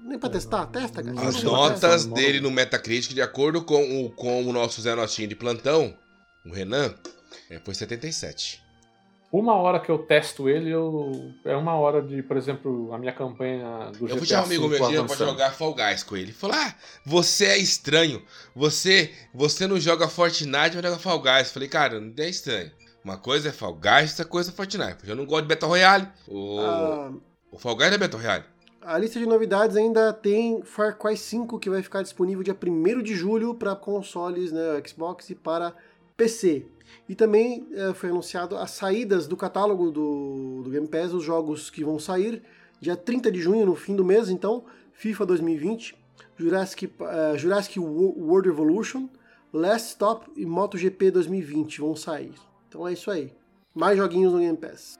Nem 0.04 0.18
pra 0.18 0.28
testar, 0.28 0.66
testa, 0.66 1.04
cara. 1.04 1.22
As 1.28 1.44
notas 1.44 2.08
dele 2.08 2.40
no 2.42 2.50
Metacritic, 2.50 3.14
de 3.14 3.22
acordo 3.22 3.64
com 3.64 4.04
o, 4.04 4.10
com 4.10 4.44
o 4.44 4.52
nosso 4.52 4.82
Zé 4.82 4.96
Notinho 4.96 5.28
de 5.28 5.36
plantão, 5.36 5.96
o 6.44 6.52
Renan, 6.52 6.96
é, 7.48 7.60
foi 7.60 7.76
77. 7.76 8.63
Uma 9.34 9.56
hora 9.56 9.80
que 9.80 9.90
eu 9.90 9.98
testo 9.98 10.48
ele, 10.48 10.70
eu... 10.70 11.34
é 11.44 11.56
uma 11.56 11.74
hora 11.74 12.04
de, 12.04 12.22
por 12.22 12.38
exemplo, 12.38 12.94
a 12.94 13.00
minha 13.00 13.12
campanha 13.12 13.90
do 13.98 14.06
GTA 14.06 14.14
Eu 14.14 14.18
fui 14.20 14.28
chamar 14.28 14.44
um 14.44 14.46
amigo 14.46 14.70
meu 14.70 14.88
dia 14.88 15.04
pra 15.04 15.16
jogar 15.16 15.52
Fall 15.52 15.74
Guys 15.74 16.04
com 16.04 16.16
ele. 16.16 16.26
Ele 16.26 16.34
falou: 16.34 16.56
Ah, 16.56 16.76
você 17.04 17.46
é 17.46 17.58
estranho. 17.58 18.22
Você 18.56 19.12
você 19.34 19.66
não 19.66 19.80
joga 19.80 20.08
Fortnite, 20.08 20.76
mas 20.76 20.84
joga 20.84 21.00
Fall 21.00 21.20
Guys. 21.20 21.48
Eu 21.48 21.54
falei, 21.54 21.68
cara, 21.68 22.00
não 22.00 22.14
é 22.16 22.30
estranho. 22.30 22.72
Uma 23.04 23.18
coisa 23.18 23.50
é 23.50 23.52
Fall 23.52 23.74
Guys, 23.74 24.12
outra 24.12 24.26
coisa 24.26 24.52
é 24.52 24.54
Fortnite. 24.54 24.98
Eu 25.10 25.16
não 25.16 25.26
gosto 25.26 25.42
de 25.42 25.48
Battle 25.48 25.72
Royale. 25.72 26.08
O, 26.28 26.60
Ah, 26.60 27.12
o 27.52 27.58
Fall 27.58 27.76
Guys 27.76 27.92
é 27.92 27.98
Battle 27.98 28.22
Royale. 28.22 28.44
a 28.84 28.98
lista 29.00 29.18
de 29.18 29.26
novidades 29.26 29.76
ainda 29.76 30.14
tem 30.14 30.62
Far 30.62 30.96
Cry 30.96 31.18
5, 31.18 31.58
que 31.58 31.72
vai 31.72 31.82
ficar 31.82 32.04
disponível 32.04 32.44
dia 32.44 32.56
1 32.56 33.02
de 33.02 33.16
julho 33.16 33.56
para 33.56 33.76
consoles, 33.76 34.52
né, 34.52 34.80
Xbox 34.86 35.32
e 35.32 35.36
para 35.36 35.74
PC. 36.16 36.66
E 37.10 37.16
também 37.16 37.68
eh, 37.74 37.94
foi 37.94 38.10
anunciado 38.10 38.56
as 38.58 38.72
saídas 38.72 39.28
do 39.28 39.36
catálogo 39.36 39.92
do, 39.92 40.62
do 40.64 40.70
Game 40.70 40.88
Pass, 40.88 41.12
os 41.14 41.24
jogos 41.24 41.70
que 41.70 41.84
vão 41.84 41.98
sair 42.00 42.42
dia 42.80 42.96
30 42.98 43.32
de 43.32 43.40
junho, 43.42 43.66
no 43.66 43.76
fim 43.76 43.96
do 43.96 44.04
mês, 44.04 44.30
então, 44.30 44.66
FIFA 44.94 45.26
2020, 45.26 45.96
Jurassic, 46.38 46.92
eh, 47.00 47.38
Jurassic 47.38 47.80
Wo- 47.80 48.14
World 48.18 48.50
Evolution, 48.50 49.08
Last 49.54 49.90
Stop 49.90 50.30
e 50.36 50.46
MotoGP 50.46 51.12
2020 51.12 51.80
vão 51.80 51.96
sair. 51.96 52.34
Então 52.68 52.88
é 52.88 52.94
isso 52.94 53.10
aí. 53.10 53.32
Mais 53.74 53.98
joguinhos 53.98 54.34
no 54.34 54.40
Game 54.40 54.58
Pass. 54.58 55.00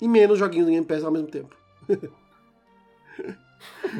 E 0.00 0.08
menos 0.08 0.38
joguinhos 0.38 0.66
no 0.66 0.72
Game 0.74 0.86
Pass 0.86 1.04
ao 1.04 1.10
mesmo 1.12 1.28
tempo. 1.28 1.56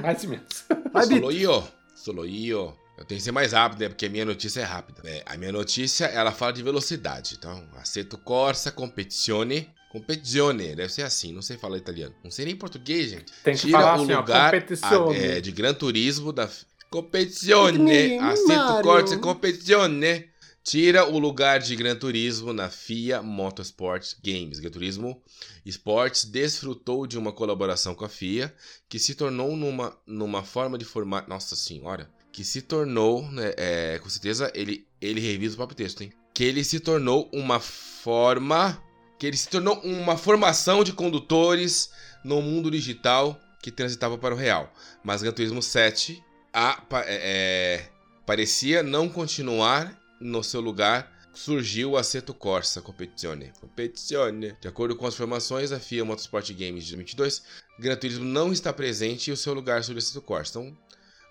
Mais 0.02 0.22
ou 0.24 0.30
menos. 0.30 0.66
Vai, 0.92 1.06
Bito. 1.06 1.20
Solo 1.20 1.32
io. 1.32 1.62
Solo 1.94 2.26
io. 2.26 2.74
Eu 2.98 3.04
tenho 3.04 3.18
que 3.18 3.24
ser 3.24 3.32
mais 3.32 3.52
rápido, 3.52 3.80
né? 3.80 3.88
Porque 3.88 4.06
a 4.06 4.08
minha 4.10 4.24
notícia 4.24 4.60
é 4.60 4.64
rápida. 4.64 5.02
É, 5.04 5.22
a 5.26 5.36
minha 5.36 5.52
notícia, 5.52 6.06
ela 6.06 6.32
fala 6.32 6.52
de 6.52 6.62
velocidade. 6.62 7.34
Então, 7.38 7.62
Assetto 7.76 8.16
Corsa 8.16 8.72
Competizione. 8.72 9.68
Competizione, 9.92 10.74
deve 10.74 10.92
ser 10.92 11.02
assim, 11.02 11.32
não 11.32 11.40
sei 11.42 11.56
falar 11.56 11.76
italiano. 11.78 12.14
Não 12.24 12.30
sei 12.30 12.44
nem 12.46 12.56
português, 12.56 13.10
gente. 13.10 13.32
Tem 13.44 13.54
que 13.54 13.60
Tira 13.66 13.78
falar 13.78 13.98
o 13.98 14.02
assim, 14.02 14.12
ó, 14.12 14.20
lugar 14.20 14.50
competizione. 14.50 15.16
a- 15.18 15.22
é, 15.36 15.40
de 15.40 15.52
Gran 15.52 15.74
Turismo 15.74 16.32
da 16.32 16.48
Competizione. 16.90 18.18
Assetto 18.18 18.82
Corsa 18.82 19.18
Competizione. 19.18 20.28
Tira 20.64 21.04
o 21.06 21.18
lugar 21.18 21.60
de 21.60 21.76
Gran 21.76 21.94
Turismo 21.94 22.52
na 22.52 22.68
FIA 22.68 23.22
Motorsport 23.22 24.14
Games. 24.22 24.58
Gran 24.58 24.70
Turismo 24.70 25.22
Sports 25.64 26.24
desfrutou 26.24 27.06
de 27.06 27.16
uma 27.16 27.32
colaboração 27.32 27.94
com 27.94 28.04
a 28.04 28.08
FIA 28.08 28.52
que 28.88 28.98
se 28.98 29.14
tornou 29.14 29.56
numa, 29.56 29.96
numa 30.06 30.42
forma 30.42 30.76
de 30.76 30.84
formato. 30.84 31.28
Nossa 31.30 31.54
senhora! 31.54 32.10
Que 32.36 32.44
se 32.44 32.60
tornou, 32.60 33.26
né, 33.32 33.54
é, 33.56 33.98
com 33.98 34.10
certeza, 34.10 34.52
ele, 34.54 34.86
ele 35.00 35.22
revisa 35.22 35.54
o 35.54 35.56
próprio 35.56 35.74
texto, 35.74 36.02
hein? 36.02 36.12
Que 36.34 36.44
ele 36.44 36.62
se 36.62 36.78
tornou 36.78 37.30
uma 37.32 37.58
forma. 37.58 38.78
Que 39.18 39.26
ele 39.26 39.38
se 39.38 39.48
tornou 39.48 39.80
uma 39.80 40.18
formação 40.18 40.84
de 40.84 40.92
condutores 40.92 41.90
no 42.22 42.42
mundo 42.42 42.70
digital 42.70 43.40
que 43.62 43.70
transitava 43.70 44.18
para 44.18 44.34
o 44.34 44.36
real. 44.36 44.70
Mas 45.02 45.22
Gran 45.22 45.32
Turismo 45.32 45.62
7 45.62 46.22
a, 46.52 46.78
é, 47.06 47.06
é, 47.06 47.88
parecia 48.26 48.82
não 48.82 49.08
continuar 49.08 49.98
no 50.20 50.44
seu 50.44 50.60
lugar. 50.60 51.10
Surgiu 51.32 51.92
o 51.92 51.96
Assetto 51.96 52.34
Corsa 52.34 52.82
Competizione. 52.82 53.50
Competizione. 53.58 54.54
De 54.60 54.68
acordo 54.68 54.94
com 54.94 55.06
as 55.06 55.14
informações 55.14 55.70
da 55.70 55.80
FIA 55.80 56.04
Motorsport 56.04 56.50
Games 56.50 56.84
de 56.84 56.96
2022, 56.96 57.42
Gran 57.78 57.96
Turismo 57.96 58.26
não 58.26 58.52
está 58.52 58.74
presente 58.74 59.30
e 59.30 59.32
o 59.32 59.36
seu 59.38 59.54
lugar 59.54 59.82
surge 59.82 59.96
o 59.96 60.02
Assetto 60.04 60.20
Corsa. 60.20 60.50
Então, 60.58 60.85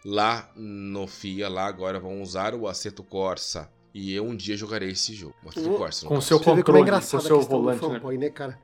lá 0.06 0.48
no 0.56 1.08
FIA, 1.08 1.50
lá 1.50 1.66
agora 1.66 2.00
vão 2.00 2.22
usar 2.22 2.54
o 2.54 2.68
Assetto 2.68 3.04
Corsa. 3.04 3.68
E 3.92 4.14
eu 4.14 4.24
um 4.26 4.36
dia 4.36 4.56
jogarei 4.56 4.90
esse 4.90 5.14
jogo. 5.14 5.34
O 5.44 5.60
Uhum. 5.60 5.78
Corsa. 5.78 6.06
Com 6.06 6.16
caso. 6.16 6.28
seu 6.28 6.38
Você 6.38 6.44
vê 6.44 6.46
como 6.46 6.60
é 6.60 6.64
controle, 6.64 6.82
engraçado 6.82 7.22
com 7.22 7.28
seu 7.28 7.36
a 7.38 7.40
questão 7.40 7.58
volante, 7.58 7.80
do 7.80 7.90
né? 7.90 7.96
fanboy, 7.96 8.18
né, 8.18 8.30
cara? 8.30 8.60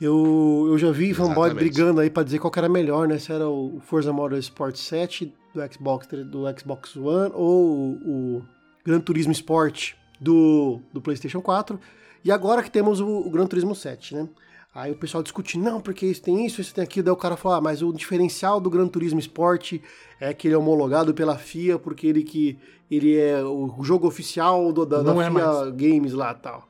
Eu, 0.00 0.66
eu 0.68 0.78
já 0.78 0.90
vi 0.90 1.12
fanboy 1.12 1.52
brigando 1.54 2.00
aí 2.00 2.08
pra 2.08 2.22
dizer 2.22 2.38
qual 2.38 2.50
que 2.50 2.58
era 2.58 2.68
melhor, 2.68 3.06
né? 3.06 3.18
Se 3.18 3.30
era 3.30 3.48
o 3.48 3.80
Forza 3.84 4.12
Motorsport 4.12 4.74
7 4.74 5.32
do 5.54 5.72
Xbox, 5.72 6.08
do 6.08 6.58
Xbox 6.58 6.96
One 6.96 7.30
ou 7.34 7.92
o, 8.04 8.42
Gran 8.84 9.00
Turismo 9.00 9.32
Sport 9.32 9.92
do, 10.20 10.80
do 10.92 11.00
PlayStation 11.00 11.40
4. 11.40 11.78
E 12.24 12.32
agora 12.32 12.62
que 12.62 12.70
temos 12.70 13.00
o, 13.00 13.06
o 13.06 13.30
Gran 13.30 13.46
Turismo 13.46 13.74
7, 13.74 14.14
né? 14.14 14.28
Aí 14.74 14.90
o 14.90 14.96
pessoal 14.96 15.22
discute, 15.22 15.58
não, 15.58 15.80
porque 15.82 16.06
isso 16.06 16.22
tem 16.22 16.46
isso, 16.46 16.60
isso 16.60 16.74
tem 16.74 16.82
aquilo. 16.82 17.04
Daí 17.04 17.12
o 17.12 17.16
cara 17.16 17.36
fala, 17.36 17.56
ah, 17.56 17.60
mas 17.60 17.82
o 17.82 17.92
diferencial 17.92 18.58
do 18.58 18.70
Gran 18.70 18.88
Turismo 18.88 19.20
Sport 19.20 19.74
é 20.18 20.32
que 20.32 20.48
ele 20.48 20.54
é 20.54 20.58
homologado 20.58 21.12
pela 21.12 21.36
FIA, 21.36 21.78
porque 21.78 22.06
ele 22.06 22.22
que 22.22 22.58
ele 22.90 23.18
é 23.18 23.42
o 23.44 23.82
jogo 23.82 24.06
oficial 24.06 24.72
do, 24.72 24.86
da, 24.86 25.02
da 25.02 25.12
é 25.12 25.14
FIA 25.14 25.30
mais. 25.30 25.74
Games 25.74 26.12
lá 26.14 26.32
tal. 26.32 26.66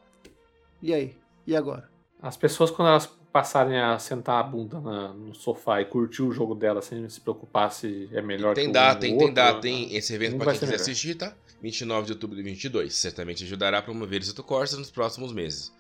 E 0.83 0.93
aí? 0.93 1.15
E 1.47 1.55
agora? 1.55 1.89
As 2.21 2.37
pessoas, 2.37 2.71
quando 2.73 2.89
elas 2.89 3.07
passarem 3.33 3.79
a 3.81 3.99
sentar 3.99 4.41
a 4.41 4.43
bunda 4.43 4.81
na- 4.81 5.13
no 5.13 5.35
sofá 5.35 5.81
e 5.81 5.85
curtir 5.87 6.23
o 6.23 6.33
jogo 6.33 6.55
dela 6.55 6.83
sem 6.83 7.09
se 7.09 7.21
preocupar 7.21 7.73
se 7.73 8.09
é 8.13 8.21
melhor 8.21 8.55
Tem 8.55 8.65
que 8.65 8.71
o 8.71 8.73
data, 8.73 8.99
um 8.99 9.01
tem, 9.01 9.13
ou 9.13 9.19
tem 9.19 9.29
outro, 9.29 9.35
data, 9.43 9.61
tem 9.61 9.95
esse 9.97 10.13
evento 10.15 10.37
vai 10.39 10.49
quem 10.49 10.55
ser 10.55 10.61
quiser 10.61 10.73
melhor. 10.73 10.83
assistir, 10.83 11.15
tá? 11.15 11.35
29 11.63 12.07
de 12.07 12.13
outubro 12.13 12.37
de 12.37 12.43
2022. 12.43 12.95
Certamente 12.95 13.45
ajudará 13.45 13.79
a 13.79 13.83
promover 13.83 14.21
esse 14.21 14.35
Corsa 14.43 14.77
nos 14.77 14.91
próximos 14.91 15.33
meses. 15.33 15.73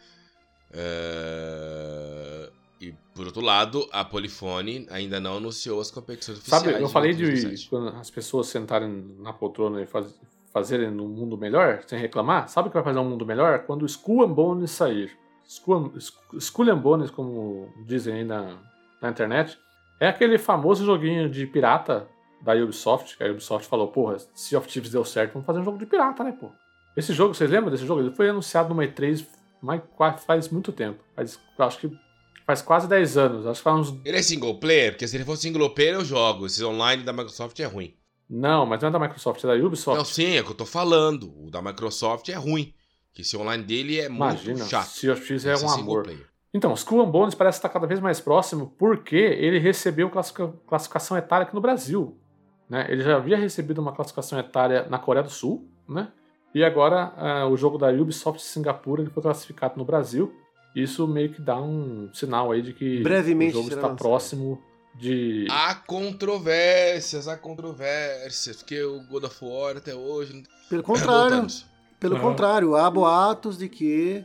É, 0.72 2.48
E 2.80 2.92
por 3.14 3.26
outro 3.26 3.40
lado, 3.40 3.86
a 3.92 4.04
Polyphony 4.04 4.86
ainda 4.90 5.20
não 5.20 5.36
anunciou 5.36 5.80
as 5.80 5.90
competições 5.90 6.38
oficiais. 6.38 6.62
Sabe, 6.64 6.82
eu 6.82 6.88
falei 6.88 7.14
de 7.14 7.24
Turismo 7.24 7.50
7. 7.50 7.68
quando 7.68 7.88
as 7.96 8.10
pessoas 8.10 8.48
sentarem 8.48 9.14
na 9.20 9.32
poltrona 9.32 9.80
e 9.82 9.86
faz- 9.86 10.12
fazerem 10.52 10.88
um 10.88 11.06
mundo 11.08 11.38
melhor, 11.38 11.82
sem 11.86 11.98
reclamar. 11.98 12.48
Sabe 12.48 12.66
o 12.68 12.70
que 12.70 12.74
vai 12.76 12.82
fazer 12.84 12.98
um 12.98 13.08
mundo 13.08 13.24
melhor? 13.24 13.60
Quando 13.60 13.82
o 13.82 13.86
Skull 13.86 14.24
and 14.24 14.32
Bones 14.32 14.70
sair. 14.72 15.12
Skull, 15.46 15.92
Sk- 16.00 16.34
Skull 16.38 16.70
and 16.70 16.78
Bones, 16.78 17.10
como 17.10 17.68
dizem 17.86 18.14
aí 18.14 18.24
na, 18.24 18.58
na 19.00 19.10
internet, 19.10 19.58
é 20.00 20.08
aquele 20.08 20.36
famoso 20.38 20.84
joguinho 20.84 21.28
de 21.30 21.46
pirata 21.46 22.08
da 22.40 22.54
Ubisoft, 22.54 23.16
que 23.16 23.22
a 23.22 23.30
Ubisoft 23.30 23.68
falou, 23.68 23.88
porra, 23.88 24.16
Sea 24.34 24.58
of 24.58 24.66
Thieves 24.68 24.90
deu 24.90 25.04
certo, 25.04 25.34
vamos 25.34 25.46
fazer 25.46 25.60
um 25.60 25.64
jogo 25.64 25.78
de 25.78 25.86
pirata, 25.86 26.24
né, 26.24 26.32
pô? 26.32 26.50
Esse 26.96 27.12
jogo, 27.12 27.32
vocês 27.34 27.48
lembram 27.50 27.70
desse 27.70 27.86
jogo? 27.86 28.00
Ele 28.00 28.10
foi 28.10 28.28
anunciado 28.28 28.68
numa 28.70 28.84
E3 28.84 29.24
qua- 29.96 30.16
faz 30.18 30.48
muito 30.48 30.72
tempo. 30.72 31.02
Faz, 31.14 31.38
acho 31.58 31.78
que 31.78 31.90
faz 32.46 32.60
quase 32.62 32.88
10 32.88 33.16
anos. 33.16 33.46
Acho 33.46 33.60
que 33.60 33.64
faz 33.64 33.76
uns 33.88 34.00
Ele 34.04 34.16
é 34.16 34.22
single 34.22 34.58
player? 34.58 34.92
Porque 34.92 35.06
se 35.08 35.16
ele 35.16 35.24
for 35.24 35.36
single 35.36 35.70
player, 35.70 35.94
eu 35.94 36.04
jogo. 36.04 36.46
Esse 36.46 36.64
online 36.64 37.02
da 37.02 37.12
Microsoft 37.12 37.58
é 37.60 37.64
ruim. 37.64 37.94
Não, 38.28 38.64
mas 38.64 38.80
não 38.80 38.88
é 38.88 38.92
da 38.92 38.98
Microsoft, 38.98 39.44
é 39.44 39.46
da 39.46 39.54
Ubisoft. 39.66 39.98
Não, 39.98 40.04
sim, 40.04 40.36
é 40.36 40.40
o 40.40 40.44
que 40.44 40.50
eu 40.52 40.56
tô 40.56 40.64
falando. 40.66 41.32
O 41.46 41.50
da 41.50 41.60
Microsoft 41.60 42.28
é 42.28 42.34
ruim. 42.34 42.72
Que 43.12 43.20
esse 43.22 43.36
online 43.36 43.62
dele 43.62 44.00
é 44.00 44.06
Imagina, 44.06 44.56
muito 44.58 44.70
chato. 44.70 44.86
Sea 44.88 45.12
of 45.12 45.20
Thieves 45.26 45.44
é 45.44 45.52
um 45.54 45.58
single 45.58 45.74
amor. 45.82 46.02
player. 46.04 46.26
Então, 46.54 46.72
Skull 46.74 47.02
and 47.02 47.10
Bones 47.10 47.34
parece 47.34 47.58
estar 47.58 47.68
cada 47.68 47.86
vez 47.86 48.00
mais 48.00 48.20
próximo 48.20 48.74
porque 48.78 49.16
ele 49.16 49.58
recebeu 49.58 50.08
classifica- 50.10 50.52
classificação 50.66 51.16
etária 51.16 51.44
aqui 51.44 51.54
no 51.54 51.60
Brasil. 51.60 52.18
Né? 52.68 52.86
Ele 52.88 53.02
já 53.02 53.16
havia 53.16 53.36
recebido 53.36 53.80
uma 53.82 53.92
classificação 53.92 54.38
etária 54.38 54.86
na 54.88 54.98
Coreia 54.98 55.22
do 55.22 55.30
Sul, 55.30 55.68
né? 55.86 56.08
E 56.55 56.62
agora 56.64 57.12
ah, 57.16 57.46
o 57.48 57.57
jogo 57.57 57.78
da 57.78 57.88
Ubisoft 57.90 58.42
Singapura 58.42 59.03
ele 59.03 59.11
foi 59.11 59.22
classificado 59.22 59.74
no 59.76 59.84
Brasil. 59.84 60.32
Isso 60.74 61.07
meio 61.07 61.32
que 61.32 61.40
dá 61.40 61.61
um 61.61 62.09
sinal 62.14 62.50
aí 62.53 62.62
de 62.62 62.72
que 62.72 63.03
Brevemente 63.03 63.53
o 63.53 63.57
jogo 63.57 63.68
está 63.68 63.80
lançado. 63.82 63.98
próximo 63.98 64.59
de. 64.98 65.46
Há 65.50 65.74
controvérsias, 65.74 67.28
há 67.28 67.36
controvérsias. 67.36 68.57
Porque 68.57 68.82
o 68.82 69.00
God 69.07 69.24
of 69.24 69.36
War 69.44 69.76
até 69.76 69.94
hoje. 69.94 70.42
Pelo 70.68 70.82
contrário, 70.82 71.20
Voltamos. 71.30 71.66
pelo 72.00 72.16
Ah. 72.16 72.20
contrário, 72.20 72.74
há 72.76 72.90
boatos 72.90 73.59
de 73.59 73.68
que 73.68 74.24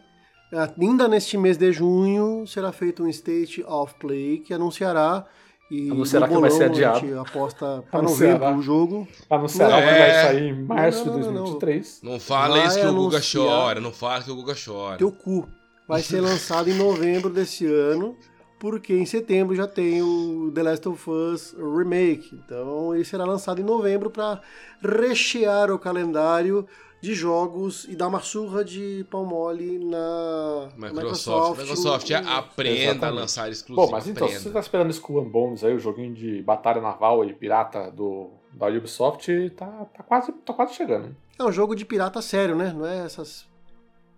ainda 0.80 1.08
neste 1.08 1.38
mês 1.38 1.58
de 1.58 1.72
junho 1.74 2.46
será 2.48 2.72
feito 2.72 3.04
um 3.04 3.10
State 3.10 3.64
of 3.68 3.96
Play 4.00 4.40
que 4.40 4.54
anunciará 4.54 5.26
e 5.70 5.90
Anunciará 5.92 6.28
no 6.28 6.36
que 6.36 6.42
vai 6.42 6.50
ser 6.52 6.70
bolão 6.70 6.86
a 6.86 6.90
adiado. 6.92 7.00
gente 7.08 7.18
aposta 7.18 7.84
para 7.92 8.02
novembro 8.02 8.56
o 8.56 8.62
jogo. 8.62 9.08
Anunciará 9.30 9.76
Não, 9.76 9.84
que 9.84 9.90
é. 9.90 9.98
vai 10.00 10.12
sair 10.14 10.44
em 10.50 10.64
março 10.64 11.06
Não, 11.06 11.14
de 11.16 11.20
não, 11.20 11.26
não, 11.28 11.34
não. 11.34 11.44
2023. 11.60 12.00
Não 12.04 12.20
fala 12.20 12.58
Vai 12.58 12.68
isso 12.68 12.80
que 12.80 12.86
o 12.86 12.94
Guga 12.94 13.20
chora. 13.34 13.80
Não 13.82 13.92
fala 13.92 14.24
que 14.24 14.32
o 14.32 14.36
Guga 14.36 14.54
chora. 14.56 14.98
Teu 14.98 15.12
cu. 15.12 15.48
Vai 15.88 16.02
ser 16.02 16.22
lançado 16.22 16.70
em 16.70 16.74
novembro 16.74 17.30
desse 17.30 17.66
ano, 17.66 18.18
porque 18.60 18.94
em 18.94 19.06
setembro 19.06 19.56
já 19.56 19.68
tem 19.68 20.02
o 20.02 20.52
The 20.54 20.64
Last 20.64 20.88
of 20.90 21.10
Us 21.10 21.56
Remake. 21.58 22.30
Então 22.46 22.94
ele 22.94 23.06
será 23.06 23.24
lançado 23.26 23.62
em 23.62 23.64
novembro 23.64 24.10
para 24.10 24.42
rechear 24.82 25.72
o 25.72 25.80
calendário 25.80 26.66
de 27.02 27.14
jogos 27.14 27.86
e 27.88 27.96
dar 27.96 28.08
uma 28.08 28.20
surra 28.22 28.64
de 28.66 29.06
pau 29.12 29.24
mole 29.26 29.78
na 29.80 30.70
Microsoft. 30.76 31.60
Microsoft, 31.62 32.10
é 32.12 32.22
no- 32.22 32.30
aprenda 32.32 32.72
a 32.72 32.84
Exatamente. 32.84 33.16
lançar 33.20 33.50
exclusivo. 33.52 33.86
Bom, 33.88 33.92
mas 33.92 34.08
então, 34.08 34.28
se 34.28 34.34
você 34.34 34.38
aprenda. 34.40 34.54
tá 34.56 34.60
esperando 34.62 34.90
Skull 34.92 35.20
and 35.22 35.30
Bones 35.30 35.64
aí, 35.64 35.74
o 35.76 35.80
joguinho 35.80 36.14
de 36.14 36.42
batalha 36.42 36.82
naval 36.82 37.24
e 37.24 37.34
pirata 37.34 37.92
do, 37.92 38.32
da 38.52 38.68
Ubisoft, 38.68 39.28
tá, 39.52 39.68
tá, 39.96 40.04
quase, 40.04 40.32
tá 40.32 40.54
quase 40.54 40.74
chegando. 40.74 41.08
hein? 41.08 41.16
É 41.40 41.44
um 41.44 41.52
jogo 41.52 41.76
de 41.76 41.86
pirata 41.86 42.22
sério, 42.22 42.56
né? 42.56 42.74
Não 42.76 42.86
é 42.86 43.06
essas. 43.06 43.46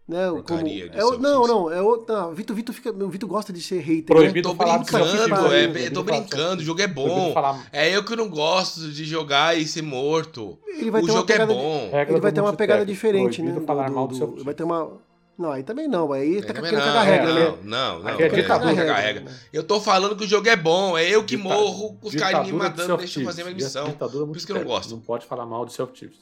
Né, 0.09 0.27
como, 0.27 0.43
Porcaria 0.43 0.89
é 0.91 1.05
o, 1.05 1.19
não, 1.19 1.45
não, 1.47 1.71
é 1.71 1.79
o, 1.83 2.03
não, 2.07 2.33
Vitor, 2.33 2.55
Vitor 2.55 2.73
fica, 2.73 2.91
o 2.91 3.09
Vitor 3.09 3.29
gosta 3.29 3.53
de 3.53 3.61
ser 3.61 3.77
hater, 3.79 4.05
Proibido 4.07 4.49
né? 4.49 4.55
Tô 4.55 4.63
falar 4.63 4.77
do 4.79 4.83
brincando, 4.85 5.05
Thieves, 5.45 5.51
é, 5.51 5.85
é, 5.85 5.89
tô 5.91 6.01
brincando, 6.03 6.61
o 6.63 6.65
jogo 6.65 6.81
é 6.81 6.87
bom. 6.87 7.33
É 7.71 7.95
eu 7.95 8.03
que 8.03 8.15
não 8.15 8.27
gosto 8.27 8.89
de 8.89 9.05
jogar 9.05 9.55
e 9.55 9.67
ser 9.67 9.83
morto. 9.83 10.57
Ele 10.67 10.89
vai 10.89 11.03
o 11.03 11.05
ter 11.05 11.11
jogo 11.11 11.31
é 11.31 11.37
de- 11.37 11.45
bom. 11.53 11.89
Ele 12.07 12.19
vai 12.19 12.31
ter 12.31 12.41
uma 12.41 12.53
pegada 12.53 12.83
multiplayer, 12.83 12.85
diferente, 13.29 13.41
né? 13.43 13.61
falar 13.67 13.87
do- 13.89 13.93
mal 13.93 14.07
do 14.07 14.13
do- 14.15 14.17
seu 14.17 14.43
vai 14.43 14.55
ter 14.55 14.63
uma. 14.63 14.97
Não, 15.37 15.51
aí 15.51 15.61
também 15.63 15.87
não, 15.87 16.11
aí 16.11 16.41
tá 16.41 16.53
querendo 16.53 16.73
não, 16.73 16.79
cagar 16.79 17.05
regra, 17.05 17.27
não, 17.33 17.35
né? 17.35 17.57
Não, 17.63 17.99
não, 17.99 18.07
Aqui 18.09 18.23
é 18.23 18.27
não, 18.29 18.35
ditadura, 18.35 18.75
cagar 18.75 18.95
né? 18.97 19.01
regra. 19.05 19.31
Eu 19.53 19.63
tô 19.63 19.79
falando 19.79 20.15
que 20.15 20.23
o 20.25 20.27
jogo 20.27 20.49
é 20.49 20.55
bom, 20.55 20.97
é 20.97 21.07
eu 21.07 21.23
que 21.23 21.37
Dita- 21.37 21.47
morro 21.47 21.93
com 22.01 22.07
os 22.07 22.15
carinhos 22.15 22.47
me 22.47 22.53
matando, 22.57 22.97
deixa 22.97 23.21
eu 23.21 23.25
fazer 23.25 23.43
minha 23.43 23.55
missão. 23.55 23.91
Por 23.91 24.35
isso 24.35 24.45
que 24.45 24.51
eu 24.51 24.57
não 24.57 24.65
gosto. 24.65 24.89
Não 24.89 24.99
pode 24.99 25.25
falar 25.27 25.45
mal 25.45 25.63
do 25.65 25.71
Sea 25.71 25.85
of 25.85 25.93
Thieves. 25.93 26.17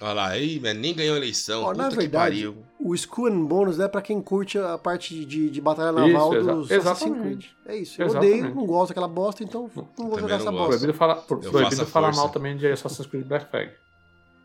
Olha 0.00 0.12
lá, 0.12 0.28
aí, 0.28 0.60
nem 0.76 0.94
ganhou 0.94 1.16
eleição. 1.16 1.62
Ó, 1.64 1.70
Puta 1.72 1.82
na 1.82 1.88
que 1.88 1.96
verdade, 1.96 2.36
pariu. 2.36 2.56
o 2.78 2.94
Skull 2.94 3.26
and 3.26 3.44
Bones 3.46 3.80
é 3.80 3.88
pra 3.88 4.00
quem 4.00 4.20
curte 4.22 4.56
a 4.56 4.78
parte 4.78 5.24
de, 5.24 5.50
de 5.50 5.60
batalha 5.60 5.90
naval 5.90 6.30
Isso, 6.32 6.40
exa- 6.40 6.54
dos 6.54 6.70
Assassin's 6.72 7.18
Creed. 7.20 7.44
É 7.66 7.76
isso. 7.76 8.00
Eu 8.00 8.06
Exatamente. 8.06 8.38
odeio, 8.40 8.54
não 8.54 8.64
gosto 8.66 8.88
daquela 8.90 9.08
bosta, 9.08 9.42
então 9.42 9.62
não 9.62 9.68
vou 9.84 9.84
Também 9.96 10.20
jogar 10.20 10.34
essa 10.36 10.44
gosto. 10.44 10.56
bosta. 10.56 10.68
Proibido 10.68 10.94
falar, 10.94 11.14
proibido 11.16 11.82
a 11.82 11.86
falar 11.86 12.14
mal 12.14 12.28
também 12.28 12.56
de 12.56 12.66
Assassin's 12.68 13.06
Creed 13.08 13.26
Black 13.26 13.50
Flag. 13.50 13.72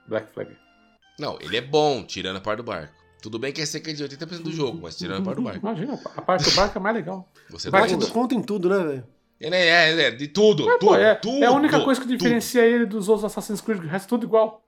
Black 0.07 0.33
Flag. 0.33 0.51
Não, 1.19 1.37
ele 1.39 1.55
é 1.57 1.61
bom, 1.61 2.03
tirando 2.03 2.37
a 2.37 2.41
parte 2.41 2.57
do 2.57 2.63
barco. 2.63 2.91
Tudo 3.21 3.37
bem 3.37 3.53
que 3.53 3.61
é 3.61 3.65
cerca 3.65 3.93
de 3.93 4.03
80% 4.03 4.41
do 4.41 4.51
jogo, 4.51 4.79
mas 4.81 4.97
tirando 4.97 5.21
a 5.21 5.25
parte 5.25 5.37
do 5.37 5.43
barco. 5.43 5.59
Imagina, 5.59 5.99
a 6.17 6.21
parte 6.21 6.49
do 6.49 6.55
barco 6.55 6.77
é 6.77 6.81
mais 6.81 6.95
legal. 6.95 7.31
Você 7.51 7.69
tá 7.69 7.77
Parte 7.77 7.93
tudo. 7.93 8.07
do 8.07 8.11
conto 8.11 8.33
em 8.35 8.41
tudo, 8.41 8.67
né, 8.69 8.79
velho? 8.83 9.03
Ele 9.39 9.55
é, 9.55 9.67
é, 9.93 10.01
é, 10.07 10.11
de 10.11 10.27
tudo, 10.27 10.65
Mas, 10.65 10.79
tudo, 10.79 10.89
pô, 10.89 10.95
é, 10.95 11.15
tudo. 11.15 11.43
é 11.43 11.45
a 11.45 11.51
única 11.51 11.79
coisa 11.83 12.01
que 12.01 12.07
tudo. 12.07 12.17
diferencia 12.17 12.65
ele 12.65 12.85
dos 12.85 13.07
outros 13.07 13.25
Assassin's 13.25 13.61
Creed, 13.61 13.83
o 13.83 13.87
resto 13.87 14.05
é 14.05 14.09
tudo 14.09 14.25
igual. 14.25 14.62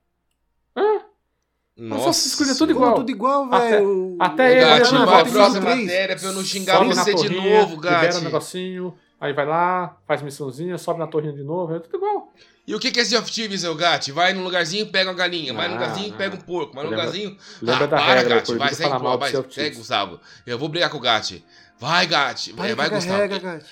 Nossa. 1.78 2.38
Creed 2.38 2.52
é 2.52 2.58
tudo 2.58 2.74
Pô, 2.74 2.80
igual. 2.80 2.96
tudo 2.96 3.12
igual, 3.12 3.54
Até- 3.54 3.70
velho. 3.72 4.16
até 4.20 4.44
O- 4.44 4.52
ele, 4.52 4.60
Gato, 4.62 4.80
Gato, 4.80 4.92
vai 4.94 5.06
volta 5.06 5.30
a 5.30 5.32
próxima 5.32 5.76
matéria 5.76 6.16
pra 6.16 6.28
eu 6.30 6.34
não 6.34 6.44
xingar 6.44 6.78
Sobe 6.78 6.96
você 6.96 7.14
de 7.16 7.22
torrinha, 7.30 7.60
novo, 7.62 7.76
libera 7.76 8.02
Gatti. 8.02 8.18
um 8.18 8.22
negocinho, 8.22 8.96
aí 9.20 9.34
vai 9.34 9.46
lá, 9.46 9.98
faz 10.08 10.22
missãozinha, 10.22 10.78
sobe 10.78 11.00
na 11.00 11.08
torrinha 11.08 11.34
de 11.34 11.44
novo, 11.44 11.76
é 11.76 11.80
tudo 11.80 11.98
igual. 11.98 12.32
E 12.66 12.74
o 12.74 12.80
que 12.80 12.92
que 12.92 13.00
é 13.00 13.06
Sea 13.06 13.20
of 13.20 13.30
Thieves, 13.32 13.62
seu 13.62 13.76
Gatti? 13.76 14.12
Vai 14.12 14.34
num 14.34 14.44
lugarzinho, 14.44 14.88
pega 14.88 15.10
uma 15.12 15.16
galinha. 15.16 15.54
Vai 15.54 15.68
num 15.68 15.76
Ah, 15.76 15.80
lugarzinho, 15.80 16.10
não. 16.10 16.18
pega 16.18 16.36
um 16.36 16.40
porco. 16.40 16.74
Vai 16.74 16.84
num 16.86 16.90
lugarzinho... 16.90 17.38
Lembra 17.62 17.84
ah, 17.84 17.88
da 17.88 17.98
para, 17.98 18.14
regra, 18.16 18.36
Gatti. 18.36 18.46
proibido 18.48 18.76
Vai, 18.76 18.88
falar 18.90 19.00
mal 19.04 19.20
vai, 19.20 19.32
Thieves. 19.44 19.78
Gustavo. 19.78 20.20
Eu 20.48 20.58
vou 20.58 20.68
brigar 20.68 20.90
com 20.90 20.98
o 20.98 21.00
Gatti. 21.00 21.46
Vai, 21.78 22.08
Gatti. 22.08 22.54
Para 22.54 22.66
É, 22.66 22.70
de 22.70 22.74
vai, 22.74 22.90
Gustavo. 22.90 23.18
regra, 23.20 23.38
Gatti. 23.38 23.66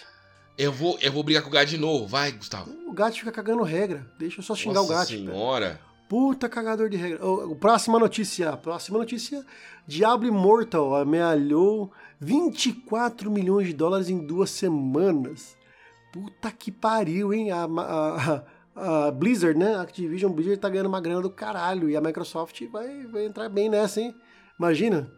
Eu 0.60 0.72
vou, 0.72 0.96
eu 1.02 1.12
vou 1.12 1.24
brigar 1.24 1.42
com 1.42 1.50
o 1.50 1.52
Gatti 1.52 1.72
de 1.72 1.78
novo. 1.80 2.06
Vai, 2.06 2.34
Gustavo. 2.34 2.70
O 2.88 2.94
gato 2.94 3.18
fica 3.18 3.32
cagando 3.32 3.64
regra. 3.64 4.06
Deixa 4.20 4.42
eu 4.42 4.44
só 4.44 4.54
xingar 4.54 4.76
Nossa 4.76 4.86
o 4.94 4.96
gato. 4.96 5.08
senhora. 5.08 5.80
Puta 6.10 6.48
cagador 6.50 6.90
de 6.90 6.98
regra. 6.98 7.26
O, 7.26 7.52
o- 7.52 7.56
próxima 7.56 7.98
notícia. 8.00 8.56
Próxima 8.58 8.98
notícia. 9.00 9.44
Diablo 9.88 10.28
Immortal 10.28 10.96
amealhou 10.96 11.92
24 12.20 13.32
milhões 13.32 13.68
de 13.68 13.74
dólares 13.74 14.10
em 14.10 14.20
duas 14.26 14.50
semanas. 14.50 15.58
Puta 16.12 16.52
que 16.52 16.72
pariu, 16.72 17.34
hein? 17.34 17.52
A, 17.52 17.64
a- 17.66 18.44
a- 18.76 19.08
a 19.08 19.12
Blizzard, 19.12 19.58
né? 19.58 19.76
A 19.76 19.82
Activision 19.82 20.32
Blizzard 20.32 20.60
tá 20.60 20.70
ganhando 20.70 20.88
uma 20.88 21.02
grana 21.02 21.22
do 21.22 21.30
caralho. 21.30 21.90
E 21.90 21.96
a 21.96 22.02
Microsoft 22.02 22.62
vai, 22.72 23.06
vai 23.08 23.26
entrar 23.26 23.50
bem 23.50 23.70
nessa, 23.70 24.00
hein? 24.02 24.16
Imagina. 24.60 25.10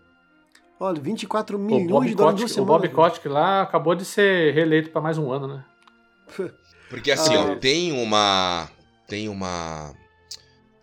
Olha, 0.79 0.99
24 1.01 1.57
O 1.57 1.59
milhões 1.59 1.87
Bob, 1.89 2.07
de 2.07 2.15
dólares 2.15 2.39
em 2.39 2.43
duas 2.43 2.51
Kotick, 2.51 2.51
o 2.51 2.53
semanas. 2.65 2.81
Bob 2.81 2.95
Kotick 2.95 3.27
lá 3.27 3.61
acabou 3.61 3.95
de 3.95 4.03
ser 4.05 4.53
reeleito 4.53 4.89
pra 4.91 4.99
mais 5.01 5.17
um 5.17 5.31
ano, 5.31 5.47
né? 5.47 5.65
Porque 6.89 7.11
assim, 7.11 7.33
Ah. 7.35 7.51
ó, 7.51 7.55
tem 7.55 7.91
uma. 7.93 8.67
Tem 9.07 9.29
uma. 9.29 9.93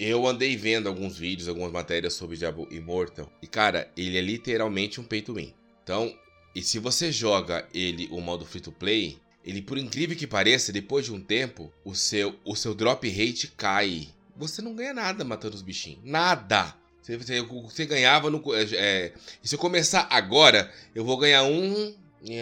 Eu 0.05 0.27
andei 0.27 0.57
vendo 0.57 0.89
alguns 0.89 1.17
vídeos, 1.17 1.49
algumas 1.49 1.71
matérias 1.71 2.15
sobre 2.15 2.37
Diablo 2.37 2.67
Immortal. 2.73 3.33
E, 3.41 3.47
cara, 3.47 3.89
ele 3.97 4.19
é 4.19 4.21
literalmente 4.21 5.01
um 5.01 5.05
pay 5.05 5.23
to 5.23 5.35
win. 5.35 5.55
Então, 5.85 6.13
e 6.57 6.61
se 6.61 6.81
você 6.81 7.13
joga 7.13 7.69
ele 7.73 8.09
o 8.11 8.21
modo 8.21 8.45
free 8.45 8.61
to 8.61 8.73
play, 8.73 9.17
ele, 9.45 9.63
por 9.63 9.79
incrível 9.79 10.17
que 10.17 10.27
pareça, 10.27 10.73
depois 10.73 11.05
de 11.05 11.13
um 11.13 11.21
tempo, 11.21 11.73
o 11.85 11.95
seu, 11.95 12.35
o 12.45 12.57
seu 12.57 12.75
drop 12.75 13.09
rate 13.09 13.53
cai. 13.57 14.09
Você 14.37 14.61
não 14.61 14.75
ganha 14.75 14.93
nada 14.93 15.25
matando 15.25 15.55
os 15.55 15.63
bichinhos. 15.63 16.01
Nada! 16.03 16.75
Você, 17.01 17.17
você, 17.17 17.41
você 17.41 17.87
ganhava 17.87 18.29
no. 18.29 18.43
É, 18.57 19.13
e 19.41 19.47
se 19.49 19.55
eu 19.55 19.59
começar 19.61 20.09
agora, 20.11 20.69
eu 20.97 21.05
vou 21.05 21.17
ganhar 21.17 21.45
um 21.45 21.95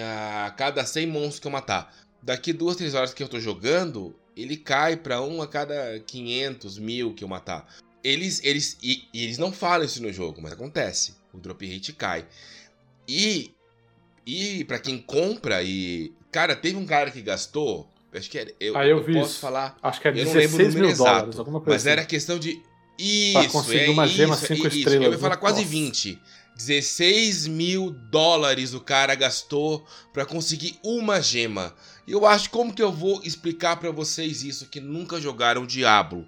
a 0.02 0.50
cada 0.52 0.82
100 0.86 1.06
monstros 1.08 1.40
que 1.40 1.46
eu 1.46 1.52
matar. 1.52 1.94
Daqui 2.22 2.54
duas, 2.54 2.76
três 2.76 2.94
horas 2.94 3.12
que 3.12 3.22
eu 3.22 3.28
tô 3.28 3.38
jogando, 3.38 4.14
ele 4.36 4.56
cai 4.56 4.96
pra 4.96 5.20
um 5.22 5.40
a 5.42 5.46
cada 5.46 5.98
500 6.06 6.78
mil 6.78 7.14
que 7.14 7.24
eu 7.24 7.28
matar. 7.28 7.66
eles, 8.02 8.40
eles, 8.42 8.76
e, 8.82 9.04
e 9.12 9.24
eles 9.24 9.36
não 9.38 9.52
falam 9.52 9.84
isso 9.84 10.02
no 10.02 10.12
jogo, 10.12 10.40
mas 10.40 10.52
acontece. 10.52 11.14
O 11.32 11.38
drop 11.38 11.66
rate 11.70 11.92
cai. 11.92 12.24
E, 13.06 13.52
e 14.26 14.64
para 14.64 14.78
quem 14.78 14.98
compra 14.98 15.62
e... 15.62 16.12
Cara, 16.32 16.54
teve 16.56 16.76
um 16.76 16.86
cara 16.86 17.10
que 17.10 17.20
gastou... 17.20 17.88
Acho 18.12 18.28
que 18.30 18.38
era, 18.38 18.52
eu, 18.58 18.76
Ah, 18.76 18.84
eu 18.86 18.98
eu 18.98 19.04
vi 19.04 19.12
posso 19.14 19.30
isso. 19.32 19.38
falar... 19.40 19.76
Acho 19.82 20.00
que 20.00 20.08
é 20.08 20.10
Eu 20.10 20.24
não 20.24 20.32
lembro 20.32 20.56
16 20.58 20.74
mil 20.74 20.96
dólares, 20.96 21.24
exato, 21.28 21.38
alguma 21.38 21.60
coisa 21.60 21.74
Mas 21.74 21.82
assim. 21.82 21.90
era 21.90 22.04
questão 22.04 22.38
de. 22.38 22.60
Isso, 22.98 23.32
Pra 23.40 23.48
conseguir 23.50 23.84
é 23.84 23.90
uma 23.90 24.06
gema 24.06 24.34
isso, 24.34 24.46
cinco 24.46 24.66
isso. 24.66 24.78
estrelas, 24.78 25.06
Eu 25.06 25.12
ia 25.12 25.18
falar 25.18 25.36
quase 25.36 25.60
Nossa. 25.60 25.70
20. 25.70 26.18
16 26.56 27.46
mil 27.46 27.90
dólares 27.90 28.74
o 28.74 28.80
cara 28.80 29.14
gastou 29.14 29.86
pra 30.12 30.26
conseguir 30.26 30.78
uma 30.82 31.20
gema. 31.20 31.74
Eu 32.10 32.26
acho 32.26 32.50
como 32.50 32.74
que 32.74 32.82
eu 32.82 32.92
vou 32.92 33.20
explicar 33.22 33.76
pra 33.76 33.90
vocês 33.90 34.42
isso 34.42 34.66
que 34.68 34.80
nunca 34.80 35.20
jogaram 35.20 35.64
Diablo. 35.66 36.26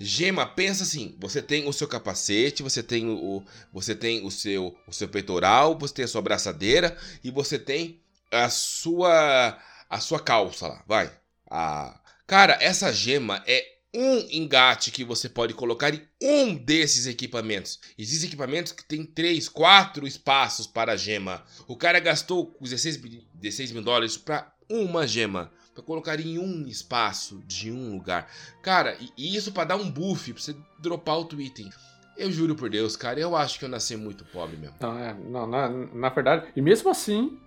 Gema, 0.00 0.46
pensa 0.46 0.82
assim, 0.82 1.14
você 1.20 1.42
tem 1.42 1.68
o 1.68 1.72
seu 1.74 1.86
capacete, 1.86 2.62
você 2.62 2.82
tem 2.82 3.06
o, 3.06 3.44
você 3.70 3.94
tem 3.94 4.24
o 4.24 4.30
seu, 4.30 4.74
o 4.88 4.92
seu 4.92 5.08
peitoral, 5.08 5.78
você 5.78 5.92
tem 5.92 6.04
a 6.06 6.08
sua 6.08 6.22
braçadeira 6.22 6.96
e 7.22 7.30
você 7.30 7.58
tem 7.58 8.00
a 8.30 8.48
sua 8.48 9.58
a 9.90 10.00
sua 10.00 10.20
calça 10.20 10.68
lá, 10.68 10.82
vai. 10.86 11.12
A 11.50 12.00
Cara, 12.26 12.56
essa 12.60 12.92
gema 12.92 13.42
é 13.44 13.66
um 13.92 14.18
engate 14.30 14.92
que 14.92 15.02
você 15.04 15.28
pode 15.28 15.52
colocar 15.52 15.92
em 15.92 16.00
um 16.22 16.54
desses 16.54 17.06
equipamentos. 17.06 17.80
Existem 17.98 18.28
equipamentos 18.28 18.70
que 18.70 18.84
tem 18.84 19.04
três, 19.04 19.48
quatro 19.48 20.06
espaços 20.06 20.64
para 20.66 20.92
a 20.92 20.96
gema. 20.96 21.44
O 21.66 21.76
cara 21.76 21.98
gastou 21.98 22.56
16, 22.60 22.96
bi- 22.98 23.26
16 23.34 23.72
mil 23.72 23.82
dólares 23.82 24.16
para 24.16 24.50
uma 24.70 25.06
gema. 25.06 25.50
Para 25.74 25.84
colocar 25.84 26.18
em 26.18 26.38
um 26.38 26.66
espaço 26.66 27.42
de 27.46 27.70
um 27.70 27.92
lugar. 27.92 28.28
Cara, 28.62 28.96
e, 29.16 29.36
isso 29.36 29.52
para 29.52 29.64
dar 29.64 29.76
um 29.76 29.90
buff, 29.90 30.32
para 30.32 30.42
você 30.42 30.56
dropar 30.78 31.16
outro 31.16 31.40
item. 31.40 31.70
Eu 32.16 32.30
juro 32.30 32.54
por 32.54 32.68
Deus, 32.68 32.96
cara, 32.96 33.18
eu 33.18 33.36
acho 33.36 33.58
que 33.58 33.64
eu 33.64 33.68
nasci 33.68 33.96
muito 33.96 34.24
pobre 34.26 34.56
mesmo. 34.56 34.74
Não, 34.80 34.98
é, 34.98 35.14
não 35.14 35.46
na, 35.46 35.68
na 35.68 36.08
verdade. 36.10 36.48
E 36.54 36.60
mesmo 36.60 36.90
assim, 36.90 37.38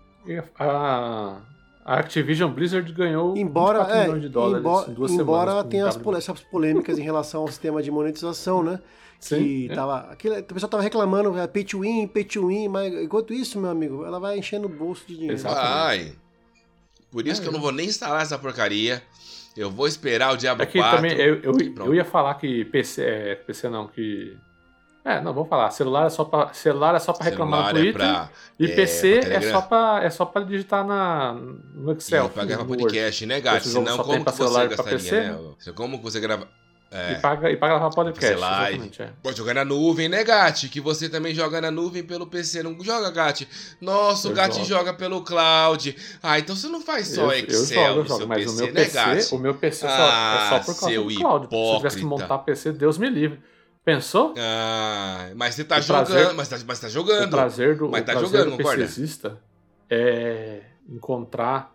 a, 0.57 1.41
a 1.85 1.99
Activision 1.99 2.51
Blizzard 2.51 2.91
ganhou 2.93 3.35
Embora, 3.37 3.79
24 3.79 3.95
é, 3.95 4.03
milhões 4.05 4.21
de 4.21 4.29
dólares 4.29 4.59
embora, 4.59 4.91
em 4.91 4.93
duas 4.93 5.11
embora 5.11 5.51
semanas. 5.51 5.63
com 5.63 5.69
tenha 5.69 5.87
as 5.87 5.97
essas 6.17 6.41
polêmicas 6.41 6.97
em 6.97 7.03
relação 7.03 7.41
ao 7.41 7.47
sistema 7.49 7.83
de 7.83 7.91
monetização, 7.91 8.63
né? 8.63 8.79
Sim, 9.19 9.37
que 9.37 9.67
é. 9.71 9.75
tava, 9.75 9.99
aquele, 10.11 10.39
o 10.39 10.43
pessoal 10.43 10.69
tava 10.69 10.83
reclamando, 10.83 11.37
é, 11.37 11.47
pay 11.47 11.63
to 11.63 11.79
win, 11.79 12.07
pay 12.07 12.25
to 12.25 12.47
win, 12.47 12.67
mas 12.67 12.93
enquanto 12.93 13.33
isso, 13.33 13.59
meu 13.59 13.69
amigo, 13.69 14.03
ela 14.05 14.19
vai 14.19 14.37
enchendo 14.37 14.65
o 14.65 14.69
bolso 14.69 15.05
de 15.07 15.13
dinheiro. 15.13 15.35
Exato. 15.35 15.55
Ai. 15.57 16.13
Por 17.13 17.25
isso 17.27 17.39
É, 17.39 17.43
que 17.43 17.47
eu 17.47 17.51
não 17.53 17.59
eu- 17.59 17.63
vou 17.63 17.71
nem 17.71 17.85
instalar 17.85 18.21
essa 18.23 18.37
porcaria. 18.37 19.01
Eu 19.55 19.69
vou 19.69 19.87
esperar 19.87 20.33
o 20.33 20.37
Diablo 20.37 20.63
É 20.63 20.65
que 20.65 20.79
4. 20.79 20.95
também 20.97 21.13
eu, 21.15 21.35
eu, 21.43 21.53
eu 21.85 21.93
ia 21.93 22.03
falar 22.03 22.33
que 22.33 22.65
PC, 22.65 23.03
é, 23.03 23.35
PC 23.35 23.69
não, 23.69 23.87
que. 23.87 24.35
É, 25.05 25.21
não, 25.21 25.33
vamos 25.33 25.47
falar. 25.49 25.69
Celular 25.69 26.07
é 26.07 26.09
só 26.09 26.23
pra, 26.23 26.51
celular 26.53 26.95
é 26.95 26.99
só 26.99 27.13
pra 27.13 27.25
reclamar 27.25 27.67
Celular 27.67 27.73
no 27.73 27.79
é 27.79 27.83
Twitter. 27.83 28.01
pra- 28.01 28.29
e 28.59 28.65
é, 28.65 28.67
PC 28.75 29.19
é 29.19 29.41
só, 29.51 29.61
pra, 29.61 29.99
é 30.03 30.09
só 30.09 30.25
pra 30.25 30.41
digitar 30.43 30.83
na, 30.87 31.33
no 31.33 31.91
Excel. 31.91 32.25
e 32.25 32.29
pra 32.29 32.45
gravar 32.45 32.65
podcast, 32.65 33.25
né, 33.25 33.39
gato? 33.41 33.67
Senão, 33.67 33.97
como 33.97 34.23
que 34.25 34.31
você 34.31 34.67
gastaria, 34.67 34.91
PC, 34.97 35.21
né? 35.21 35.37
Como 35.75 35.97
que 35.99 36.03
você 36.03 36.19
grava... 36.19 36.47
É, 36.95 37.13
E, 37.13 37.15
paga, 37.21 37.49
e 37.49 37.57
paga 37.57 37.79
pra 37.79 37.89
podcast. 37.89 38.35
Live. 38.39 38.65
Exatamente, 38.75 39.01
é. 39.01 39.09
Pode 39.23 39.35
jogar 39.37 39.55
na 39.55 39.65
nuvem, 39.65 40.07
né, 40.07 40.23
Gati? 40.23 40.69
Que 40.69 40.79
você 40.79 41.09
também 41.09 41.33
joga 41.33 41.59
na 41.59 41.71
nuvem 41.71 42.03
pelo 42.03 42.27
PC. 42.27 42.61
Não 42.61 42.77
joga, 42.83 43.09
Gati? 43.09 43.47
Nossa, 43.81 44.27
o 44.27 44.31
Eu 44.31 44.35
Gati 44.35 44.55
jogo. 44.57 44.65
joga 44.67 44.93
pelo 44.93 45.23
cloud. 45.23 45.95
Ah, 46.21 46.37
então 46.37 46.55
você 46.55 46.67
não 46.67 46.79
faz 46.81 47.07
só 47.07 47.23
eu, 47.23 47.31
Excel 47.31 47.81
eu 47.81 47.87
jogo, 47.95 47.99
eu 47.99 48.05
jogo, 48.05 48.27
mas 48.27 48.43
PC, 48.45 48.51
o 48.53 48.55
meu 48.57 48.65
né, 48.67 48.71
PC, 48.73 48.93
Gati? 48.97 49.35
o 49.35 49.39
meu 49.39 49.55
PC 49.55 49.79
só, 49.79 49.87
Ah, 49.89 50.37
é 50.45 50.49
só 50.49 50.59
por 50.71 50.79
causa 50.79 50.95
do 51.01 51.15
cloud. 51.15 51.47
Se 51.49 51.55
eu 51.55 51.77
tivesse 51.77 51.95
que 51.97 52.03
hipócrita. 52.03 52.05
montar 52.33 52.37
PC, 52.43 52.71
Deus 52.73 52.97
me 52.99 53.09
livre. 53.09 53.41
Pensou? 53.83 54.33
Ah, 54.37 55.29
mas 55.35 55.55
você 55.55 55.63
tá 55.63 55.77
O 55.79 55.81
jogando, 55.81 56.05
prazer- 56.05 56.33
mas, 56.35 56.47
tá, 56.47 56.57
mas 56.65 56.79
tá 56.79 56.87
O 56.87 56.89
jogando. 56.91 57.29
prazer 57.31 57.75
do, 57.75 57.89
Mas 57.89 58.01
o 58.01 58.05
tá 58.05 58.11
prazer 58.13 58.29
jogando, 58.29 58.57
do? 58.57 58.63
PCista 58.63 59.39
é 59.89 60.61
encontrar 60.87 61.73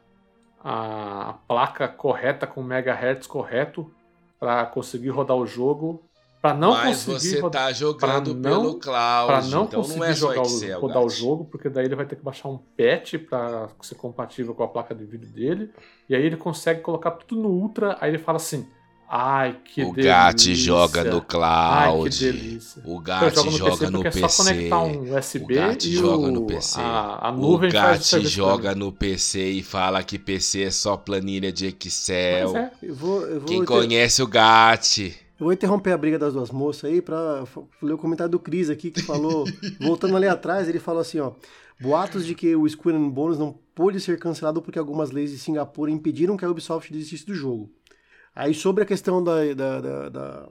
a 0.64 1.34
placa 1.46 1.86
correta 1.88 2.46
com 2.46 2.62
megahertz 2.62 3.26
correto 3.26 3.92
para 4.38 4.64
conseguir 4.66 5.10
rodar 5.10 5.36
o 5.36 5.46
jogo, 5.46 6.02
para 6.40 6.54
não 6.54 6.70
mas 6.70 7.04
conseguir 7.04 7.34
você 7.34 7.40
rodar 7.40 7.66
tá 7.66 7.72
jogando 7.72 8.34
não- 8.34 8.42
pelo 8.42 8.78
cloud. 8.78 9.26
para 9.26 9.42
não 9.42 9.64
então 9.64 9.80
conseguir 9.80 9.98
não 9.98 10.06
é 10.06 10.12
jogar 10.14 10.42
Excel, 10.42 10.78
o, 10.78 10.80
rodar 10.82 11.02
o 11.02 11.08
jogo, 11.10 11.44
porque 11.46 11.68
daí 11.68 11.84
ele 11.84 11.96
vai 11.96 12.06
ter 12.06 12.14
que 12.16 12.22
baixar 12.22 12.48
um 12.48 12.58
patch 12.58 13.14
para 13.28 13.68
ser 13.82 13.96
compatível 13.96 14.54
com 14.54 14.62
a 14.62 14.68
placa 14.68 14.94
de 14.94 15.04
vídeo 15.04 15.28
dele, 15.28 15.72
e 16.08 16.14
aí 16.14 16.24
ele 16.24 16.36
consegue 16.36 16.80
colocar 16.80 17.10
tudo 17.12 17.42
no 17.42 17.48
ultra, 17.48 17.96
aí 18.00 18.10
ele 18.10 18.18
fala 18.18 18.36
assim: 18.36 18.68
"Ai, 19.10 19.56
que 19.64 19.82
o 19.82 19.92
delícia. 19.92 20.12
Gati 20.12 20.54
joga 20.54 21.04
no 21.04 21.14
Ai, 21.16 21.20
que 21.20 21.26
cloud. 21.26 22.18
delícia. 22.20 22.82
o 22.84 22.94
Eu 22.94 23.00
Gati 23.00 23.34
jogo 23.36 23.50
no 23.50 23.56
joga 23.56 23.70
PC 23.78 23.90
no 23.90 24.02
PC. 24.02 24.18
é 24.24 24.28
só 24.28 24.42
conectar 24.44 24.78
um 24.82 25.16
USB 25.16 25.44
O 25.44 25.46
Gati 25.56 25.88
e 25.88 25.92
joga 25.92 26.26
o, 26.26 26.30
no 26.30 26.46
PC. 26.46 26.80
A, 26.80 27.28
a 27.28 27.30
O 27.30 27.36
nuvem 27.36 27.68
o 27.68 27.72
pra 27.72 27.96
joga 27.96 28.74
no 28.74 28.92
PC 28.92 29.48
e 29.50 29.62
fala 29.62 30.02
que 30.02 30.18
PC 30.18 30.62
é 30.64 30.70
só 30.70 30.96
planilha 30.96 31.50
de 31.52 31.66
Excel. 31.66 32.56
É. 32.56 32.70
Eu 32.82 32.94
vou, 32.94 33.22
eu, 33.22 33.40
vou 33.40 33.48
Quem 33.48 33.56
inter- 33.58 33.66
conhece 33.66 34.22
o 34.22 34.26
Gati? 34.26 35.16
eu 35.40 35.44
vou 35.44 35.52
interromper 35.52 35.92
a 35.92 35.96
briga 35.98 36.18
das 36.18 36.32
duas 36.34 36.50
moças 36.50 36.90
aí 36.90 37.00
pra 37.00 37.42
f- 37.46 37.60
ler 37.80 37.92
o 37.94 37.98
comentário 37.98 38.30
do 38.32 38.38
Cris 38.38 38.68
aqui, 38.68 38.90
que 38.90 39.00
falou, 39.02 39.44
voltando 39.80 40.16
ali 40.16 40.26
atrás, 40.26 40.68
ele 40.68 40.80
falou 40.80 41.00
assim, 41.00 41.20
ó, 41.20 41.32
boatos 41.80 42.26
de 42.26 42.34
que 42.34 42.54
o 42.56 42.66
Skull 42.66 42.92
and 42.94 43.08
Bones 43.08 43.38
não 43.38 43.56
pôde 43.74 44.00
ser 44.00 44.18
cancelado 44.18 44.60
porque 44.60 44.78
algumas 44.78 45.12
leis 45.12 45.30
de 45.30 45.38
Singapura 45.38 45.90
impediram 45.90 46.36
que 46.36 46.44
a 46.44 46.50
Ubisoft 46.50 46.92
desistisse 46.92 47.24
do 47.24 47.34
jogo. 47.34 47.70
Aí 48.38 48.54
sobre 48.54 48.84
a 48.84 48.86
questão 48.86 49.22
da, 49.22 49.52
da, 49.52 49.80
da, 49.80 50.08
da, 50.08 50.48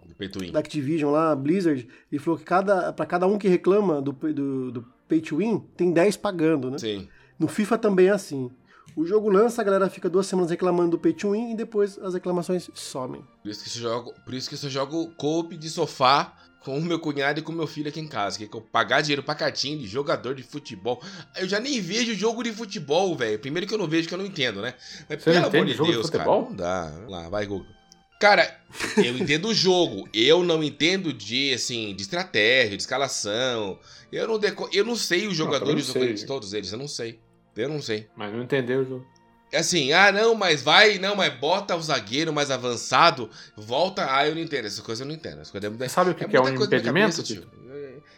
da 0.52 0.60
Activision 0.60 1.10
lá, 1.10 1.34
Blizzard, 1.34 1.88
ele 2.12 2.20
falou 2.20 2.38
que 2.38 2.44
cada, 2.44 2.92
pra 2.92 3.06
cada 3.06 3.26
um 3.26 3.38
que 3.38 3.48
reclama 3.48 4.02
do, 4.02 4.12
do, 4.12 4.72
do 4.74 4.86
Pay 5.08 5.22
to 5.22 5.38
Win, 5.38 5.60
tem 5.78 5.94
10 5.94 6.18
pagando, 6.18 6.70
né? 6.70 6.78
Sim. 6.78 7.08
No 7.40 7.48
FIFA 7.48 7.78
também 7.78 8.08
é 8.08 8.12
assim. 8.12 8.52
O 8.94 9.06
jogo 9.06 9.30
lança, 9.30 9.62
a 9.62 9.64
galera 9.64 9.90
fica 9.90 10.10
duas 10.10 10.28
semanas 10.28 10.52
reclamando 10.52 10.92
do 10.92 11.00
Pay 11.00 11.14
to 11.14 11.32
Win 11.32 11.54
e 11.54 11.56
depois 11.56 11.98
as 12.00 12.14
reclamações 12.14 12.70
somem. 12.74 13.24
Por 13.42 13.50
isso 13.50 13.64
que 13.64 13.70
eu 13.70 13.82
jogo, 13.82 14.14
por 14.26 14.34
isso 14.34 14.50
que 14.50 14.56
eu 14.56 14.60
só 14.60 14.68
jogo 14.68 15.10
coop 15.16 15.56
de 15.56 15.70
sofá 15.70 16.34
com 16.66 16.78
o 16.78 16.82
meu 16.82 17.00
cunhado 17.00 17.40
e 17.40 17.42
com 17.42 17.54
o 17.54 17.56
meu 17.56 17.68
filho 17.68 17.88
aqui 17.88 18.02
em 18.02 18.08
casa. 18.08 18.38
Que 18.38 18.44
é 18.44 18.48
que 18.48 18.58
eu 18.58 18.60
pagar 18.60 19.00
dinheiro 19.00 19.24
pra 19.24 19.34
cartinha 19.34 19.78
de 19.78 19.88
jogador 19.88 20.36
de 20.36 20.44
futebol. 20.44 21.02
Eu 21.38 21.48
já 21.48 21.58
nem 21.58 21.80
vejo 21.80 22.14
jogo 22.14 22.44
de 22.44 22.52
futebol, 22.52 23.16
velho. 23.16 23.40
Primeiro 23.40 23.66
que 23.66 23.74
eu 23.74 23.78
não 23.78 23.88
vejo, 23.88 24.10
que 24.10 24.14
eu 24.14 24.18
não 24.18 24.26
entendo, 24.26 24.62
né? 24.62 24.74
Mas 25.08 25.24
Você 25.24 25.32
pelo 25.32 25.46
amor 25.46 25.66
de 25.66 25.72
jogo 25.74 25.90
de 25.90 25.96
Deus, 25.96 26.10
cara. 26.10 26.26
futebol? 26.26 26.50
Não 26.50 26.56
dá. 26.58 26.90
Vamos 26.90 27.12
lá, 27.12 27.30
vai, 27.30 27.46
Google. 27.46 27.77
Cara, 28.20 28.60
eu 28.98 29.18
entendo 29.18 29.50
o 29.50 29.54
jogo. 29.54 30.10
Eu 30.14 30.44
não 30.44 30.64
entendo 30.64 31.14
de, 31.14 31.54
assim, 31.54 31.94
de 31.96 32.02
estratégia, 32.02 32.76
de 32.76 32.82
escalação. 32.82 33.80
Eu 34.12 34.28
não, 34.28 34.40
deco... 34.40 34.70
eu 34.74 34.84
não 34.84 34.96
sei 34.96 35.28
os 35.28 35.36
jogadores 35.36 35.88
do. 35.88 35.94
Corinthians, 35.94 36.24
todos 36.24 36.54
eles. 36.54 36.72
Eu 36.72 36.80
não 36.80 36.88
sei. 36.88 37.20
Eu 37.56 37.70
não 37.70 37.82
sei. 37.82 38.08
Mas 38.16 38.34
não 38.34 38.44
entendeu 38.44 38.82
o 38.82 38.86
jogo. 38.86 39.06
É 39.52 39.60
assim, 39.60 39.94
ah, 39.94 40.12
não, 40.12 40.36
mas 40.36 40.62
vai, 40.62 40.98
não, 40.98 41.16
mas 41.16 41.34
bota 41.40 41.76
o 41.76 41.82
zagueiro 41.82 42.34
mais 42.34 42.52
avançado, 42.52 43.30
volta. 43.56 44.06
Ah, 44.14 44.28
eu 44.28 44.36
não 44.36 44.42
entendo. 44.42 44.66
Essas 44.66 44.82
coisas 44.82 45.00
eu 45.02 45.08
não 45.08 45.14
entendo. 45.16 45.40
Essas 45.40 45.52
coisas 45.52 45.72
Você 45.72 45.90
sabe 45.90 46.12
o 46.12 46.16
que, 46.16 46.28
que 46.28 46.36
é 46.36 46.42
um 46.42 46.50
impedimento? 46.50 46.84
cabeça, 46.86 47.24
tio. 47.24 47.48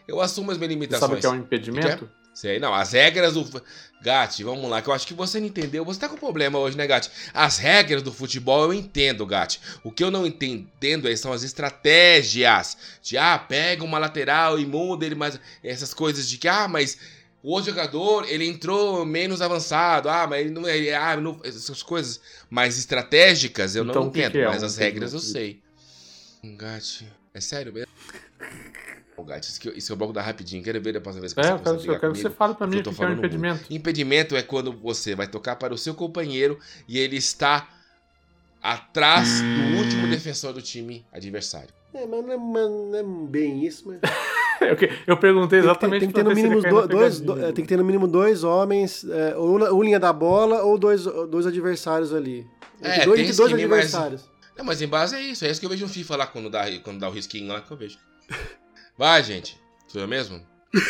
Eu- 0.08 0.20
assumo 0.22 0.50
as 0.52 0.58
minhas 0.58 0.70
Você 0.72 0.76
limitações. 0.76 1.02
sabe 1.10 1.18
o 1.18 1.20
que 1.22 1.26
é 1.28 1.30
um 1.30 1.36
impedimento? 1.36 2.10
Sei, 2.34 2.60
não, 2.60 2.74
as 2.74 2.94
regras 2.94 3.34
do. 3.34 3.64
Gatti, 4.02 4.46
vamos 4.46 4.70
lá, 4.70 4.82
que 4.82 4.88
eu 4.88 4.94
acho 4.94 5.06
que 5.06 5.14
você 5.14 5.42
não 5.42 5.48
entendeu. 5.48 5.84
Você 5.84 6.00
tá 6.00 6.08
com 6.08 6.16
problema 6.16 6.58
hoje, 6.58 6.78
né, 6.78 6.88
Gatti? 6.88 7.12
As 7.34 7.58
regras 7.58 8.02
do 8.02 8.14
futebol 8.14 8.64
eu 8.64 8.74
entendo, 8.74 9.26
Gatti. 9.26 9.60
O 9.84 9.92
que 9.92 10.02
eu 10.02 10.10
não 10.10 10.26
entendo 10.26 11.08
aí 11.08 11.18
são 11.18 11.34
as 11.34 11.44
estratégias. 11.44 12.78
De, 13.02 13.18
ah, 13.18 13.38
pega 13.38 13.84
uma 13.84 14.00
lateral 14.00 14.58
e 14.58 14.66
muda 14.66 15.06
ele 15.06 15.16
mais. 15.16 15.38
Essas 15.62 15.94
coisas 15.94 16.30
de 16.30 16.38
que, 16.38 16.48
ah, 16.48 16.66
mas 16.66 16.98
o 17.44 17.62
jogador, 17.62 18.26
ele 18.30 18.48
entrou 18.48 19.06
menos 19.06 19.42
avançado. 19.42 20.08
Ah, 20.08 20.26
mas 20.26 20.46
ele 20.46 20.52
não 20.52 20.66
é. 20.66 20.94
Ah, 20.94 21.18
não, 21.18 21.42
essas 21.44 21.84
coisas 21.84 22.22
mais 22.50 22.78
estratégicas 22.78 23.76
eu 23.76 23.84
Então, 23.84 24.04
não 24.04 24.10
o 24.10 24.12
que 24.12 24.20
entendo, 24.20 24.32
que 24.32 24.38
é 24.40 24.48
mas 24.48 24.64
as 24.64 24.78
regras 24.78 25.12
eu 25.14 25.20
sei. 25.20 25.62
Gatti, 26.42 27.06
é 27.34 27.42
sério 27.42 27.74
mesmo? 27.74 27.92
Gatti, 29.24 29.50
isso 29.50 29.60
que, 29.60 29.70
eu- 29.70 29.74
isso 29.76 29.88
que 29.88 29.94
eu 29.94 29.98
vou 29.98 30.12
dar 30.14 30.22
rapidinho. 30.24 30.64
Quero 30.64 30.82
ver 30.82 30.94
da 30.94 31.02
próxima 31.02 31.22
vez 31.22 31.34
que 31.34 31.40
É, 31.40 31.44
você 31.44 31.52
eu 31.54 31.60
quero, 31.60 31.76
brigar 31.78 31.96
eu 31.96 32.00
quero 32.00 32.14
que 32.14 32.20
você 32.20 32.30
fale 32.30 32.54
pra 32.56 32.68
porque 32.68 32.76
mim 32.76 32.82
o 32.82 32.84
que, 32.84 32.84
que 32.84 32.90
é 32.90 32.92
um 32.92 32.96
falando 32.96 33.18
muito. 33.20 33.26
impedimento. 33.36 33.74
Impedimento 33.74 34.36
é 34.36 34.42
quando 34.42 34.72
você 34.72 35.16
vai 35.16 35.28
tocar 35.28 35.56
para 35.56 35.74
o 35.74 35.78
seu 35.78 35.94
companheiro 35.94 36.58
e 36.88 36.98
ele 37.00 37.18
está 37.18 37.68
atrás 38.62 39.42
do 39.42 39.78
último 39.78 40.08
defensor 40.08 40.54
do 40.54 40.62
time 40.62 41.06
adversário. 41.12 41.70
É, 41.94 42.06
mas 42.06 42.24
não 42.26 42.32
é, 42.34 42.38
mas 42.38 42.70
não 42.70 42.96
é 42.96 43.28
bem 43.30 43.66
isso, 43.66 43.88
mas... 43.88 44.00
Eu, 45.08 45.16
perguntei 45.16 45.62
Tem 45.62 45.70
que 45.70 45.80
ter, 45.80 45.86
exatamente 45.88 46.00
tem 46.02 46.08
que 46.10 46.14
ter 46.16 46.24
no 46.24 46.36
mínimo 46.36 46.62
dois, 46.62 47.20
pegadinha. 47.20 47.26
do- 47.26 47.46
é, 47.46 47.52
tem 47.54 47.64
que 47.64 47.70
ter 47.70 47.78
no 47.78 47.84
mínimo 47.86 48.06
dois 48.10 48.44
homens, 48.44 49.06
é, 49.10 49.34
ou, 49.38 49.58
ou 49.74 49.82
linha 49.82 49.98
da 49.98 50.12
bola, 50.12 50.64
ou 50.64 50.78
dois, 50.78 51.06
dois 51.06 51.48
adversários 51.48 52.14
ali. 52.14 52.46
É, 52.82 52.90
Entre 52.96 53.06
dois, 53.06 53.16
tem 53.16 53.26
entre 53.26 53.38
dois 53.38 53.54
adversários. 53.54 54.30
Não, 54.58 54.66
mas 54.66 54.82
em 54.82 54.88
base 54.88 55.16
é 55.16 55.22
isso. 55.22 55.46
É 55.46 55.50
isso 55.50 55.62
que 55.62 55.66
eu 55.66 55.70
vejo 55.70 55.86
no 55.86 55.90
FIFA 55.92 56.18
lá 56.18 56.28
quando 56.28 56.50
dá, 56.50 56.66
quando 56.84 57.00
dá 57.00 57.08
o 57.08 57.12
risquinho 57.14 57.48
lá 57.48 57.62
que 57.62 57.72
eu 57.72 57.78
vejo. 57.78 57.98
Vai, 59.00 59.24
gente. 59.24 59.58
Sou 59.88 60.02
eu 60.02 60.08
mesmo? 60.10 60.46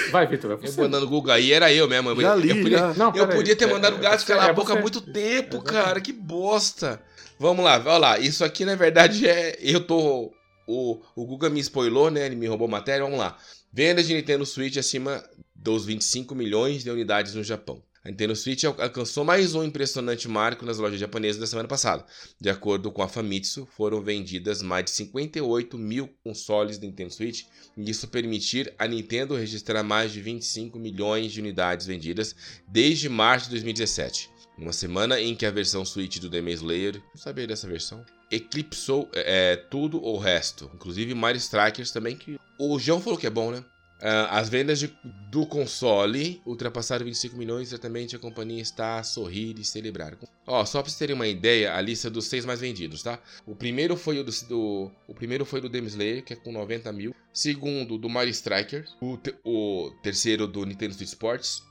Vai, 0.10 0.26
Vitor, 0.26 0.57
vai 0.57 0.68
Eu 0.68 0.72
você. 0.72 0.81
mandando 0.81 1.07
Google 1.07 1.31
aí, 1.31 1.53
era 1.53 1.72
eu 1.72 1.88
mesmo. 1.88 2.10
Eu, 2.10 2.19
Já 2.19 2.34
eu 2.36 2.40
li, 2.40 2.64
podia, 2.64 2.77
já. 2.80 2.94
Não, 2.95 3.15
eu 3.15 3.27
podia 3.27 3.56
ter 3.56 3.65
é- 3.65 3.68
mandado 3.72 3.98
o 3.98 3.99
gato 3.99 4.23
é- 4.23 4.26
calar 4.26 4.48
é 4.48 4.49
a 4.49 4.53
boca 4.53 4.73
há 4.73 4.81
muito 4.81 4.99
tempo, 4.99 5.57
É 5.57 5.61
cara. 5.61 6.02
Que 6.02 6.11
bosta. 6.11 6.99
Vamos 7.38 7.64
lá, 7.64 7.76
olha 7.77 7.98
lá. 7.99 8.19
Isso 8.19 8.44
aqui, 8.44 8.65
na 8.65 8.73
verdade, 8.76 9.27
é. 9.30 9.56
Eu 9.61 9.86
tô 9.86 10.34
o, 10.68 10.99
o 11.15 11.23
Guga 11.23 11.52
me 11.52 11.60
spoilou, 11.60 12.10
né? 12.10 12.26
Ele 12.26 12.36
me 12.36 12.48
roubou 12.48 12.68
matéria. 12.68 13.03
Vamos 13.03 13.19
lá. 13.19 13.38
Vendas 13.72 14.07
de 14.07 14.15
Nintendo 14.15 14.44
Switch 14.44 14.77
acima 14.77 15.23
dos 15.53 15.86
25 15.86 16.34
milhões 16.34 16.84
de 16.84 16.90
unidades 16.90 17.36
no 17.36 17.44
Japão. 17.44 17.80
A 18.10 18.11
Nintendo 18.11 18.36
Switch 18.36 18.64
alcançou 18.64 19.23
mais 19.23 19.53
um 19.53 19.64
impressionante 19.64 20.27
marco 20.27 20.65
nas 20.65 20.80
lojas 20.80 20.99
japonesas 20.99 21.40
da 21.40 21.45
semana 21.45 21.68
passada. 21.68 22.03
De 22.41 22.49
acordo 22.49 22.91
com 22.91 23.03
a 23.03 23.07
Famitsu, 23.07 23.68
foram 23.77 24.02
vendidas 24.02 24.64
mais 24.64 24.86
de 24.86 24.90
58 24.90 25.77
mil 25.77 26.10
consoles 26.23 26.80
da 26.80 26.88
Nintendo 26.88 27.14
Switch, 27.14 27.44
e 27.77 27.88
isso 27.88 28.07
permitir 28.07 28.73
a 28.80 28.88
Nintendo 28.88 29.36
registrar 29.36 29.84
mais 29.84 30.11
de 30.11 30.22
25 30.22 30.80
milhões 30.80 31.31
de 31.31 31.40
unidades 31.40 31.86
vendidas 31.86 32.36
desde 32.68 33.07
março 33.07 33.45
de 33.45 33.52
2017. 33.52 34.27
Uma 34.57 34.73
semana 34.73 35.22
em 35.22 35.36
que 35.36 35.45
a 35.45 35.52
versão 35.52 35.86
Switch 35.86 36.18
do 36.18 36.31
Demon 36.31 36.49
Slayer, 36.49 36.95
não 37.14 37.22
sabia 37.22 37.45
dessa 37.45 37.68
versão, 37.68 38.03
eclipsou 38.31 39.07
é, 39.14 39.56
tudo 39.56 40.03
o 40.03 40.18
resto, 40.18 40.68
inclusive 40.73 41.14
Mario 41.14 41.38
Strikers 41.38 41.91
também, 41.91 42.18
que 42.18 42.40
o 42.57 42.80
João 42.80 42.99
falou 42.99 43.19
que 43.19 43.27
é 43.27 43.30
bom, 43.30 43.52
né? 43.52 43.64
Uh, 43.99 44.31
as 44.31 44.47
vendas 44.47 44.80
de, 44.80 44.93
do 45.30 45.45
console 45.45 46.41
ultrapassaram 46.45 47.05
25 47.05 47.35
milhões 47.35 47.67
e 47.67 47.71
certamente 47.71 48.15
a 48.15 48.19
companhia 48.19 48.61
está 48.61 48.97
a 48.97 49.03
sorrir 49.03 49.59
e 49.59 49.65
celebrar. 49.65 50.17
Ó, 50.47 50.65
só 50.65 50.81
para 50.81 50.89
vocês 50.89 50.97
terem 50.97 51.13
uma 51.13 51.27
ideia, 51.27 51.76
a 51.76 51.81
lista 51.81 52.09
dos 52.09 52.27
seis 52.27 52.45
mais 52.45 52.61
vendidos, 52.61 53.03
tá? 53.03 53.19
O 53.45 53.53
primeiro 53.53 53.97
foi 53.97 54.19
o 54.19 54.23
do, 54.23 54.31
do 54.47 54.91
o 55.05 55.13
primeiro 55.13 55.43
foi 55.43 55.59
do 55.59 55.67
Demon 55.67 55.88
Slayer, 55.88 56.23
que 56.23 56.31
é 56.31 56.35
com 56.38 56.53
90 56.53 56.91
mil. 56.93 57.13
Segundo, 57.34 57.97
do 57.97 58.07
Mario 58.07 58.31
Strikers. 58.31 58.95
O, 59.01 59.17
te, 59.17 59.35
o 59.43 59.91
terceiro 60.01 60.47
do 60.47 60.65
Nintendo 60.65 60.93
Switch 60.93 61.09
Sports. 61.09 61.61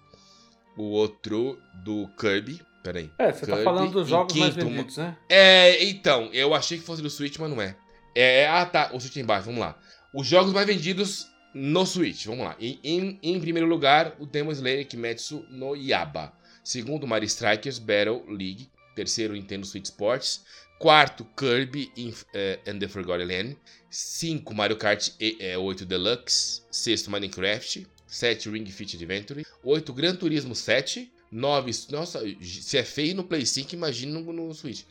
O 0.77 0.83
outro 0.83 1.59
do 1.83 2.09
Kirby. 2.21 2.61
Peraí. 2.85 3.11
É, 3.19 3.33
você 3.33 3.41
tá 3.41 3.47
Kirby, 3.47 3.57
tá 3.57 3.65
falando 3.65 3.93
dos 3.93 4.09
jogos 4.09 4.33
quinto, 4.35 4.45
mais 4.45 4.55
vendidos, 4.55 4.97
né? 4.99 5.17
É, 5.31 5.83
então, 5.85 6.29
eu 6.35 6.55
achei 6.55 6.77
que 6.77 6.85
fosse 6.85 7.01
do 7.01 7.09
Switch, 7.09 7.39
mas 7.39 7.49
não 7.49 7.61
é. 7.63 7.75
É, 8.15 8.47
ah 8.49 8.67
tá, 8.67 8.91
o 8.93 9.01
Switch 9.01 9.17
embaixo, 9.17 9.47
vamos 9.47 9.61
lá. 9.61 9.79
Os 10.13 10.27
jogos 10.27 10.53
mais 10.53 10.67
vendidos 10.67 11.27
no 11.59 11.85
Switch, 11.85 12.27
vamos 12.27 12.45
lá. 12.45 12.57
Em, 12.61 12.79
em, 12.85 13.19
em 13.21 13.41
primeiro 13.41 13.69
lugar, 13.69 14.15
o 14.21 14.27
Demon 14.27 14.53
Slayer 14.53 14.87
Kimetsu 14.87 15.45
no 15.51 15.75
Yaba. 15.75 16.33
Segundo, 16.63 17.07
Mario 17.07 17.27
Strikers 17.27 17.81
Battle 17.81 18.25
League. 18.29 18.71
Terceiro, 18.95 19.35
Nintendo 19.35 19.67
Switch 19.67 19.87
Sports. 19.87 20.45
Quarto, 20.79 21.27
Kirby 21.37 21.91
in, 21.97 22.11
uh, 22.11 22.71
and 22.71 22.79
the 22.79 22.87
Forgotten 22.87 23.27
Land. 23.27 23.57
Cinco, 23.91 24.55
Mario 24.55 24.77
Kart 24.77 25.11
e, 25.21 25.37
é, 25.41 25.59
8 25.59 25.85
Deluxe. 25.85 26.63
Sexto, 26.71 27.11
Minecraft. 27.11 27.87
Sete, 28.07 28.49
Ring 28.49 28.65
Fit 28.67 28.95
Adventure. 28.95 29.45
Oito, 29.65 29.93
Gran 29.93 30.15
Turismo 30.15 30.55
7. 30.55 31.13
Nove, 31.31 31.73
nossa, 31.91 32.23
se 32.41 32.79
é 32.79 32.85
feio 32.85 33.17
no 33.17 33.25
Play 33.25 33.45
5, 33.45 33.75
imagina 33.75 34.19
no, 34.19 34.33
no 34.33 34.55
Switch. 34.55 34.85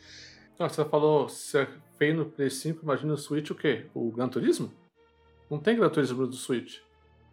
Não, 0.59 0.69
você 0.69 0.85
falou 0.85 1.29
se 1.29 1.57
é 1.57 1.67
feio 1.97 2.15
no 2.15 2.25
Play 2.25 2.49
5, 2.49 2.83
imagina 2.83 3.13
no 3.13 3.17
Switch 3.17 3.49
o 3.49 3.55
quê? 3.55 3.85
O 3.93 4.11
Gran 4.11 4.27
Turismo? 4.27 4.71
Não 5.49 5.59
tem 5.59 5.75
Gran 5.75 5.89
Turismo 5.89 6.27
do 6.27 6.35
Switch. 6.35 6.79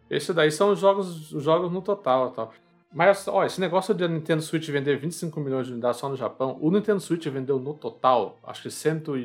Esse 0.09 0.33
daí 0.33 0.51
são 0.51 0.71
os 0.71 0.79
jogos, 0.79 1.31
os 1.31 1.43
jogos 1.43 1.71
no 1.71 1.81
total 1.81 2.31
tal. 2.31 2.53
Mas, 2.93 3.27
ó, 3.27 3.43
esse 3.43 3.59
negócio 3.59 3.93
de 3.93 4.05
a 4.05 4.07
Nintendo 4.07 4.41
Switch 4.41 4.69
vender 4.69 4.97
25 4.97 5.37
milhões 5.41 5.67
de 5.67 5.73
unidades 5.73 5.99
só 5.99 6.07
no 6.07 6.15
Japão, 6.15 6.57
o 6.61 6.71
Nintendo 6.71 7.01
Switch 7.01 7.25
vendeu 7.25 7.59
no 7.59 7.73
total, 7.73 8.39
acho 8.41 8.61
que 8.61 8.71
100 8.71 9.03
e, 9.17 9.19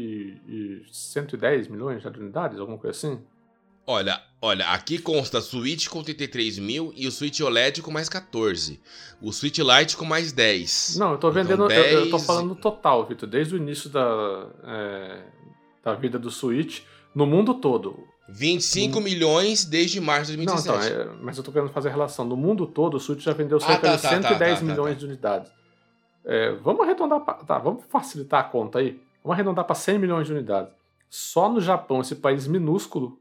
e 0.49 0.83
110 0.91 1.69
milhões 1.69 2.03
de 2.03 2.09
unidades, 2.19 2.59
alguma 2.59 2.79
coisa 2.79 2.97
assim. 2.97 3.23
Olha, 3.87 4.21
olha, 4.43 4.67
aqui 4.71 4.99
consta 4.99 5.41
Switch 5.41 5.89
com 5.89 6.03
33 6.03 6.59
mil 6.59 6.93
e 6.97 7.07
o 7.07 7.13
Switch 7.13 7.41
OLED 7.41 7.83
com 7.83 7.91
mais 7.91 8.09
14. 8.09 8.81
O 9.21 9.33
Switch 9.33 9.59
Lite 9.59 9.97
com 9.97 10.05
mais 10.05 10.33
10. 10.33 10.97
Não, 10.97 11.13
eu 11.13 11.19
tô 11.19 11.31
então, 11.31 11.43
vendendo, 11.43 11.65
então, 11.65 11.69
10... 11.69 11.93
eu, 11.93 12.01
eu 12.01 12.11
tô 12.11 12.19
falando 12.19 12.49
no 12.49 12.57
total, 12.57 13.07
Vitor, 13.07 13.29
desde 13.29 13.55
o 13.55 13.57
início 13.57 13.89
da, 13.89 14.47
é, 14.65 15.23
da 15.83 15.95
vida 15.95 16.19
do 16.19 16.31
Switch, 16.31 16.83
no 17.15 17.27
mundo 17.27 17.55
todo. 17.55 18.05
25 18.33 18.99
hum. 18.99 19.03
milhões 19.03 19.65
desde 19.65 20.01
março 20.01 20.31
de 20.31 20.37
2017. 20.37 20.95
Não, 20.95 21.03
então, 21.03 21.15
é, 21.15 21.17
mas 21.23 21.37
eu 21.37 21.45
tô 21.45 21.53
querendo 21.53 21.71
fazer 21.71 21.89
a 21.89 21.93
relação. 21.93 22.25
No 22.25 22.37
mundo 22.37 22.67
todo, 22.67 22.97
o 22.97 23.01
Switch 23.01 23.21
já 23.21 23.33
vendeu 23.33 23.59
ah, 23.59 23.61
cerca 23.61 23.89
ah, 23.89 23.91
tá, 23.91 23.97
de 23.97 24.03
110 24.03 24.23
tá, 24.23 24.39
tá, 24.39 24.57
tá, 24.57 24.63
milhões 24.65 24.99
de 24.99 25.05
unidades. 25.05 25.53
É, 26.25 26.53
vamos 26.53 26.83
arredondar 26.83 27.21
pra, 27.21 27.35
Tá, 27.35 27.59
vamos 27.59 27.85
facilitar 27.89 28.41
a 28.41 28.45
conta 28.45 28.79
aí. 28.79 29.01
Vamos 29.23 29.35
arredondar 29.35 29.65
para 29.65 29.75
100 29.75 29.99
milhões 29.99 30.27
de 30.27 30.33
unidades. 30.33 30.73
Só 31.09 31.51
no 31.51 31.61
Japão, 31.61 32.01
esse 32.01 32.17
país 32.17 32.47
minúsculo, 32.47 33.21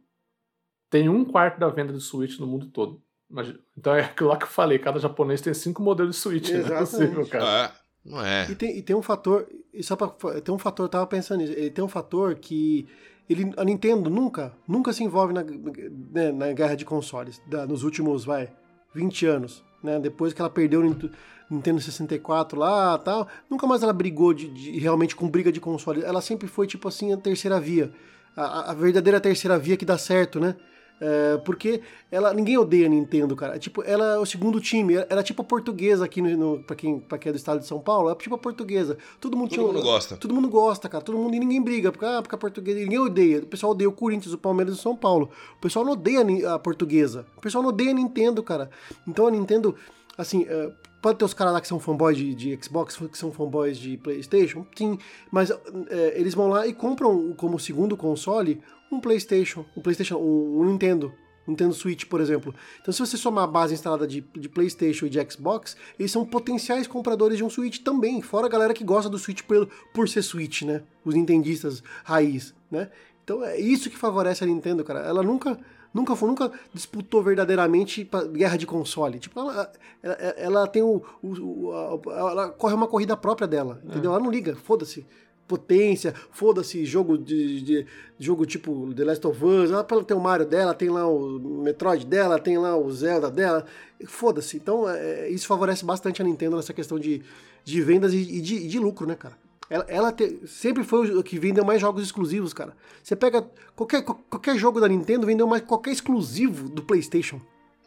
tem 0.90 1.10
um 1.10 1.26
quarto 1.26 1.60
da 1.60 1.70
venda 1.70 1.92
de 1.92 2.00
Switch 2.00 2.40
no 2.40 2.48
mundo 2.48 2.68
todo. 2.68 3.02
Imagina. 3.30 3.60
Então 3.78 3.96
é 3.96 4.02
aquilo 4.02 4.30
lá 4.30 4.38
que 4.38 4.44
eu 4.44 4.50
falei, 4.50 4.80
cada 4.80 5.00
japonês 5.00 5.42
tem 5.42 5.54
cinco 5.54 5.82
modelos 5.82 6.16
de 6.16 6.22
Switch, 6.22 6.50
Exatamente. 6.50 6.70
não 6.70 6.78
é 6.78 6.80
possível, 6.80 7.28
cara. 7.28 7.46
É, 7.46 7.72
não 8.04 8.26
é. 8.26 8.50
E 8.50 8.56
tem, 8.56 8.78
e 8.78 8.82
tem 8.82 8.96
um 8.96 9.02
fator, 9.02 9.48
e 9.74 9.84
só 9.84 9.96
pra, 9.96 10.08
tem 10.42 10.54
um 10.54 10.58
fator, 10.58 10.86
eu 10.86 10.90
tava 10.90 11.06
pensando 11.06 11.42
nisso, 11.42 11.54
ele 11.54 11.70
tem 11.70 11.84
um 11.84 11.90
fator 11.90 12.36
que 12.36 12.88
ele, 13.30 13.54
a 13.56 13.64
Nintendo 13.64 14.10
nunca, 14.10 14.54
nunca 14.68 14.92
se 14.92 15.04
envolve 15.04 15.34
na, 15.34 15.44
né, 15.44 16.32
na 16.32 16.52
guerra 16.52 16.76
de 16.76 16.84
consoles, 16.84 17.42
da, 17.48 17.66
nos 17.68 17.84
últimos, 17.84 18.26
vai, 18.26 18.50
20 18.94 19.26
anos, 19.28 19.64
né, 19.84 20.00
depois 20.00 20.34
que 20.34 20.42
ela 20.42 20.50
perdeu 20.50 20.82
o 20.82 21.10
Nintendo 21.50 21.80
64 21.80 22.58
lá 22.58 22.98
tal, 22.98 23.28
nunca 23.50 23.68
mais 23.68 23.84
ela 23.84 23.94
brigou 23.94 24.34
de, 24.34 24.50
de, 24.50 24.80
realmente 24.80 25.16
com 25.16 25.30
briga 25.30 25.52
de 25.52 25.60
consoles, 25.60 26.04
ela 26.04 26.22
sempre 26.22 26.48
foi, 26.48 26.66
tipo 26.66 26.88
assim, 26.88 27.14
a 27.14 27.18
terceira 27.18 27.60
via, 27.60 27.92
a, 28.36 28.72
a 28.72 28.74
verdadeira 28.74 29.22
terceira 29.22 29.60
via 29.60 29.78
que 29.78 29.86
dá 29.86 29.98
certo, 29.98 30.40
né, 30.40 30.56
é, 31.02 31.38
porque 31.38 31.82
ela, 32.12 32.34
ninguém 32.34 32.58
odeia 32.58 32.86
a 32.86 32.90
Nintendo, 32.90 33.36
cara. 33.36 33.58
Tipo, 33.58 33.84
ela 33.84 34.16
é 34.16 34.18
o 34.18 34.26
segundo 34.26 34.60
time. 34.60 34.96
Ela 34.96 35.22
é 35.22 35.24
tipo 35.24 35.42
a 35.42 35.46
portuguesa 35.46 36.04
aqui 36.04 36.22
no, 36.22 36.36
no 36.36 36.64
pra, 36.64 36.76
quem, 36.76 37.00
pra 37.00 37.18
quem 37.18 37.30
é 37.30 37.34
do 37.34 37.38
estado 37.38 37.60
de 37.60 37.66
São 37.66 37.80
Paulo. 37.80 38.10
É 38.10 38.16
tipo 38.16 38.36
a 38.36 38.38
portuguesa. 38.38 38.98
Todo 39.20 39.38
mundo, 39.38 39.50
todo 39.50 39.58
tinha, 39.58 39.68
mundo 39.68 39.82
gosta. 39.82 40.18
Todo 40.18 40.34
mundo 40.34 40.50
gosta, 40.50 40.90
cara. 40.90 41.04
Todo 41.04 41.18
mundo 41.18 41.36
e 41.36 41.40
ninguém 41.40 41.62
briga. 41.62 41.92
Porque, 41.92 42.06
ah, 42.06 42.22
porque 42.22 42.36
a 42.36 42.38
portuguesa. 42.38 42.80
Ninguém 42.80 43.00
odeia. 43.00 43.40
O 43.40 43.46
pessoal 43.46 43.72
odeia 43.72 43.88
o 43.88 43.94
Corinthians, 43.94 44.34
o 44.34 44.38
Palmeiras 44.38 44.76
e 44.76 44.80
o 44.80 44.82
São 44.82 44.96
Paulo. 44.96 45.30
O 45.58 45.62
pessoal 45.62 45.86
não 45.86 45.94
odeia 45.94 46.54
a 46.54 46.60
portuguesa. 46.60 47.26
O 47.38 47.42
pessoal 47.42 47.62
não 47.62 47.70
odeia 47.70 47.92
a 47.92 47.94
Nintendo, 47.94 48.44
cara. 48.44 48.70
Então 49.08 49.28
a 49.28 49.32
Nintendo, 49.32 49.76
assim. 50.20 50.44
Uh, 50.44 50.74
Pode 51.02 51.18
ter 51.18 51.26
os 51.26 51.34
caras 51.34 51.54
lá 51.54 51.62
que 51.62 51.68
são 51.68 51.80
fanboys 51.80 52.18
de, 52.18 52.36
de, 52.36 52.60
Xbox, 52.62 52.98
que 52.98 53.18
são 53.18 53.32
fanboys 53.32 53.78
de 53.78 53.96
PlayStation, 53.96 54.66
sim, 54.76 55.00
mas 55.32 55.50
é, 55.50 56.14
eles 56.20 56.34
vão 56.34 56.50
lá 56.50 56.68
e 56.68 56.74
compram 56.74 57.34
como 57.38 57.58
segundo 57.58 57.96
console 57.96 58.62
um 58.92 59.00
PlayStation, 59.00 59.66
um 59.78 59.82
PlayStation, 59.82 60.18
um, 60.18 60.60
um 60.60 60.66
Nintendo, 60.66 61.14
Nintendo 61.48 61.74
Switch, 61.74 62.06
por 62.06 62.20
exemplo. 62.20 62.54
Então, 62.82 62.94
se 62.94 63.00
você 63.00 63.16
somar 63.16 63.46
a 63.46 63.48
base 63.48 63.74
instalada 63.74 64.06
de, 64.06 64.20
de 64.36 64.50
PlayStation 64.50 65.06
e 65.06 65.10
de 65.10 65.32
Xbox, 65.32 65.78
eles 65.98 66.12
são 66.12 66.26
potenciais 66.26 66.86
compradores 66.86 67.38
de 67.38 67.44
um 67.46 67.50
Switch 67.50 67.80
também, 67.80 68.22
fora 68.22 68.48
a 68.48 68.50
galera 68.50 68.74
que 68.74 68.84
gosta 68.84 69.10
do 69.10 69.18
Switch 69.18 69.44
por, 69.44 69.70
por 69.94 70.10
ser 70.10 70.22
Switch, 70.22 70.64
né? 70.64 70.84
Os 71.06 71.16
nintendistas 71.16 71.82
raiz, 72.04 72.54
né? 72.70 72.90
Então, 73.24 73.44
é 73.44 73.58
isso 73.58 73.90
que 73.90 73.98
favorece 73.98 74.44
a 74.44 74.48
Nintendo, 74.48 74.84
cara. 74.84 75.00
Ela 75.00 75.24
nunca 75.24 75.58
nunca 75.94 76.16
foi, 76.16 76.30
nunca 76.30 76.52
disputou 76.74 77.24
verdadeiramente 77.24 78.10
guerra 78.32 78.58
de 78.58 78.66
console. 78.66 79.20
Tipo, 79.20 79.40
ela, 79.40 79.72
ela, 80.02 80.16
ela 80.16 80.68
tem 80.68 80.82
o, 80.82 81.02
o, 81.22 81.68
o 81.68 81.72
a, 81.72 82.12
ela 82.12 82.50
corre 82.50 82.74
uma 82.74 82.88
corrida 82.88 83.16
própria 83.18 83.48
dela, 83.48 83.82
entendeu? 83.84 84.12
É. 84.12 84.16
Ela 84.16 84.24
não 84.24 84.32
liga, 84.32 84.56
foda-se 84.56 85.06
potência, 85.50 86.14
foda-se 86.32 86.86
jogo 86.86 87.18
de, 87.18 87.62
de, 87.62 87.88
jogo 88.20 88.46
tipo 88.46 88.94
The 88.94 89.04
Last 89.04 89.26
of 89.26 89.44
Us, 89.44 89.72
ela 89.72 89.84
tem 89.84 90.16
o 90.16 90.20
Mario 90.20 90.46
dela, 90.46 90.76
tem 90.76 90.90
lá 90.90 91.08
o 91.08 91.40
Metroid 91.40 92.06
dela, 92.06 92.38
tem 92.38 92.56
lá 92.60 92.78
o 92.78 92.92
Zelda 92.92 93.32
dela, 93.32 93.66
foda-se. 94.06 94.58
Então 94.58 94.88
é, 94.88 95.28
isso 95.28 95.48
favorece 95.48 95.84
bastante 95.84 96.22
a 96.22 96.26
Nintendo 96.26 96.56
nessa 96.56 96.72
questão 96.72 97.00
de, 97.00 97.24
de 97.66 97.82
vendas 97.82 98.14
e, 98.14 98.18
e 98.18 98.42
de, 98.42 98.68
de, 98.68 98.80
lucro, 98.80 99.08
né, 99.08 99.16
cara? 99.16 99.36
Ela, 99.70 99.86
ela 99.88 100.12
te, 100.12 100.48
sempre 100.48 100.84
foi 100.84 101.16
o 101.16 101.24
que 101.24 101.38
vendeu 101.38 101.64
mais 101.64 101.80
jogos 101.80 102.04
exclusivos, 102.04 102.54
cara. 102.54 102.76
Você 103.04 103.16
pega 103.16 103.48
qualquer, 103.76 104.04
qualquer 104.04 104.58
jogo 104.58 104.82
da 104.82 104.88
Nintendo, 104.88 105.28
vendeu 105.28 105.48
mais 105.48 105.62
qualquer 105.62 105.92
exclusivo 105.92 106.68
do 106.68 106.82
PlayStation. 106.82 107.40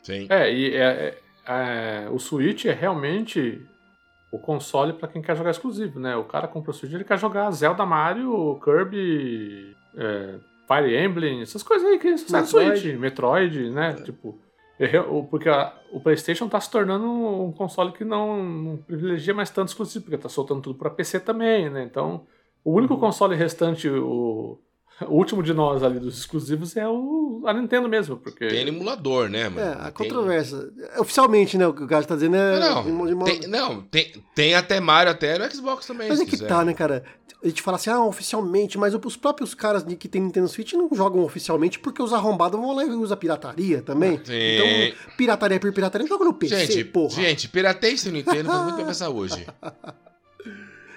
Sim. 0.03 0.27
É, 0.31 0.53
e 0.53 0.75
é, 0.75 0.81
é, 0.81 1.19
é, 1.47 2.09
o 2.11 2.19
Switch 2.19 2.67
é 2.67 2.73
realmente 2.73 3.61
o 4.31 4.39
console 4.39 4.93
para 4.93 5.09
quem 5.09 5.21
quer 5.21 5.37
jogar 5.37 5.51
exclusivo, 5.51 5.99
né? 5.99 6.17
O 6.17 6.25
cara 6.25 6.47
compra 6.47 6.71
o 6.71 6.75
Switch, 6.75 6.93
ele 6.93 7.05
quer 7.05 7.19
jogar 7.19 7.51
Zelda, 7.51 7.85
Mario, 7.85 8.61
Kirby, 8.65 9.77
é, 9.97 10.39
Fire 10.67 10.97
Emblem, 10.97 11.43
essas 11.43 11.63
coisas 11.63 11.87
aí 11.87 11.99
que 11.99 12.11
no 12.11 12.47
Switch, 12.47 12.85
Metroid, 12.97 13.71
né? 13.71 13.97
É. 13.99 14.13
Tipo, 14.89 15.25
porque 15.25 15.49
a, 15.49 15.73
o 15.93 16.01
PlayStation 16.01 16.49
tá 16.49 16.61
se 16.61 16.71
tornando 16.71 17.07
um 17.07 17.53
console 17.53 17.93
que 17.93 18.05
não, 18.05 18.43
não, 18.43 18.77
privilegia 18.77 19.33
mais 19.33 19.51
tanto 19.51 19.69
exclusivo, 19.69 20.05
porque 20.05 20.19
tá 20.19 20.29
soltando 20.29 20.63
tudo 20.63 20.79
para 20.79 20.91
PC 20.91 21.21
também, 21.21 21.71
né? 21.71 21.85
Então, 21.85 22.27
o 22.65 22.73
único 22.73 22.95
uhum. 22.95 23.01
console 23.01 23.37
restante, 23.37 23.89
o 23.89 24.59
o 25.09 25.15
último 25.15 25.43
de 25.43 25.53
nós 25.53 25.83
ali 25.83 25.99
dos 25.99 26.19
exclusivos 26.19 26.77
é 26.77 26.89
o, 26.89 27.43
a 27.47 27.53
Nintendo 27.53 27.89
mesmo, 27.89 28.17
porque... 28.17 28.47
Tem 28.47 28.69
emulador, 28.69 29.29
né, 29.29 29.49
mano? 29.49 29.61
É, 29.61 29.73
a 29.73 29.91
tem... 29.91 30.09
controvérsia. 30.09 30.71
Oficialmente, 30.99 31.57
né, 31.59 31.67
o 31.67 31.73
que 31.73 31.83
o 31.83 31.87
cara 31.87 32.05
tá 32.05 32.15
dizendo 32.15 32.37
é... 32.37 32.61
Não, 32.61 32.85
não, 32.85 33.25
tem, 33.25 33.41
não 33.49 33.83
tem, 33.83 34.13
tem, 34.35 34.55
até 34.55 34.81
Mario, 34.81 35.13
até 35.13 35.39
no 35.39 35.51
Xbox 35.51 35.87
também, 35.87 36.09
Mas 36.09 36.21
é 36.21 36.25
que 36.25 36.33
quiser. 36.33 36.47
tá, 36.47 36.65
né, 36.65 36.75
cara? 36.75 37.05
A 37.43 37.49
gente 37.49 37.61
fala 37.61 37.77
assim, 37.77 37.91
ah, 37.91 38.05
oficialmente, 38.05 38.79
mas 38.79 38.95
os 38.95 39.17
próprios 39.17 39.53
caras 39.53 39.83
que 39.99 40.09
tem 40.09 40.23
Nintendo 40.23 40.47
Switch 40.47 40.75
não 40.75 40.89
jogam 40.93 41.25
oficialmente 41.25 41.77
porque 41.81 42.01
os 42.01 42.13
arrombados 42.13 42.59
vão 42.59 42.73
lá 42.73 42.85
e 42.85 42.91
usam 42.91 43.17
pirataria 43.17 43.83
também. 43.83 44.21
Sim. 44.23 44.33
Então, 44.33 45.17
pirataria 45.17 45.59
por 45.59 45.73
pirataria, 45.73 46.07
joga 46.07 46.25
no 46.25 46.35
PC, 46.35 46.67
gente, 46.67 46.85
porra. 46.85 47.11
Gente, 47.11 47.49
pirateia 47.49 47.97
seu 47.97 48.13
Nintendo, 48.13 48.49
faz 48.49 48.63
muito 48.63 48.77
bem 48.79 48.87
pensar 48.87 49.09
hoje. 49.09 49.45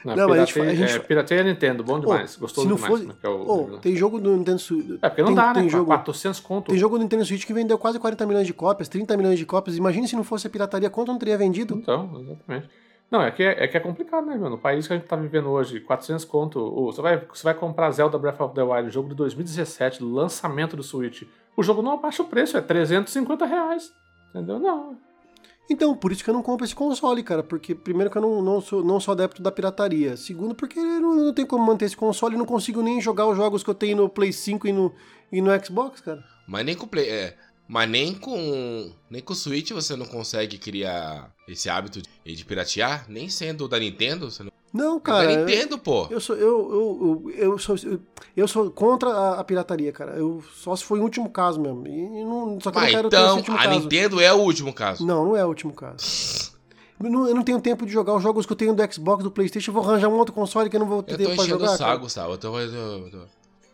Não, 0.05 0.15
Não, 0.15 0.29
mas 0.29 0.39
a 0.41 0.45
gente 0.45 0.59
a 0.61 0.75
gente 0.75 0.95
é, 0.95 0.99
pirateia 0.99 1.43
Nintendo, 1.43 1.83
bom 1.83 1.99
demais. 1.99 2.35
Gostou 2.35 2.63
se 2.63 2.69
não 2.69 2.75
demais. 2.75 2.93
fosse- 2.93 3.05
né, 3.07 3.13
é 3.23 3.27
o- 3.27 3.71
Oh, 3.73 3.77
tem 3.79 3.95
jogo 3.95 4.19
do 4.19 4.37
Nintendo 4.37 4.59
Switch. 4.59 4.99
É, 5.01 5.09
porque 5.09 5.21
não 5.21 5.27
tem, 5.29 5.35
dá, 5.35 5.47
né? 5.47 5.53
tem 5.55 5.63
cara? 5.63 5.69
jogo, 5.69 5.85
400 5.87 6.39
conto. 6.39 6.69
tem 6.69 6.77
jogo 6.77 6.97
do 6.97 7.01
Nintendo 7.01 7.25
Switch 7.25 7.45
que 7.45 7.53
vendeu 7.53 7.77
quase 7.77 7.97
40 7.99 8.25
milhões 8.25 8.45
de 8.45 8.53
cópias, 8.53 8.87
30 8.87 9.17
milhões 9.17 9.39
de 9.39 9.45
cópias. 9.45 9.75
Imagine 9.77 10.07
se 10.07 10.15
não 10.15 10.23
fosse 10.23 10.45
a 10.45 10.49
pirataria, 10.49 10.89
quanto 10.89 11.11
não 11.11 11.17
teria 11.17 11.37
vendido? 11.37 11.75
Então, 11.75 12.09
exatamente. 12.21 12.69
Não, 13.09 13.21
é 13.21 13.29
que 13.31 13.43
é, 13.43 13.63
é 13.63 13.67
que 13.67 13.77
é 13.77 13.79
complicado, 13.79 14.25
né, 14.25 14.35
meu? 14.35 14.49
No 14.49 14.57
país 14.57 14.87
que 14.87 14.93
a 14.93 14.97
gente 14.97 15.05
tá 15.07 15.15
vivendo 15.15 15.49
hoje, 15.49 15.79
400 15.79 16.25
conto. 16.25 16.59
ô, 16.59 16.91
você, 16.91 17.01
vai, 17.01 17.17
você 17.31 17.43
vai 17.43 17.53
comprar 17.53 17.89
Zelda 17.91 18.17
Breath 18.17 18.41
of 18.41 18.53
the 18.55 18.63
Wild, 18.63 18.89
jogo 18.89 19.09
de 19.09 19.15
2017, 19.15 20.03
lançamento 20.03 20.75
do 20.75 20.81
Switch. 20.83 21.23
O 21.55 21.61
jogo 21.63 21.81
não 21.81 21.91
abaixa 21.93 22.23
o 22.23 22.25
preço, 22.25 22.57
é 22.57 22.61
350 22.61 23.45
reais. 23.45 23.91
Entendeu? 24.33 24.59
Não. 24.59 24.97
Então, 25.69 25.95
por 25.95 26.11
isso 26.11 26.23
que 26.23 26.29
eu 26.29 26.33
não 26.33 26.43
compro 26.43 26.65
esse 26.65 26.75
console, 26.75 27.23
cara. 27.23 27.41
Porque, 27.41 27.73
primeiro, 27.73 28.11
que 28.11 28.17
eu 28.17 28.21
não, 28.21 28.41
não, 28.41 28.61
sou, 28.61 28.83
não 28.83 28.99
sou 28.99 29.13
adepto 29.13 29.41
da 29.41 29.51
pirataria. 29.51 30.15
Segundo, 30.15 30.53
porque 30.53 30.77
eu 30.77 31.01
não, 31.01 31.15
não 31.15 31.33
tenho 31.33 31.47
como 31.47 31.65
manter 31.65 31.85
esse 31.85 31.97
console 31.97 32.35
e 32.35 32.37
não 32.37 32.45
consigo 32.45 32.81
nem 32.81 33.01
jogar 33.01 33.27
os 33.27 33.35
jogos 33.35 33.63
que 33.63 33.69
eu 33.69 33.75
tenho 33.75 33.97
no 33.97 34.09
Play 34.09 34.31
5 34.31 34.67
e 34.67 34.71
no, 34.71 34.93
e 35.31 35.41
no 35.41 35.65
Xbox, 35.65 36.01
cara. 36.01 36.23
Mas 36.47 36.65
nem 36.65 36.75
com 36.75 36.87
Play. 36.87 37.09
É, 37.09 37.37
mas 37.67 37.89
nem 37.89 38.13
com. 38.13 38.91
Nem 39.09 39.21
com 39.21 39.33
o 39.33 39.35
Switch 39.35 39.71
você 39.71 39.95
não 39.95 40.05
consegue 40.05 40.57
criar 40.57 41.33
esse 41.47 41.69
hábito 41.69 42.01
de, 42.01 42.35
de 42.35 42.45
piratear, 42.45 43.05
nem 43.09 43.27
sendo 43.27 43.67
da 43.67 43.79
Nintendo. 43.79 44.29
Você 44.29 44.43
não... 44.43 44.51
Não, 44.75 44.97
É 44.97 44.99
cara. 44.99 45.27
da 45.27 45.37
Nintendo, 45.37 45.77
pô. 45.77 46.07
Eu 46.09 46.19
sou, 46.19 46.35
eu, 46.35 46.47
eu, 46.47 47.31
eu, 47.35 47.51
eu 47.51 47.57
sou, 47.57 47.75
eu, 47.83 47.99
eu 48.35 48.47
sou 48.47 48.69
contra 48.69 49.09
a, 49.09 49.39
a 49.39 49.43
pirataria, 49.43 49.91
cara. 49.91 50.11
Eu, 50.13 50.43
só 50.53 50.75
se 50.75 50.83
foi 50.83 50.99
o 50.99 51.03
último 51.03 51.29
caso 51.29 51.59
mesmo. 51.61 51.87
E, 51.87 51.91
e 51.91 52.23
não, 52.25 52.59
só 52.59 52.71
que 52.71 52.77
eu 52.77 52.81
Mas 52.81 52.91
não 52.93 52.97
quero 52.97 53.09
ter 53.09 53.15
esse 53.15 53.23
então, 53.25 53.37
último 53.37 53.57
a 53.57 53.63
caso. 53.63 53.79
Nintendo 53.79 54.21
é 54.21 54.33
o 54.33 54.37
último 54.37 54.73
caso. 54.73 55.05
Não, 55.05 55.25
não 55.25 55.35
é 55.37 55.45
o 55.45 55.47
último 55.47 55.73
caso. 55.73 56.53
Eu 57.03 57.09
não, 57.09 57.27
eu 57.27 57.35
não 57.35 57.43
tenho 57.43 57.59
tempo 57.61 57.85
de 57.85 57.91
jogar 57.91 58.15
os 58.15 58.23
jogos 58.23 58.45
que 58.45 58.51
eu 58.53 58.57
tenho 58.57 58.73
do 58.73 58.93
Xbox, 58.93 59.23
do 59.23 59.31
Playstation. 59.31 59.71
Eu 59.71 59.75
vou 59.75 59.83
arranjar 59.83 60.07
um 60.09 60.17
outro 60.17 60.33
console 60.33 60.69
que 60.69 60.75
eu 60.75 60.79
não 60.79 60.87
vou 60.87 61.03
ter 61.03 61.13
Eu 61.13 61.17
tô 61.17 61.23
tempo 61.23 61.35
pra 61.35 61.43
enchendo 61.45 61.59
jogar. 61.59 61.73
o 61.73 61.77
cara. 61.77 61.91
saco, 61.91 62.01
Gustavo. 62.03 62.31
Eu 62.33 62.37
tô, 62.37 62.59
eu 62.59 63.11
tô- 63.11 63.17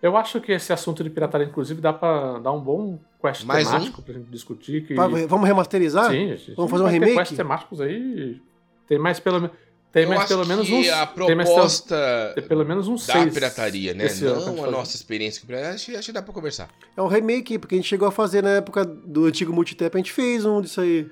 Eu 0.01 0.17
acho 0.17 0.41
que 0.41 0.51
esse 0.51 0.73
assunto 0.73 1.03
de 1.03 1.09
pirataria, 1.09 1.45
inclusive, 1.47 1.79
dá 1.81 1.93
pra 1.93 2.39
dar 2.39 2.51
um 2.51 2.59
bom 2.59 2.97
quest 3.21 3.43
Mais 3.45 3.67
um? 3.67 3.71
temático 3.71 4.01
pra 4.01 4.13
gente 4.15 4.29
discutir. 4.29 4.85
Que... 4.87 4.95
Vamos 4.95 5.47
remasterizar? 5.47 6.09
Sim, 6.11 6.29
gente. 6.35 6.55
Vamos 6.55 6.71
fazer 6.71 6.83
um 6.83 6.87
ter 6.87 6.93
remake? 6.93 7.13
quests 7.17 7.37
temáticos 7.37 7.79
aí. 7.81 8.39
Tem 8.87 8.97
mais 8.97 9.19
pelo 9.19 9.39
menos. 9.41 9.55
Tem 9.91 10.03
Eu 10.03 10.09
mais 10.09 10.27
pelo 10.27 10.45
menos 10.45 10.69
uns. 10.69 10.87
a 10.89 11.05
tem 11.05 11.35
mais 11.35 11.49
proposta 11.49 12.31
tem 12.33 12.43
pelo 12.45 12.65
menos 12.65 12.87
uns 12.87 13.05
da 13.05 13.13
seis 13.13 13.33
pirataria, 13.33 13.93
né? 13.93 14.05
Não 14.21 14.63
a 14.63 14.71
nossa 14.71 14.95
experiência 14.95 15.41
com 15.41 15.47
pirataria. 15.47 15.75
Acho, 15.75 15.91
acho 15.97 16.05
que 16.05 16.11
dá 16.13 16.21
pra 16.21 16.33
conversar. 16.33 16.69
É 16.95 17.01
um 17.01 17.07
remake, 17.07 17.59
porque 17.59 17.75
a 17.75 17.77
gente 17.77 17.87
chegou 17.89 18.07
a 18.07 18.11
fazer 18.11 18.41
na 18.41 18.51
época 18.51 18.85
do 18.85 19.25
antigo 19.25 19.51
Multitap, 19.51 19.93
a 19.93 19.99
gente 19.99 20.13
fez 20.13 20.45
um 20.45 20.61
disso 20.61 20.79
aí. 20.79 21.09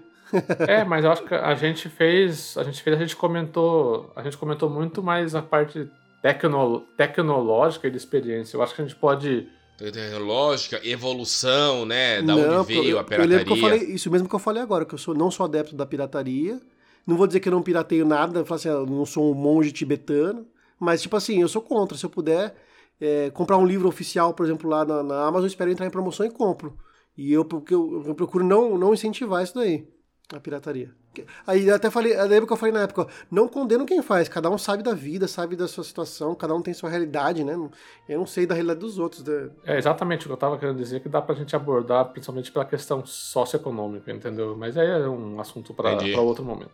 É, 0.67 0.83
mas 0.85 1.03
eu 1.03 1.11
acho 1.11 1.23
que 1.23 1.33
a 1.35 1.53
gente 1.55 1.89
fez. 1.89 2.57
A 2.57 2.63
gente 2.63 2.81
fez, 2.81 2.95
a 2.95 2.99
gente 2.99 3.15
comentou. 3.17 4.11
A 4.15 4.23
gente 4.23 4.37
comentou 4.37 4.69
muito 4.69 5.03
mais 5.03 5.35
a 5.35 5.41
parte 5.41 5.89
tecno, 6.21 6.85
tecnológica 6.95 7.87
e 7.87 7.91
de 7.91 7.97
experiência. 7.97 8.55
Eu 8.55 8.61
acho 8.63 8.73
que 8.75 8.81
a 8.81 8.85
gente 8.85 8.95
pode. 8.95 9.47
Tecnológica, 9.77 10.79
evolução, 10.87 11.85
né? 11.85 12.21
Da 12.21 12.35
Não, 12.35 12.59
onde 12.59 12.67
veio 12.67 12.89
eu, 12.91 12.97
a 12.97 13.01
eu 13.01 13.05
pirataria. 13.05 13.37
lembro 13.37 13.45
que 13.45 13.59
eu 13.59 13.69
falei 13.69 13.83
isso 13.93 14.11
mesmo 14.11 14.27
que 14.29 14.35
eu 14.35 14.39
falei 14.39 14.61
agora, 14.61 14.85
que 14.85 14.93
eu 14.93 14.97
sou, 14.97 15.13
não 15.13 15.31
sou 15.31 15.45
adepto 15.45 15.75
da 15.75 15.85
pirataria. 15.85 16.59
Não 17.05 17.17
vou 17.17 17.27
dizer 17.27 17.39
que 17.39 17.47
eu 17.49 17.53
não 17.53 17.61
pirateio 17.63 18.05
nada, 18.05 18.45
falar 18.45 18.57
assim, 18.57 18.69
ah, 18.69 18.73
eu 18.73 18.85
não 18.85 19.05
sou 19.05 19.31
um 19.31 19.33
monge 19.33 19.71
tibetano, 19.71 20.45
mas 20.79 21.01
tipo 21.01 21.15
assim, 21.15 21.41
eu 21.41 21.47
sou 21.47 21.61
contra. 21.61 21.97
Se 21.97 22.05
eu 22.05 22.09
puder 22.09 22.55
é, 23.01 23.29
comprar 23.31 23.57
um 23.57 23.65
livro 23.65 23.87
oficial, 23.87 24.33
por 24.33 24.45
exemplo, 24.45 24.69
lá 24.69 24.85
na, 24.85 25.01
na 25.01 25.21
Amazon, 25.23 25.43
eu 25.43 25.47
espero 25.47 25.71
entrar 25.71 25.85
em 25.85 25.91
promoção 25.91 26.25
e 26.25 26.29
compro. 26.29 26.77
E 27.17 27.33
eu, 27.33 27.43
porque 27.43 27.73
eu, 27.73 28.03
eu 28.07 28.15
procuro 28.15 28.43
não, 28.43 28.77
não 28.77 28.93
incentivar 28.93 29.43
isso 29.43 29.55
daí, 29.55 29.87
a 30.33 30.39
pirataria. 30.39 30.93
Aí 31.45 31.67
eu 31.67 31.75
até 31.75 31.89
falei, 31.89 32.13
eu 32.13 32.25
lembro 32.27 32.47
que 32.47 32.53
eu 32.53 32.57
falei 32.57 32.71
na 32.71 32.81
época, 32.83 33.01
ó, 33.01 33.07
não 33.31 33.47
condeno 33.47 33.85
quem 33.85 34.01
faz, 34.01 34.29
cada 34.29 34.49
um 34.49 34.57
sabe 34.57 34.83
da 34.83 34.93
vida, 34.93 35.27
sabe 35.27 35.55
da 35.55 35.67
sua 35.67 35.83
situação, 35.83 36.35
cada 36.35 36.53
um 36.53 36.61
tem 36.61 36.73
sua 36.73 36.89
realidade, 36.89 37.43
né? 37.43 37.53
Eu 38.07 38.19
não 38.19 38.27
sei 38.27 38.45
da 38.45 38.53
realidade 38.53 38.79
dos 38.79 38.99
outros. 38.99 39.23
né? 39.23 39.49
É 39.65 39.77
exatamente 39.77 40.21
o 40.21 40.25
que 40.25 40.31
eu 40.31 40.35
estava 40.35 40.57
querendo 40.57 40.77
dizer, 40.77 41.01
que 41.01 41.09
dá 41.09 41.21
pra 41.21 41.35
gente 41.35 41.55
abordar, 41.55 42.05
principalmente 42.09 42.51
pela 42.51 42.63
questão 42.63 43.03
socioeconômica, 43.05 44.11
entendeu? 44.11 44.55
Mas 44.55 44.77
aí 44.77 44.87
é 44.87 45.09
um 45.09 45.41
assunto 45.41 45.73
para 45.73 45.97
outro 46.21 46.45
momento. 46.45 46.71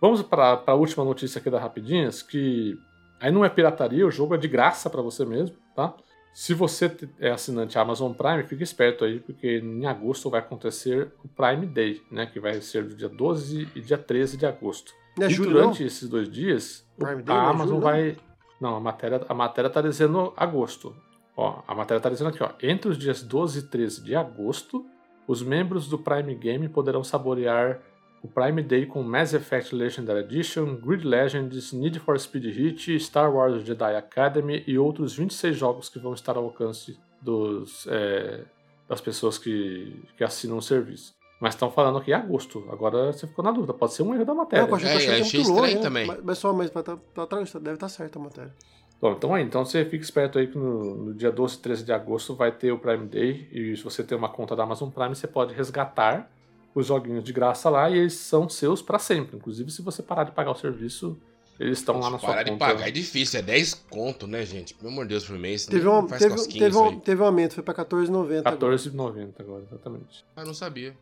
Vamos 0.00 0.22
para 0.22 0.62
a 0.66 0.74
última 0.74 1.04
notícia 1.04 1.38
aqui 1.40 1.50
da 1.50 1.58
Rapidinhas, 1.58 2.22
que 2.22 2.78
aí 3.20 3.32
não 3.32 3.44
é 3.44 3.48
pirataria, 3.48 4.06
o 4.06 4.10
jogo 4.10 4.34
é 4.34 4.38
de 4.38 4.46
graça 4.46 4.88
para 4.88 5.02
você 5.02 5.24
mesmo, 5.24 5.56
tá? 5.74 5.94
Se 6.32 6.54
você 6.54 6.96
é 7.18 7.30
assinante 7.30 7.76
Amazon 7.78 8.12
Prime, 8.12 8.44
fique 8.44 8.62
esperto 8.62 9.04
aí, 9.04 9.18
porque 9.18 9.58
em 9.58 9.86
agosto 9.86 10.30
vai 10.30 10.38
acontecer 10.38 11.12
o 11.24 11.28
Prime 11.28 11.66
Day, 11.66 12.00
né? 12.12 12.26
Que 12.26 12.38
vai 12.38 12.60
ser 12.60 12.84
do 12.84 12.94
dia 12.94 13.08
12 13.08 13.68
e 13.74 13.80
dia 13.80 13.98
13 13.98 14.36
de 14.36 14.46
agosto. 14.46 14.92
Não 15.16 15.26
é 15.26 15.30
e 15.30 15.32
julho, 15.32 15.50
durante 15.50 15.80
não? 15.80 15.86
esses 15.88 16.08
dois 16.08 16.30
dias, 16.30 16.86
Prime 16.96 17.22
Day 17.22 17.34
a 17.34 17.38
não 17.40 17.44
é 17.44 17.50
Amazon 17.50 17.68
julho, 17.68 17.80
vai. 17.80 18.16
Não, 18.60 18.76
a 18.76 18.80
matéria, 18.80 19.20
a 19.28 19.34
matéria 19.34 19.68
tá 19.68 19.82
dizendo 19.82 20.32
agosto. 20.36 20.94
Ó, 21.36 21.60
a 21.66 21.74
matéria 21.74 22.00
tá 22.00 22.08
dizendo 22.08 22.28
aqui, 22.28 22.40
ó. 22.40 22.50
Entre 22.62 22.88
os 22.88 22.96
dias 22.96 23.20
12 23.20 23.58
e 23.58 23.62
13 23.62 24.04
de 24.04 24.14
agosto, 24.14 24.86
os 25.26 25.42
membros 25.42 25.88
do 25.88 25.98
Prime 25.98 26.36
Game 26.36 26.68
poderão 26.68 27.02
saborear 27.02 27.80
o 28.22 28.28
Prime 28.28 28.62
Day 28.62 28.86
com 28.86 29.02
Mass 29.02 29.32
Effect 29.32 29.74
Legendary 29.74 30.20
Edition, 30.20 30.76
Grid 30.76 31.06
Legends, 31.06 31.72
Need 31.72 31.98
for 32.00 32.18
Speed 32.18 32.44
Heat, 32.44 32.98
Star 33.00 33.32
Wars 33.32 33.64
Jedi 33.64 33.94
Academy 33.96 34.64
e 34.66 34.78
outros 34.78 35.14
26 35.14 35.56
jogos 35.56 35.88
que 35.88 35.98
vão 35.98 36.14
estar 36.14 36.36
ao 36.36 36.44
alcance 36.44 36.98
dos, 37.20 37.86
é, 37.88 38.44
das 38.88 39.00
pessoas 39.00 39.38
que, 39.38 40.02
que 40.16 40.24
assinam 40.24 40.58
o 40.58 40.62
serviço. 40.62 41.14
Mas 41.40 41.54
estão 41.54 41.70
falando 41.70 41.98
aqui 41.98 42.10
em 42.10 42.14
agosto. 42.14 42.66
Agora 42.70 43.12
você 43.12 43.26
ficou 43.26 43.44
na 43.44 43.52
dúvida. 43.52 43.72
Pode 43.72 43.94
ser 43.94 44.02
um 44.02 44.12
erro 44.12 44.24
da 44.24 44.34
matéria. 44.34 44.64
Não, 44.64 44.70
eu 44.70 44.74
achei, 44.74 44.88
É, 44.88 44.96
achei, 44.96 45.14
que 45.14 45.20
achei 45.20 45.40
é 45.40 45.44
muito 45.44 45.60
longe, 45.60 45.78
também. 45.80 46.06
Mas, 46.06 46.20
mas 46.24 46.38
só, 46.38 46.52
mas 46.52 46.70
tá, 46.70 47.26
trás, 47.28 47.52
deve 47.52 47.74
estar 47.74 47.88
certa 47.88 48.18
a 48.18 48.22
matéria. 48.22 48.52
Bom, 49.00 49.12
então 49.12 49.32
aí, 49.32 49.44
então 49.44 49.64
você 49.64 49.84
fica 49.84 50.02
esperto 50.02 50.40
aí 50.40 50.48
que 50.48 50.58
no, 50.58 50.96
no 50.96 51.14
dia 51.14 51.30
12 51.30 51.56
e 51.56 51.58
13 51.60 51.84
de 51.84 51.92
agosto 51.92 52.34
vai 52.34 52.50
ter 52.50 52.72
o 52.72 52.78
Prime 52.78 53.06
Day 53.06 53.48
e 53.52 53.76
se 53.76 53.84
você 53.84 54.02
tem 54.02 54.18
uma 54.18 54.28
conta 54.28 54.56
da 54.56 54.64
Amazon 54.64 54.90
Prime, 54.90 55.14
você 55.14 55.28
pode 55.28 55.54
resgatar 55.54 56.28
os 56.74 56.86
joguinhos 56.86 57.24
de 57.24 57.32
graça 57.32 57.68
lá 57.70 57.90
e 57.90 57.98
eles 57.98 58.14
são 58.14 58.48
seus 58.48 58.80
pra 58.82 58.98
sempre. 58.98 59.36
Inclusive, 59.36 59.70
se 59.70 59.82
você 59.82 60.02
parar 60.02 60.24
de 60.24 60.32
pagar 60.32 60.52
o 60.52 60.54
serviço, 60.54 61.18
eles 61.58 61.78
estão 61.78 61.98
lá 61.98 62.08
na 62.10 62.18
sua 62.18 62.28
Parar 62.28 62.42
de 62.44 62.50
conta. 62.52 62.66
pagar 62.66 62.88
é 62.88 62.90
difícil, 62.90 63.40
é 63.40 63.42
10 63.42 63.74
conto, 63.90 64.26
né, 64.26 64.44
gente? 64.46 64.74
Pelo 64.74 64.90
amor 64.90 65.04
de 65.04 65.10
Deus, 65.10 65.24
por 65.24 65.38
mês. 65.38 65.66
Teve 65.66 65.84
nem 65.84 65.92
um, 65.92 66.08
faz 66.08 66.22
teve, 66.22 66.36
teve, 66.58 66.76
um, 66.76 67.00
teve 67.00 67.22
um 67.22 67.26
aumento, 67.26 67.54
foi 67.54 67.62
pra 67.64 67.74
14,90. 67.74 68.42
agora. 68.46 68.76
R$14,90 68.76 69.32
agora, 69.40 69.64
exatamente. 69.64 70.24
Ah, 70.36 70.44
não 70.44 70.54
sabia. 70.54 70.96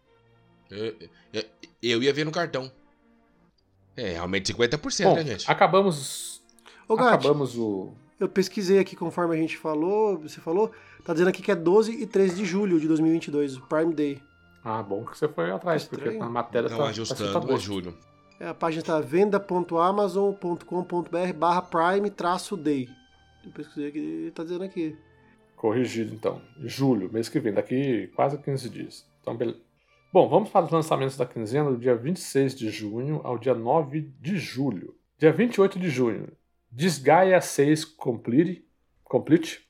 Eu, 0.70 0.94
eu, 1.32 1.44
eu 1.82 2.02
ia 2.02 2.12
ver 2.12 2.24
no 2.24 2.32
cartão. 2.32 2.70
É, 3.96 4.12
realmente 4.12 4.52
50%, 4.52 5.04
Bom, 5.04 5.14
né, 5.14 5.24
gente? 5.24 5.50
acabamos. 5.50 6.42
Ô, 6.88 6.96
Gatti, 6.96 7.08
acabamos 7.08 7.56
o. 7.56 7.92
eu 8.20 8.28
pesquisei 8.28 8.78
aqui 8.78 8.94
conforme 8.94 9.34
a 9.34 9.38
gente 9.38 9.56
falou, 9.56 10.18
você 10.18 10.40
falou, 10.40 10.70
tá 11.04 11.12
dizendo 11.12 11.28
aqui 11.28 11.42
que 11.42 11.50
é 11.50 11.54
12 11.54 11.92
e 12.02 12.06
13 12.06 12.36
de 12.36 12.44
julho 12.44 12.78
de 12.78 12.86
2022, 12.88 13.56
o 13.56 13.62
Prime 13.62 13.94
Day. 13.94 14.22
Ah, 14.68 14.82
bom 14.82 15.04
que 15.04 15.16
você 15.16 15.28
foi 15.28 15.52
atrás, 15.52 15.84
porque 15.84 16.08
Estranho. 16.08 16.18
na 16.18 16.28
matéria 16.28 16.68
Não 16.68 16.76
tá, 16.76 16.82
tá 16.82 16.90
ajustando, 16.90 17.24
escrito 17.24 17.52
é 17.52 17.56
julho. 17.56 17.96
É, 18.40 18.48
a 18.48 18.54
página 18.54 18.80
está 18.80 19.00
venda.amazon.com.br 19.00 21.32
barra 21.36 21.62
prime 21.62 22.10
traço 22.10 22.56
day. 22.56 22.88
Eu 23.44 23.52
pesquisei 23.52 23.86
aqui, 23.86 24.32
tá 24.34 24.42
dizendo 24.42 24.64
aqui. 24.64 24.98
Corrigido, 25.54 26.12
então. 26.12 26.42
Julho, 26.64 27.08
mês 27.12 27.28
que 27.28 27.38
vem, 27.38 27.52
daqui 27.52 28.10
quase 28.16 28.36
15 28.38 28.68
dias. 28.68 29.08
Então, 29.20 29.36
beleza. 29.36 29.60
Bom, 30.12 30.28
vamos 30.28 30.50
para 30.50 30.66
os 30.66 30.72
lançamentos 30.72 31.16
da 31.16 31.24
quinzena 31.24 31.70
do 31.70 31.78
dia 31.78 31.94
26 31.94 32.56
de 32.56 32.68
junho 32.68 33.20
ao 33.22 33.38
dia 33.38 33.54
9 33.54 34.12
de 34.20 34.36
julho. 34.36 34.96
Dia 35.16 35.32
28 35.32 35.78
de 35.78 35.88
junho, 35.88 36.26
Disgaea 36.72 37.40
6 37.40 37.84
Complete, 37.84 38.66
Complete 39.04 39.64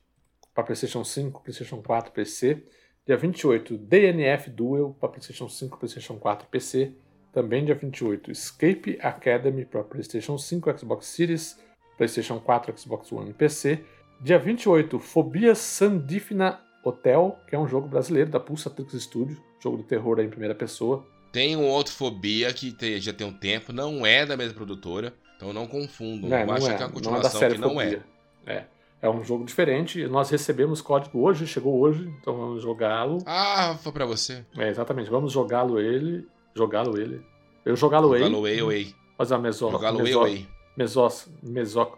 para 0.55 0.63
PlayStation 0.63 1.03
5, 1.03 1.43
PlayStation 1.43 1.83
4, 1.83 2.11
PC. 2.11 2.65
Dia 3.07 3.15
28, 3.15 3.77
DNF 3.77 4.49
Duel 4.49 4.93
para 4.99 5.07
PlayStation 5.07 5.47
5, 5.47 5.77
PlayStation 5.77 6.15
4, 6.17 6.45
PC. 6.49 6.91
Também 7.31 7.63
dia 7.63 7.73
28, 7.73 8.29
Escape 8.29 8.99
Academy 9.01 9.63
para 9.63 9.81
PlayStation 9.81 10.37
5, 10.37 10.77
Xbox 10.77 11.05
Series, 11.05 11.57
PlayStation 11.95 12.37
4, 12.39 12.77
Xbox 12.77 13.09
One 13.13 13.29
e 13.29 13.33
PC. 13.33 13.81
Dia 14.19 14.37
28, 14.37 14.99
Fobia 14.99 15.55
Sandifna 15.55 16.59
Hotel, 16.83 17.39
que 17.47 17.55
é 17.55 17.59
um 17.59 17.67
jogo 17.67 17.87
brasileiro 17.87 18.29
da 18.29 18.41
Pulsatrix 18.41 18.93
Studio, 19.03 19.41
jogo 19.63 19.77
de 19.77 19.83
terror 19.83 20.19
aí 20.19 20.25
em 20.25 20.29
primeira 20.29 20.55
pessoa. 20.55 21.05
Tem 21.31 21.55
um 21.55 21.65
outro 21.65 21.93
Fobia 21.93 22.51
que 22.53 22.73
tem- 22.73 22.99
já 22.99 23.13
tem 23.13 23.25
um 23.25 23.33
tempo, 23.33 23.71
não 23.71 24.05
é 24.05 24.25
da 24.25 24.35
mesma 24.35 24.53
produtora, 24.53 25.13
então 25.37 25.53
não 25.53 25.65
confundam. 25.65 26.29
Né, 26.29 26.39
Não, 26.39 26.47
não, 26.47 26.53
acha 26.55 26.71
é, 26.71 26.75
que 26.75 26.83
é 26.83 26.85
uma 26.85 26.91
não 26.91 26.99
é 26.99 27.03
continuação 27.03 27.49
que 27.49 27.57
não 27.57 27.69
Fobia. 27.69 28.03
É. 28.45 28.53
É 28.53 28.76
um 29.03 29.23
jogo 29.23 29.45
diferente. 29.45 30.07
Nós 30.07 30.29
recebemos 30.29 30.81
código 30.81 31.21
hoje, 31.21 31.45
chegou 31.45 31.79
hoje, 31.79 32.11
então 32.21 32.35
vamos 32.35 32.61
jogá-lo. 32.63 33.17
é. 33.19 33.23
Ah, 33.25 33.77
foi 33.81 33.91
pra 33.91 34.05
você. 34.05 34.45
É, 34.57 34.69
exatamente, 34.69 35.09
vamos 35.09 35.31
jogá-lo 35.31 35.79
ele. 35.79 36.27
Jogá-lo 36.55 36.99
ele. 36.99 37.21
Eu 37.63 37.75
jogá-lo 37.75 38.15
ele. 38.15 38.23
Jogá-lo 38.23 38.37
away, 38.37 38.59
away. 38.59 38.95
Fazer 39.17 39.35
a 39.35 39.37
meso, 39.37 39.69
Jogá-lo 39.69 39.99
away, 39.99 40.03
meso, 40.13 40.19
away. 40.19 40.47
mesos, 40.75 41.29
mesó, 41.43 41.95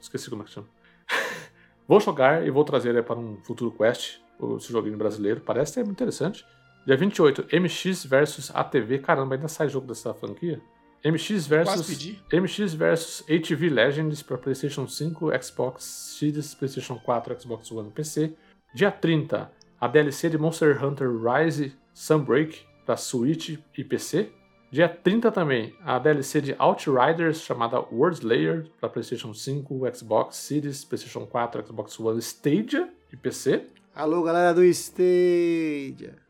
esqueci 0.00 0.28
como 0.30 0.42
é 0.42 0.44
que 0.44 0.50
chama. 0.52 0.68
vou 1.88 1.98
jogar 1.98 2.46
e 2.46 2.50
vou 2.50 2.64
trazer 2.64 2.90
ele 2.90 3.02
para 3.02 3.18
um 3.18 3.38
futuro 3.44 3.70
quest, 3.72 4.18
esse 4.56 4.72
joguinho 4.72 4.96
brasileiro. 4.96 5.40
Parece 5.40 5.72
ser 5.72 5.80
muito 5.84 5.94
interessante. 5.96 6.44
Dia 6.86 6.96
28, 6.96 7.46
MX 7.60 8.04
versus 8.06 8.50
ATV. 8.54 8.98
Caramba, 8.98 9.34
ainda 9.36 9.48
sai 9.48 9.68
jogo 9.68 9.86
dessa 9.86 10.12
franquia? 10.14 10.60
MX 11.04 11.48
versus 11.48 12.16
MX 12.30 12.74
versus 12.76 13.24
HV 13.28 13.70
Legends 13.70 14.22
para 14.22 14.38
PlayStation 14.38 14.86
5, 14.86 15.30
Xbox 15.32 15.84
Series, 15.84 16.54
PlayStation 16.54 16.96
4, 17.04 17.40
Xbox 17.40 17.72
One 17.72 17.88
e 17.88 17.92
PC. 17.92 18.34
Dia 18.72 18.90
30, 18.90 19.50
a 19.80 19.88
DLC 19.88 20.30
de 20.30 20.38
Monster 20.38 20.82
Hunter 20.82 21.10
Rise 21.10 21.72
Sunbreak 21.92 22.64
para 22.86 22.96
Switch 22.96 23.58
e 23.76 23.84
PC. 23.84 24.30
Dia 24.70 24.88
30 24.88 25.32
também, 25.32 25.74
a 25.84 25.98
DLC 25.98 26.40
de 26.40 26.54
Outriders 26.58 27.42
chamada 27.42 27.80
World 27.92 28.18
Slayer 28.20 28.70
para 28.80 28.88
PlayStation 28.88 29.34
5, 29.34 29.82
Xbox 29.94 30.36
Series, 30.36 30.84
PlayStation 30.84 31.26
4, 31.26 31.66
Xbox 31.66 31.98
One, 31.98 32.22
Stadia 32.22 32.88
e 33.12 33.16
PC. 33.16 33.66
Alô, 33.94 34.22
galera 34.22 34.54
do 34.54 34.64
Stadia. 34.64 36.21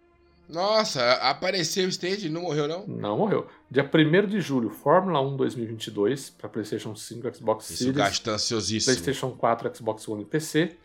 Nossa, 0.48 1.12
apareceu 1.14 1.86
o 1.86 1.88
Stage, 1.88 2.28
não 2.28 2.42
morreu 2.42 2.68
não? 2.68 2.86
Não 2.86 3.16
morreu. 3.16 3.46
Dia 3.70 3.88
1 3.88 4.26
de 4.26 4.40
julho, 4.40 4.70
Fórmula 4.70 5.20
1 5.20 5.36
2022 5.36 6.30
para 6.30 6.48
PlayStation 6.48 6.94
5, 6.94 7.34
Xbox 7.36 7.70
Isso 7.70 7.78
Series, 7.78 7.96
gasta 7.96 8.32
ansiosíssimo. 8.32 8.94
PlayStation 8.94 9.30
4, 9.30 9.76
Xbox 9.76 10.08
One 10.08 10.22
e 10.22 10.26
PC. 10.26 10.76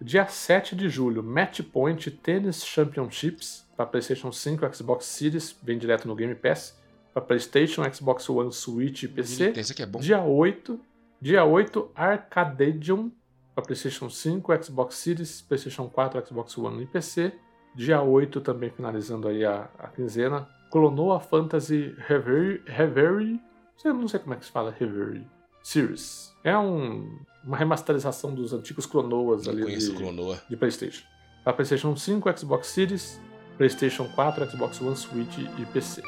Dia 0.00 0.26
7 0.26 0.74
de 0.74 0.88
julho, 0.88 1.22
Match 1.22 1.60
Point 1.60 2.10
Tennis 2.10 2.64
Championships 2.64 3.64
para 3.76 3.86
PlayStation 3.86 4.32
5, 4.32 4.74
Xbox 4.74 5.06
Series, 5.06 5.54
vem 5.62 5.78
direto 5.78 6.08
no 6.08 6.16
Game 6.16 6.34
Pass, 6.34 6.76
para 7.14 7.22
PlayStation, 7.22 7.82
Xbox 7.92 8.28
One, 8.28 8.52
Switch 8.52 9.04
e 9.04 9.08
PC. 9.08 9.52
Esse 9.56 9.72
aqui 9.72 9.82
é 9.82 9.86
bom. 9.86 10.00
Dia 10.00 10.22
8, 10.22 10.80
dia 11.20 11.44
8 11.44 11.90
Arcadium 11.94 13.12
para 13.54 13.64
PlayStation 13.64 14.08
5, 14.08 14.64
Xbox 14.64 14.96
Series, 14.96 15.42
PlayStation 15.42 15.88
4, 15.88 16.26
Xbox 16.26 16.58
One 16.58 16.82
e 16.82 16.86
PC. 16.86 17.32
Dia 17.74 18.02
8 18.02 18.40
também 18.40 18.70
finalizando 18.70 19.28
aí 19.28 19.44
a, 19.44 19.68
a 19.78 19.88
quinzena, 19.88 20.48
Clonoa 20.70 21.20
Fantasy 21.20 21.94
Reverie, 22.06 22.62
Reverie, 22.66 23.40
eu 23.84 23.94
não 23.94 24.06
sei 24.06 24.20
como 24.20 24.34
é 24.34 24.36
que 24.36 24.44
se 24.44 24.50
fala 24.50 24.74
Reverie 24.78 25.26
Series. 25.62 26.34
É 26.44 26.56
um, 26.56 27.20
uma 27.44 27.56
remasterização 27.56 28.34
dos 28.34 28.52
antigos 28.52 28.86
Clonoas 28.86 29.46
Eu 29.46 29.52
ali 29.52 29.62
conheço 29.62 29.92
de, 29.92 29.98
Clonoa. 29.98 30.40
de 30.48 30.56
PlayStation. 30.56 31.04
Para 31.44 31.52
PlayStation 31.52 31.96
5, 31.96 32.38
Xbox 32.38 32.68
Series, 32.68 33.20
PlayStation 33.56 34.08
4, 34.14 34.50
Xbox 34.50 34.80
One, 34.80 34.96
Switch 34.96 35.38
e 35.38 35.66
PC. 35.66 36.02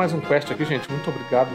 Mais 0.00 0.14
um 0.14 0.20
Quest 0.22 0.50
aqui, 0.50 0.64
gente. 0.64 0.90
Muito 0.90 1.10
obrigado 1.10 1.50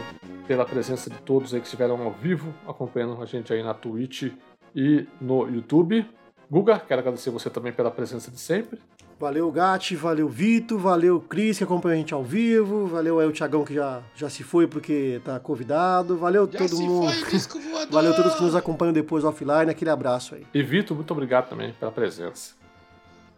pela 0.46 0.64
presença 0.64 1.10
de 1.10 1.18
todos 1.22 1.52
aí 1.52 1.58
que 1.58 1.66
estiveram 1.66 2.00
ao 2.00 2.12
vivo 2.12 2.54
acompanhando 2.64 3.20
a 3.20 3.26
gente 3.26 3.52
aí 3.52 3.60
na 3.60 3.74
Twitch 3.74 4.32
e 4.72 5.04
no 5.20 5.48
YouTube. 5.48 6.08
Guga, 6.48 6.78
quero 6.78 7.00
agradecer 7.00 7.30
você 7.30 7.50
também 7.50 7.72
pela 7.72 7.90
presença 7.90 8.30
de 8.30 8.38
sempre. 8.38 8.78
Valeu, 9.18 9.50
Gatti, 9.50 9.96
valeu, 9.96 10.28
Vitor, 10.28 10.78
valeu, 10.78 11.20
Cris, 11.20 11.58
que 11.58 11.64
acompanha 11.64 11.96
a 11.96 11.98
gente 11.98 12.14
ao 12.14 12.22
vivo, 12.22 12.86
valeu 12.86 13.18
aí 13.18 13.26
o 13.26 13.32
Thiagão, 13.32 13.64
que 13.64 13.74
já, 13.74 14.00
já 14.14 14.30
se 14.30 14.44
foi 14.44 14.68
porque 14.68 15.20
tá 15.24 15.40
convidado, 15.40 16.16
valeu 16.16 16.48
Já 16.48 16.60
todo 16.60 16.76
se 16.76 16.82
mundo. 16.84 17.12
foi. 17.12 17.66
Valeu 17.90 18.14
todos 18.14 18.36
que 18.36 18.42
nos 18.44 18.54
acompanham 18.54 18.92
depois 18.92 19.24
offline, 19.24 19.70
aquele 19.70 19.90
abraço 19.90 20.36
aí. 20.36 20.46
E 20.54 20.62
Vitor, 20.62 20.96
muito 20.96 21.10
obrigado 21.10 21.48
também 21.48 21.72
pela 21.72 21.90
presença. 21.90 22.54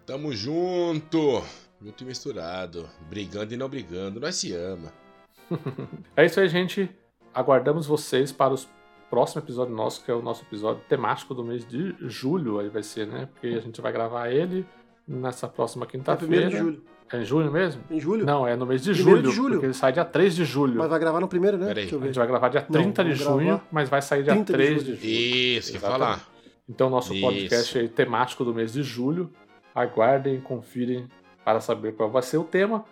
Tamo 0.05 0.35
junto. 0.35 1.43
Junto 1.83 2.03
e 2.03 2.07
misturado. 2.07 2.89
Brigando 3.09 3.55
e 3.55 3.57
não 3.57 3.69
brigando. 3.69 4.21
Nós 4.21 4.35
se 4.37 4.53
ama. 4.55 4.93
É 6.17 6.27
isso 6.27 6.39
aí, 6.41 6.49
gente. 6.49 6.91
Aguardamos 7.35 7.87
vocês 7.87 8.33
para 8.33 8.53
os 8.53 8.69
próximo 9.09 9.41
episódio 9.43 9.75
nosso, 9.75 10.05
que 10.05 10.11
é 10.11 10.15
o 10.15 10.21
nosso 10.21 10.43
episódio 10.45 10.83
temático 10.89 11.33
do 11.35 11.43
mês 11.43 11.67
de 11.67 11.95
julho, 12.01 12.59
aí 12.61 12.69
vai 12.69 12.83
ser, 12.83 13.07
né? 13.07 13.27
Porque 13.33 13.47
a 13.47 13.61
gente 13.61 13.81
vai 13.81 13.91
gravar 13.91 14.29
ele 14.31 14.67
nessa 15.07 15.49
próxima 15.49 15.87
É 15.87 15.89
quinta-feira. 15.89 16.47
1 16.47 16.51
de 16.51 16.57
julho. 16.59 16.83
É 17.11 17.23
em 17.23 17.25
julho 17.25 17.51
mesmo? 17.51 17.83
Em 17.91 17.99
julho? 17.99 18.27
Não, 18.27 18.47
é 18.47 18.55
no 18.55 18.67
mês 18.67 18.83
de 18.83 18.93
Primeiro 18.93 19.21
julho, 19.21 19.31
de 19.31 19.35
julho. 19.37 19.53
porque 19.55 19.67
ele 19.67 19.73
sai 19.75 19.93
dia 19.95 20.05
3 20.05 20.37
de 20.37 20.45
julho. 20.45 20.77
Mas 20.79 20.91
vai 20.91 20.99
gravar 20.99 21.21
no 21.21 21.29
primeiro, 21.29 21.57
né? 21.57 21.69
Pera 21.69 21.79
aí. 21.81 21.85
Deixa 21.87 21.95
eu 21.95 21.99
A 21.99 22.03
ver. 22.03 22.07
gente 22.09 22.19
vai 22.19 22.27
gravar 22.27 22.49
dia 22.51 22.61
30 22.61 23.05
de 23.05 23.11
vamos 23.15 23.25
junho, 23.25 23.47
gravar 23.47 23.67
mas 23.73 23.89
vai 23.89 24.03
sair 24.03 24.23
dia 24.25 24.35
30 24.35 24.45
de 24.45 24.53
3 24.53 24.85
de 24.85 24.95
julho. 24.97 25.07
Isso, 25.59 25.73
que 25.73 25.79
falar. 25.79 26.29
Então, 26.69 26.91
nosso 26.91 27.15
Isso. 27.15 27.23
podcast 27.23 27.79
aí, 27.79 27.89
temático 27.89 28.45
do 28.45 28.53
mês 28.53 28.75
de 28.75 28.83
julho. 28.83 29.33
Aguardem, 29.75 30.39
confirem 30.43 31.09
para 31.49 31.63
saber 31.63 31.95
qual 31.95 32.11
vai 32.11 32.21
ser 32.21 32.37
o 32.37 32.45
tema. 32.45 32.85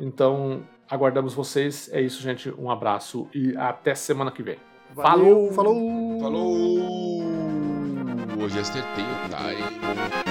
Então, 0.00 0.62
aguardamos 0.88 1.34
vocês. 1.34 1.90
É 1.92 2.00
isso, 2.00 2.22
gente. 2.22 2.48
Um 2.58 2.70
abraço 2.70 3.28
e 3.34 3.54
até 3.54 3.94
semana 3.94 4.30
que 4.30 4.42
vem. 4.42 4.56
Valeu, 4.94 5.52
falou! 5.52 6.18
Falou! 6.18 6.52
Hoje 8.42 8.58
acertei 8.58 9.04
o 9.04 9.28
time. 9.28 10.21